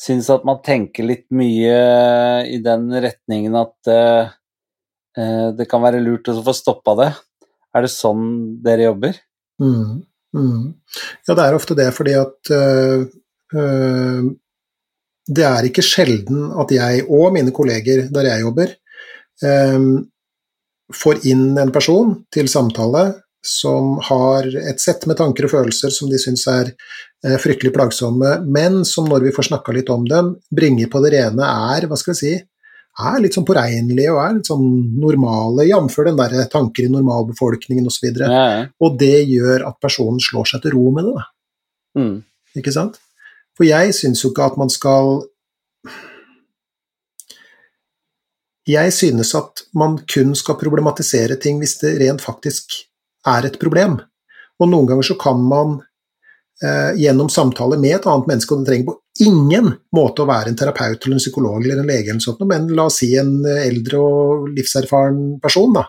synes 0.00 0.30
at 0.32 0.46
man 0.48 0.62
tenker 0.64 1.04
litt 1.04 1.26
mye 1.34 1.78
i 2.48 2.60
den 2.64 2.88
retningen 3.04 3.56
at 3.60 3.90
det 5.58 5.66
kan 5.68 5.82
være 5.82 6.00
lurt 6.00 6.30
å 6.30 6.38
få 6.46 6.54
stoppa 6.56 6.94
det. 6.96 7.08
Er 7.76 7.84
det 7.84 7.90
sånn 7.92 8.22
dere 8.64 8.86
jobber? 8.88 9.18
Mm, 9.60 10.00
mm. 10.36 10.62
Ja, 11.28 11.34
det 11.34 11.44
er 11.44 11.56
ofte 11.58 11.76
det, 11.78 11.90
fordi 11.94 12.14
at 12.18 12.52
uh, 12.54 13.04
uh, 13.54 14.30
det 15.30 15.46
er 15.46 15.68
ikke 15.68 15.84
sjelden 15.84 16.48
at 16.58 16.72
jeg 16.74 17.04
og 17.06 17.34
mine 17.36 17.52
kolleger 17.54 18.06
der 18.10 18.30
jeg 18.32 18.46
jobber, 18.46 18.72
får 20.92 21.22
inn 21.30 21.54
en 21.56 21.70
person 21.72 22.10
til 22.34 22.48
samtale 22.52 23.04
som 23.46 23.96
har 24.10 24.46
et 24.60 24.80
sett 24.80 25.06
med 25.08 25.16
tanker 25.20 25.46
og 25.46 25.54
følelser 25.54 25.92
som 25.94 26.10
de 26.10 26.18
syns 26.20 26.46
er 26.50 26.72
fryktelig 27.40 27.72
plagsomme, 27.74 28.38
men 28.48 28.82
som 28.88 29.08
når 29.08 29.26
vi 29.26 29.32
får 29.36 29.50
snakka 29.50 29.74
litt 29.76 29.90
om 29.92 30.06
dem, 30.08 30.34
bringer 30.52 30.88
på 30.92 31.02
det 31.04 31.14
rene 31.16 31.48
er, 31.72 31.88
hva 31.88 31.98
skal 32.00 32.14
vi 32.14 32.20
si, 32.20 32.34
er 33.00 33.20
litt 33.22 33.36
sånn 33.36 33.46
påregnelige 33.48 34.12
og 34.12 34.20
er 34.22 34.36
litt 34.38 34.50
sånn 34.50 34.66
normale, 35.00 35.66
jf. 35.68 35.98
den 36.08 36.18
der 36.18 36.36
tanker 36.52 36.86
i 36.86 36.92
normalbefolkningen 36.92 37.86
osv. 37.88 38.08
Og, 38.10 38.18
så 38.18 38.26
ja, 38.26 38.46
ja. 38.56 38.64
og 38.82 38.98
det 39.00 39.16
gjør 39.30 39.66
at 39.68 39.78
personen 39.82 40.20
slår 40.22 40.52
seg 40.52 40.64
til 40.64 40.74
ro 40.76 40.90
med 40.96 41.08
det. 41.08 41.14
Da. 41.16 42.00
Mm. 42.00 42.16
Ikke 42.60 42.74
sant? 42.74 42.98
For 43.56 43.68
jeg 43.68 43.94
syns 43.96 44.24
jo 44.24 44.32
ikke 44.32 44.48
at 44.50 44.58
man 44.60 44.72
skal 44.72 45.20
Jeg 48.68 48.92
synes 48.94 49.32
at 49.34 49.64
man 49.74 49.96
kun 50.06 50.34
skal 50.38 50.58
problematisere 50.60 51.38
ting 51.40 51.58
hvis 51.58 51.78
det 51.80 51.96
rent 51.98 52.22
faktisk 52.22 52.76
er 53.28 53.46
et 53.46 53.58
problem. 53.60 53.98
Og 54.60 54.68
noen 54.68 54.88
ganger 54.88 55.06
så 55.10 55.16
kan 55.20 55.40
man 55.40 55.78
eh, 56.64 56.96
gjennom 57.00 57.30
samtale 57.32 57.78
med 57.80 57.98
et 57.98 58.08
annet 58.08 58.28
menneske, 58.30 58.54
og 58.54 58.62
det 58.62 58.70
trenger 58.70 58.90
på 58.90 59.26
ingen 59.26 59.70
måte 59.96 60.24
å 60.24 60.28
være 60.28 60.52
en 60.52 60.58
terapeut 60.58 60.98
eller 61.04 61.16
en 61.16 61.22
psykolog 61.22 61.62
eller 61.62 61.80
en 61.80 61.88
lege, 61.88 62.10
eller 62.10 62.24
sånt, 62.24 62.42
men 62.48 62.68
la 62.76 62.88
oss 62.88 63.00
si 63.02 63.12
en 63.20 63.40
eldre 63.44 64.00
og 64.00 64.50
livserfaren 64.56 65.40
person, 65.42 65.72
da, 65.76 65.86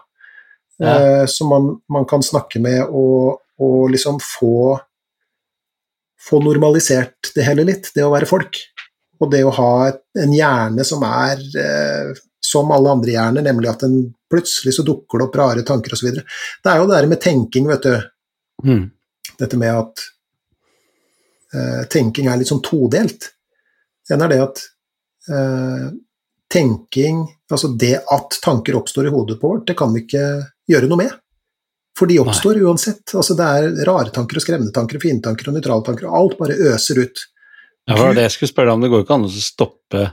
ja. 0.81 0.95
eh, 0.95 1.25
som 1.31 1.51
man, 1.53 1.73
man, 1.91 2.07
kan 2.09 2.23
snakke 2.25 2.63
med 2.63 2.83
og, 2.87 3.43
og 3.61 3.91
liksom 3.93 4.19
få, 4.23 4.77
få 6.29 6.41
normalisert 6.43 7.33
det 7.35 7.47
hele 7.47 7.67
litt, 7.67 7.91
det 7.95 8.07
å 8.07 8.13
være 8.13 8.29
folk. 8.29 8.63
Og 9.21 9.29
det 9.31 9.43
å 9.45 9.53
ha 9.53 9.73
en 10.23 10.33
hjerne 10.33 10.85
som 10.87 11.03
er 11.07 11.41
eh, 11.61 12.13
som 12.41 12.71
alle 12.73 12.95
andre 12.95 13.13
hjerner, 13.13 13.45
nemlig 13.45 13.69
at 13.69 13.83
den 13.85 13.99
plutselig 14.31 14.73
så 14.73 14.85
dukker 14.87 15.21
det 15.21 15.27
opp 15.27 15.37
rare 15.37 15.65
tanker 15.67 15.93
osv. 15.93 16.09
Det 16.17 16.71
er 16.71 16.81
jo 16.81 16.87
det 16.89 16.97
der 16.97 17.09
med 17.11 17.21
tenking, 17.21 17.69
vet 17.69 17.85
du. 17.85 17.93
Mm 18.65 18.89
dette 19.41 19.57
med 19.57 19.73
at 19.75 20.05
eh, 21.53 21.81
tenking 21.91 22.29
er 22.29 22.39
litt 22.39 22.51
sånn 22.51 22.63
todelt. 22.65 23.31
En 24.11 24.23
er 24.25 24.31
det 24.31 24.39
at 24.43 24.63
eh, 25.31 25.87
tenking, 26.51 27.23
altså 27.51 27.71
det 27.79 27.97
at 28.01 28.39
tanker 28.43 28.77
oppstår 28.79 29.09
i 29.09 29.13
hodet 29.13 29.39
på 29.41 29.53
vårt, 29.53 29.67
det 29.69 29.77
kan 29.79 29.93
vi 29.95 30.05
ikke 30.05 30.25
gjøre 30.71 30.91
noe 30.91 31.03
med. 31.03 31.17
For 31.97 32.07
de 32.07 32.21
oppstår 32.21 32.57
Nei. 32.57 32.65
uansett. 32.65 33.13
Altså 33.19 33.35
det 33.37 33.45
er 33.45 33.85
rare 33.87 34.13
tanker 34.15 34.39
og 34.39 34.43
skremmende 34.43 34.73
tanker 34.75 34.97
og 34.97 35.03
fine 35.03 35.23
tanker 35.23 35.49
og 35.49 35.57
nøytrale 35.57 35.85
tanker, 35.87 36.07
og 36.07 36.17
alt 36.17 36.39
bare 36.39 36.59
øser 36.71 37.03
ut. 37.03 37.25
Ja, 37.89 37.97
det 37.97 38.15
det 38.19 38.27
jeg 38.27 38.35
skulle 38.35 38.51
spørre 38.51 38.71
deg 38.71 38.77
om. 38.77 38.85
Det 38.85 38.91
går 38.93 39.05
ikke 39.05 39.17
an 39.17 39.27
å 39.27 39.35
stoppe 39.35 40.05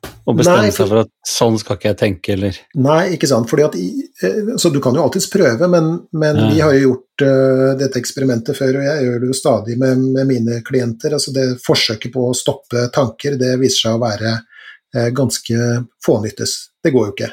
og 0.00 0.36
bestemme 0.36 0.64
Nei, 0.64 0.70
for, 0.72 0.84
seg 0.84 0.90
for 0.90 1.02
at 1.02 1.10
sånn 1.28 1.56
skal 1.60 1.76
ikke 1.76 1.90
jeg 1.90 1.98
tenke, 2.00 2.34
eller 2.36 2.58
Nei, 2.80 3.14
ikke 3.16 3.28
sant. 3.30 3.48
Fordi 3.50 3.64
at, 3.66 3.76
eh, 3.76 4.52
så 4.60 4.70
du 4.72 4.78
kan 4.82 4.96
jo 4.96 5.02
alltids 5.04 5.28
prøve, 5.32 5.68
men, 5.70 5.90
men 6.16 6.38
ja. 6.38 6.46
vi 6.50 6.62
har 6.62 6.76
jo 6.76 6.82
gjort 6.84 7.24
uh, 7.24 7.66
dette 7.80 8.00
eksperimentet 8.00 8.56
før, 8.58 8.80
og 8.80 8.86
jeg 8.86 9.06
gjør 9.06 9.18
det 9.22 9.30
jo 9.30 9.36
stadig 9.36 9.76
med, 9.80 10.04
med, 10.16 10.28
mine 10.28 10.60
klienter. 10.66 11.16
altså 11.16 11.34
det 11.36 11.46
Forsøket 11.64 12.14
på 12.14 12.28
å 12.30 12.36
stoppe 12.36 12.88
tanker, 12.94 13.36
det 13.40 13.56
viser 13.60 13.88
seg 13.88 13.98
å 13.98 14.02
være 14.02 14.36
uh, 14.38 15.10
ganske 15.16 15.68
fånyttes. 16.04 16.56
Det 16.80 16.94
går 16.94 17.10
jo 17.10 17.16
ikke. 17.16 17.32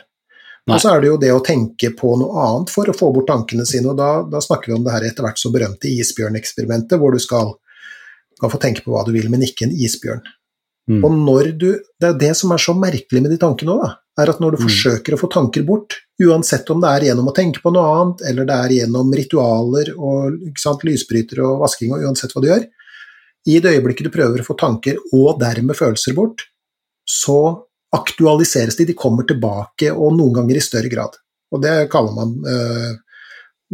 Nei. 0.68 0.76
Og 0.76 0.84
så 0.84 0.92
er 0.92 1.04
det 1.04 1.12
jo 1.12 1.20
det 1.22 1.32
å 1.32 1.44
tenke 1.44 1.94
på 1.96 2.10
noe 2.20 2.44
annet 2.44 2.72
for 2.74 2.90
å 2.92 2.96
få 2.96 3.14
bort 3.16 3.30
tankene 3.30 3.64
sine, 3.68 3.94
og 3.94 4.00
da, 4.00 4.10
da 4.28 4.42
snakker 4.44 4.74
vi 4.74 4.80
om 4.80 4.84
det 4.84 4.96
her 4.96 5.06
etter 5.08 5.24
hvert 5.24 5.40
så 5.40 5.52
berømte 5.54 5.92
isbjørneksperimentet, 5.92 7.00
hvor 7.00 7.16
du 7.16 7.24
skal, 7.24 7.54
skal 8.38 8.54
få 8.54 8.60
tenke 8.62 8.86
på 8.86 8.94
hva 8.94 9.04
du 9.08 9.14
vil, 9.16 9.30
men 9.34 9.46
ikke 9.46 9.68
en 9.68 9.76
isbjørn. 9.76 10.22
Mm. 10.88 11.02
Og 11.04 11.16
når 11.20 11.52
du, 11.60 11.70
Det 12.00 12.08
er 12.08 12.20
det 12.20 12.34
som 12.40 12.54
er 12.56 12.62
så 12.64 12.72
merkelig 12.78 13.22
med 13.22 13.34
de 13.34 13.40
tankene 13.42 13.76
òg, 13.76 13.96
er 14.18 14.32
at 14.32 14.40
når 14.42 14.56
du 14.56 14.62
mm. 14.62 14.66
forsøker 14.66 15.14
å 15.14 15.20
få 15.20 15.30
tanker 15.34 15.66
bort, 15.68 15.98
uansett 16.24 16.70
om 16.74 16.82
det 16.82 16.90
er 16.90 17.06
gjennom 17.10 17.30
å 17.30 17.36
tenke 17.36 17.62
på 17.62 17.74
noe 17.74 17.92
annet, 17.94 18.24
eller 18.32 18.48
det 18.48 18.58
er 18.58 18.76
gjennom 18.80 19.12
ritualer 19.14 19.92
og 19.98 20.40
sant, 20.58 20.86
lysbrytere 20.88 21.46
og 21.46 21.62
vasking 21.66 21.94
og 21.94 22.08
uansett 22.08 22.34
hva 22.34 22.44
du 22.44 22.50
gjør, 22.50 22.66
i 23.48 23.60
det 23.64 23.76
øyeblikket 23.78 24.08
du 24.08 24.14
prøver 24.14 24.42
å 24.42 24.48
få 24.48 24.58
tanker 24.60 24.98
og 25.16 25.38
dermed 25.42 25.78
følelser 25.78 26.16
bort, 26.18 26.48
så 27.08 27.40
aktualiseres 27.96 28.76
de, 28.80 28.88
de 28.90 28.98
kommer 28.98 29.28
tilbake, 29.28 29.92
og 29.94 30.16
noen 30.18 30.34
ganger 30.42 30.60
i 30.60 30.64
større 30.64 30.92
grad. 30.92 31.16
Og 31.54 31.62
det 31.64 31.76
kaller 31.92 32.16
man 32.18 32.34
øh, 32.44 32.90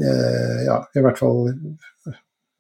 øh, 0.04 0.60
ja, 0.68 0.78
i 0.94 1.02
hvert 1.02 1.18
fall 1.18 1.50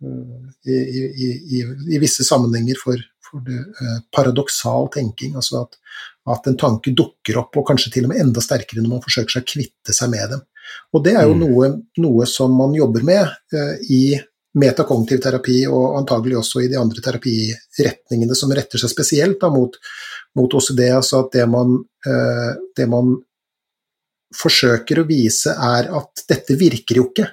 i, 0.03 0.77
i, 0.77 1.29
i, 1.57 1.63
i, 1.95 1.99
visse 2.01 2.25
sammenhenger 2.27 2.79
for, 2.79 2.99
for 3.23 3.43
det, 3.45 3.59
eh, 3.59 3.99
paradoksal 4.15 4.89
tenking, 4.93 5.35
altså 5.39 5.63
at, 5.63 5.77
at, 6.33 6.49
en 6.49 6.59
tanke 6.59 6.93
dukker 6.95 7.39
opp, 7.41 7.57
og 7.59 7.67
kanskje 7.69 7.95
til 7.95 8.07
og 8.07 8.13
med 8.13 8.23
enda 8.23 8.43
sterkere 8.43 8.83
når 8.83 8.97
man 8.97 9.05
forsøker 9.05 9.37
seg 9.37 9.45
å 9.45 9.51
kvitte 9.53 9.95
seg 9.95 10.11
med 10.13 10.35
dem. 10.35 10.45
Og 10.95 11.03
det 11.05 11.15
er 11.17 11.27
jo 11.27 11.35
mm. 11.35 11.43
noe, 11.43 11.71
noe, 12.03 12.27
som 12.29 12.53
man 12.55 12.75
jobber 12.77 13.03
med 13.07 13.25
eh, 13.55 13.75
i 13.91 14.03
metakognitiv 14.59 15.21
terapi, 15.23 15.63
og 15.65 15.97
antagelig 15.97 16.37
også 16.43 16.61
i 16.61 16.69
de 16.71 16.77
andre 16.77 17.01
terapiretningene 17.03 18.37
som 18.37 18.53
retter 18.53 18.81
seg 18.81 18.91
spesielt 18.91 19.39
da, 19.41 19.49
mot, 19.53 19.79
mot 20.37 20.57
OCD. 20.59 20.85
Altså 20.93 21.23
at 21.23 21.33
det 21.39 21.47
man, 21.49 21.79
eh, 22.07 22.51
det 22.77 22.89
man 22.91 23.15
forsøker 24.33 25.01
å 25.01 25.07
vise, 25.09 25.53
er 25.53 25.89
at 25.93 26.25
dette 26.29 26.57
virker 26.59 27.01
jo 27.01 27.09
ikke. 27.09 27.27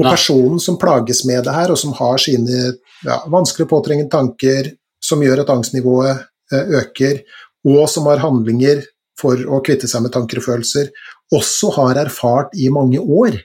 Og 0.00 0.06
personen 0.08 0.60
som 0.62 0.78
plages 0.80 1.24
med 1.28 1.44
det 1.44 1.52
her, 1.52 1.72
og 1.72 1.78
som 1.78 1.92
har 1.98 2.20
sine 2.22 2.60
ja, 3.04 3.18
vanskelig 3.30 3.68
påtrengende 3.68 4.12
tanker, 4.12 4.70
som 5.02 5.22
gjør 5.22 5.42
at 5.42 5.52
angstnivået 5.52 6.22
eh, 6.54 6.76
øker, 6.80 7.20
og 7.68 7.84
som 7.90 8.08
har 8.08 8.22
handlinger 8.22 8.82
for 9.20 9.38
å 9.38 9.60
kvitte 9.64 9.90
seg 9.90 10.04
med 10.04 10.14
tanker 10.14 10.40
og 10.40 10.46
følelser, 10.46 10.88
også 11.32 11.72
har 11.76 12.00
erfart 12.06 12.56
i 12.58 12.70
mange 12.72 13.00
år. 13.00 13.36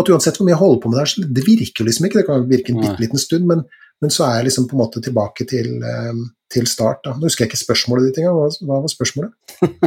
At 0.00 0.08
uansett 0.10 0.38
hvor 0.38 0.46
mye 0.46 0.54
jeg 0.54 0.62
holder 0.62 0.80
på 0.82 0.90
med 0.90 0.98
det 0.98 1.04
her, 1.04 1.32
det 1.36 1.46
virker 1.46 1.86
liksom 1.86 2.06
ikke, 2.06 2.20
det 2.20 2.28
kan 2.28 2.48
virke 2.48 2.74
en 2.74 2.80
bitte 2.80 3.02
liten 3.02 3.20
stund, 3.20 3.46
men, 3.50 3.64
men, 4.00 4.12
så 4.14 4.26
er 4.28 4.38
jeg 4.38 4.50
liksom 4.50 4.68
på 4.70 4.76
en 4.76 4.82
måte 4.84 5.02
tilbake 5.04 5.46
til, 5.50 5.74
eh, 5.82 6.22
til 6.54 6.70
start. 6.70 7.02
Da. 7.04 7.16
Nå 7.18 7.28
husker 7.28 7.44
jeg 7.44 7.52
ikke 7.52 7.64
spørsmålet 7.64 8.08
ditt 8.08 8.22
engang, 8.22 8.38
hva, 8.38 8.48
hva 8.70 8.80
var 8.86 8.94
spørsmålet? 8.94 9.34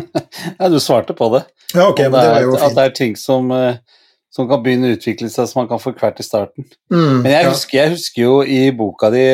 ja, 0.59 0.69
du 0.69 0.79
svarte 0.83 1.15
på 1.17 1.31
det. 1.37 1.45
Ja, 1.73 1.87
ok, 1.87 2.05
men 2.05 2.19
det, 2.19 2.27
det 2.27 2.35
var 2.35 2.47
jo 2.47 2.55
fint. 2.57 2.67
At 2.67 2.77
det 2.77 2.85
er 2.85 2.97
ting 2.99 3.17
som, 3.19 3.51
eh, 3.55 4.01
som 4.33 4.47
kan 4.49 4.63
begynne 4.63 4.89
å 4.89 4.95
utvikle 4.97 5.29
seg 5.29 5.49
som 5.49 5.61
man 5.61 5.69
kan 5.69 5.81
få 5.81 5.93
hvert 5.97 6.21
i 6.21 6.25
starten. 6.25 6.65
Mm, 6.93 7.21
men 7.21 7.29
jeg 7.31 7.49
husker, 7.51 7.77
jeg 7.77 7.93
husker 7.93 8.25
jo 8.25 8.39
i 8.41 8.63
boka 8.75 9.11
di 9.13 9.27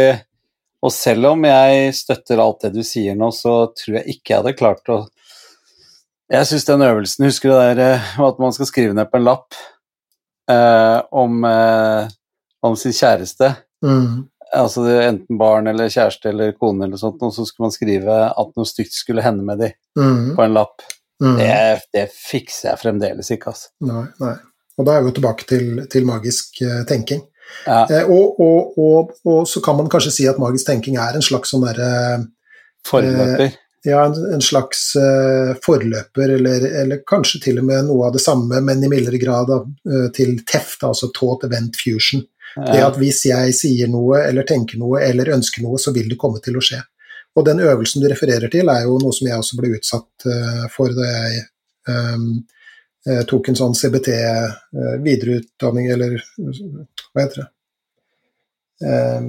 og 0.79 0.93
selv 0.95 1.33
om 1.33 1.43
jeg 1.43 1.95
støtter 1.97 2.39
alt 2.39 2.63
det 2.63 2.71
du 2.77 2.83
sier 2.87 3.17
nå, 3.19 3.31
så 3.35 3.71
tror 3.75 3.99
jeg 3.99 4.15
ikke 4.15 4.33
jeg 4.33 4.41
hadde 4.41 4.59
klart 4.59 4.91
å 4.93 4.99
Jeg 6.29 6.45
syns 6.47 6.67
den 6.67 6.85
øvelsen 6.85 7.27
Husker 7.27 7.51
du 7.51 7.55
det 7.57 7.75
der 7.75 7.95
eh, 7.97 8.11
at 8.23 8.39
man 8.39 8.55
skal 8.55 8.69
skrive 8.69 8.95
ned 8.95 9.09
på 9.11 9.19
en 9.19 9.27
lapp 9.27 9.57
eh, 10.51 10.99
om, 11.11 11.41
eh, 11.47 12.11
om, 12.63 12.77
sin 12.79 12.95
kjæreste? 12.95 13.51
Mm. 13.83 14.29
Altså 14.55 14.85
enten 15.03 15.39
barn 15.41 15.67
eller 15.69 15.91
kjæreste 15.91 16.31
eller 16.31 16.55
kone 16.57 16.87
eller 16.87 17.01
sånt, 17.01 17.21
og 17.21 17.33
så 17.35 17.45
skulle 17.45 17.67
man 17.67 17.75
skrive 17.75 18.21
at 18.29 18.55
noe 18.55 18.69
stygt 18.69 18.95
skulle 18.95 19.25
hende 19.25 19.45
med 19.45 19.61
dem 19.61 19.75
mm. 19.99 20.31
på 20.37 20.45
en 20.45 20.55
lapp. 20.55 20.87
Mm. 21.21 21.35
Det, 21.37 21.51
det, 21.93 22.05
fikser 22.15 22.71
jeg 22.71 22.81
fremdeles 22.81 23.29
ikke, 23.35 23.51
altså. 23.51 23.69
Nei, 23.85 24.05
nei. 24.23 24.33
Og 24.79 24.87
da 24.87 24.95
er 24.95 25.03
vi 25.03 25.11
jo 25.11 25.17
tilbake 25.19 25.47
til, 25.49 25.83
til 25.91 26.07
magisk 26.07 26.61
uh, 26.63 26.81
tenking. 26.87 27.25
Ja. 27.65 27.85
Eh, 27.89 28.09
og, 28.09 28.39
og, 28.39 28.77
og, 28.77 29.15
og, 29.25 29.47
så 29.49 29.61
kan 29.65 29.77
man 29.79 29.89
kanskje 29.91 30.13
si 30.13 30.27
at 30.29 30.39
magisk 30.41 30.69
tenking 30.69 30.99
er 31.01 31.17
en 31.17 31.25
slags 31.25 31.51
sånn 31.53 31.65
derre 31.65 31.89
Forløper? 32.87 33.47
Eh, 33.47 33.57
ja, 33.87 34.03
en, 34.05 34.15
en 34.35 34.41
slags 34.43 34.89
uh, 34.99 35.53
forløper, 35.63 36.33
eller, 36.35 36.65
eller, 36.81 36.99
kanskje 37.07 37.39
til 37.45 37.61
og 37.61 37.67
med 37.67 37.87
noe 37.87 38.09
av 38.09 38.15
det 38.15 38.21
samme, 38.23 38.59
men 38.63 38.83
i 38.83 38.89
mildere 38.91 39.19
grad 39.21 39.51
av, 39.55 39.67
uh, 39.87 40.07
til 40.15 40.37
TEFT, 40.47 40.83
altså 40.87 41.07
Taught 41.15 41.45
Event 41.47 41.79
Fusion. 41.79 42.25
Ja. 42.57 42.65
Det 42.65 42.81
at 42.83 42.99
hvis 42.99 43.21
jeg 43.29 43.55
sier 43.55 43.91
noe, 43.91 44.19
eller 44.25 44.47
tenker 44.47 44.79
noe, 44.81 44.99
eller 45.05 45.31
ønsker 45.35 45.63
noe, 45.63 45.79
så 45.79 45.93
vil 45.95 46.09
det 46.11 46.19
komme 46.19 46.41
til 46.43 46.59
å 46.59 46.63
skje. 46.63 46.81
Og 47.39 47.45
den 47.47 47.61
øvelsen 47.63 48.03
du 48.03 48.09
refererer 48.11 48.51
til, 48.51 48.71
er 48.71 48.83
jo 48.83 48.97
noe 48.99 49.15
som 49.15 49.29
jeg 49.29 49.39
også 49.39 49.59
ble 49.59 49.71
utsatt 49.77 50.27
uh, 50.27 50.65
for 50.75 50.95
da 50.95 51.11
jeg 51.13 51.43
um, 51.87 52.31
tok 53.29 53.49
en 53.49 53.57
sånn 53.57 53.75
CBT-videreutdanning, 53.77 55.85
eller 55.93 56.11
hva 56.39 57.19
heter 57.23 57.37
det? 57.41 57.47
Eh, 58.85 59.21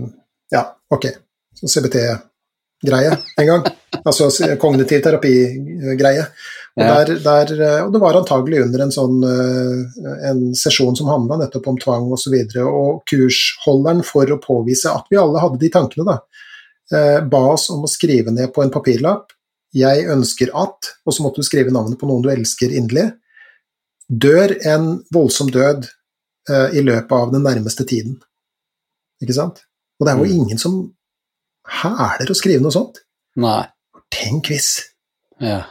ja, 0.54 0.78
ok. 0.90 1.06
Så 1.54 1.68
CBT-greie 1.68 3.18
en 3.36 3.46
gang. 3.46 3.66
altså 4.04 4.30
kognitiv 4.60 5.02
terapi-greie. 5.04 6.26
Og, 6.78 6.84
ja. 6.84 7.04
der, 7.04 7.18
der, 7.24 7.52
eh, 7.58 7.80
og, 7.84 7.92
det 7.94 8.02
var 8.02 8.18
antagelig 8.20 8.58
under 8.64 8.80
en 8.84 8.94
sånn 8.94 9.16
en 9.26 10.42
sesjon 10.56 10.96
som 10.96 11.10
handla 11.10 11.40
nettopp 11.40 11.66
om 11.72 11.80
tvang 11.80 12.06
osv. 12.08 12.14
Og, 12.14 12.22
så 12.22 12.28
videre, 12.34 12.68
og 12.68 13.02
kursholderen, 13.10 14.04
for 14.06 14.30
å 14.30 14.42
påvise 14.42 14.88
at 14.92 15.06
vi 15.10 15.20
alle 15.20 15.42
hadde 15.42 15.60
de 15.62 15.72
tankene, 15.72 16.06
da, 16.06 16.16
ba 17.30 17.42
oss 17.52 17.68
om 17.70 17.84
å 17.86 17.90
skrive 17.90 18.30
ned 18.34 18.48
på 18.54 18.64
en 18.64 18.72
papirlapp 18.74 19.26
'Jeg 19.70 20.08
ønsker 20.10 20.48
at', 20.50 20.88
og 21.06 21.14
så 21.14 21.22
måtte 21.22 21.38
du 21.38 21.46
skrive 21.46 21.70
navnet 21.70 21.94
på 21.98 22.08
noen 22.08 22.24
du 22.24 22.30
elsker 22.32 22.72
inderlig, 22.74 23.12
dør 24.10 24.56
en 24.66 24.92
voldsom 25.14 25.50
død 25.54 25.86
uh, 26.50 26.68
i 26.74 26.82
løpet 26.82 27.12
av 27.14 27.32
den 27.34 27.44
nærmeste 27.46 27.86
tiden. 27.86 28.18
Ikke 29.22 29.36
sant? 29.36 29.62
Og 30.00 30.06
det 30.06 30.14
er 30.14 30.22
jo 30.22 30.28
mm. 30.28 30.36
ingen 30.40 30.60
som 30.60 30.80
hæler 31.80 32.30
å 32.30 32.36
skrive 32.36 32.64
noe 32.64 32.74
sånt. 32.74 33.02
Nei. 33.40 33.62
Tenk 34.10 34.50
hvis. 34.50 34.72
Ja. 35.42 35.62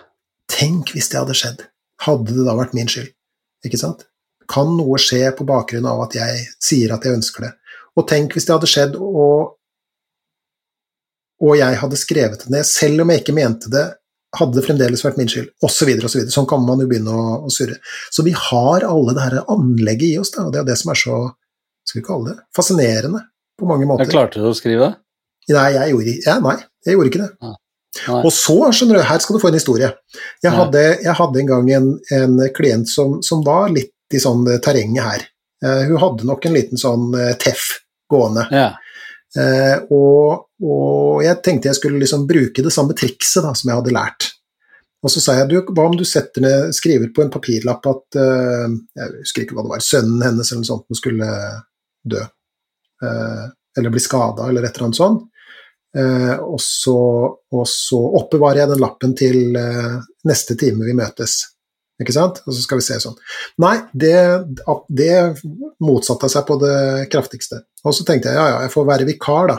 Tenk 0.49 0.93
hvis 0.95 1.09
det 1.11 1.19
hadde 1.19 1.35
skjedd. 1.37 1.65
Hadde 2.05 2.35
det 2.37 2.45
da 2.47 2.55
vært 2.55 2.75
min 2.77 2.89
skyld? 2.89 3.11
Ikke 3.67 3.79
sant? 3.81 4.05
Kan 4.49 4.71
noe 4.77 4.97
skje 5.01 5.27
på 5.35 5.45
bakgrunn 5.45 5.87
av 5.89 6.05
at 6.05 6.15
jeg 6.17 6.45
sier 6.63 6.93
at 6.95 7.05
jeg 7.05 7.19
ønsker 7.19 7.45
det? 7.45 7.53
Og 7.99 8.07
tenk 8.07 8.33
hvis 8.33 8.47
det 8.47 8.55
hadde 8.55 8.69
skjedd, 8.69 8.95
og, 8.95 9.57
og 11.43 11.57
jeg 11.59 11.79
hadde 11.81 11.99
skrevet 11.99 12.45
det 12.45 12.53
ned, 12.53 12.67
selv 12.69 13.03
om 13.03 13.11
jeg 13.11 13.23
ikke 13.23 13.35
mente 13.35 13.71
det, 13.73 13.85
hadde 14.37 14.59
det 14.59 14.65
fremdeles 14.65 15.03
vært 15.05 15.17
min 15.17 15.29
skyld, 15.31 15.49
osv. 15.65 15.89
Så 15.89 16.09
osv. 16.09 16.23
Så 16.27 16.35
sånn 16.35 16.47
kan 16.49 16.61
man 16.65 16.81
jo 16.83 16.89
begynne 16.89 17.13
å, 17.13 17.39
å, 17.47 17.53
surre. 17.53 17.79
Så 18.13 18.25
vi 18.27 18.35
har 18.37 18.85
alle 18.85 19.15
det 19.17 19.25
her 19.25 19.39
anlegget 19.49 20.09
i 20.11 20.17
oss, 20.21 20.33
da, 20.35 20.45
og 20.45 20.53
det 20.53 20.61
er 20.61 20.67
det 20.69 20.77
som 20.81 20.93
er 20.93 20.99
så 21.01 21.21
skal 21.89 22.01
vi 22.01 22.05
kalle 22.05 22.33
det, 22.33 22.43
fascinerende 22.55 23.23
på 23.57 23.69
mange 23.69 23.87
måter. 23.89 24.05
Jeg 24.05 24.13
klarte 24.13 24.43
du 24.43 24.51
å 24.51 24.57
skrive 24.57 24.85
det? 24.85 24.91
Nei, 25.55 25.69
jeg 25.73 25.93
gjorde, 25.95 26.13
ja, 26.27 26.35
nei, 26.45 26.55
jeg 26.85 26.95
gjorde 26.95 27.11
ikke 27.11 27.23
det. 27.23 27.31
Ja. 27.41 27.55
Og 28.19 28.29
så, 28.33 28.57
skjønner 28.75 28.99
du, 28.99 29.05
her 29.09 29.21
skal 29.23 29.35
du 29.35 29.41
få 29.41 29.49
en 29.49 29.57
historie. 29.57 29.89
Jeg, 30.43 30.51
hadde, 30.53 30.83
jeg 31.01 31.15
hadde, 31.17 31.41
en 31.41 31.49
gang 31.49 31.71
en, 31.73 31.87
en 32.15 32.43
klient 32.55 32.89
som, 32.89 33.17
som, 33.25 33.41
var 33.45 33.71
litt 33.73 34.13
i 34.13 34.21
sånn 34.21 34.45
eh, 34.49 34.59
terrenget 34.63 35.05
her. 35.05 35.25
Uh, 35.65 35.81
hun 35.89 35.97
hadde 35.99 36.27
nok 36.29 36.45
en 36.45 36.55
liten 36.55 36.79
sånn 36.79 37.09
uh, 37.17 37.33
teff 37.41 37.65
gående. 38.09 38.45
Ja. 38.53 38.69
Uh, 39.35 39.89
og, 39.89 40.45
og, 40.63 41.21
jeg 41.23 41.39
tenkte 41.45 41.69
jeg 41.69 41.79
skulle 41.79 42.01
liksom 42.01 42.25
bruke 42.29 42.63
det 42.65 42.73
samme 42.73 42.95
trikset 42.97 43.45
da, 43.45 43.53
som 43.55 43.71
jeg 43.71 43.79
hadde 43.79 43.95
lært. 43.95 44.29
Og 44.99 45.11
så 45.13 45.21
sa 45.23 45.37
jeg 45.37 45.47
du, 45.47 45.55
hva 45.63 45.85
om 45.87 45.95
du 45.95 46.03
ned, 46.03 46.73
skriver 46.75 47.13
på 47.15 47.23
en 47.23 47.31
papirlapp 47.31 47.85
at 47.87 48.17
Jeg 48.19 49.11
husker 49.21 49.45
ikke 49.45 49.55
hva 49.55 49.63
det 49.63 49.71
var, 49.71 49.83
sønnen 49.85 50.25
hennes 50.25 50.49
eller 50.51 50.65
noe 50.65 50.67
sånt 50.67 50.99
skulle 50.99 51.29
dø. 52.03 52.23
eller 53.79 53.93
bli 53.93 54.01
skada, 54.03 54.49
eller 54.49 54.67
et 54.67 54.75
eller 54.75 54.89
annet 54.89 54.99
sånt. 54.99 55.23
Uh, 55.95 56.35
og, 56.43 56.59
så, 56.61 56.97
og, 57.31 57.63
så, 57.65 58.01
oppbevarer 58.19 58.65
jeg 58.65 58.71
den 58.73 58.83
lappen 58.83 59.15
til 59.17 59.39
neste 60.27 60.59
time 60.59 60.83
vi 60.83 60.97
møtes. 60.99 61.39
Ikke 61.99 62.15
sant? 62.15 62.39
Og 62.47 62.55
så 62.55 62.63
skal 62.63 62.79
vi 62.79 62.85
se 62.85 62.97
sånn. 63.03 63.17
Nei, 63.59 63.75
det, 63.91 64.15
det 64.87 65.15
motsatte 65.83 66.29
seg 66.31 66.45
på 66.47 66.55
det 66.61 67.07
kraftigste. 67.11 67.65
Og 67.83 67.95
så 67.95 68.05
tenkte 68.07 68.31
jeg 68.31 68.39
ja, 68.39 68.45
ja, 68.53 68.61
jeg 68.65 68.73
får 68.75 68.87
være 68.87 69.07
vikar, 69.09 69.49
da. 69.51 69.57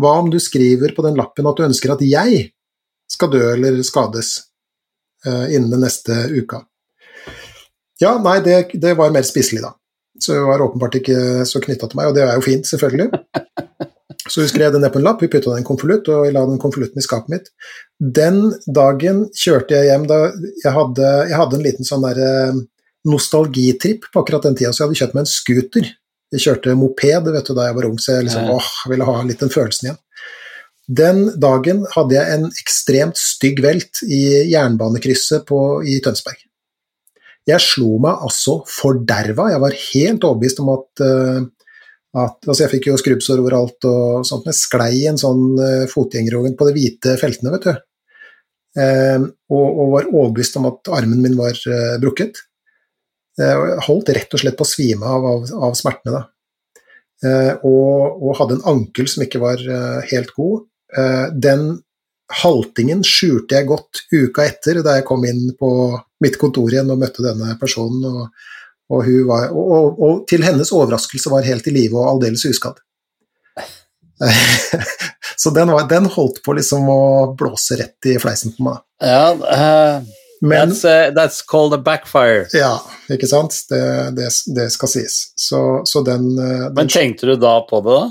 Hva 0.00 0.16
om 0.22 0.30
du 0.32 0.38
skriver 0.40 0.94
på 0.96 1.04
den 1.04 1.18
lappen 1.18 1.48
at 1.48 1.58
du 1.58 1.66
ønsker 1.66 1.94
at 1.94 2.04
jeg 2.06 2.46
skal 3.12 3.32
dø 3.32 3.42
eller 3.52 3.80
skades 3.84 4.34
uh, 5.26 5.46
innen 5.52 5.70
den 5.74 5.84
neste 5.84 6.16
uka? 6.32 6.62
Ja, 8.00 8.16
nei, 8.22 8.38
det, 8.42 8.72
det 8.82 8.96
var 8.98 9.12
mer 9.14 9.26
spiselig, 9.26 9.62
da. 9.62 9.74
Så 10.22 10.36
jeg 10.36 10.46
var 10.48 10.62
åpenbart 10.64 10.96
ikke 10.98 11.44
så 11.48 11.60
knytta 11.62 11.88
til 11.90 11.98
meg, 11.98 12.10
og 12.10 12.16
det 12.16 12.24
er 12.24 12.38
jo 12.38 12.44
fint, 12.44 12.66
selvfølgelig. 12.68 13.10
Så 14.30 14.42
vi 14.42 14.48
skrev 14.48 14.72
det 14.72 14.80
ned 14.82 14.92
på 14.94 15.00
en 15.00 15.06
lapp, 15.06 15.22
vi 15.22 15.28
putta 15.30 15.50
den 15.50 15.60
i 15.60 15.62
en 15.62 15.66
konvolutt, 15.66 16.08
og 16.12 16.26
jeg 16.26 16.34
la 16.36 16.44
den 16.46 16.60
konvolutten 16.62 17.00
i 17.00 17.04
skapet 17.04 17.32
mitt. 17.32 17.48
Den 17.98 18.52
dagen 18.70 19.24
kjørte 19.36 19.76
jeg 19.76 19.90
hjem 19.90 20.06
da 20.10 20.20
jeg 20.62 20.74
hadde, 20.76 21.08
jeg 21.30 21.38
hadde 21.40 21.58
en 21.58 21.66
liten 21.66 21.88
sånn 21.88 22.06
der 22.06 22.20
eh, 22.22 22.60
nostalgitripp 23.10 24.06
på 24.12 24.22
akkurat 24.22 24.46
den 24.46 24.56
tida, 24.58 24.70
så 24.70 24.84
jeg 24.84 24.90
hadde 24.90 25.00
kjøpt 25.00 25.16
meg 25.18 25.24
en 25.24 25.32
scooter. 25.32 25.90
Jeg 26.32 26.44
kjørte 26.46 26.76
moped 26.78 27.28
vet 27.28 27.48
du, 27.48 27.54
da 27.56 27.68
jeg 27.68 27.76
var 27.76 27.88
ung, 27.88 27.98
så 28.00 28.16
jeg 28.16 28.28
liksom, 28.28 28.48
åh, 28.54 28.70
ville 28.90 29.08
ha 29.08 29.16
litt 29.28 29.42
den 29.42 29.52
følelsen 29.52 29.90
igjen. 29.90 30.00
Den 31.02 31.20
dagen 31.40 31.84
hadde 31.92 32.16
jeg 32.16 32.36
en 32.36 32.48
ekstremt 32.60 33.20
stygg 33.20 33.60
velt 33.64 34.02
i 34.02 34.22
jernbanekrysset 34.50 35.44
på, 35.48 35.58
i 35.86 36.00
Tønsberg. 36.04 36.40
Jeg 37.48 37.62
slo 37.62 37.96
meg 38.02 38.22
altså 38.22 38.60
forderva. 38.70 39.48
Jeg 39.50 39.62
var 39.62 39.78
helt 39.78 40.26
overbevist 40.26 40.60
om 40.62 40.72
at 40.74 41.02
uh, 41.02 41.42
at 42.12 42.44
altså 42.44 42.66
Jeg 42.66 42.72
fikk 42.74 42.90
jo 42.90 42.98
skrubbsår 43.00 43.40
overalt 43.40 43.86
og 43.88 44.26
sånt, 44.28 44.44
men 44.44 44.52
jeg 44.52 44.60
sklei 44.60 44.90
i 44.98 45.08
en 45.08 45.20
sånn 45.20 45.44
uh, 45.56 45.88
fotgjengerovergang 45.88 46.58
på 46.58 46.68
de 46.68 46.74
hvite 46.76 47.16
feltene, 47.20 47.52
vet 47.54 47.68
du. 47.68 47.72
Uh, 48.76 49.28
og, 49.52 49.66
og, 49.66 49.86
var 49.94 50.10
overbevist 50.10 50.58
om 50.60 50.68
at 50.68 50.92
armen 50.98 51.22
min 51.24 51.38
var 51.38 51.56
uh, 51.56 51.96
brukket. 52.02 52.42
Jeg 53.40 53.78
holdt 53.86 54.12
rett 54.12 54.34
og 54.36 54.42
slett 54.42 54.58
på 54.58 54.66
å 54.66 54.68
svime 54.68 55.08
av, 55.08 55.24
av, 55.28 55.52
av 55.68 55.76
smertene 55.78 56.18
da. 56.18 56.22
Og, 57.62 58.18
og, 58.18 58.32
hadde 58.40 58.58
en 58.58 58.66
ankel 58.72 59.06
som 59.08 59.22
ikke 59.22 59.40
var 59.40 59.60
helt 60.10 60.32
god. 60.34 60.64
den 61.32 61.68
haltingen 62.42 63.04
skjulte 63.06 63.60
jeg 63.60 63.68
godt 63.68 64.00
uka 64.10 64.44
etter, 64.44 64.82
da 64.82 64.96
jeg 64.98 65.06
kom 65.06 65.22
inn 65.28 65.52
på 65.54 65.70
mitt 66.24 66.36
kontor 66.40 66.74
igjen 66.74 66.90
og 66.90 66.98
møtte 66.98 67.24
denne 67.24 67.54
personen. 67.60 68.04
og 68.10 68.50
og, 68.92 69.08
var, 69.28 69.52
og, 69.52 70.24
til 70.28 70.44
hennes 70.44 70.72
overraskelse 70.74 71.30
var 71.32 71.46
helt 71.46 71.68
i 71.70 71.74
live 71.74 71.96
og 71.96 72.08
aldeles 72.10 72.44
uskadd. 72.48 72.80
så 75.40 75.50
den, 75.54 75.72
var, 75.72 75.86
den, 75.90 76.06
holdt 76.12 76.42
på 76.44 76.54
liksom 76.58 76.86
å 76.92 77.02
blåse 77.38 77.78
rett 77.80 78.10
i 78.10 78.18
fleisen 78.22 78.54
på 78.56 78.66
meg. 78.68 78.82
Ja, 79.02 79.32
uh, 79.32 80.04
Men, 80.42 80.72
that's, 80.72 80.84
uh, 80.84 81.14
that's, 81.14 81.40
called 81.46 81.74
a 81.74 81.78
backfire. 81.78 82.48
Ja, 82.52 82.80
ikke 83.14 83.28
sant. 83.30 83.54
Det, 83.70 83.82
det, 84.16 84.26
det 84.56 84.70
skal 84.74 84.90
sies. 84.90 85.18
Så, 85.38 85.60
så 85.86 86.02
den, 86.02 86.32
uh, 86.34 86.64
den, 86.66 86.74
Men 86.80 86.90
tenkte 86.90 87.30
du 87.30 87.36
da 87.38 87.60
på 87.68 87.78
det, 87.84 87.94
da? 87.94 88.08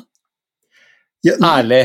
Ja, 1.27 1.35
Ærlig? 1.57 1.81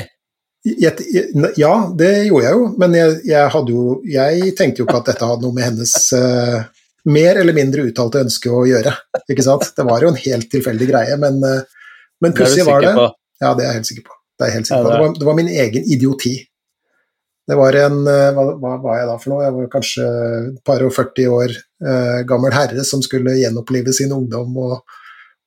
Ja, 0.67 1.75
det 1.95 2.13
gjorde 2.27 2.47
jeg 2.47 2.57
jo, 2.57 2.63
men 2.79 2.95
jeg, 2.97 3.19
jeg, 3.29 3.61
jo, 3.71 3.83
jeg 4.11 4.55
tenkte 4.59 4.83
jo 4.83 4.87
ikke 4.89 4.99
at 4.99 5.11
dette 5.13 5.29
hadde 5.29 5.47
noe 5.47 5.55
med 5.55 5.67
hennes 5.69 5.93
uh, 6.15 6.65
mer 7.11 7.39
eller 7.43 7.55
mindre 7.55 7.85
uttalte 7.87 8.23
ønske 8.27 8.51
å 8.51 8.65
gjøre. 8.67 8.95
Ikke 9.31 9.45
sant? 9.47 9.69
Det 9.77 9.87
var 9.87 10.03
jo 10.03 10.11
en 10.11 10.19
helt 10.19 10.49
tilfeldig 10.51 10.89
greie, 10.91 11.19
men, 11.23 11.39
uh, 11.43 11.93
men 12.23 12.35
pussig 12.39 12.67
var 12.67 12.83
det. 12.83 12.95
På. 12.99 13.11
Ja, 13.43 13.53
det 13.55 13.67
er 13.67 13.71
jeg 13.71 13.81
helt 13.81 13.91
sikker 13.91 14.07
på. 14.09 14.19
Det, 14.39 14.53
helt 14.53 14.69
sikker 14.69 14.83
på. 14.83 14.91
Det, 14.91 15.01
var, 15.03 15.15
det, 15.19 15.29
var, 15.29 15.39
min 15.39 15.53
egen 15.53 15.91
idioti. 15.97 16.35
Det 17.47 17.57
var 17.59 17.77
en 17.79 17.99
eh, 18.11 18.31
hva, 18.35 18.45
hva, 18.59 18.77
var 18.83 19.01
jeg 19.01 19.09
da 19.11 19.17
for 19.23 19.33
noe? 19.33 19.45
Jeg 19.47 19.55
var 19.55 19.73
kanskje 19.73 20.07
et 20.07 20.63
par 20.67 20.83
og 20.83 20.95
40 20.95 21.35
år 21.35 21.53
eh, 21.55 22.21
gammel 22.29 22.55
herre 22.55 22.87
som 22.87 23.05
skulle 23.05 23.37
gjenopplive 23.39 23.95
sin 23.95 24.15
ungdom 24.17 24.57
og, 24.65 24.81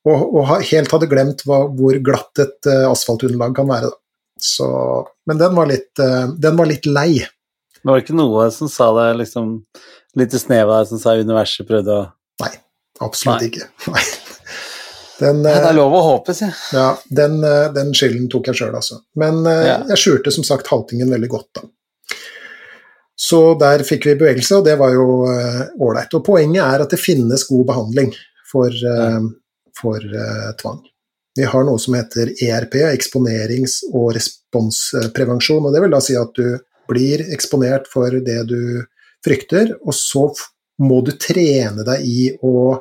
og, 0.08 0.22
og 0.24 0.54
helt 0.70 0.94
hadde 0.94 1.10
glemt 1.10 1.44
hva, 1.48 1.66
hvor 1.76 1.98
glatt 2.04 2.40
et 2.40 2.70
eh, 2.70 2.86
asfaltunderlag 2.88 3.52
kan 3.58 3.68
være. 3.68 3.92
Så, 4.40 4.70
men 5.28 5.40
den 5.42 5.52
var, 5.56 5.68
litt, 5.68 5.92
eh, 6.00 6.32
den 6.40 6.56
var 6.56 6.70
litt 6.70 6.88
lei. 6.88 7.20
Det 7.80 7.88
var 7.88 8.00
ikke 8.00 8.16
noe 8.16 8.48
som 8.54 8.68
sa 8.72 8.90
det 8.96 9.12
liksom 9.22 9.58
Litt 10.18 10.32
snev 10.34 10.66
av 10.66 10.80
deg 10.80 10.88
som 10.90 10.98
sa 10.98 11.12
universet 11.14 11.68
prøvde 11.68 11.94
å 11.94 12.06
Nei, 12.42 12.50
absolutt 12.98 13.44
Nei. 13.44 13.50
ikke. 13.52 13.68
Nei. 13.94 14.02
Den, 15.20 15.42
det 15.44 15.52
er 15.52 15.76
lov 15.76 15.92
å 15.92 16.00
håpe, 16.06 16.32
sier 16.36 16.48
jeg. 16.48 16.58
Ja, 16.74 16.86
den, 17.12 17.36
eh, 17.44 17.68
den 17.74 17.92
skylden 17.96 18.30
tok 18.32 18.48
jeg 18.48 18.56
sjøl, 18.62 18.72
altså. 18.78 19.02
Men 19.20 19.42
eh, 19.44 19.66
ja. 19.68 19.76
jeg 19.92 20.00
skjulte 20.00 20.32
som 20.32 20.46
sagt 20.48 20.70
haltingen 20.72 21.12
veldig 21.12 21.28
godt, 21.30 21.48
da. 21.60 21.66
Så 23.20 23.40
der 23.60 23.84
fikk 23.84 24.06
vi 24.08 24.16
bevegelse, 24.16 24.60
og 24.60 24.64
det 24.64 24.78
var 24.80 24.94
jo 24.96 25.26
eh, 25.28 25.64
ålreit. 25.76 26.14
Og 26.16 26.24
poenget 26.24 26.62
er 26.64 26.84
at 26.84 26.94
det 26.94 27.00
finnes 27.00 27.44
god 27.48 27.66
behandling 27.68 28.14
for, 28.48 28.72
uh, 28.72 29.26
for 29.76 30.00
uh, 30.00 30.48
tvang. 30.60 30.80
Vi 31.36 31.44
har 31.46 31.66
noe 31.66 31.78
som 31.78 31.94
heter 31.98 32.32
ERP, 32.32 32.78
eksponerings- 32.88 33.82
og 33.92 34.14
responsprevensjon. 34.16 35.68
og 35.68 35.74
Det 35.74 35.84
vil 35.84 35.92
da 35.92 36.00
si 36.02 36.16
at 36.18 36.32
du 36.34 36.56
blir 36.90 37.22
eksponert 37.36 37.86
for 37.92 38.16
det 38.24 38.40
du 38.50 38.82
frykter, 39.22 39.76
og 39.84 39.94
så 39.94 40.24
må 40.80 41.02
du 41.04 41.12
trene 41.20 41.84
deg 41.86 42.08
i 42.08 42.24
å 42.40 42.80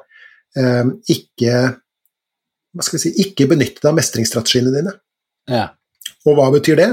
eh, 0.58 0.90
ikke 1.14 1.54
hva 2.74 2.86
skal 2.86 3.00
vi 3.00 3.04
si, 3.04 3.14
ikke 3.26 3.50
benytte 3.50 3.82
deg 3.82 3.92
av 3.92 3.98
mestringsstrategiene 3.98 4.74
dine. 4.74 4.94
Ja. 5.50 5.66
Og 6.30 6.38
hva 6.38 6.50
betyr 6.54 6.78
det? 6.80 6.90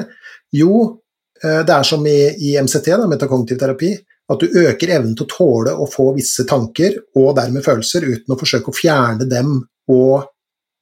Jo, 0.56 0.72
eh, 0.88 1.05
det 1.42 1.72
er 1.72 1.84
som 1.84 2.04
i, 2.08 2.18
i 2.48 2.54
MCT, 2.56 2.86
da, 2.94 3.08
metakognitiv 3.10 3.58
terapi, 3.60 3.90
at 4.32 4.40
du 4.42 4.56
øker 4.62 4.92
evnen 4.96 5.14
til 5.16 5.26
å 5.26 5.30
tåle 5.30 5.74
å 5.76 5.86
få 5.90 6.08
visse 6.16 6.46
tanker 6.48 6.96
og 7.18 7.34
dermed 7.36 7.64
følelser 7.64 8.06
uten 8.06 8.34
å 8.34 8.38
forsøke 8.40 8.72
å 8.72 8.76
fjerne 8.76 9.28
dem 9.30 9.58
og 9.92 10.26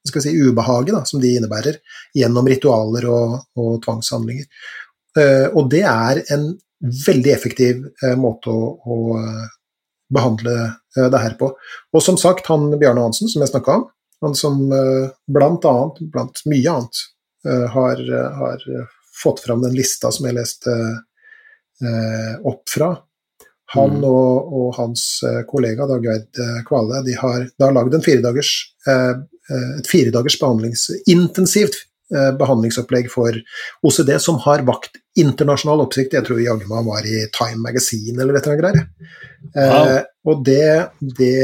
skal 0.06 0.20
vi 0.20 0.24
si, 0.28 0.36
ubehaget 0.36 0.94
da, 0.94 1.02
som 1.08 1.20
de 1.20 1.30
innebærer, 1.34 1.78
gjennom 2.16 2.48
ritualer 2.48 3.06
og, 3.08 3.38
og 3.56 3.78
tvangshandlinger. 3.84 4.46
Uh, 5.16 5.48
og 5.56 5.70
det 5.72 5.84
er 5.88 6.20
en 6.34 6.50
veldig 7.06 7.32
effektiv 7.32 7.84
eh, 8.04 8.16
måte 8.18 8.52
å, 8.52 8.70
å, 8.76 8.96
eh, 9.16 9.44
behandle 10.12 10.54
eh, 10.64 11.06
det 11.10 11.20
her 11.22 11.36
på. 11.40 11.48
Og 11.94 12.02
som 12.04 12.18
sagt, 12.20 12.50
han 12.50 12.74
Bjarne 12.76 13.06
Hansen 13.06 13.30
som 13.30 13.40
jeg 13.44 13.52
snakka 13.52 13.78
om, 13.78 13.86
han 14.24 14.36
som 14.36 14.60
blant 15.28 15.64
annet, 15.68 15.98
blant 16.12 16.38
mye 16.48 16.70
annet, 16.70 17.00
har, 17.44 17.98
har 18.38 18.62
fått 19.22 19.44
fram 19.44 19.62
den 19.62 19.74
lista 19.76 20.12
som 20.12 20.26
jeg 20.28 20.38
leste 20.38 20.72
opp 22.46 22.70
fra. 22.70 22.92
Han 23.74 23.96
mm. 23.98 24.04
og, 24.06 24.52
og, 24.54 24.68
hans 24.76 25.02
kollega 25.50 25.88
Dagveid 25.90 26.38
Kvale 26.68 27.00
de 27.04 27.16
har, 27.18 27.48
de 27.50 27.64
har 27.66 27.74
lagd 27.74 27.96
firedagers, 28.04 28.52
et 28.86 29.90
firedagers 29.90 30.38
behandlings, 30.38 30.86
intensivt 31.10 31.80
behandlingsopplegg 32.38 33.10
for 33.10 33.34
OCD 33.82 34.14
som 34.22 34.38
har 34.44 34.62
vakt 34.68 35.00
internasjonal 35.18 35.84
oppsikt. 35.84 36.14
Jeg 36.16 36.26
tror 36.26 36.42
jaggu 36.42 36.66
meg 36.68 36.80
han 36.80 36.88
var 36.88 37.06
i 37.08 37.24
Time 37.34 37.62
Magazine 37.64 38.22
eller 38.22 38.38
et 38.38 38.46
eller 38.46 38.54
annet 38.54 38.64
greier. 38.64 39.12
Wow. 39.54 39.90
Eh, 39.92 40.00
og 40.24 40.44
det, 40.46 40.68
det, 41.18 41.34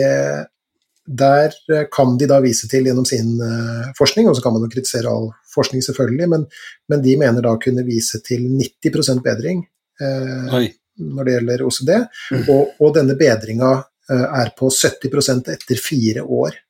Der 1.11 1.55
kan 1.91 2.17
de 2.19 2.29
da 2.31 2.39
vise 2.45 2.69
til 2.71 2.87
gjennom 2.87 3.07
sin 3.09 3.33
uh, 3.43 3.91
forskning, 3.99 4.29
og 4.31 4.37
så 4.37 4.45
kan 4.45 4.55
man 4.55 4.67
jo 4.67 4.71
kritisere 4.71 5.11
all 5.11 5.31
forskning 5.51 5.83
selvfølgelig, 5.83 6.29
men, 6.31 6.45
men 6.91 7.03
de 7.03 7.17
mener 7.19 7.43
da 7.43 7.55
å 7.57 7.61
kunne 7.63 7.83
vise 7.87 8.21
til 8.27 8.45
90% 8.47 9.25
bedring 9.25 9.65
uh, 10.03 10.61
når 11.01 11.27
det 11.27 11.35
gjelder 11.35 11.65
OCD, 11.67 11.93
mm. 11.97 12.45
og, 12.53 12.75
og, 12.79 12.93
denne 12.95 13.17
bedringa 13.19 13.73
uh, 13.81 14.27
er 14.43 14.53
på 14.59 14.71
70% 14.71 15.51
etter 15.55 15.83
fire 15.83 16.23
år. 16.23 16.61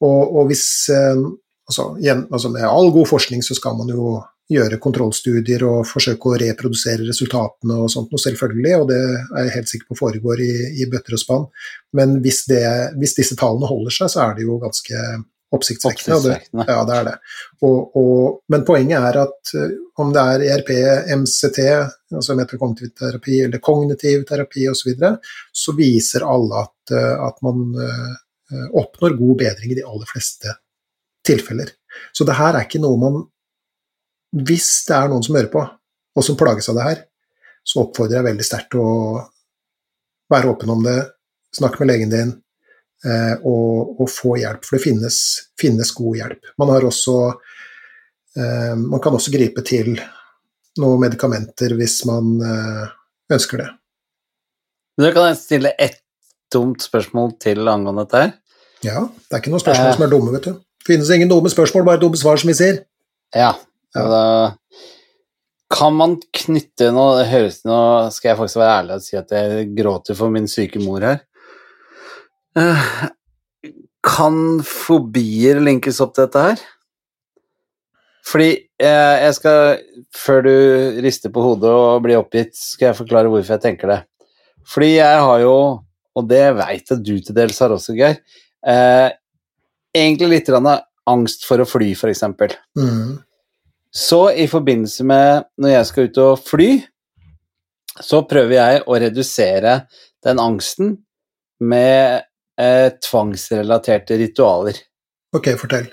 Og, 0.00 0.20
og 0.40 0.46
hvis 0.48 0.64
altså, 0.88 1.90
igjen, 2.00 2.22
altså 2.32 2.48
Med 2.54 2.62
all 2.64 2.88
god 2.94 3.04
forskning 3.10 3.42
så 3.44 3.52
skal 3.58 3.74
man 3.76 3.90
jo 3.92 4.14
gjøre 4.50 4.80
kontrollstudier 4.82 5.62
og 5.66 5.84
forsøke 5.88 6.30
å 6.30 6.38
reprodusere 6.42 7.06
resultatene 7.06 7.76
og 7.84 7.90
sånt 7.92 8.10
noe, 8.10 8.22
selvfølgelig, 8.22 8.72
og 8.80 8.86
det 8.90 9.00
er 9.00 9.44
jeg 9.46 9.56
helt 9.56 9.72
sikker 9.72 9.90
på 9.90 9.98
foregår 10.00 10.42
i, 10.44 10.52
i 10.82 10.88
bøtter 10.90 11.16
og 11.16 11.22
spann. 11.22 11.44
Men 11.96 12.18
hvis, 12.24 12.44
det, 12.50 12.64
hvis, 12.98 13.16
disse 13.18 13.38
tallene 13.38 13.70
holder 13.70 13.94
seg, 13.94 14.10
så 14.12 14.24
er 14.26 14.38
det 14.38 14.46
jo 14.48 14.58
ganske 14.62 15.04
oppsiktsvekkende. 15.54 16.18
Det, 16.24 16.36
ja, 16.62 16.78
det 16.86 16.96
er 16.96 17.06
det. 17.08 17.14
Og, 17.66 17.96
og, 17.98 18.20
men 18.52 18.66
poenget 18.66 19.06
er 19.10 19.20
at 19.24 19.54
uh, 19.58 19.72
om 20.02 20.12
det 20.14 20.26
er 20.34 20.44
ERP, 20.54 20.70
MCT, 21.20 21.58
altså 22.14 22.36
metakognitiv 22.38 22.94
terapi 22.98 23.40
eller 23.46 23.62
kognitiv 23.62 24.24
terapi 24.28 24.68
osv., 24.70 24.82
så, 24.82 24.90
videre, 24.90 25.12
så 25.64 25.74
viser 25.78 26.26
alle 26.26 26.64
at, 26.66 26.94
uh, 26.94 27.26
at 27.26 27.42
man 27.46 27.66
uh, 27.74 28.70
oppnår 28.78 29.18
god 29.18 29.42
bedring 29.42 29.74
i 29.74 29.78
de 29.78 29.86
aller 29.86 30.10
fleste 30.10 30.54
tilfeller. 31.26 31.74
Så 32.14 32.26
det 32.26 32.38
her 32.38 32.54
er 32.54 32.66
ikke 32.66 32.82
noe 32.82 32.98
man 32.98 33.20
hvis 34.30 34.68
det 34.88 34.96
er 34.96 35.10
noen 35.10 35.24
som 35.26 35.36
hører 35.38 35.50
på, 35.52 35.62
og 36.16 36.26
som 36.26 36.38
plages 36.38 36.68
av 36.70 36.78
det 36.78 36.86
her, 36.86 37.00
så 37.66 37.84
oppfordrer 37.84 38.20
jeg 38.20 38.28
veldig 38.30 38.46
sterkt 38.46 38.76
å 38.78 38.86
være 40.30 40.52
åpen 40.52 40.72
om 40.72 40.84
det, 40.86 40.98
snakke 41.56 41.82
med 41.82 41.90
legen 41.90 42.12
din 42.12 42.30
eh, 43.04 43.34
og, 43.42 43.96
og, 43.98 44.06
få 44.10 44.36
hjelp, 44.40 44.64
for 44.66 44.78
det 44.78 44.84
finnes, 44.84 45.18
finnes 45.58 45.90
god 45.96 46.20
hjelp. 46.20 46.52
Man, 46.62 46.72
også, 46.78 47.16
eh, 48.38 48.74
man 48.78 49.02
kan 49.02 49.18
også 49.18 49.34
gripe 49.34 49.64
til 49.66 49.96
noen 50.80 51.02
medikamenter 51.02 51.74
hvis 51.78 52.00
man 52.08 52.36
eh, 52.46 52.84
ønsker 53.34 53.64
det. 53.64 53.70
Du 55.00 55.08
kan 55.16 55.34
stille 55.38 55.74
ett 55.78 56.02
dumt 56.52 56.82
spørsmål 56.82 57.34
til 57.42 57.68
angående 57.70 58.04
dette 58.04 58.22
her. 58.24 58.32
Ja, 58.84 59.00
det 59.06 59.36
er 59.36 59.42
ikke 59.42 59.52
noen 59.52 59.62
spørsmål 59.62 59.94
som 59.96 60.04
er 60.06 60.12
dumme, 60.12 60.34
vet 60.34 60.46
du. 60.48 60.60
Finnes 60.86 61.10
ingen 61.12 61.30
dumme 61.30 61.50
spørsmål, 61.52 61.84
bare 61.86 62.00
dumme 62.00 62.18
svar, 62.18 62.40
som 62.40 62.50
vi 62.50 62.56
sier. 62.56 62.82
Ja. 63.36 63.52
Ja. 63.96 64.04
Da 64.06 64.24
kan 65.70 65.94
man 65.94 66.16
knytte 66.34 66.90
noe 66.94 67.24
høres 67.30 67.60
Nå 67.66 67.78
skal 68.14 68.32
jeg 68.32 68.38
faktisk 68.40 68.58
være 68.60 68.76
ærlig 68.80 68.96
og 68.96 69.04
si 69.04 69.16
at 69.18 69.32
jeg 69.34 69.68
gråter 69.76 70.18
for 70.18 70.34
min 70.34 70.48
syke 70.50 70.82
mor 70.82 71.02
her. 71.06 71.22
Eh, 72.58 72.92
Kan 74.06 74.62
fobier 74.64 75.60
linkes 75.60 76.00
opp 76.00 76.14
til 76.16 76.26
dette 76.26 76.44
her? 76.44 76.62
Fordi 78.30 78.48
eh, 78.80 79.16
jeg 79.26 79.36
skal, 79.36 79.80
før 80.16 80.44
du 80.46 80.54
rister 81.04 81.32
på 81.34 81.42
hodet 81.44 81.70
og 81.72 82.02
blir 82.04 82.20
oppgitt, 82.20 82.54
skal 82.56 82.90
jeg 82.90 82.98
forklare 83.00 83.30
hvorfor 83.32 83.56
jeg 83.56 83.64
tenker 83.64 83.90
det. 83.90 84.00
Fordi 84.70 84.92
jeg 84.94 85.24
har 85.26 85.40
jo, 85.42 85.54
og 86.16 86.28
det 86.30 86.44
veit 86.58 86.92
jeg 86.92 87.02
du 87.02 87.14
til 87.18 87.36
dels 87.36 87.58
har 87.62 87.74
også, 87.74 87.96
Geir, 87.98 88.20
eh, 88.64 89.08
egentlig 89.96 90.30
litt 90.36 90.52
angst 91.10 91.44
for 91.48 91.60
å 91.60 91.68
fly, 91.68 91.92
eksempel. 92.12 92.54
Mm. 92.78 93.18
Så 93.90 94.30
i 94.38 94.46
forbindelse 94.50 95.04
med 95.06 95.46
når 95.60 95.74
jeg 95.74 95.86
skal 95.88 96.08
ut 96.08 96.20
og 96.22 96.42
fly, 96.46 96.70
så 98.00 98.22
prøver 98.28 98.56
jeg 98.56 98.82
å 98.86 98.98
redusere 99.02 99.80
den 100.24 100.40
angsten 100.40 100.94
med 101.60 102.22
eh, 102.60 102.92
tvangsrelaterte 103.02 104.16
ritualer. 104.20 104.78
Ok, 105.36 105.50
fortell. 105.60 105.90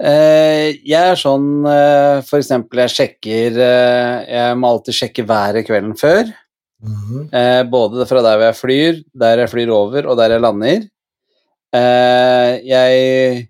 Eh, 0.00 0.76
jeg 0.86 1.00
er 1.00 1.18
sånn 1.18 1.66
eh, 1.68 2.20
for 2.24 2.40
eksempel 2.40 2.80
jeg 2.86 2.92
sjekker 2.94 3.58
eh, 3.60 4.14
Jeg 4.32 4.54
må 4.56 4.70
alltid 4.70 4.96
sjekke 4.96 5.26
været 5.28 5.66
kvelden 5.68 5.96
før. 6.00 6.30
Mhm. 6.80 7.26
Eh, 7.36 7.62
både 7.68 8.06
fra 8.08 8.22
der 8.24 8.38
hvor 8.38 8.46
jeg 8.48 8.60
flyr, 8.60 9.00
der 9.24 9.44
jeg 9.44 9.52
flyr 9.52 9.72
over, 9.76 10.08
og 10.08 10.16
der 10.20 10.36
jeg 10.36 10.44
lander. 10.44 10.86
Eh, 11.76 12.52
jeg 12.66 13.48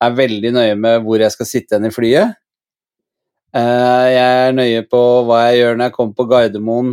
er 0.00 0.16
veldig 0.16 0.52
nøye 0.56 0.78
med 0.80 1.04
hvor 1.04 1.20
jeg 1.20 1.34
skal 1.34 1.48
sitte 1.48 1.76
hen 1.76 1.90
i 1.90 1.92
flyet. 1.94 2.39
Eh, 3.50 4.06
jeg 4.14 4.48
er 4.48 4.52
nøye 4.54 4.82
på 4.86 5.00
hva 5.26 5.40
jeg 5.48 5.60
gjør 5.60 5.78
når 5.78 5.88
jeg 5.88 5.94
kommer 5.96 6.14
på 6.18 6.26
Gardermoen, 6.30 6.92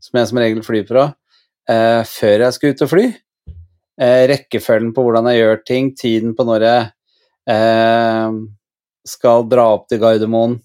som 0.00 0.16
jeg 0.20 0.30
som 0.30 0.40
regel 0.40 0.62
flyr 0.64 0.86
fra, 0.88 1.02
eh, 1.68 2.00
før 2.08 2.46
jeg 2.46 2.56
skal 2.56 2.70
ut 2.72 2.82
og 2.86 2.92
fly. 2.94 3.04
Eh, 4.00 4.22
rekkefølgen 4.30 4.94
på 4.96 5.04
hvordan 5.04 5.28
jeg 5.28 5.42
gjør 5.42 5.60
ting, 5.68 5.92
tiden 5.94 6.34
på 6.34 6.46
når 6.48 6.64
jeg 6.64 6.90
skal 9.10 9.46
dra 9.50 9.64
opp 9.74 9.88
til 9.88 9.98
Gardermoen. 10.00 10.60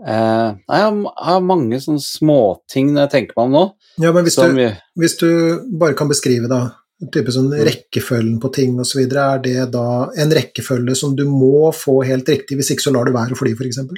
Jeg 0.00 0.58
har- 0.68 1.40
mange 1.40 1.76
sånne 1.82 2.00
småting 2.00 2.92
når 2.94 3.02
jeg 3.02 3.10
tenker 3.10 3.34
meg 3.36 3.44
om 3.44 3.52
nå. 3.52 3.64
Ja, 3.98 4.12
men 4.12 4.24
hvis 4.24 4.34
Som, 4.34 4.54
du, 4.54 4.72
hvis 4.96 5.18
du 5.18 5.68
bare 5.78 5.94
kan 5.94 6.08
beskrive 6.08 6.48
da, 6.48 6.70
type 7.12 7.26
sånn 7.26 7.50
Mm. 7.50 7.64
rekkefølgen 7.66 8.40
på 8.40 8.52
ting 8.52 8.78
osv., 8.78 9.00
er 9.12 9.38
det 9.42 9.70
da 9.70 10.08
en 10.16 10.30
rekkefølge 10.30 10.96
som 10.96 11.14
du 11.14 11.24
må 11.26 11.72
få 11.74 12.04
helt 12.06 12.26
riktig, 12.26 12.56
hvis 12.56 12.70
ikke 12.70 12.88
så 12.88 12.92
lar 12.92 13.04
du 13.04 13.12
være 13.12 13.32
å 13.32 13.36
fly, 13.36 13.54
for 13.54 13.64
eksempel? 13.64 13.96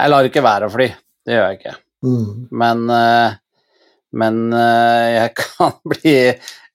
Jeg 0.00 0.10
lar 0.12 0.26
ikke 0.28 0.42
være 0.44 0.66
å 0.68 0.72
fly, 0.72 0.86
det 1.26 1.36
gjør 1.36 1.46
jeg 1.48 1.58
ikke. 1.60 1.74
Mm. 2.06 2.28
Men, 2.62 2.82
eh, 2.96 3.34
men 4.22 4.38
eh, 4.56 5.06
jeg 5.18 5.34
kan 5.42 5.74
bli 5.94 6.14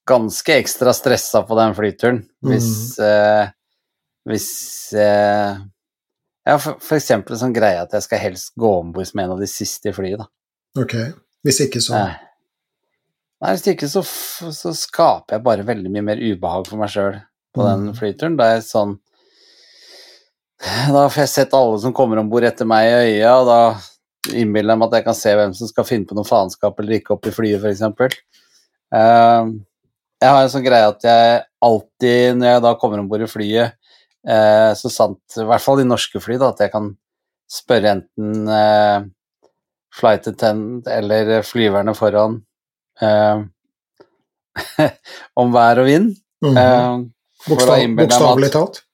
ganske 0.06 0.58
ekstra 0.62 0.94
stressa 0.94 1.42
på 1.48 1.56
den 1.58 1.74
flyturen 1.78 2.20
hvis 2.46 2.68
eh, 3.02 3.48
Hvis 4.30 4.50
Ja, 4.94 6.56
for, 6.62 6.78
for 6.82 6.98
eksempel 7.00 7.38
sånn 7.42 7.54
greie 7.56 7.82
at 7.82 7.94
jeg 7.98 8.06
skal 8.06 8.22
helst 8.22 8.52
gå 8.62 8.70
om 8.84 8.92
bord 8.94 9.10
med 9.18 9.26
en 9.26 9.34
av 9.36 9.42
de 9.42 9.48
siste 9.50 9.90
i 9.90 9.94
flyet, 9.98 10.22
da. 10.22 10.28
Ok. 10.82 10.94
Hvis 11.46 11.62
ikke 11.66 11.82
så 11.82 11.96
Nei. 11.98 12.12
Nei, 13.42 13.52
hvis 13.56 13.66
ikke 13.74 13.90
så, 13.92 14.02
så 14.54 14.72
skaper 14.78 15.36
jeg 15.40 15.44
bare 15.46 15.66
veldig 15.68 15.90
mye 15.94 16.06
mer 16.06 16.22
ubehag 16.22 16.70
for 16.70 16.82
meg 16.82 16.94
sjøl 16.94 17.18
på 17.56 17.66
den 17.66 17.90
Mm. 17.90 17.96
flyturen. 17.98 18.38
Da 18.40 18.48
er 18.52 18.56
jeg 18.60 18.68
sånn 18.70 18.94
Da 20.64 21.06
får 21.10 21.22
jeg 21.26 21.32
sett 21.34 21.54
alle 21.58 21.80
som 21.84 21.94
kommer 21.94 22.22
om 22.22 22.30
bord 22.32 22.46
etter 22.48 22.68
meg 22.70 22.88
i 22.88 23.20
øya, 23.20 23.34
og 23.42 23.50
da 23.50 23.60
innbiller 24.34 24.74
jeg 24.74 24.82
meg 24.82 24.88
at 24.88 24.98
jeg 25.00 25.06
kan 25.06 25.18
se 25.18 25.34
hvem 25.38 25.54
som 25.54 25.70
skal 25.70 25.88
finne 25.88 26.08
på 26.10 26.16
noe 26.18 26.28
faenskap 26.28 26.80
eller 26.80 26.98
ikke 26.98 27.18
opp 27.18 27.28
i 27.30 27.34
flyet, 27.36 27.62
f.eks. 27.62 28.18
Uh, 28.96 29.52
jeg 30.22 30.32
har 30.32 30.46
en 30.46 30.52
sånn 30.52 30.66
greie 30.66 30.88
at 30.90 31.04
jeg 31.06 31.42
alltid, 31.66 32.38
når 32.40 32.54
jeg 32.54 32.64
da 32.66 32.72
kommer 32.80 33.02
om 33.02 33.10
bord 33.12 33.26
i 33.26 33.30
flyet, 33.30 33.76
eh, 34.28 34.72
så 34.80 34.92
sant, 34.92 35.22
i 35.38 35.46
hvert 35.46 35.64
fall 35.64 35.82
i 35.84 35.88
norske 35.88 36.22
fly, 36.24 36.38
da, 36.42 36.54
at 36.54 36.64
jeg 36.64 36.72
kan 36.74 36.94
spørre 37.52 37.92
enten 37.98 38.50
eh, 38.50 39.06
flight 39.96 40.30
attendant 40.32 40.88
eller 40.92 41.44
flyverne 41.46 41.94
foran 41.98 42.40
eh, 43.04 43.44
om 45.42 45.54
vær 45.54 45.84
og 45.84 45.92
vind. 45.92 46.16
Mm 46.46 46.58
-hmm. 46.58 47.06
Bokstav, 47.48 47.96
Bokstavelig 47.98 48.52
talt. 48.52 48.85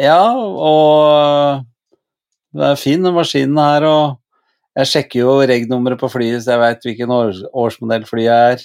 Ja, 0.00 0.20
og 0.34 1.64
det 2.54 2.68
er 2.70 2.78
fin 2.80 3.02
den 3.04 3.14
maskinen 3.14 3.58
her, 3.60 3.86
og 3.88 4.78
jeg 4.78 4.90
sjekker 4.90 5.20
jo 5.20 5.34
reg-nummeret 5.46 6.00
på 6.00 6.10
flyet, 6.10 6.42
så 6.42 6.54
jeg 6.54 6.62
veit 6.62 6.86
hvilken 6.88 7.12
års 7.14 7.42
årsmodell 7.54 8.06
flyet 8.08 8.32
er. 8.34 8.64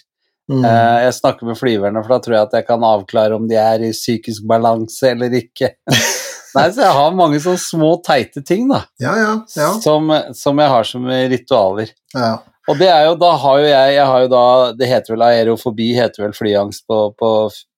Mm. 0.50 0.64
Eh, 0.66 0.98
jeg 1.06 1.18
snakker 1.20 1.46
med 1.46 1.60
flyverne, 1.60 2.02
for 2.02 2.16
da 2.16 2.22
tror 2.26 2.36
jeg 2.36 2.48
at 2.48 2.56
jeg 2.58 2.66
kan 2.66 2.86
avklare 2.86 3.38
om 3.38 3.46
de 3.50 3.58
er 3.62 3.86
i 3.86 3.92
psykisk 3.94 4.48
balanse 4.50 5.12
eller 5.14 5.36
ikke. 5.38 5.76
Nei, 6.56 6.64
så 6.74 6.82
jeg 6.82 6.94
har 6.98 7.18
mange 7.18 7.38
sånne 7.44 7.62
små, 7.62 7.92
teite 8.06 8.42
ting, 8.42 8.66
da, 8.72 8.82
Ja, 9.02 9.14
ja, 9.20 9.34
ja. 9.54 9.68
som, 9.84 10.10
som 10.34 10.58
jeg 10.58 10.74
har 10.74 10.88
som 10.90 11.06
ritualer. 11.10 11.94
ja. 12.18 12.38
Og 12.70 12.78
det 12.78 12.86
er 12.94 13.08
jo, 13.08 13.16
da 13.18 13.32
har 13.42 13.56
jo 13.58 13.66
jeg, 13.66 13.94
jeg 13.96 14.06
har 14.06 14.20
jo 14.22 14.28
da, 14.30 14.42
det 14.78 14.90
heter 14.92 15.16
vel 15.16 15.24
aerofobi, 15.26 15.88
heter 15.98 16.22
vel 16.22 16.36
flyangst 16.38 16.84
på, 16.86 17.00
på, 17.18 17.30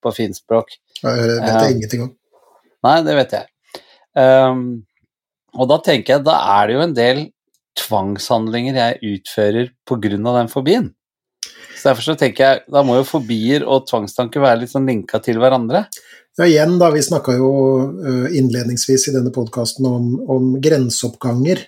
på 0.04 0.12
finspråk. 0.12 0.74
Jeg 1.00 1.22
vet 1.30 1.46
jeg 1.48 1.76
ingenting 1.78 2.02
om. 2.04 2.10
Nei, 2.86 2.96
det 3.06 3.14
vet 3.18 3.36
jeg. 3.36 3.46
Um, 4.18 4.64
og 5.56 5.68
da 5.70 5.78
tenker 5.84 6.16
jeg, 6.16 6.24
da 6.26 6.38
er 6.58 6.68
det 6.68 6.76
jo 6.76 6.84
en 6.86 6.96
del 6.96 7.22
tvangshandlinger 7.78 8.76
jeg 8.76 9.14
utfører 9.16 9.70
av 9.88 10.36
den 10.40 10.50
fobien. 10.52 10.90
Så 11.76 11.90
derfor 11.90 12.06
så 12.12 12.16
tenker 12.18 12.44
jeg, 12.44 12.62
da 12.70 12.82
må 12.86 12.98
jo 12.98 13.06
fobier 13.08 13.64
og 13.66 13.86
tvangstanker 13.88 14.42
være 14.42 14.62
litt 14.62 14.72
sånn 14.72 14.86
linka 14.86 15.18
til 15.24 15.40
hverandre. 15.42 15.86
Ja, 16.38 16.46
igjen 16.46 16.78
da, 16.80 16.88
vi 16.94 17.02
snakka 17.04 17.34
jo 17.36 17.50
innledningsvis 18.32 19.08
i 19.10 19.14
denne 19.16 19.32
podkasten 19.34 19.88
om, 19.88 20.12
om 20.30 20.52
grenseoppganger. 20.62 21.66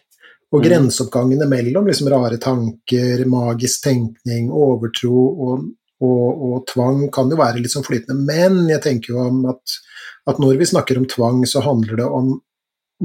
Og 0.55 0.61
Mm. 0.61 0.67
grenseoppgangene 0.69 1.49
mellom 1.51 1.89
liksom 1.91 2.09
rare 2.13 2.39
tanker, 2.39 3.25
magisk 3.27 3.83
tenkning, 3.83 4.53
overtro 4.55 5.25
og, 5.49 5.65
og, 6.01 6.45
og 6.47 6.67
tvang 6.71 7.09
kan 7.11 7.33
jo 7.33 7.41
være 7.41 7.59
litt 7.59 7.75
sånn 7.75 7.87
flytende. 7.87 8.23
Men 8.23 8.69
jeg 8.71 8.85
tenker 8.85 9.17
jo 9.17 9.25
om 9.25 9.41
at, 9.51 9.79
at 10.27 10.39
når 10.41 10.57
vi 10.59 10.65
snakker 10.71 10.97
om 11.01 11.07
tvang, 11.11 11.43
så 11.47 11.61
handler 11.65 11.97
det 12.01 12.07
om 12.09 12.41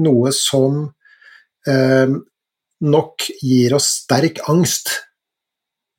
noe 0.00 0.30
som 0.32 0.94
eh, 1.68 2.08
nok 2.80 3.26
gir 3.42 3.74
oss 3.76 3.88
sterk 4.06 4.38
angst. 4.48 4.88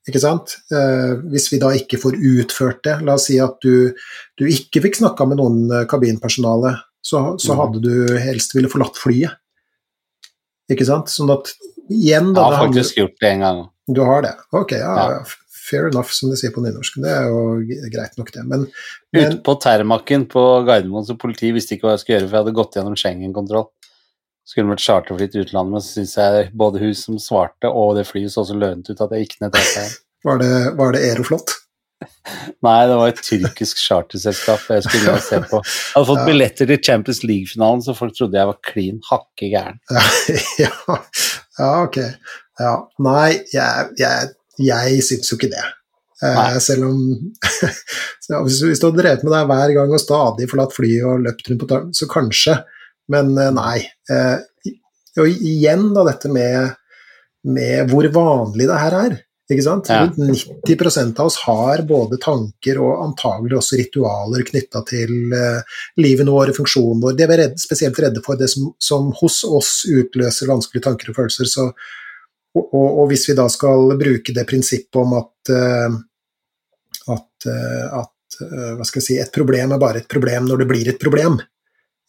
Ikke 0.09 0.19
sant? 0.23 0.55
Eh, 0.73 1.11
hvis 1.29 1.51
vi 1.53 1.59
da 1.61 1.69
ikke 1.77 1.99
får 2.01 2.17
utført 2.17 2.79
det. 2.87 2.95
La 3.05 3.13
oss 3.19 3.27
si 3.29 3.37
at 3.43 3.59
du, 3.61 3.91
du 4.39 4.47
ikke 4.49 4.81
fikk 4.87 4.97
snakka 4.97 5.27
med 5.29 5.37
noen 5.37 5.59
eh, 5.69 5.85
kabinpersonale, 5.91 6.73
så, 7.05 7.35
så 7.41 7.53
Mhm. 7.53 7.59
hadde 7.61 7.81
du 7.85 8.17
helst 8.21 8.55
ville 8.55 8.69
forlatt 8.69 8.97
flyet. 8.97 9.37
Ikke 10.71 10.85
sant? 10.87 11.09
Sånn 11.11 11.29
at 11.33 11.53
igjen 11.91 12.31
Jeg 12.33 12.41
har 12.41 12.57
faktisk 12.65 12.95
handler- 12.95 12.97
gjort 13.03 13.19
det 13.21 13.29
en 13.35 13.45
gang. 13.45 13.61
Du 13.91 14.01
har 14.07 14.21
det? 14.25 14.33
Ok, 14.53 14.71
ja, 14.71 14.95
Ja. 15.11 15.23
Fair 15.71 15.87
enough, 15.89 16.11
som 16.11 16.29
de 16.31 16.37
sier 16.39 16.51
på 16.55 16.63
nynorsk. 16.65 16.99
Det 17.03 17.11
er 17.15 17.29
jo 17.31 17.41
greit 17.93 18.17
nok, 18.19 18.31
det. 18.35 18.43
Men, 18.47 18.67
men 19.15 19.29
Ute 19.31 19.39
på 19.47 19.55
Termakken 19.63 20.27
på 20.31 20.43
Gardermoen, 20.67 21.07
så 21.07 21.15
politiet 21.19 21.55
visste 21.55 21.77
ikke 21.77 21.87
hva 21.87 21.95
jeg 21.95 22.03
skulle 22.03 22.17
gjøre, 22.19 22.27
for 22.27 22.37
jeg 22.37 22.43
hadde 22.45 22.57
gått 22.59 22.75
gjennom 22.79 22.97
Schengen-kontroll. 22.99 23.69
Skulle 24.51 24.73
vært 24.73 24.83
charterfly 24.83 25.27
til 25.31 25.45
utlandet, 25.45 25.71
men 25.77 25.83
så 25.85 25.95
syns 26.01 26.15
jeg 26.19 26.47
både 26.57 26.81
hun 26.81 26.95
som 26.97 27.19
svarte 27.21 27.69
og 27.71 27.93
det 27.95 28.07
flyet 28.09 28.33
så 28.33 28.43
så 28.49 28.55
lønt 28.57 28.89
ut 28.89 29.03
at 29.05 29.13
jeg 29.15 29.27
gikk 29.27 29.35
ned 29.45 29.53
til 29.55 29.67
seg. 29.69 29.97
var 30.27 30.41
det, 30.41 30.49
var 30.79 30.95
det 30.97 31.03
Aeroflot? 31.07 31.53
Nei, 32.65 32.79
det 32.89 32.95
var 32.97 33.11
et 33.11 33.21
tyrkisk 33.21 33.77
charterselskap 33.77 34.63
jeg 34.73 34.83
skulle 34.87 35.15
se 35.21 35.39
på. 35.51 35.61
Jeg 35.61 35.93
hadde 35.93 36.09
fått 36.09 36.23
Ja. 36.23 36.25
billetter 36.27 36.69
til 36.71 36.81
Champions 36.89 37.21
League-finalen, 37.23 37.83
så 37.85 37.93
folk 37.97 38.17
trodde 38.17 38.39
jeg 38.41 38.49
var 38.49 38.59
klin 38.65 38.99
hakke 39.11 39.51
gæren. 39.53 39.77
Ja, 39.93 40.03
ja, 40.65 40.71
ja, 41.61 41.69
ok. 41.85 41.99
Ja. 42.61 42.73
Nei, 43.05 43.29
jeg, 43.53 43.93
jeg, 44.01 44.33
jeg 44.65 45.05
syns 45.05 45.31
jo 45.31 45.37
ikke 45.39 45.51
det. 45.53 45.63
Eh, 46.21 46.37
Nei. 46.37 46.59
selv 46.61 46.85
om 46.91 46.99
hvis, 48.45 48.59
du 48.61 48.69
hadde 48.69 48.99
drevet 48.99 49.25
med 49.25 49.33
det 49.33 49.41
hver 49.49 49.73
gang 49.79 49.95
og 49.95 50.03
stadig 50.03 50.49
forlatt 50.51 50.75
flyet 50.75 51.07
og 51.09 51.25
løpt 51.25 51.49
rundt 51.49 51.63
på 51.63 51.69
tårn, 51.71 51.89
så 51.97 52.07
kanskje. 52.11 52.59
Men 53.11 53.33
eh, 53.41 53.51
nei. 53.55 53.79
Eh, 54.11 54.77
og 55.19 55.43
igjen 55.43 55.89
da 55.95 56.05
dette 56.07 56.31
med, 56.31 56.77
med 57.49 57.91
hvor 57.91 58.07
vanlig 58.13 58.69
det 58.69 58.79
her 58.83 58.97
er. 59.01 59.19
Ikke 59.51 59.65
sant? 59.65 59.89
Ja. 59.91 60.05
Rundt 60.05 60.45
90% 60.63 61.17
av 61.19 61.27
oss 61.27 61.41
har 61.43 61.81
både 61.87 62.19
tanker 62.21 62.77
og 62.79 63.01
antagelig 63.03 63.57
også 63.59 63.79
ritualer 63.81 64.45
knytta 64.47 64.79
til 64.87 65.33
uh, 65.35 65.81
livet 65.99 66.29
våre, 66.29 66.55
funksjonen 66.55 67.01
vår. 67.03 67.17
Det 67.19 67.27
vi 67.27 67.35
er 67.35 67.43
redde, 67.45 67.59
spesielt 67.59 67.99
redde 67.99 68.23
for, 68.23 68.39
det 68.39 68.47
som, 68.53 68.69
som 68.79 69.09
hos 69.19 69.41
oss 69.43 69.81
utløser 69.91 70.47
vanskelige 70.47 70.85
tanker 70.87 71.11
og 71.11 71.19
følelser. 71.19 71.49
Så, 71.51 71.67
og, 72.57 72.73
og, 72.75 73.05
hvis 73.11 73.29
vi 73.29 73.35
da 73.37 73.45
skal 73.51 73.93
bruke 73.99 74.33
det 74.35 74.43
prinsippet 74.49 74.99
om 74.99 75.13
at, 75.19 75.51
eh, 75.55 75.95
at, 77.15 77.47
eh, 77.47 77.85
at 78.01 78.41
eh, 78.43 78.73
hva 78.77 78.87
skal 78.87 78.99
jeg 79.01 79.05
si, 79.07 79.17
et 79.23 79.31
problem 79.33 79.71
er 79.75 79.79
bare 79.81 80.01
et 80.03 80.09
problem 80.11 80.49
når 80.49 80.63
det 80.63 80.67
blir 80.71 80.89
et 80.91 80.99
problem. 81.01 81.39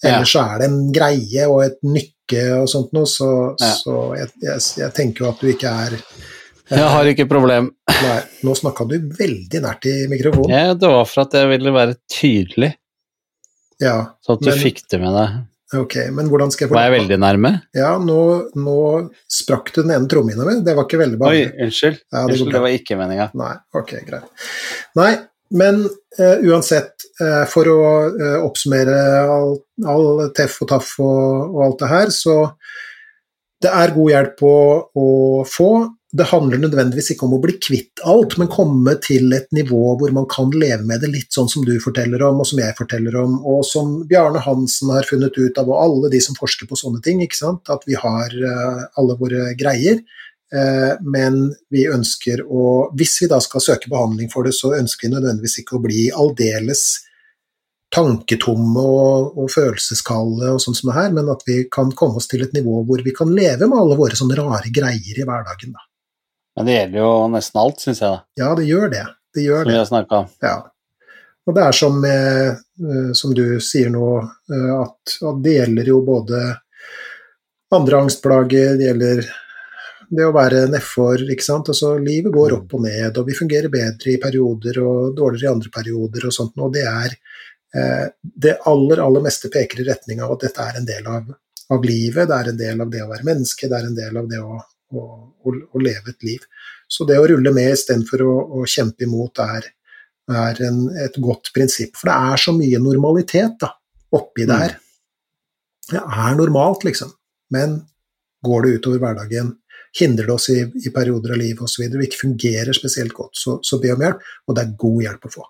Ja. 0.03 0.17
Ellers 0.17 0.33
så 0.35 0.43
er 0.43 0.59
det 0.65 0.67
en 0.73 0.81
greie 0.95 1.47
og 1.47 1.61
et 1.63 1.79
nykke 1.87 2.43
og 2.59 2.69
sånt 2.73 2.91
noe, 2.97 3.07
så, 3.07 3.29
Ja. 3.61 3.71
så 3.79 3.97
jeg, 4.19 4.33
jeg, 4.43 4.63
jeg 4.83 4.95
tenker 4.97 5.25
jo 5.25 5.31
at 5.31 5.43
du 5.45 5.51
ikke 5.53 5.71
er 5.87 5.99
Jeg 6.73 6.89
har 6.95 7.05
ikke 7.11 7.29
problem. 7.31 7.71
Nei, 7.93 8.19
nå 8.43 8.55
snakka 8.57 8.87
du 8.89 8.97
veldig 9.19 9.61
nært 9.63 9.87
i 9.91 9.95
mikrofonen. 10.11 10.51
Ja, 10.55 10.75
det 10.75 10.89
var 10.91 11.05
for 11.07 11.23
at 11.27 11.35
jeg 11.39 11.51
ville 11.53 11.75
være 11.75 11.99
tydelig, 12.11 12.73
Ja, 13.83 13.97
så 14.23 14.35
at 14.37 14.43
du 14.45 14.51
Men- 14.51 14.59
fikk 14.63 14.83
det 14.91 15.01
med 15.03 15.15
deg. 15.17 15.39
Ok, 15.79 15.97
men 16.17 16.29
hvordan 16.31 16.53
skal 16.53 16.67
jeg 16.67 16.73
få 16.73 16.77
Var 16.77 16.89
jeg 16.89 16.95
veldig 16.99 17.19
nærme? 17.23 17.53
Ja, 17.77 17.95
nå, 18.03 18.21
nå 18.59 18.79
sprakk 19.31 19.73
du 19.75 19.83
den 19.83 19.95
ene 19.97 20.11
trommehinna 20.11 20.47
mi, 20.49 20.57
det 20.65 20.77
var 20.77 20.89
ikke 20.89 21.01
veldig 21.01 21.21
Oi, 21.29 21.43
unnskyld. 21.67 22.01
Ja, 22.05 22.25
det 22.25 22.37
Unnskyld, 22.37 22.55
det 22.57 22.63
var 22.65 22.77
ikke 22.79 22.99
meninga. 23.01 23.29
Nei, 23.39 23.53
ok, 23.81 23.95
greit. 24.09 24.47
Nei, 24.99 25.11
men 25.63 25.83
uh, 25.87 26.39
uansett, 26.49 27.09
uh, 27.21 27.43
for 27.51 27.69
å 27.73 27.81
uh, 28.13 28.39
oppsummere 28.47 29.01
all, 29.23 29.57
all 29.89 30.09
teff 30.37 30.61
og 30.65 30.73
taff 30.73 30.95
og, 31.03 31.53
og 31.53 31.65
alt 31.67 31.83
det 31.83 31.91
her, 31.93 32.15
så 32.15 32.37
det 33.63 33.73
er 33.83 33.95
god 33.95 34.13
hjelp 34.15 34.47
å, 34.49 34.57
å 34.99 35.09
få. 35.49 35.73
Det 36.13 36.27
handler 36.29 36.61
nødvendigvis 36.61 37.15
ikke 37.15 37.25
om 37.25 37.39
å 37.39 37.41
bli 37.41 37.55
kvitt 37.57 38.03
alt, 38.05 38.35
men 38.37 38.51
komme 38.53 38.93
til 39.01 39.33
et 39.33 39.47
nivå 39.57 39.95
hvor 39.97 40.11
man 40.13 40.27
kan 40.29 40.51
leve 40.53 40.85
med 40.85 41.01
det 41.01 41.09
litt 41.09 41.33
sånn 41.33 41.49
som 41.49 41.65
du 41.65 41.73
forteller 41.81 42.21
om, 42.27 42.43
og 42.43 42.49
som 42.51 42.61
jeg 42.61 42.77
forteller 42.77 43.17
om, 43.17 43.39
og 43.49 43.63
som 43.65 43.95
Bjarne 44.11 44.43
Hansen 44.45 44.93
har 44.93 45.09
funnet 45.09 45.39
ut 45.39 45.61
av, 45.63 45.71
og 45.73 45.81
alle 45.81 46.11
de 46.13 46.21
som 46.21 46.37
forsker 46.37 46.69
på 46.69 46.77
sånne 46.77 47.01
ting, 47.05 47.23
ikke 47.25 47.39
sant? 47.39 47.73
at 47.73 47.89
vi 47.89 47.97
har 47.97 48.29
uh, 48.29 48.83
alle 49.01 49.17
våre 49.17 49.55
greier. 49.57 50.03
Eh, 50.53 50.99
men 51.01 51.47
vi 51.73 51.87
ønsker 51.89 52.43
å 52.45 52.91
Hvis 52.93 53.15
vi 53.23 53.29
da 53.31 53.39
skal 53.41 53.63
søke 53.65 53.89
behandling 53.89 54.29
for 54.29 54.45
det, 54.45 54.53
så 54.53 54.75
ønsker 54.77 55.09
vi 55.09 55.15
nødvendigvis 55.15 55.63
ikke 55.63 55.79
å 55.79 55.85
bli 55.87 56.03
aldeles 56.13 56.83
tanketomme 57.93 58.83
og, 58.85 59.39
og 59.41 59.49
følelseskalde 59.53 60.51
og 60.53 60.61
sånn 60.65 60.77
som 60.77 60.91
det 60.91 60.99
her, 60.99 61.09
men 61.17 61.31
at 61.33 61.45
vi 61.49 61.63
kan 61.73 61.93
komme 61.97 62.21
oss 62.21 62.29
til 62.29 62.45
et 62.45 62.53
nivå 62.57 62.83
hvor 62.89 63.05
vi 63.05 63.17
kan 63.17 63.33
leve 63.33 63.69
med 63.69 63.81
alle 63.81 63.97
våre 63.97 64.17
sånne 64.19 64.37
rare 64.37 64.73
greier 64.73 65.17
i 65.17 65.25
hverdagen. 65.25 65.73
Da. 65.73 65.89
Men 66.57 66.69
det 66.69 66.77
gjelder 66.77 67.01
jo 67.01 67.13
nesten 67.33 67.61
alt, 67.63 67.81
syns 67.81 68.03
jeg, 68.03 68.13
da. 68.13 68.43
Ja, 68.43 68.53
det 68.59 68.69
gjør 68.69 68.93
det. 68.93 69.07
Det 69.33 69.47
gjør 69.47 69.65
Som 69.65 69.73
vi 69.73 69.79
har 69.79 69.89
snakka 69.89 70.19
om. 70.23 70.33
Ja. 70.45 70.57
Og 71.49 71.57
det 71.57 71.63
er 71.65 71.75
som, 71.75 72.05
eh, 72.05 73.13
som 73.19 73.33
du 73.35 73.47
sier 73.61 73.91
nå, 73.91 74.09
eh, 74.53 74.73
at, 74.77 75.15
at 75.31 75.41
det 75.43 75.57
gjelder 75.57 75.89
jo 75.91 76.03
både 76.07 76.43
andre 77.73 78.03
angstplager, 78.05 78.77
det 78.79 78.91
gjelder 78.91 79.31
det 80.13 80.27
å 80.29 80.35
være 80.35 80.67
nedfor, 80.71 81.25
ikke 81.33 81.47
sant. 81.47 81.71
Altså, 81.73 81.95
livet 82.03 82.35
går 82.35 82.57
opp 82.59 82.75
og 82.77 82.85
ned, 82.85 83.17
og 83.17 83.29
vi 83.29 83.37
fungerer 83.37 83.73
bedre 83.73 84.13
i 84.13 84.21
perioder 84.21 84.83
og 84.85 85.15
dårligere 85.17 85.49
i 85.49 85.55
andre 85.57 85.73
perioder 85.73 86.29
og 86.29 86.37
sånt, 86.37 86.59
og 86.61 86.75
det 86.77 86.85
er 86.89 87.17
eh, 87.75 88.11
Det 88.21 88.59
aller, 88.69 89.01
aller 89.01 89.25
meste 89.25 89.49
peker 89.53 89.81
i 89.81 89.89
retning 89.89 90.21
av 90.23 90.37
at 90.37 90.45
dette 90.47 90.69
er 90.69 90.79
en 90.79 90.89
del 90.89 91.09
av, 91.09 91.33
av 91.73 91.89
livet, 91.89 92.29
det 92.29 92.39
er 92.39 92.53
en 92.53 92.61
del 92.61 92.85
av 92.85 92.93
det 92.93 93.03
å 93.03 93.09
være 93.09 93.27
menneske, 93.27 93.71
det 93.73 93.79
er 93.79 93.89
en 93.89 93.97
del 93.97 94.21
av 94.21 94.29
det 94.29 94.43
å, 94.45 94.61
å, 94.93 95.05
å, 95.43 95.55
å 95.73 95.83
leve 95.83 96.13
et 96.13 96.27
liv. 96.27 96.45
Så 96.89 97.07
det 97.09 97.19
å 97.21 97.29
rulle 97.29 97.53
med 97.55 97.73
istedenfor 97.73 98.25
å, 98.27 98.35
å 98.61 98.67
kjempe 98.69 99.07
imot 99.07 99.41
er, 99.45 99.71
er 100.33 100.63
en, 100.69 100.85
et 101.03 101.17
godt 101.23 101.53
prinsipp. 101.55 101.97
For 101.99 102.11
det 102.11 102.19
er 102.33 102.45
så 102.45 102.55
mye 102.57 102.83
normalitet 102.83 103.57
da, 103.63 103.73
oppi 104.17 104.47
det 104.49 104.61
her. 104.65 104.77
Det 105.93 106.03
er 106.03 106.37
normalt, 106.39 106.85
liksom. 106.89 107.11
Men 107.53 107.81
går 108.45 108.67
det 108.67 108.77
utover 108.79 109.03
hverdagen, 109.03 109.57
hindrer 109.99 110.29
det 110.29 110.37
oss 110.37 110.49
i, 110.53 110.61
i 110.65 110.93
perioder 110.95 111.35
av 111.35 111.41
livet 111.43 111.65
osv., 111.65 111.85
vi 111.85 112.07
ikke 112.09 112.25
fungerer 112.25 112.77
spesielt 112.77 113.13
godt, 113.17 113.35
så, 113.37 113.59
så 113.65 113.79
be 113.81 113.93
om 113.93 114.05
hjelp, 114.05 114.23
og 114.49 114.57
det 114.57 114.65
er 114.65 114.79
god 114.81 115.03
hjelp 115.05 115.29
å 115.29 115.33
få. 115.35 115.45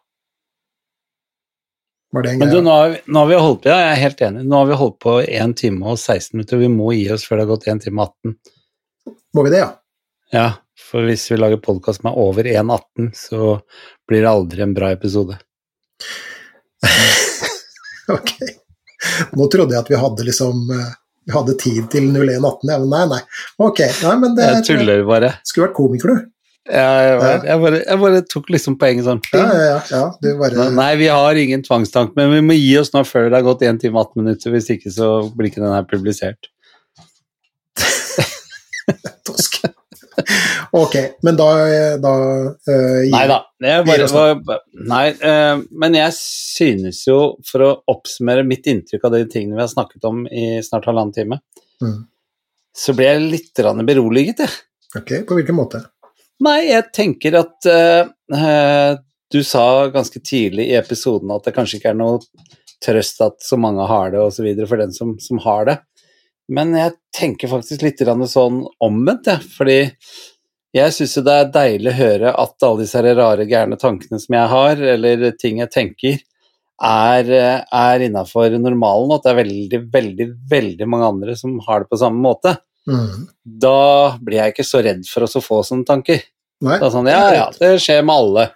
Men 2.12 2.50
du, 2.50 2.58
nå 2.60 2.72
har, 2.74 2.90
vi, 2.92 2.98
nå 3.08 3.22
har 3.22 3.28
vi 3.30 3.36
holdt 3.40 3.62
på, 3.64 3.70
ja, 3.72 3.78
jeg 3.80 3.92
er 3.94 4.02
helt 4.02 4.18
enig. 4.26 4.42
Nå 4.44 4.58
har 4.58 4.66
vi 4.68 4.76
holdt 4.76 4.98
på 5.00 5.14
1 5.22 5.54
time 5.56 5.86
og 5.88 5.96
16 5.96 6.34
minutter. 6.36 6.60
Vi 6.60 6.68
må 6.68 6.90
gi 6.92 7.06
oss 7.14 7.24
før 7.24 7.40
det 7.40 7.46
har 7.46 7.52
gått 7.54 7.68
1 7.72 7.80
time 7.86 8.02
og 8.02 8.10
18. 8.28 8.34
Må 9.34 9.44
vi 9.46 9.54
det, 9.54 9.62
ja? 9.64 9.70
Ja, 10.32 10.46
for 10.90 11.04
hvis 11.08 11.26
vi 11.32 11.36
lager 11.40 11.60
podkast 11.60 12.04
med 12.06 12.16
over 12.16 12.46
1,18, 12.48 13.10
så 13.16 13.58
blir 14.08 14.24
det 14.24 14.32
aldri 14.32 14.64
en 14.64 14.74
bra 14.76 14.92
episode. 14.94 15.38
Ok. 18.10 18.32
Nå 19.38 19.46
trodde 19.46 19.76
jeg 19.76 19.78
at 19.84 19.90
vi 19.92 19.96
hadde 19.96 20.24
liksom 20.26 20.70
eh, 20.74 20.88
vi 21.26 21.32
hadde 21.36 21.54
tid 21.60 21.88
til 21.92 22.08
0118. 22.10 22.70
Ja, 22.72 22.78
men 22.82 22.90
nei, 22.90 23.02
nei. 23.12 23.20
Ok, 23.62 23.82
nei, 24.02 24.14
men 24.18 24.34
det 24.36 24.48
Jeg 24.48 24.64
tuller 24.66 25.04
bare. 25.06 25.34
skulle 25.46 25.68
vært 25.68 25.76
komiker, 25.76 26.10
du. 26.12 26.30
Ja, 26.70 26.90
jeg, 27.02 27.14
bare, 27.18 27.38
jeg, 27.46 27.60
bare, 27.62 27.78
jeg 27.82 28.00
bare 28.02 28.22
tok 28.30 28.50
liksom 28.54 28.76
poenget 28.78 29.06
sånn. 29.06 29.22
Ja, 29.34 29.46
ja, 29.50 29.78
ja. 29.90 30.02
ja 30.22 30.34
bare 30.38 30.66
Nei, 30.74 30.90
vi 31.00 31.08
har 31.10 31.38
ingen 31.38 31.64
tvangstank, 31.66 32.12
men 32.18 32.30
vi 32.34 32.42
må 32.46 32.58
gi 32.58 32.74
oss 32.78 32.92
nå 32.94 33.02
før 33.06 33.30
det 33.30 33.40
har 33.40 33.46
gått 33.46 33.64
1 33.66 33.80
time 33.82 33.98
og 33.98 34.12
18 34.12 34.22
minutter. 34.22 34.54
Hvis 34.54 34.70
ikke 34.74 34.92
så 34.94 35.12
blir 35.34 35.50
ikke 35.50 35.62
den 35.62 35.74
her 35.74 35.86
publisert. 35.90 36.50
Ok, 40.82 40.94
men 41.26 41.36
da, 41.38 41.46
da 42.02 42.12
uh, 42.12 43.02
gir- 43.02 43.12
Nei 43.12 43.24
da. 43.30 43.38
Bare, 43.86 44.06
var, 44.12 44.60
nei, 44.88 45.04
uh, 45.22 45.62
men 45.82 45.96
jeg 45.98 46.14
synes 46.18 47.02
jo, 47.08 47.18
for 47.48 47.64
å 47.66 47.70
oppsummere 47.92 48.44
mitt 48.46 48.66
inntrykk 48.70 49.04
av 49.08 49.14
de 49.16 49.22
tingene 49.32 49.56
vi 49.58 49.64
har 49.64 49.70
snakket 49.72 50.04
om 50.08 50.24
i 50.28 50.46
snart 50.64 50.88
halvannen 50.90 51.14
time, 51.16 51.40
Mm. 51.82 52.04
så 52.78 52.92
ble 52.94 53.08
jeg 53.08 53.22
litt 53.26 53.60
beroliget, 53.88 54.38
jeg. 54.44 54.52
Ok, 54.94 55.08
på 55.26 55.34
hvilken 55.34 55.56
måte? 55.58 55.80
Nei, 56.44 56.68
jeg 56.68 56.84
tenker 56.94 57.34
at 57.40 57.66
eh, 57.66 58.06
eh, 58.36 58.92
du 59.32 59.40
sa 59.42 59.88
ganske 59.90 60.20
tidlig 60.22 60.68
i 60.70 60.76
episoden 60.78 61.30
at 61.34 61.42
det 61.48 61.54
kanskje 61.56 61.80
ikke 61.80 61.90
er 61.90 61.98
noe 61.98 62.20
trøst 62.82 63.18
at 63.26 63.42
så 63.42 63.58
mange 63.58 63.82
har 63.90 64.10
det, 64.14 64.20
osv. 64.22 64.46
for 64.68 64.78
den 64.78 64.92
som, 64.94 65.16
som 65.22 65.38
har 65.42 65.66
det. 65.72 65.76
Men 66.50 66.74
jeg 66.76 66.96
tenker 67.14 67.50
faktisk 67.52 67.84
litt 67.84 68.02
sånn 68.02 68.62
omvendt, 68.82 69.30
jeg. 69.30 69.46
Fordi 69.54 69.78
jeg 70.72 70.96
syns 70.96 71.16
jo 71.18 71.24
det 71.26 71.38
er 71.38 71.54
deilig 71.54 71.92
å 71.92 71.98
høre 71.98 72.34
at 72.42 72.66
alle 72.66 72.82
disse 72.82 73.02
rare, 73.04 73.48
gærne 73.48 73.78
tankene 73.80 74.20
som 74.20 74.36
jeg 74.38 74.52
har, 74.54 74.84
eller 74.96 75.30
ting 75.38 75.60
jeg 75.60 75.72
tenker, 75.72 76.20
er, 76.82 77.28
er 77.62 78.04
innafor 78.08 78.56
normalen, 78.58 79.12
og 79.12 79.20
at 79.20 79.26
det 79.26 79.32
er 79.32 79.40
veldig, 79.42 79.80
veldig, 79.92 80.28
veldig 80.50 80.88
mange 80.90 81.10
andre 81.12 81.36
som 81.38 81.58
har 81.68 81.84
det 81.84 81.92
på 81.92 82.00
samme 82.00 82.24
måte. 82.24 82.56
Mm. 82.90 83.28
Da 83.44 84.16
blir 84.18 84.40
jeg 84.40 84.54
ikke 84.54 84.66
så 84.66 84.82
redd 84.82 85.04
for 85.06 85.28
å 85.28 85.44
få 85.44 85.60
sånne 85.66 85.86
tanker. 85.86 86.24
Nei? 86.62 86.78
Det 86.78 86.88
er 86.88 86.94
sånn, 86.94 87.10
ja, 87.10 87.22
ja, 87.36 87.46
det 87.58 87.76
skjer 87.82 88.02
med 88.06 88.16
alle. 88.16 88.48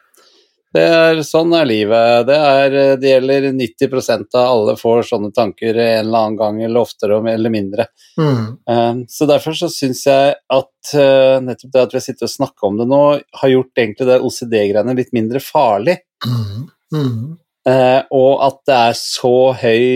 Det 0.76 0.82
er, 0.84 1.20
sånn 1.24 1.54
er 1.56 1.68
livet. 1.68 2.26
Det, 2.28 2.36
er, 2.36 2.74
det 3.00 3.12
gjelder 3.12 3.46
90% 3.56 4.36
av 4.36 4.50
alle 4.50 4.74
får 4.76 5.06
sånne 5.08 5.30
tanker 5.36 5.72
en 5.72 6.02
eller 6.02 6.18
annen 6.18 6.36
gang, 6.40 6.58
eller 6.66 6.84
oftere 6.84 7.18
eller 7.32 7.52
mindre. 7.52 7.86
Mm. 8.20 8.42
Um, 8.68 9.00
så 9.08 9.28
derfor 9.30 9.56
så 9.56 9.70
syns 9.72 10.04
jeg 10.08 10.34
at 10.36 10.92
uh, 10.92 11.38
nettopp 11.44 11.72
det 11.72 11.84
at 11.86 11.94
vi 11.94 12.00
har 12.00 12.04
sittet 12.04 12.26
og 12.28 12.34
snakka 12.34 12.68
om 12.68 12.80
det 12.82 12.88
nå, 12.90 13.02
har 13.40 13.52
gjort 13.54 13.82
egentlig 13.82 14.10
det 14.10 14.20
OCD-greiene 14.28 14.96
litt 15.00 15.16
mindre 15.16 15.42
farlig. 15.44 15.98
Mm. 16.26 16.68
Mm. 16.94 17.20
Og 18.14 18.32
at 18.46 18.60
det 18.68 18.74
er 18.78 18.92
så 18.94 19.36
høy 19.58 19.86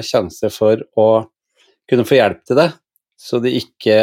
sjanse 0.00 0.48
for 0.48 0.80
å 0.96 1.08
kunne 1.90 2.06
få 2.08 2.16
hjelp 2.16 2.46
til 2.48 2.56
det, 2.56 2.70
så 3.20 3.42
det 3.44 3.52
ikke 3.58 3.98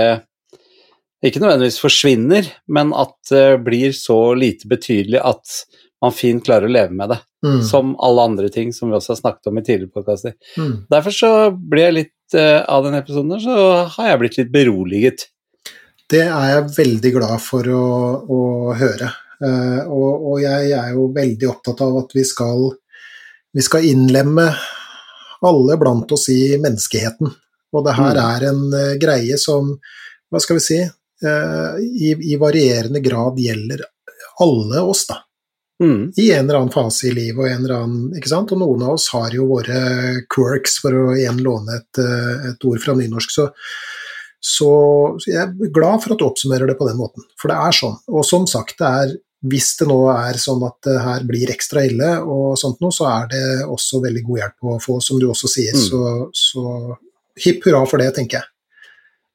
ikke 1.22 1.42
nødvendigvis 1.42 1.78
forsvinner, 1.82 2.48
men 2.66 2.94
at 2.98 3.14
det 3.30 3.62
blir 3.66 3.94
så 3.94 4.34
lite 4.34 4.70
betydelig 4.70 5.22
at 5.22 5.54
man 6.02 6.14
fint 6.16 6.46
klarer 6.46 6.66
å 6.66 6.74
leve 6.74 6.96
med 6.98 7.12
det. 7.14 7.20
Mm. 7.46 7.62
Som 7.66 7.96
alle 8.02 8.24
andre 8.30 8.50
ting 8.54 8.70
som 8.74 8.90
vi 8.90 8.96
også 8.98 9.14
har 9.16 9.20
snakket 9.22 9.50
om 9.50 9.58
i 9.58 9.64
tidligere 9.66 9.94
podkaster. 9.94 10.34
Mm. 10.58 10.74
Derfor 10.94 11.16
så 11.16 11.30
ble 11.54 11.86
jeg 11.88 11.96
litt 11.98 12.36
uh, 12.38 12.62
av 12.70 12.86
den 12.86 12.98
episoden 13.00 13.42
så 13.42 13.56
har 13.96 14.12
jeg 14.12 14.20
blitt 14.22 14.38
litt 14.38 14.52
beroliget. 14.54 15.26
Det 16.12 16.22
er 16.28 16.48
jeg 16.52 16.72
veldig 16.76 17.12
glad 17.16 17.42
for 17.42 17.70
å, 17.74 17.86
å 18.22 18.42
høre. 18.78 19.10
Uh, 19.42 19.82
og, 19.90 20.28
og 20.32 20.42
jeg 20.44 20.74
er 20.78 20.92
jo 20.94 21.08
veldig 21.16 21.50
opptatt 21.50 21.82
av 21.86 21.98
at 22.04 22.14
vi 22.18 22.26
skal, 22.30 22.68
vi 23.58 23.66
skal 23.66 23.88
innlemme 23.90 24.52
alle 25.42 25.78
blant 25.82 26.14
oss 26.14 26.28
i 26.30 26.58
menneskeheten. 26.62 27.32
Og 27.72 27.86
det 27.88 27.98
her 27.98 28.18
Mm. 28.18 28.26
er 28.28 28.48
en 28.52 28.64
uh, 28.74 28.98
greie 29.02 29.38
som, 29.42 29.74
hva 30.30 30.42
skal 30.42 30.58
vi 30.62 30.66
si, 30.66 30.82
i, 31.22 32.08
i 32.34 32.38
varierende 32.42 32.98
grad 33.06 33.38
gjelder 33.38 33.84
alle 34.42 34.80
oss, 34.90 35.04
da. 35.06 35.20
Mm. 35.82 36.12
I 36.22 36.28
en 36.32 36.46
eller 36.46 36.60
annen 36.60 36.74
fase 36.74 37.08
i 37.10 37.16
livet 37.16 37.42
og 37.42 37.48
en 37.50 37.64
eller 37.64 37.80
annen 37.80 38.18
Ikke 38.20 38.30
sant? 38.30 38.52
Og 38.54 38.60
noen 38.62 38.84
av 38.86 39.00
oss 39.00 39.08
har 39.16 39.34
jo 39.34 39.48
våre 39.50 39.80
quirks, 40.30 40.78
for 40.84 40.94
å 40.94 41.08
igjen 41.16 41.42
låne 41.42 41.80
et, 41.80 42.02
eh, 42.04 42.52
et 42.52 42.70
ord 42.70 42.84
fra 42.84 42.94
nynorsk. 42.98 43.34
Så, 43.34 43.48
så 44.38 44.70
jeg 45.26 45.42
er 45.42 45.74
glad 45.74 46.04
for 46.04 46.14
at 46.14 46.22
du 46.22 46.28
oppsummerer 46.28 46.70
det 46.70 46.78
på 46.78 46.88
den 46.90 47.02
måten, 47.02 47.26
for 47.42 47.50
det 47.50 47.58
er 47.58 47.78
sånn. 47.78 47.98
Og 48.14 48.26
som 48.28 48.46
sagt, 48.50 48.78
det 48.82 48.94
er 49.02 49.18
hvis 49.50 49.72
det 49.80 49.88
nå 49.90 49.98
er 50.14 50.38
sånn 50.38 50.62
at 50.68 50.78
det 50.86 51.00
her 51.02 51.24
blir 51.26 51.50
ekstra 51.50 51.82
ille, 51.88 52.10
og 52.22 52.54
sånt 52.62 52.82
noe, 52.84 52.94
så 52.94 53.08
er 53.10 53.32
det 53.32 53.46
også 53.66 54.04
veldig 54.04 54.22
god 54.28 54.42
hjelp 54.44 54.70
å 54.70 54.76
få, 54.84 55.00
som 55.02 55.18
du 55.22 55.26
også 55.32 55.50
sier. 55.50 55.74
Mm. 55.74 55.82
Så, 55.82 56.02
så 56.38 57.42
hipp 57.42 57.66
hurra 57.66 57.82
for 57.90 58.04
det, 58.04 58.12
tenker 58.18 58.38
jeg. 58.38 58.52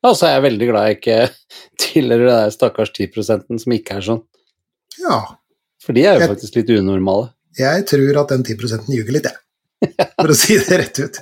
altså 0.05 0.21
så 0.21 0.29
er 0.29 0.37
jeg 0.37 0.45
veldig 0.47 0.69
glad 0.71 0.87
jeg 0.87 1.01
ikke 1.01 1.19
tilhører 1.89 2.29
det 2.29 2.39
der 2.39 2.55
stakkars 2.55 2.95
10% 2.95 3.65
som 3.65 3.75
ikke 3.75 3.99
er 3.99 4.07
sånn. 4.13 4.23
Ja, 5.03 5.19
For 5.87 5.95
de 5.97 6.03
er 6.05 6.15
jo 6.17 6.21
Jeg- 6.27 6.31
faktisk 6.35 6.57
litt 6.59 6.71
unormale. 6.81 7.31
Jeg 7.57 7.87
tror 7.89 8.19
at 8.21 8.29
den 8.35 8.43
10 8.45 8.89
ljuger 8.93 9.13
litt, 9.17 9.25
jeg. 9.31 9.37
For 10.17 10.33
å 10.33 10.35
si 10.37 10.57
det 10.59 10.79
rett 10.81 10.99
ut. 11.05 11.19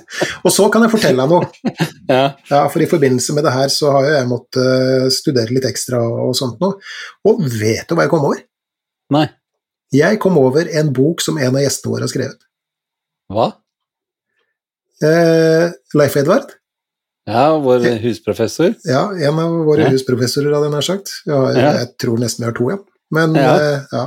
Og 0.47 0.51
så 0.51 0.65
kan 0.71 0.81
jeg 0.85 0.91
fortelle 0.91 1.21
deg 1.21 1.29
noe. 1.29 1.47
Ja. 2.09 2.35
Ja, 2.49 2.67
for 2.69 2.81
i 2.81 2.85
forbindelse 2.89 3.33
med 3.33 3.43
det 3.43 3.51
her 3.53 3.67
så 3.73 3.89
har 3.91 4.03
jo 4.05 4.11
jeg 4.13 4.27
måttet 4.29 4.59
eh, 4.61 5.09
studere 5.09 5.49
litt 5.55 5.65
ekstra 5.65 5.97
og 6.01 6.35
sånt 6.37 6.59
noe. 6.61 6.77
Og 7.25 7.41
vet 7.41 7.87
du 7.89 7.95
hva 7.95 8.03
jeg 8.05 8.11
kom 8.11 8.25
over? 8.27 8.41
Nei. 9.11 9.25
Jeg 9.93 10.19
kom 10.21 10.37
over 10.37 10.67
en 10.69 10.91
bok 10.93 11.21
som 11.21 11.37
en 11.37 11.55
av 11.55 11.61
gjestene 11.63 11.91
våre 11.93 12.05
har 12.05 12.11
skrevet. 12.13 12.45
Hva? 13.31 13.47
Eh, 15.03 15.71
Leif 15.97 16.15
Edvard? 16.17 16.53
Ja, 17.27 17.57
vår 17.59 17.87
husprofessor. 18.03 18.75
Ja, 18.85 19.07
en 19.11 19.39
av 19.41 19.51
våre 19.65 19.87
Ja. 19.87 19.89
husprofessorer, 19.89 20.53
hadde 20.53 20.69
jeg 20.69 20.75
nær 20.75 20.85
sagt. 20.85 21.09
Jeg, 21.25 21.33
har, 21.35 21.53
Ja. 21.57 21.71
jeg 21.81 21.97
tror 21.97 22.17
nesten 22.21 22.39
vi 22.45 22.45
har 22.45 22.53
to, 22.53 22.69
ja. 22.69 22.77
Men, 23.11 23.33
Ja. 23.35 23.55
eh, 23.57 23.81
ja. 23.91 24.05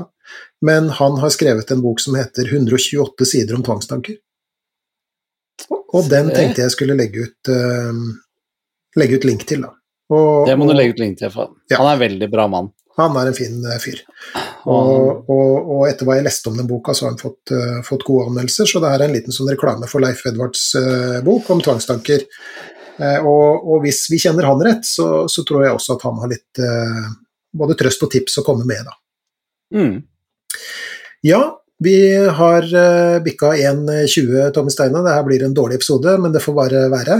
Men 0.65 0.89
han 0.91 1.19
har 1.23 1.31
skrevet 1.31 1.71
en 1.71 1.83
bok 1.83 2.01
som 2.01 2.17
heter 2.19 2.49
128 2.51 3.25
sider 3.25 3.55
om 3.55 3.63
tvangstanker. 3.63 4.17
Og 5.69 6.09
den 6.11 6.33
tenkte 6.35 6.65
jeg 6.65 6.75
skulle 6.75 6.97
legge 6.99 7.29
ut, 7.29 7.51
uh, 7.51 8.99
legge 8.99 9.19
ut 9.19 9.29
link 9.29 9.47
til, 9.49 9.65
da. 9.65 9.73
Og, 10.09 10.49
Det 10.49 10.57
må 10.57 10.69
du 10.69 10.75
legge 10.77 10.97
ut 10.97 11.03
link 11.03 11.19
til. 11.21 11.31
For. 11.33 11.55
Ja. 11.71 11.81
Han 11.81 11.91
er 11.91 11.99
en 11.99 12.05
veldig 12.07 12.29
bra 12.33 12.49
mann. 12.51 12.73
han 12.99 13.17
er 13.21 13.29
en 13.31 13.37
fin 13.37 13.61
eh, 13.63 13.79
fyr. 13.79 14.01
Og, 14.65 15.29
Og, 15.31 15.53
og, 15.71 15.83
etter 15.87 16.09
hva 16.09 16.17
jeg 16.17 16.27
leste 16.27 16.51
om 16.51 16.57
den 16.59 16.67
boka, 16.67 16.95
så 16.97 17.07
har 17.07 17.13
han 17.13 17.21
fått, 17.21 17.53
uh, 17.53 17.79
fått 17.87 18.07
gode 18.09 18.27
anmeldelser, 18.31 18.67
så 18.67 18.83
det 18.83 18.91
her 18.91 19.05
er 19.05 19.11
en 19.11 19.15
liten 19.15 19.37
sånn 19.37 19.53
reklame 19.53 19.87
for 19.91 20.03
Leif 20.03 20.25
Edvards 20.27 20.65
uh, 20.81 21.21
bok 21.25 21.49
om 21.55 21.63
tvangstanker. 21.65 22.27
Og, 22.99 23.63
og 23.63 23.85
hvis 23.85 24.09
vi 24.11 24.19
kjenner 24.19 24.49
han 24.49 24.59
rett, 24.67 24.83
så, 24.83 25.29
så 25.31 25.45
tror 25.47 25.63
jeg 25.63 25.77
også 25.77 25.95
at 25.95 26.03
han 26.03 26.17
har 26.19 26.33
litt 26.33 26.59
både 27.55 27.77
trøst 27.79 28.03
og 28.03 28.11
tips 28.11 28.41
å 28.41 28.43
komme 28.43 28.67
med, 28.67 28.89
da. 28.89 28.97
mm. 29.79 29.93
Ja, 31.27 31.43
vi 31.83 31.97
har 32.39 32.65
uh, 32.75 33.19
bikka 33.23 33.53
1,20, 33.55 34.53
Tommy 34.55 34.73
Steine. 34.75 35.03
Det 35.05 35.15
her 35.15 35.27
blir 35.27 35.45
en 35.47 35.57
dårlig 35.57 35.79
episode, 35.79 36.15
men 36.23 36.35
det 36.35 36.43
får 36.43 36.57
bare 36.57 36.87
være. 36.93 37.19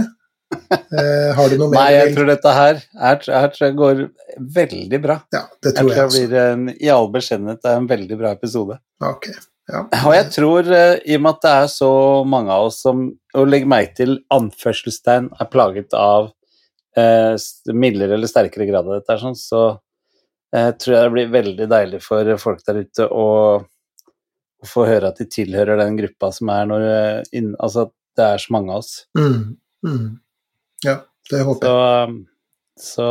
Uh, 0.49 1.29
har 1.37 1.51
du 1.51 1.59
noe 1.59 1.69
mer? 1.69 1.77
Nei, 1.77 1.91
jeg 1.95 2.15
tror 2.15 2.29
dette 2.31 2.55
her, 2.55 2.81
her, 3.03 3.21
her 3.27 3.53
tror 3.53 3.67
jeg 3.67 3.77
går 3.79 4.01
veldig 4.57 4.99
bra. 5.03 5.19
Ja, 5.35 5.45
det 5.61 5.71
Jeg 5.71 5.77
tror 5.77 5.91
tror 5.91 5.95
jeg 5.95 6.09
også. 6.09 6.23
blir 6.25 6.41
en, 6.43 6.65
i 6.75 6.91
all 6.93 7.11
beskjedenhet 7.13 7.61
det 7.63 7.71
er 7.71 7.83
en 7.83 7.91
veldig 7.91 8.19
bra 8.19 8.33
episode. 8.35 8.79
Ok, 9.05 9.29
ja. 9.69 9.83
Og 10.01 10.15
jeg 10.15 10.27
tror, 10.33 10.71
eh, 10.73 10.95
i 11.05 11.15
og 11.19 11.23
med 11.23 11.37
at 11.37 11.45
det 11.45 11.53
er 11.61 11.71
så 11.71 11.93
mange 12.25 12.49
av 12.49 12.71
oss 12.71 12.79
som 12.81 13.03
Og 13.37 13.43
legg 13.45 13.67
merke 13.69 13.93
til 13.99 14.15
anførselstegn 14.33 15.27
er 15.37 15.49
plaget 15.53 15.93
av 15.93 16.31
eh, 16.97 17.35
mildere 17.69 18.17
eller 18.17 18.31
sterkere 18.31 18.65
grad 18.65 18.89
av 18.89 18.97
dette, 18.97 19.19
sånn, 19.21 19.37
så 19.37 19.77
eh, 20.55 20.71
tror 20.75 20.95
jeg 20.95 21.07
det 21.07 21.15
blir 21.15 21.33
veldig 21.33 21.67
deilig 21.71 22.01
for 22.05 22.31
folk 22.41 22.63
der 22.67 22.81
ute 22.85 23.07
å, 23.07 23.27
å 23.59 24.69
få 24.69 24.87
høre 24.89 25.11
at 25.11 25.21
de 25.21 25.27
tilhører 25.29 25.81
den 25.81 25.99
gruppa 25.99 26.31
som 26.35 26.51
er 26.53 26.69
når 26.69 26.87
eh, 26.89 27.51
Altså 27.59 27.87
at 27.87 27.95
det 28.19 28.25
er 28.25 28.41
så 28.43 28.51
mange 28.51 28.73
av 28.73 28.81
oss. 28.81 28.93
Mm, 29.15 29.43
mm. 29.85 30.07
ja, 30.83 30.97
det 31.31 31.43
håper 31.47 31.69
jeg. 31.71 32.17
Så, 32.79 32.95
så 32.95 33.09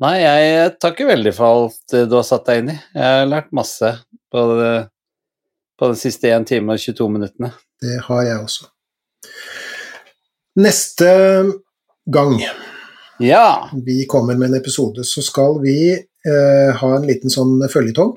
Nei, 0.00 0.14
jeg 0.22 0.76
takker 0.80 1.10
veldig 1.10 1.32
for 1.36 1.46
alt 1.66 1.94
eh, 1.94 2.06
du 2.08 2.16
har 2.16 2.24
satt 2.24 2.46
deg 2.48 2.62
inn 2.62 2.72
i. 2.72 2.76
Jeg 2.96 3.16
har 3.18 3.28
lært 3.28 3.50
masse 3.56 3.92
på 4.32 4.44
det, 4.56 4.74
på 5.76 5.90
de 5.92 5.98
siste 6.00 6.30
1 6.32 6.46
time 6.48 6.76
og 6.76 6.80
22 6.80 7.08
minuttene. 7.18 7.50
Det 7.80 7.98
har 8.06 8.22
jeg 8.24 8.44
også. 8.46 8.70
Neste 10.60 11.10
gang 12.10 12.40
Ja! 13.20 13.68
vi 13.84 14.06
kommer 14.08 14.34
med 14.40 14.50
en 14.50 14.58
episode, 14.58 15.04
så 15.04 15.22
skal 15.22 15.60
vi 15.62 15.76
eh, 16.28 16.76
ha 16.76 16.92
en 16.96 17.08
liten 17.08 17.32
sånn 17.32 17.58
føljetong. 17.70 18.14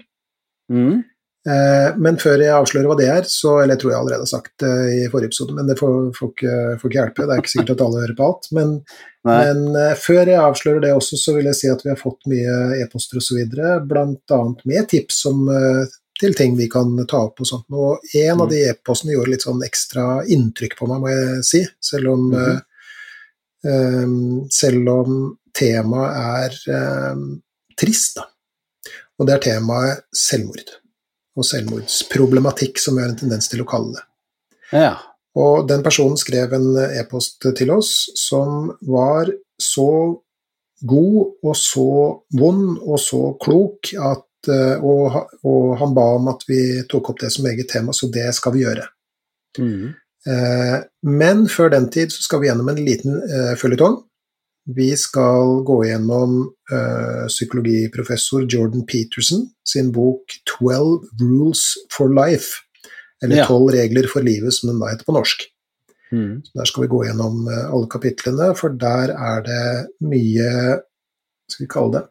Mm. 0.72 1.04
Eh, 1.44 1.90
men 2.00 2.18
før 2.22 2.40
jeg 2.40 2.56
avslører 2.56 2.88
hva 2.88 2.96
det 2.96 3.08
er, 3.12 3.26
så 3.28 3.58
Eller 3.60 3.76
jeg 3.76 3.82
tror 3.82 3.92
jeg 3.92 4.00
allerede 4.00 4.24
har 4.24 4.30
sagt 4.32 4.54
det 4.64 4.76
i 4.96 5.08
forrige 5.12 5.34
episode, 5.34 5.56
men 5.58 5.68
det 5.68 5.76
får, 5.76 5.98
får, 6.16 6.30
ikke, 6.32 6.60
får 6.80 6.90
ikke 6.90 7.00
hjelpe. 7.02 7.26
Det 7.26 7.36
er 7.36 7.42
ikke 7.44 7.54
sikkert 7.54 7.74
at 7.74 7.84
alle 7.88 8.04
hører 8.06 8.16
på 8.20 8.30
alt. 8.30 8.48
Men, 8.56 8.72
men 9.28 9.66
eh, 9.80 9.98
før 10.00 10.24
jeg 10.24 10.40
avslører 10.40 10.86
det 10.86 10.94
også, 10.96 11.20
så 11.20 11.36
vil 11.38 11.52
jeg 11.52 11.60
si 11.60 11.72
at 11.74 11.84
vi 11.84 11.92
har 11.92 12.00
fått 12.00 12.32
mye 12.32 12.56
e-poster 12.80 13.20
osv., 13.20 13.44
bl.a. 13.90 14.42
med 14.72 14.90
tips 14.94 15.26
om, 15.32 15.48
eh, 15.52 15.84
til 16.22 16.36
ting 16.38 16.54
vi 16.56 16.70
kan 16.72 16.94
ta 17.10 17.26
opp 17.28 17.42
og 17.44 17.50
sånt. 17.50 17.66
Og 17.74 18.04
en 18.16 18.38
av 18.40 18.46
Mm. 18.48 18.52
de 18.54 18.60
e-postene 18.70 19.16
gjorde 19.18 19.34
litt 19.34 19.44
sånn 19.44 19.64
ekstra 19.66 20.06
inntrykk 20.32 20.78
på 20.80 20.88
meg, 20.88 21.02
må 21.02 21.10
jeg 21.12 21.44
si. 21.44 21.66
Selv 21.82 22.14
om, 22.14 22.30
mm 22.32 22.40
-hmm 22.40 22.62
selv 24.52 24.90
om 24.90 25.38
temaet 25.56 26.18
er 26.20 26.58
trist, 27.80 28.18
da. 28.20 28.28
Og 29.20 29.28
det 29.28 29.36
er 29.36 29.44
temaet 29.46 30.04
selvmord. 30.16 30.76
Og 31.38 31.48
selvmordsproblematikk, 31.48 32.82
som 32.82 32.98
vi 32.98 33.04
har 33.04 33.12
en 33.14 33.20
tendens 33.20 33.50
til 33.50 33.64
å 33.64 33.70
kalle 33.70 33.96
det. 33.96 34.04
Ja. 34.74 34.94
Og 35.40 35.68
den 35.70 35.82
personen 35.86 36.18
skrev 36.20 36.54
en 36.54 36.76
e-post 36.92 37.42
til 37.58 37.72
oss 37.74 37.94
som 38.20 38.70
var 38.86 39.32
så 39.62 39.90
god 40.84 41.20
og 41.44 41.58
så 41.58 41.90
vond 42.38 42.78
og 42.84 43.00
så 43.00 43.22
klok 43.42 43.94
at 43.96 44.50
eh, 44.52 44.84
og, 44.84 45.16
og 45.48 45.76
han 45.80 45.94
ba 45.96 46.08
om 46.18 46.30
at 46.34 46.44
vi 46.50 46.60
tok 46.90 47.14
opp 47.14 47.22
det 47.24 47.32
som 47.34 47.48
eget 47.50 47.72
tema, 47.72 47.96
så 47.96 48.10
det 48.12 48.28
skal 48.36 48.56
vi 48.56 48.66
gjøre. 48.66 48.86
Mm. 49.60 49.94
Eh, 50.28 50.78
Men 51.02 51.48
før 51.50 51.72
den 51.74 51.90
tid 51.94 52.14
så 52.14 52.26
skal 52.26 52.44
vi 52.44 52.50
gjennom 52.52 52.70
en 52.70 52.84
liten 52.84 53.22
eh, 53.24 53.54
føljetong. 53.60 54.02
Vi 54.66 54.94
skal 54.98 55.64
gå 55.68 55.82
gjennom 55.86 56.38
uh, 56.72 57.26
psykologiprofessor 57.28 58.46
Jordan 58.48 58.86
Peterson 58.88 59.50
sin 59.68 59.92
bok 59.92 60.38
'Twelve 60.48 61.10
Rules 61.20 61.64
for 61.92 62.08
Life', 62.08 62.64
eller 63.24 63.38
Ja. 63.38 63.46
'Tolv 63.46 63.74
regler 63.76 64.08
for 64.08 64.22
livet', 64.22 64.52
som 64.52 64.70
den 64.70 64.80
da 64.80 64.94
heter 64.94 65.06
på 65.06 65.18
norsk. 65.18 65.44
Mm. 66.12 66.42
Der 66.54 66.66
skal 66.66 66.84
vi 66.84 66.88
gå 66.88 67.06
gjennom 67.06 67.48
eh, 67.48 67.74
alle 67.74 67.88
kapitlene, 67.90 68.54
for 68.56 68.70
der 68.70 69.16
er 69.18 69.42
det 69.42 69.88
mye 70.06 70.80
Skal 71.50 71.66
vi 71.66 71.70
kalle 71.70 71.92
det 71.98 72.04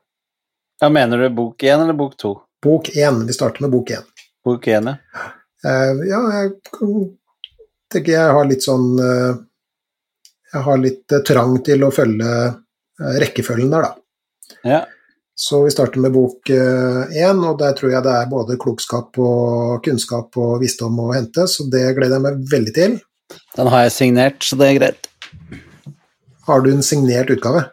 ja. 0.83 0.89
Mener 0.89 1.19
du 1.19 1.29
bok 1.31 1.63
én 1.63 1.81
eller 1.81 1.95
bok 1.95 2.17
to? 2.19 2.35
Bok 2.63 2.89
én. 2.89 3.27
Vi 3.27 3.33
starter 3.33 3.63
med 3.63 3.71
bok 3.71 3.91
én. 3.91 4.03
Bok 4.45 4.67
én, 4.67 4.89
ja. 4.91 4.97
Uh, 5.63 6.03
ja, 6.09 6.21
jeg 6.35 6.51
tenker 7.93 8.13
jeg 8.17 8.35
har 8.35 8.49
litt 8.51 8.65
sånn 8.67 8.99
eh, 8.99 9.37
Jeg 10.53 10.65
har 10.67 10.81
litt 10.81 11.15
eh, 11.15 11.23
trang 11.27 11.55
til 11.65 11.85
å 11.87 11.93
følge 11.95 12.33
eh, 12.49 13.15
rekkefølgen 13.23 13.73
der, 13.73 13.89
da. 13.89 14.57
ja. 14.75 14.83
Så 15.43 15.63
vi 15.65 15.71
starter 15.73 15.99
med 15.99 16.13
bok 16.13 16.51
én, 16.53 17.39
og 17.49 17.55
der 17.59 17.73
tror 17.75 17.89
jeg 17.91 18.05
det 18.05 18.13
er 18.15 18.27
både 18.31 18.59
klokskap 18.61 19.17
og 19.19 19.79
kunnskap 19.83 20.37
og 20.39 20.61
visdom 20.61 20.99
å 21.03 21.07
hente, 21.17 21.47
så 21.49 21.65
det 21.73 21.81
gleder 21.97 22.19
jeg 22.19 22.25
meg 22.27 22.43
veldig 22.53 22.75
til. 22.77 22.99
Den 23.57 23.71
har 23.73 23.87
jeg 23.87 23.95
signert, 23.97 24.45
så 24.45 24.59
det 24.61 24.69
er 24.69 24.77
greit. 24.77 25.09
Har 26.47 26.63
du 26.63 26.69
en 26.75 26.85
signert 26.85 27.33
utgave? 27.33 27.65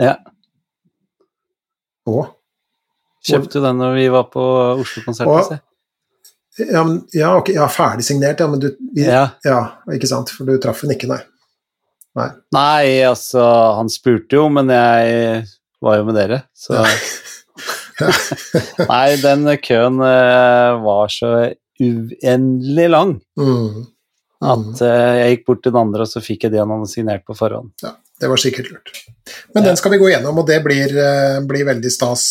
Ja. 0.00 0.16
Å? 2.08 2.24
Kjøpte 3.26 3.62
den 3.62 3.80
når 3.82 3.96
vi 4.00 4.08
var 4.16 4.26
på 4.32 4.42
Oslo-konserten. 4.80 5.62
Ja, 6.56 6.82
men, 6.86 7.00
ja, 7.12 7.34
okay, 7.36 7.58
ja, 7.58 7.66
ferdig 7.68 8.06
signert, 8.06 8.40
ja, 8.40 8.46
men 8.48 8.62
du 8.62 8.70
vi, 8.80 9.04
ja. 9.04 9.26
Ja. 9.44 9.58
ikke 9.92 10.08
sant, 10.08 10.30
for 10.32 10.48
du 10.48 10.56
traff 10.62 10.80
den 10.86 10.94
ikke, 10.94 11.10
nei. 11.10 11.20
Nei. 12.16 12.30
Nei, 12.56 12.86
altså, 13.04 13.42
han 13.76 13.90
spurte 13.92 14.38
jo, 14.38 14.46
men 14.48 14.70
jeg 14.72 15.42
var 15.84 15.98
jo 16.00 16.06
med 16.08 16.16
dere, 16.16 16.38
så 16.56 16.80
Nei, 18.90 19.16
den 19.22 19.46
køen 19.64 20.00
eh, 20.04 20.76
var 20.84 21.12
så 21.12 21.30
uendelig 21.80 22.88
lang 22.92 23.14
Mm. 23.36 23.84
at 24.44 24.80
eh, 24.84 25.14
jeg 25.20 25.30
gikk 25.34 25.44
bort 25.48 25.62
til 25.64 25.72
den 25.72 25.80
andre, 25.80 26.04
og 26.04 26.10
så 26.12 26.20
fikk 26.24 26.44
jeg 26.46 26.52
det 26.52 26.60
han 26.60 26.72
hadde 26.74 26.88
signert 26.92 27.24
på 27.28 27.36
forhånd. 27.36 27.70
Ja, 27.84 27.94
det 28.20 28.28
var 28.32 28.40
sikkert 28.40 28.68
lurt. 28.72 28.90
Men 29.54 29.62
Ja. 29.64 29.68
den 29.70 29.76
skal 29.80 29.92
vi 29.94 29.98
gå 30.00 30.10
gjennom, 30.12 30.38
og 30.42 30.46
det 30.48 30.58
blir, 30.64 30.92
eh, 30.92 31.40
blir 31.48 31.64
veldig 31.68 31.90
stas, 31.92 32.24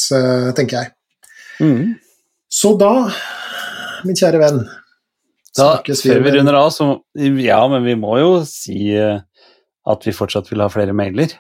tenker 0.58 0.82
jeg. 0.84 0.92
Mm. 1.62 1.96
Så 2.50 2.76
da, 2.78 2.92
min 4.06 4.16
kjære 4.18 4.40
venn 4.42 4.66
Da, 5.56 5.78
før 5.88 6.20
vi 6.22 6.32
runder 6.36 6.54
av, 6.60 6.70
så 6.76 7.00
Ja, 7.16 7.62
men 7.72 7.84
vi 7.86 7.96
må 7.96 8.18
jo 8.20 8.44
si 8.46 8.92
eh, 8.94 9.22
at 9.92 10.08
vi 10.08 10.14
fortsatt 10.16 10.50
vil 10.52 10.64
ha 10.64 10.70
flere 10.72 10.96
mailer. 10.98 11.36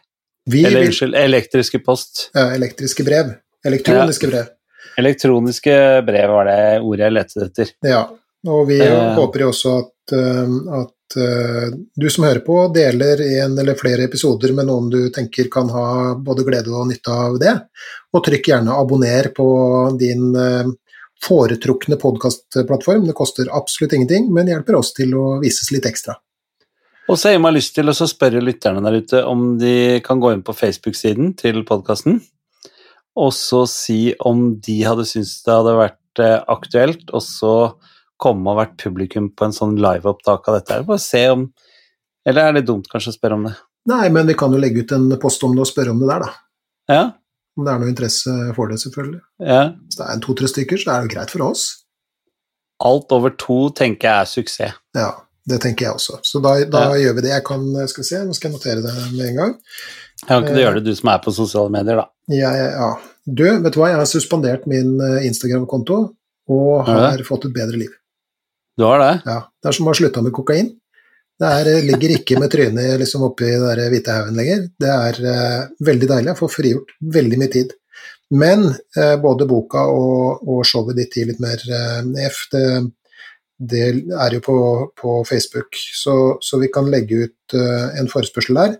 Vi 0.45 0.61
Eller 0.65 0.85
vil 0.85 0.91
unnskyld, 0.91 1.15
elektriske 1.17 1.79
post. 1.85 2.29
ja, 2.33 2.51
Elektriske 2.53 3.03
brev. 3.03 3.33
Elektroniske 3.65 4.29
brev. 4.29 4.51
Elektroniske 4.97 5.77
brev 6.05 6.29
var 6.29 6.45
det 6.45 6.59
ordet 6.79 7.07
jeg 7.07 7.15
lette 7.15 7.47
etter. 7.47 7.73
Ja. 7.85 8.05
Og 8.45 8.67
vi 8.69 8.77
uh, 8.77 9.15
håper 9.17 9.41
jo 9.41 9.49
også 9.49 9.71
at, 9.79 10.13
eh, 10.13 10.57
at 10.77 11.15
uh, 11.17 11.71
du 11.97 12.05
som 12.13 12.27
hører 12.27 12.43
på, 12.45 12.59
deler 12.75 13.23
en 13.25 13.55
eller 13.57 13.77
flere 13.79 14.05
episoder 14.05 14.53
med 14.53 14.69
noen 14.69 14.91
du 14.93 14.99
tenker 15.13 15.49
kan 15.49 15.71
ha 15.73 15.87
både 16.13 16.45
glede 16.45 16.69
og 16.69 16.91
nytte 16.91 17.15
av 17.25 17.39
det. 17.41 17.55
Og 18.13 18.21
trykk 18.27 18.51
gjerne 18.51 18.77
abonner 18.77 19.31
på 19.33 19.47
din 19.97 20.29
uh, 20.37 20.69
foretrukne 21.25 21.97
podkastplattform. 21.97 23.07
Det 23.09 23.17
koster 23.17 23.49
absolutt 23.49 23.97
ingenting, 23.97 24.29
men 24.33 24.53
hjelper 24.53 24.77
oss 24.77 24.93
til 24.93 25.17
å 25.17 25.25
vises 25.41 25.73
litt 25.73 25.89
ekstra. 25.89 26.19
Og 27.05 27.19
så 27.19 27.29
har 27.29 27.35
jeg 27.35 27.53
lyst 27.53 27.75
til 27.77 27.91
å 27.91 27.93
spørre 27.93 28.41
lytterne 28.41 28.81
der 28.81 28.97
ute 28.97 29.19
om 29.29 29.43
de 29.61 30.01
kan 30.05 30.21
gå 30.21 30.31
inn 30.33 30.41
på 30.45 30.55
Facebook-siden 30.57 31.35
til 31.37 31.61
podkasten, 31.67 32.17
og 33.15 33.29
så 33.35 33.61
si 33.69 33.99
om 34.25 34.55
de 34.59 34.79
hadde 34.83 35.05
syntes 35.07 35.37
det 35.45 35.53
hadde 35.53 35.75
vært 35.77 36.23
eh, 36.23 36.39
aktuelt, 36.51 37.05
og 37.13 37.21
så 37.23 37.53
komme 38.21 38.51
og 38.51 38.59
vært 38.59 38.75
publikum 38.81 39.29
på 39.35 39.47
en 39.47 39.53
sånn 39.55 39.77
liveopptak 39.79 40.49
av 40.49 40.57
dette? 40.57 40.81
Bare 40.87 41.03
se 41.03 41.27
om 41.33 41.49
Eller 42.25 42.47
er 42.47 42.55
det 42.55 42.65
dumt 42.65 42.87
kanskje 42.89 43.11
å 43.11 43.15
spørre 43.19 43.37
om 43.37 43.43
det? 43.45 43.53
Nei, 43.91 44.07
men 44.09 44.25
vi 44.25 44.33
kan 44.33 44.53
jo 44.55 44.57
legge 44.57 44.81
ut 44.81 44.93
en 44.95 45.11
post 45.21 45.43
om 45.45 45.53
det 45.53 45.61
og 45.61 45.69
spørre 45.69 45.93
om 45.93 45.99
det 46.01 46.07
der, 46.09 46.23
da. 46.25 46.31
Ja? 46.89 47.03
Om 47.55 47.67
det 47.67 47.73
er 47.73 47.83
noe 47.83 47.91
interesse 47.91 48.33
for 48.57 48.71
det, 48.71 48.79
selvfølgelig. 48.81 49.21
ja. 49.45 49.59
Hvis 49.85 49.99
det 49.99 50.07
er 50.09 50.23
to-tre 50.23 50.49
stykker, 50.49 50.81
så 50.81 50.89
er 50.89 50.95
det 51.03 51.05
jo 51.05 51.13
greit 51.13 51.35
for 51.35 51.45
oss. 51.45 51.67
Alt 52.81 53.13
over 53.13 53.35
to 53.37 53.59
tenker 53.77 54.09
jeg 54.09 54.23
er 54.23 54.31
suksess. 54.31 54.81
Ja, 54.97 55.11
det 55.45 55.59
tenker 55.61 55.87
jeg 55.87 55.97
også. 55.99 56.19
Så 56.25 56.41
da, 56.43 56.55
da 56.69 56.87
gjør 56.97 57.17
vi 57.17 57.25
det. 57.25 57.33
Jeg 57.35 57.45
kan, 57.45 57.65
skal 57.89 58.01
vi 58.01 58.07
se, 58.07 58.21
nå 58.25 58.35
skal 58.37 58.49
jeg 58.49 58.55
notere 58.57 58.85
det 58.85 58.93
med 59.13 59.27
en 59.29 59.41
gang. 59.41 59.51
Kan 60.25 60.43
ikke 60.43 60.55
du 60.55 60.61
gjøre 60.63 60.79
det, 60.79 60.85
du 60.87 60.97
som 60.97 61.11
er 61.11 61.19
på 61.21 61.33
sosiale 61.35 61.73
medier, 61.73 62.01
da? 62.01 62.07
Ja, 62.33 62.53
ja. 62.57 62.69
ja. 62.79 62.89
Du, 63.25 63.43
vet 63.43 63.73
du 63.73 63.79
hva, 63.81 63.91
jeg 63.91 63.99
har 64.01 64.09
suspendert 64.09 64.65
min 64.69 64.95
eh, 65.01 65.25
Instagram-konto 65.29 65.99
og 66.53 66.89
Ja. 66.89 66.97
har 67.11 67.23
fått 67.25 67.47
et 67.49 67.55
bedre 67.55 67.77
liv. 67.81 67.93
Du 68.77 68.85
har 68.85 68.99
det? 69.01 69.13
Ja, 69.25 69.39
Det 69.61 69.69
er 69.69 69.77
som 69.77 69.87
å 69.87 69.93
ha 69.93 69.97
slutta 69.97 70.21
med 70.21 70.33
kokain. 70.35 70.73
Det 71.39 71.47
er, 71.47 71.69
eh, 71.71 71.85
ligger 71.85 72.15
ikke 72.15 72.39
med 72.39 72.51
trynet 72.51 72.99
liksom 72.99 73.25
oppi 73.27 73.49
den 73.49 73.89
hvite 73.91 74.13
haugen 74.13 74.37
lenger. 74.37 74.67
Det 74.79 74.91
er 74.91 75.17
uh, 75.25 75.67
veldig 75.83 76.07
deilig. 76.11 76.29
Jeg 76.31 76.39
får 76.39 76.53
frigjort 76.53 76.93
veldig 77.17 77.39
mye 77.41 77.51
tid. 77.51 77.73
Men 78.31 78.69
uh, 78.71 79.15
både 79.21 79.47
boka 79.49 79.83
og, 79.91 80.45
og 80.47 80.61
showet 80.65 80.95
ditt 80.95 81.17
gir 81.17 81.27
litt 81.27 81.41
mer 81.43 81.59
uh, 81.65 82.01
F. 82.29 82.45
Det, 82.53 82.63
det 83.57 83.83
er 84.11 84.35
jo 84.35 84.41
på, 84.43 84.57
på 84.99 85.11
Facebook, 85.27 85.77
så, 85.95 86.37
så 86.41 86.59
vi 86.59 86.67
kan 86.73 86.89
legge 86.91 87.25
ut 87.25 87.55
uh, 87.55 87.95
en 87.99 88.09
forespørsel 88.11 88.57
der. 88.59 88.75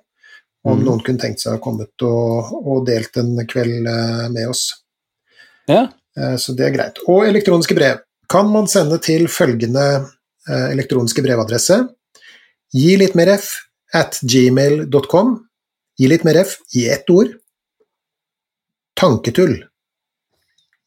Om 0.66 0.80
mm. 0.80 0.86
noen 0.88 1.04
kunne 1.06 1.22
tenkt 1.22 1.44
seg 1.44 1.54
å 1.54 1.58
ha 1.58 1.64
kommet 1.64 2.04
og, 2.04 2.52
og 2.60 2.84
delt 2.88 3.16
en 3.22 3.38
kveld 3.48 3.88
uh, 3.88 4.26
med 4.34 4.50
oss. 4.52 4.68
Ja. 5.72 5.86
Uh, 6.18 6.36
Så 6.42 6.58
det 6.58 6.68
er 6.68 6.76
greit. 6.76 7.00
Og 7.08 7.28
elektroniske 7.28 7.78
brev 7.78 8.04
kan 8.32 8.50
man 8.52 8.68
sende 8.68 8.98
til 9.04 9.28
følgende 9.30 10.06
elektroniske 10.46 11.24
brevadresse. 11.26 11.78
Gi 12.74 12.92
litt 13.02 13.16
mer 13.18 13.32
f 13.34 13.48
at 13.98 14.20
gmail.com. 14.22 15.32
Gi 15.98 16.10
litt 16.10 16.26
mer 16.26 16.38
f 16.44 16.60
i 16.78 16.84
ett 16.94 17.10
ord. 17.10 17.32
Tanketull. 18.98 19.56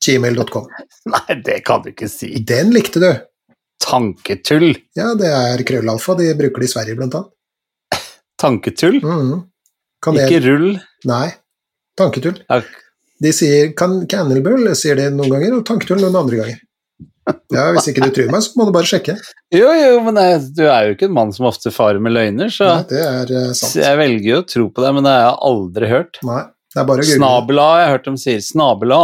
Gmail.com. 0.04 0.68
Nei, 1.14 1.38
det 1.46 1.58
kan 1.66 1.82
du 1.82 1.90
ikke 1.90 2.10
si. 2.10 2.30
Den 2.46 2.70
likte 2.74 3.02
du. 3.02 3.10
Tanketull. 3.82 4.72
Ja, 4.98 5.12
det 5.18 5.30
er 5.32 5.62
krøllalfa. 5.66 6.16
De 6.18 6.32
bruker 6.38 6.64
det 6.64 6.68
i 6.68 6.72
Sverige, 6.72 6.98
blant 6.98 7.16
annet. 7.18 8.04
Tanketull? 8.38 9.00
Mhm. 9.02 9.44
Kanel... 10.04 10.28
Ikke 10.28 10.44
rull? 10.46 10.68
Nei. 11.10 11.26
Tanketull. 11.98 12.38
De 13.18 13.34
sier 13.34 13.72
kan 13.78 14.00
cannelbull, 14.10 14.68
sier 14.78 14.98
de 14.98 15.08
noen 15.10 15.32
ganger, 15.34 15.56
og 15.58 15.64
tanketull 15.66 15.98
noen 16.02 16.18
andre 16.20 16.42
ganger. 16.42 16.60
Ja, 17.52 17.64
Hvis 17.76 17.90
ikke 17.90 18.06
du 18.06 18.12
tror 18.14 18.30
meg, 18.32 18.44
så 18.44 18.56
må 18.56 18.66
du 18.68 18.70
bare 18.72 18.88
sjekke. 18.88 19.16
Jo, 19.52 19.68
jo, 19.76 19.96
men 20.06 20.20
jeg, 20.22 20.44
du 20.56 20.62
er 20.64 20.86
jo 20.88 20.94
ikke 20.94 21.08
en 21.10 21.16
mann 21.16 21.32
som 21.34 21.48
ofte 21.50 21.72
farer 21.74 22.00
med 22.02 22.14
løgner, 22.14 22.52
så 22.52 22.70
Nei, 22.70 22.84
det 22.88 23.02
er 23.04 23.32
eh, 23.40 23.48
sant. 23.50 23.72
så 23.74 23.82
jeg 23.82 23.98
velger 24.00 24.28
jo 24.30 24.38
å 24.40 24.46
tro 24.48 24.68
på 24.72 24.84
deg, 24.84 24.94
men 24.96 25.08
det 25.08 25.12
har 25.12 25.26
jeg 25.26 25.40
aldri 25.50 25.90
hørt. 25.90 26.20
Nei, 26.28 26.42
det 26.72 26.80
er 26.80 26.88
bare 26.88 27.04
å 27.04 27.08
google. 27.08 27.18
Snabela 27.20 27.66
har 27.74 27.92
hørt 27.92 28.08
dem 28.08 28.20
sier. 28.22 28.40
Snabela. 28.44 29.02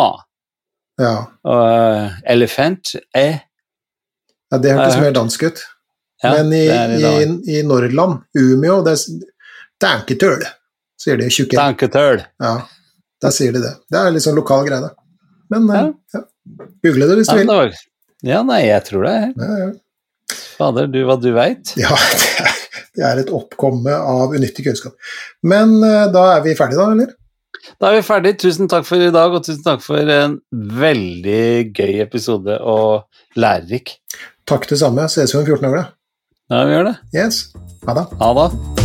Ja. 1.03 1.15
Og 1.51 1.65
eh, 1.67 2.17
elefant 2.37 2.95
eh. 3.19 3.43
Ja, 4.55 4.59
det 4.63 4.75
hørtes 4.77 5.01
mer 5.03 5.15
dansk 5.15 5.43
ut. 5.49 5.63
Ja, 6.23 6.31
Men 6.37 6.53
i, 6.55 6.65
i 6.65 7.57
i, 7.59 7.63
Norrland, 7.67 8.23
Umeå, 8.39 8.79
det 8.87 8.95
er 8.95 9.25
Tanketøl, 9.83 10.45
sier 11.01 11.19
de 11.21 11.27
tjukke. 11.27 11.59
Danketøl. 11.59 12.23
Ja, 12.41 12.53
der 13.25 13.35
sier 13.35 13.57
de 13.57 13.65
det. 13.65 13.73
Det 13.91 13.99
er 13.99 14.15
litt 14.15 14.25
sånn 14.25 14.39
lokal 14.39 14.63
greie, 14.69 14.79
da. 14.85 14.95
Men 15.53 15.67
ja. 15.69 15.83
ja. 16.15 16.23
google 16.87 17.11
det 17.11 17.19
hvis 17.21 17.33
du 17.33 17.41
vil. 17.43 17.75
ja, 18.31 18.45
nei, 18.47 18.63
jeg 18.69 18.87
tror 18.87 19.09
det. 19.09 19.17
Ja, 19.35 19.59
ja. 19.65 19.73
Fader, 20.55 20.87
du 20.89 21.03
hva 21.05 21.19
du 21.21 21.33
veit. 21.35 21.75
ja, 21.77 21.91
det 22.23 22.47
er, 22.47 22.63
det 22.95 23.05
er 23.11 23.21
et 23.25 23.35
oppkomme 23.35 23.99
av 23.99 24.33
unyttig 24.39 24.69
kunnskap. 24.69 24.95
Men 25.43 25.77
eh, 25.83 26.07
da 26.15 26.29
er 26.37 26.47
vi 26.47 26.55
ferdige, 26.57 26.81
da, 26.81 26.95
eller? 26.95 27.13
Da 27.81 27.91
er 27.91 27.99
vi 27.99 28.07
ferdige. 28.07 28.39
Tusen 28.45 28.71
takk 28.71 28.87
for 28.87 29.03
i 29.03 29.13
dag, 29.13 29.35
og 29.35 29.45
tusen 29.45 29.65
takk 29.67 29.83
for 29.85 30.15
en 30.15 30.39
veldig 30.53 31.75
gøy 31.75 32.01
episode 32.05 32.57
og 32.61 33.05
lærerik. 33.41 33.97
Takk 34.49 34.69
det 34.69 34.79
samme. 34.81 35.09
Ses 35.09 35.35
vi 35.35 35.41
om 35.41 35.47
14 35.47 35.63
dager, 35.65 35.77
da. 35.83 35.87
Ja, 36.53 36.65
vi 36.69 36.77
gjør 36.77 36.91
det. 36.91 36.97
Yes. 37.17 37.45
Ha 37.89 38.01
det. 38.01 38.09
Ha 38.21 38.33
det. 38.41 38.84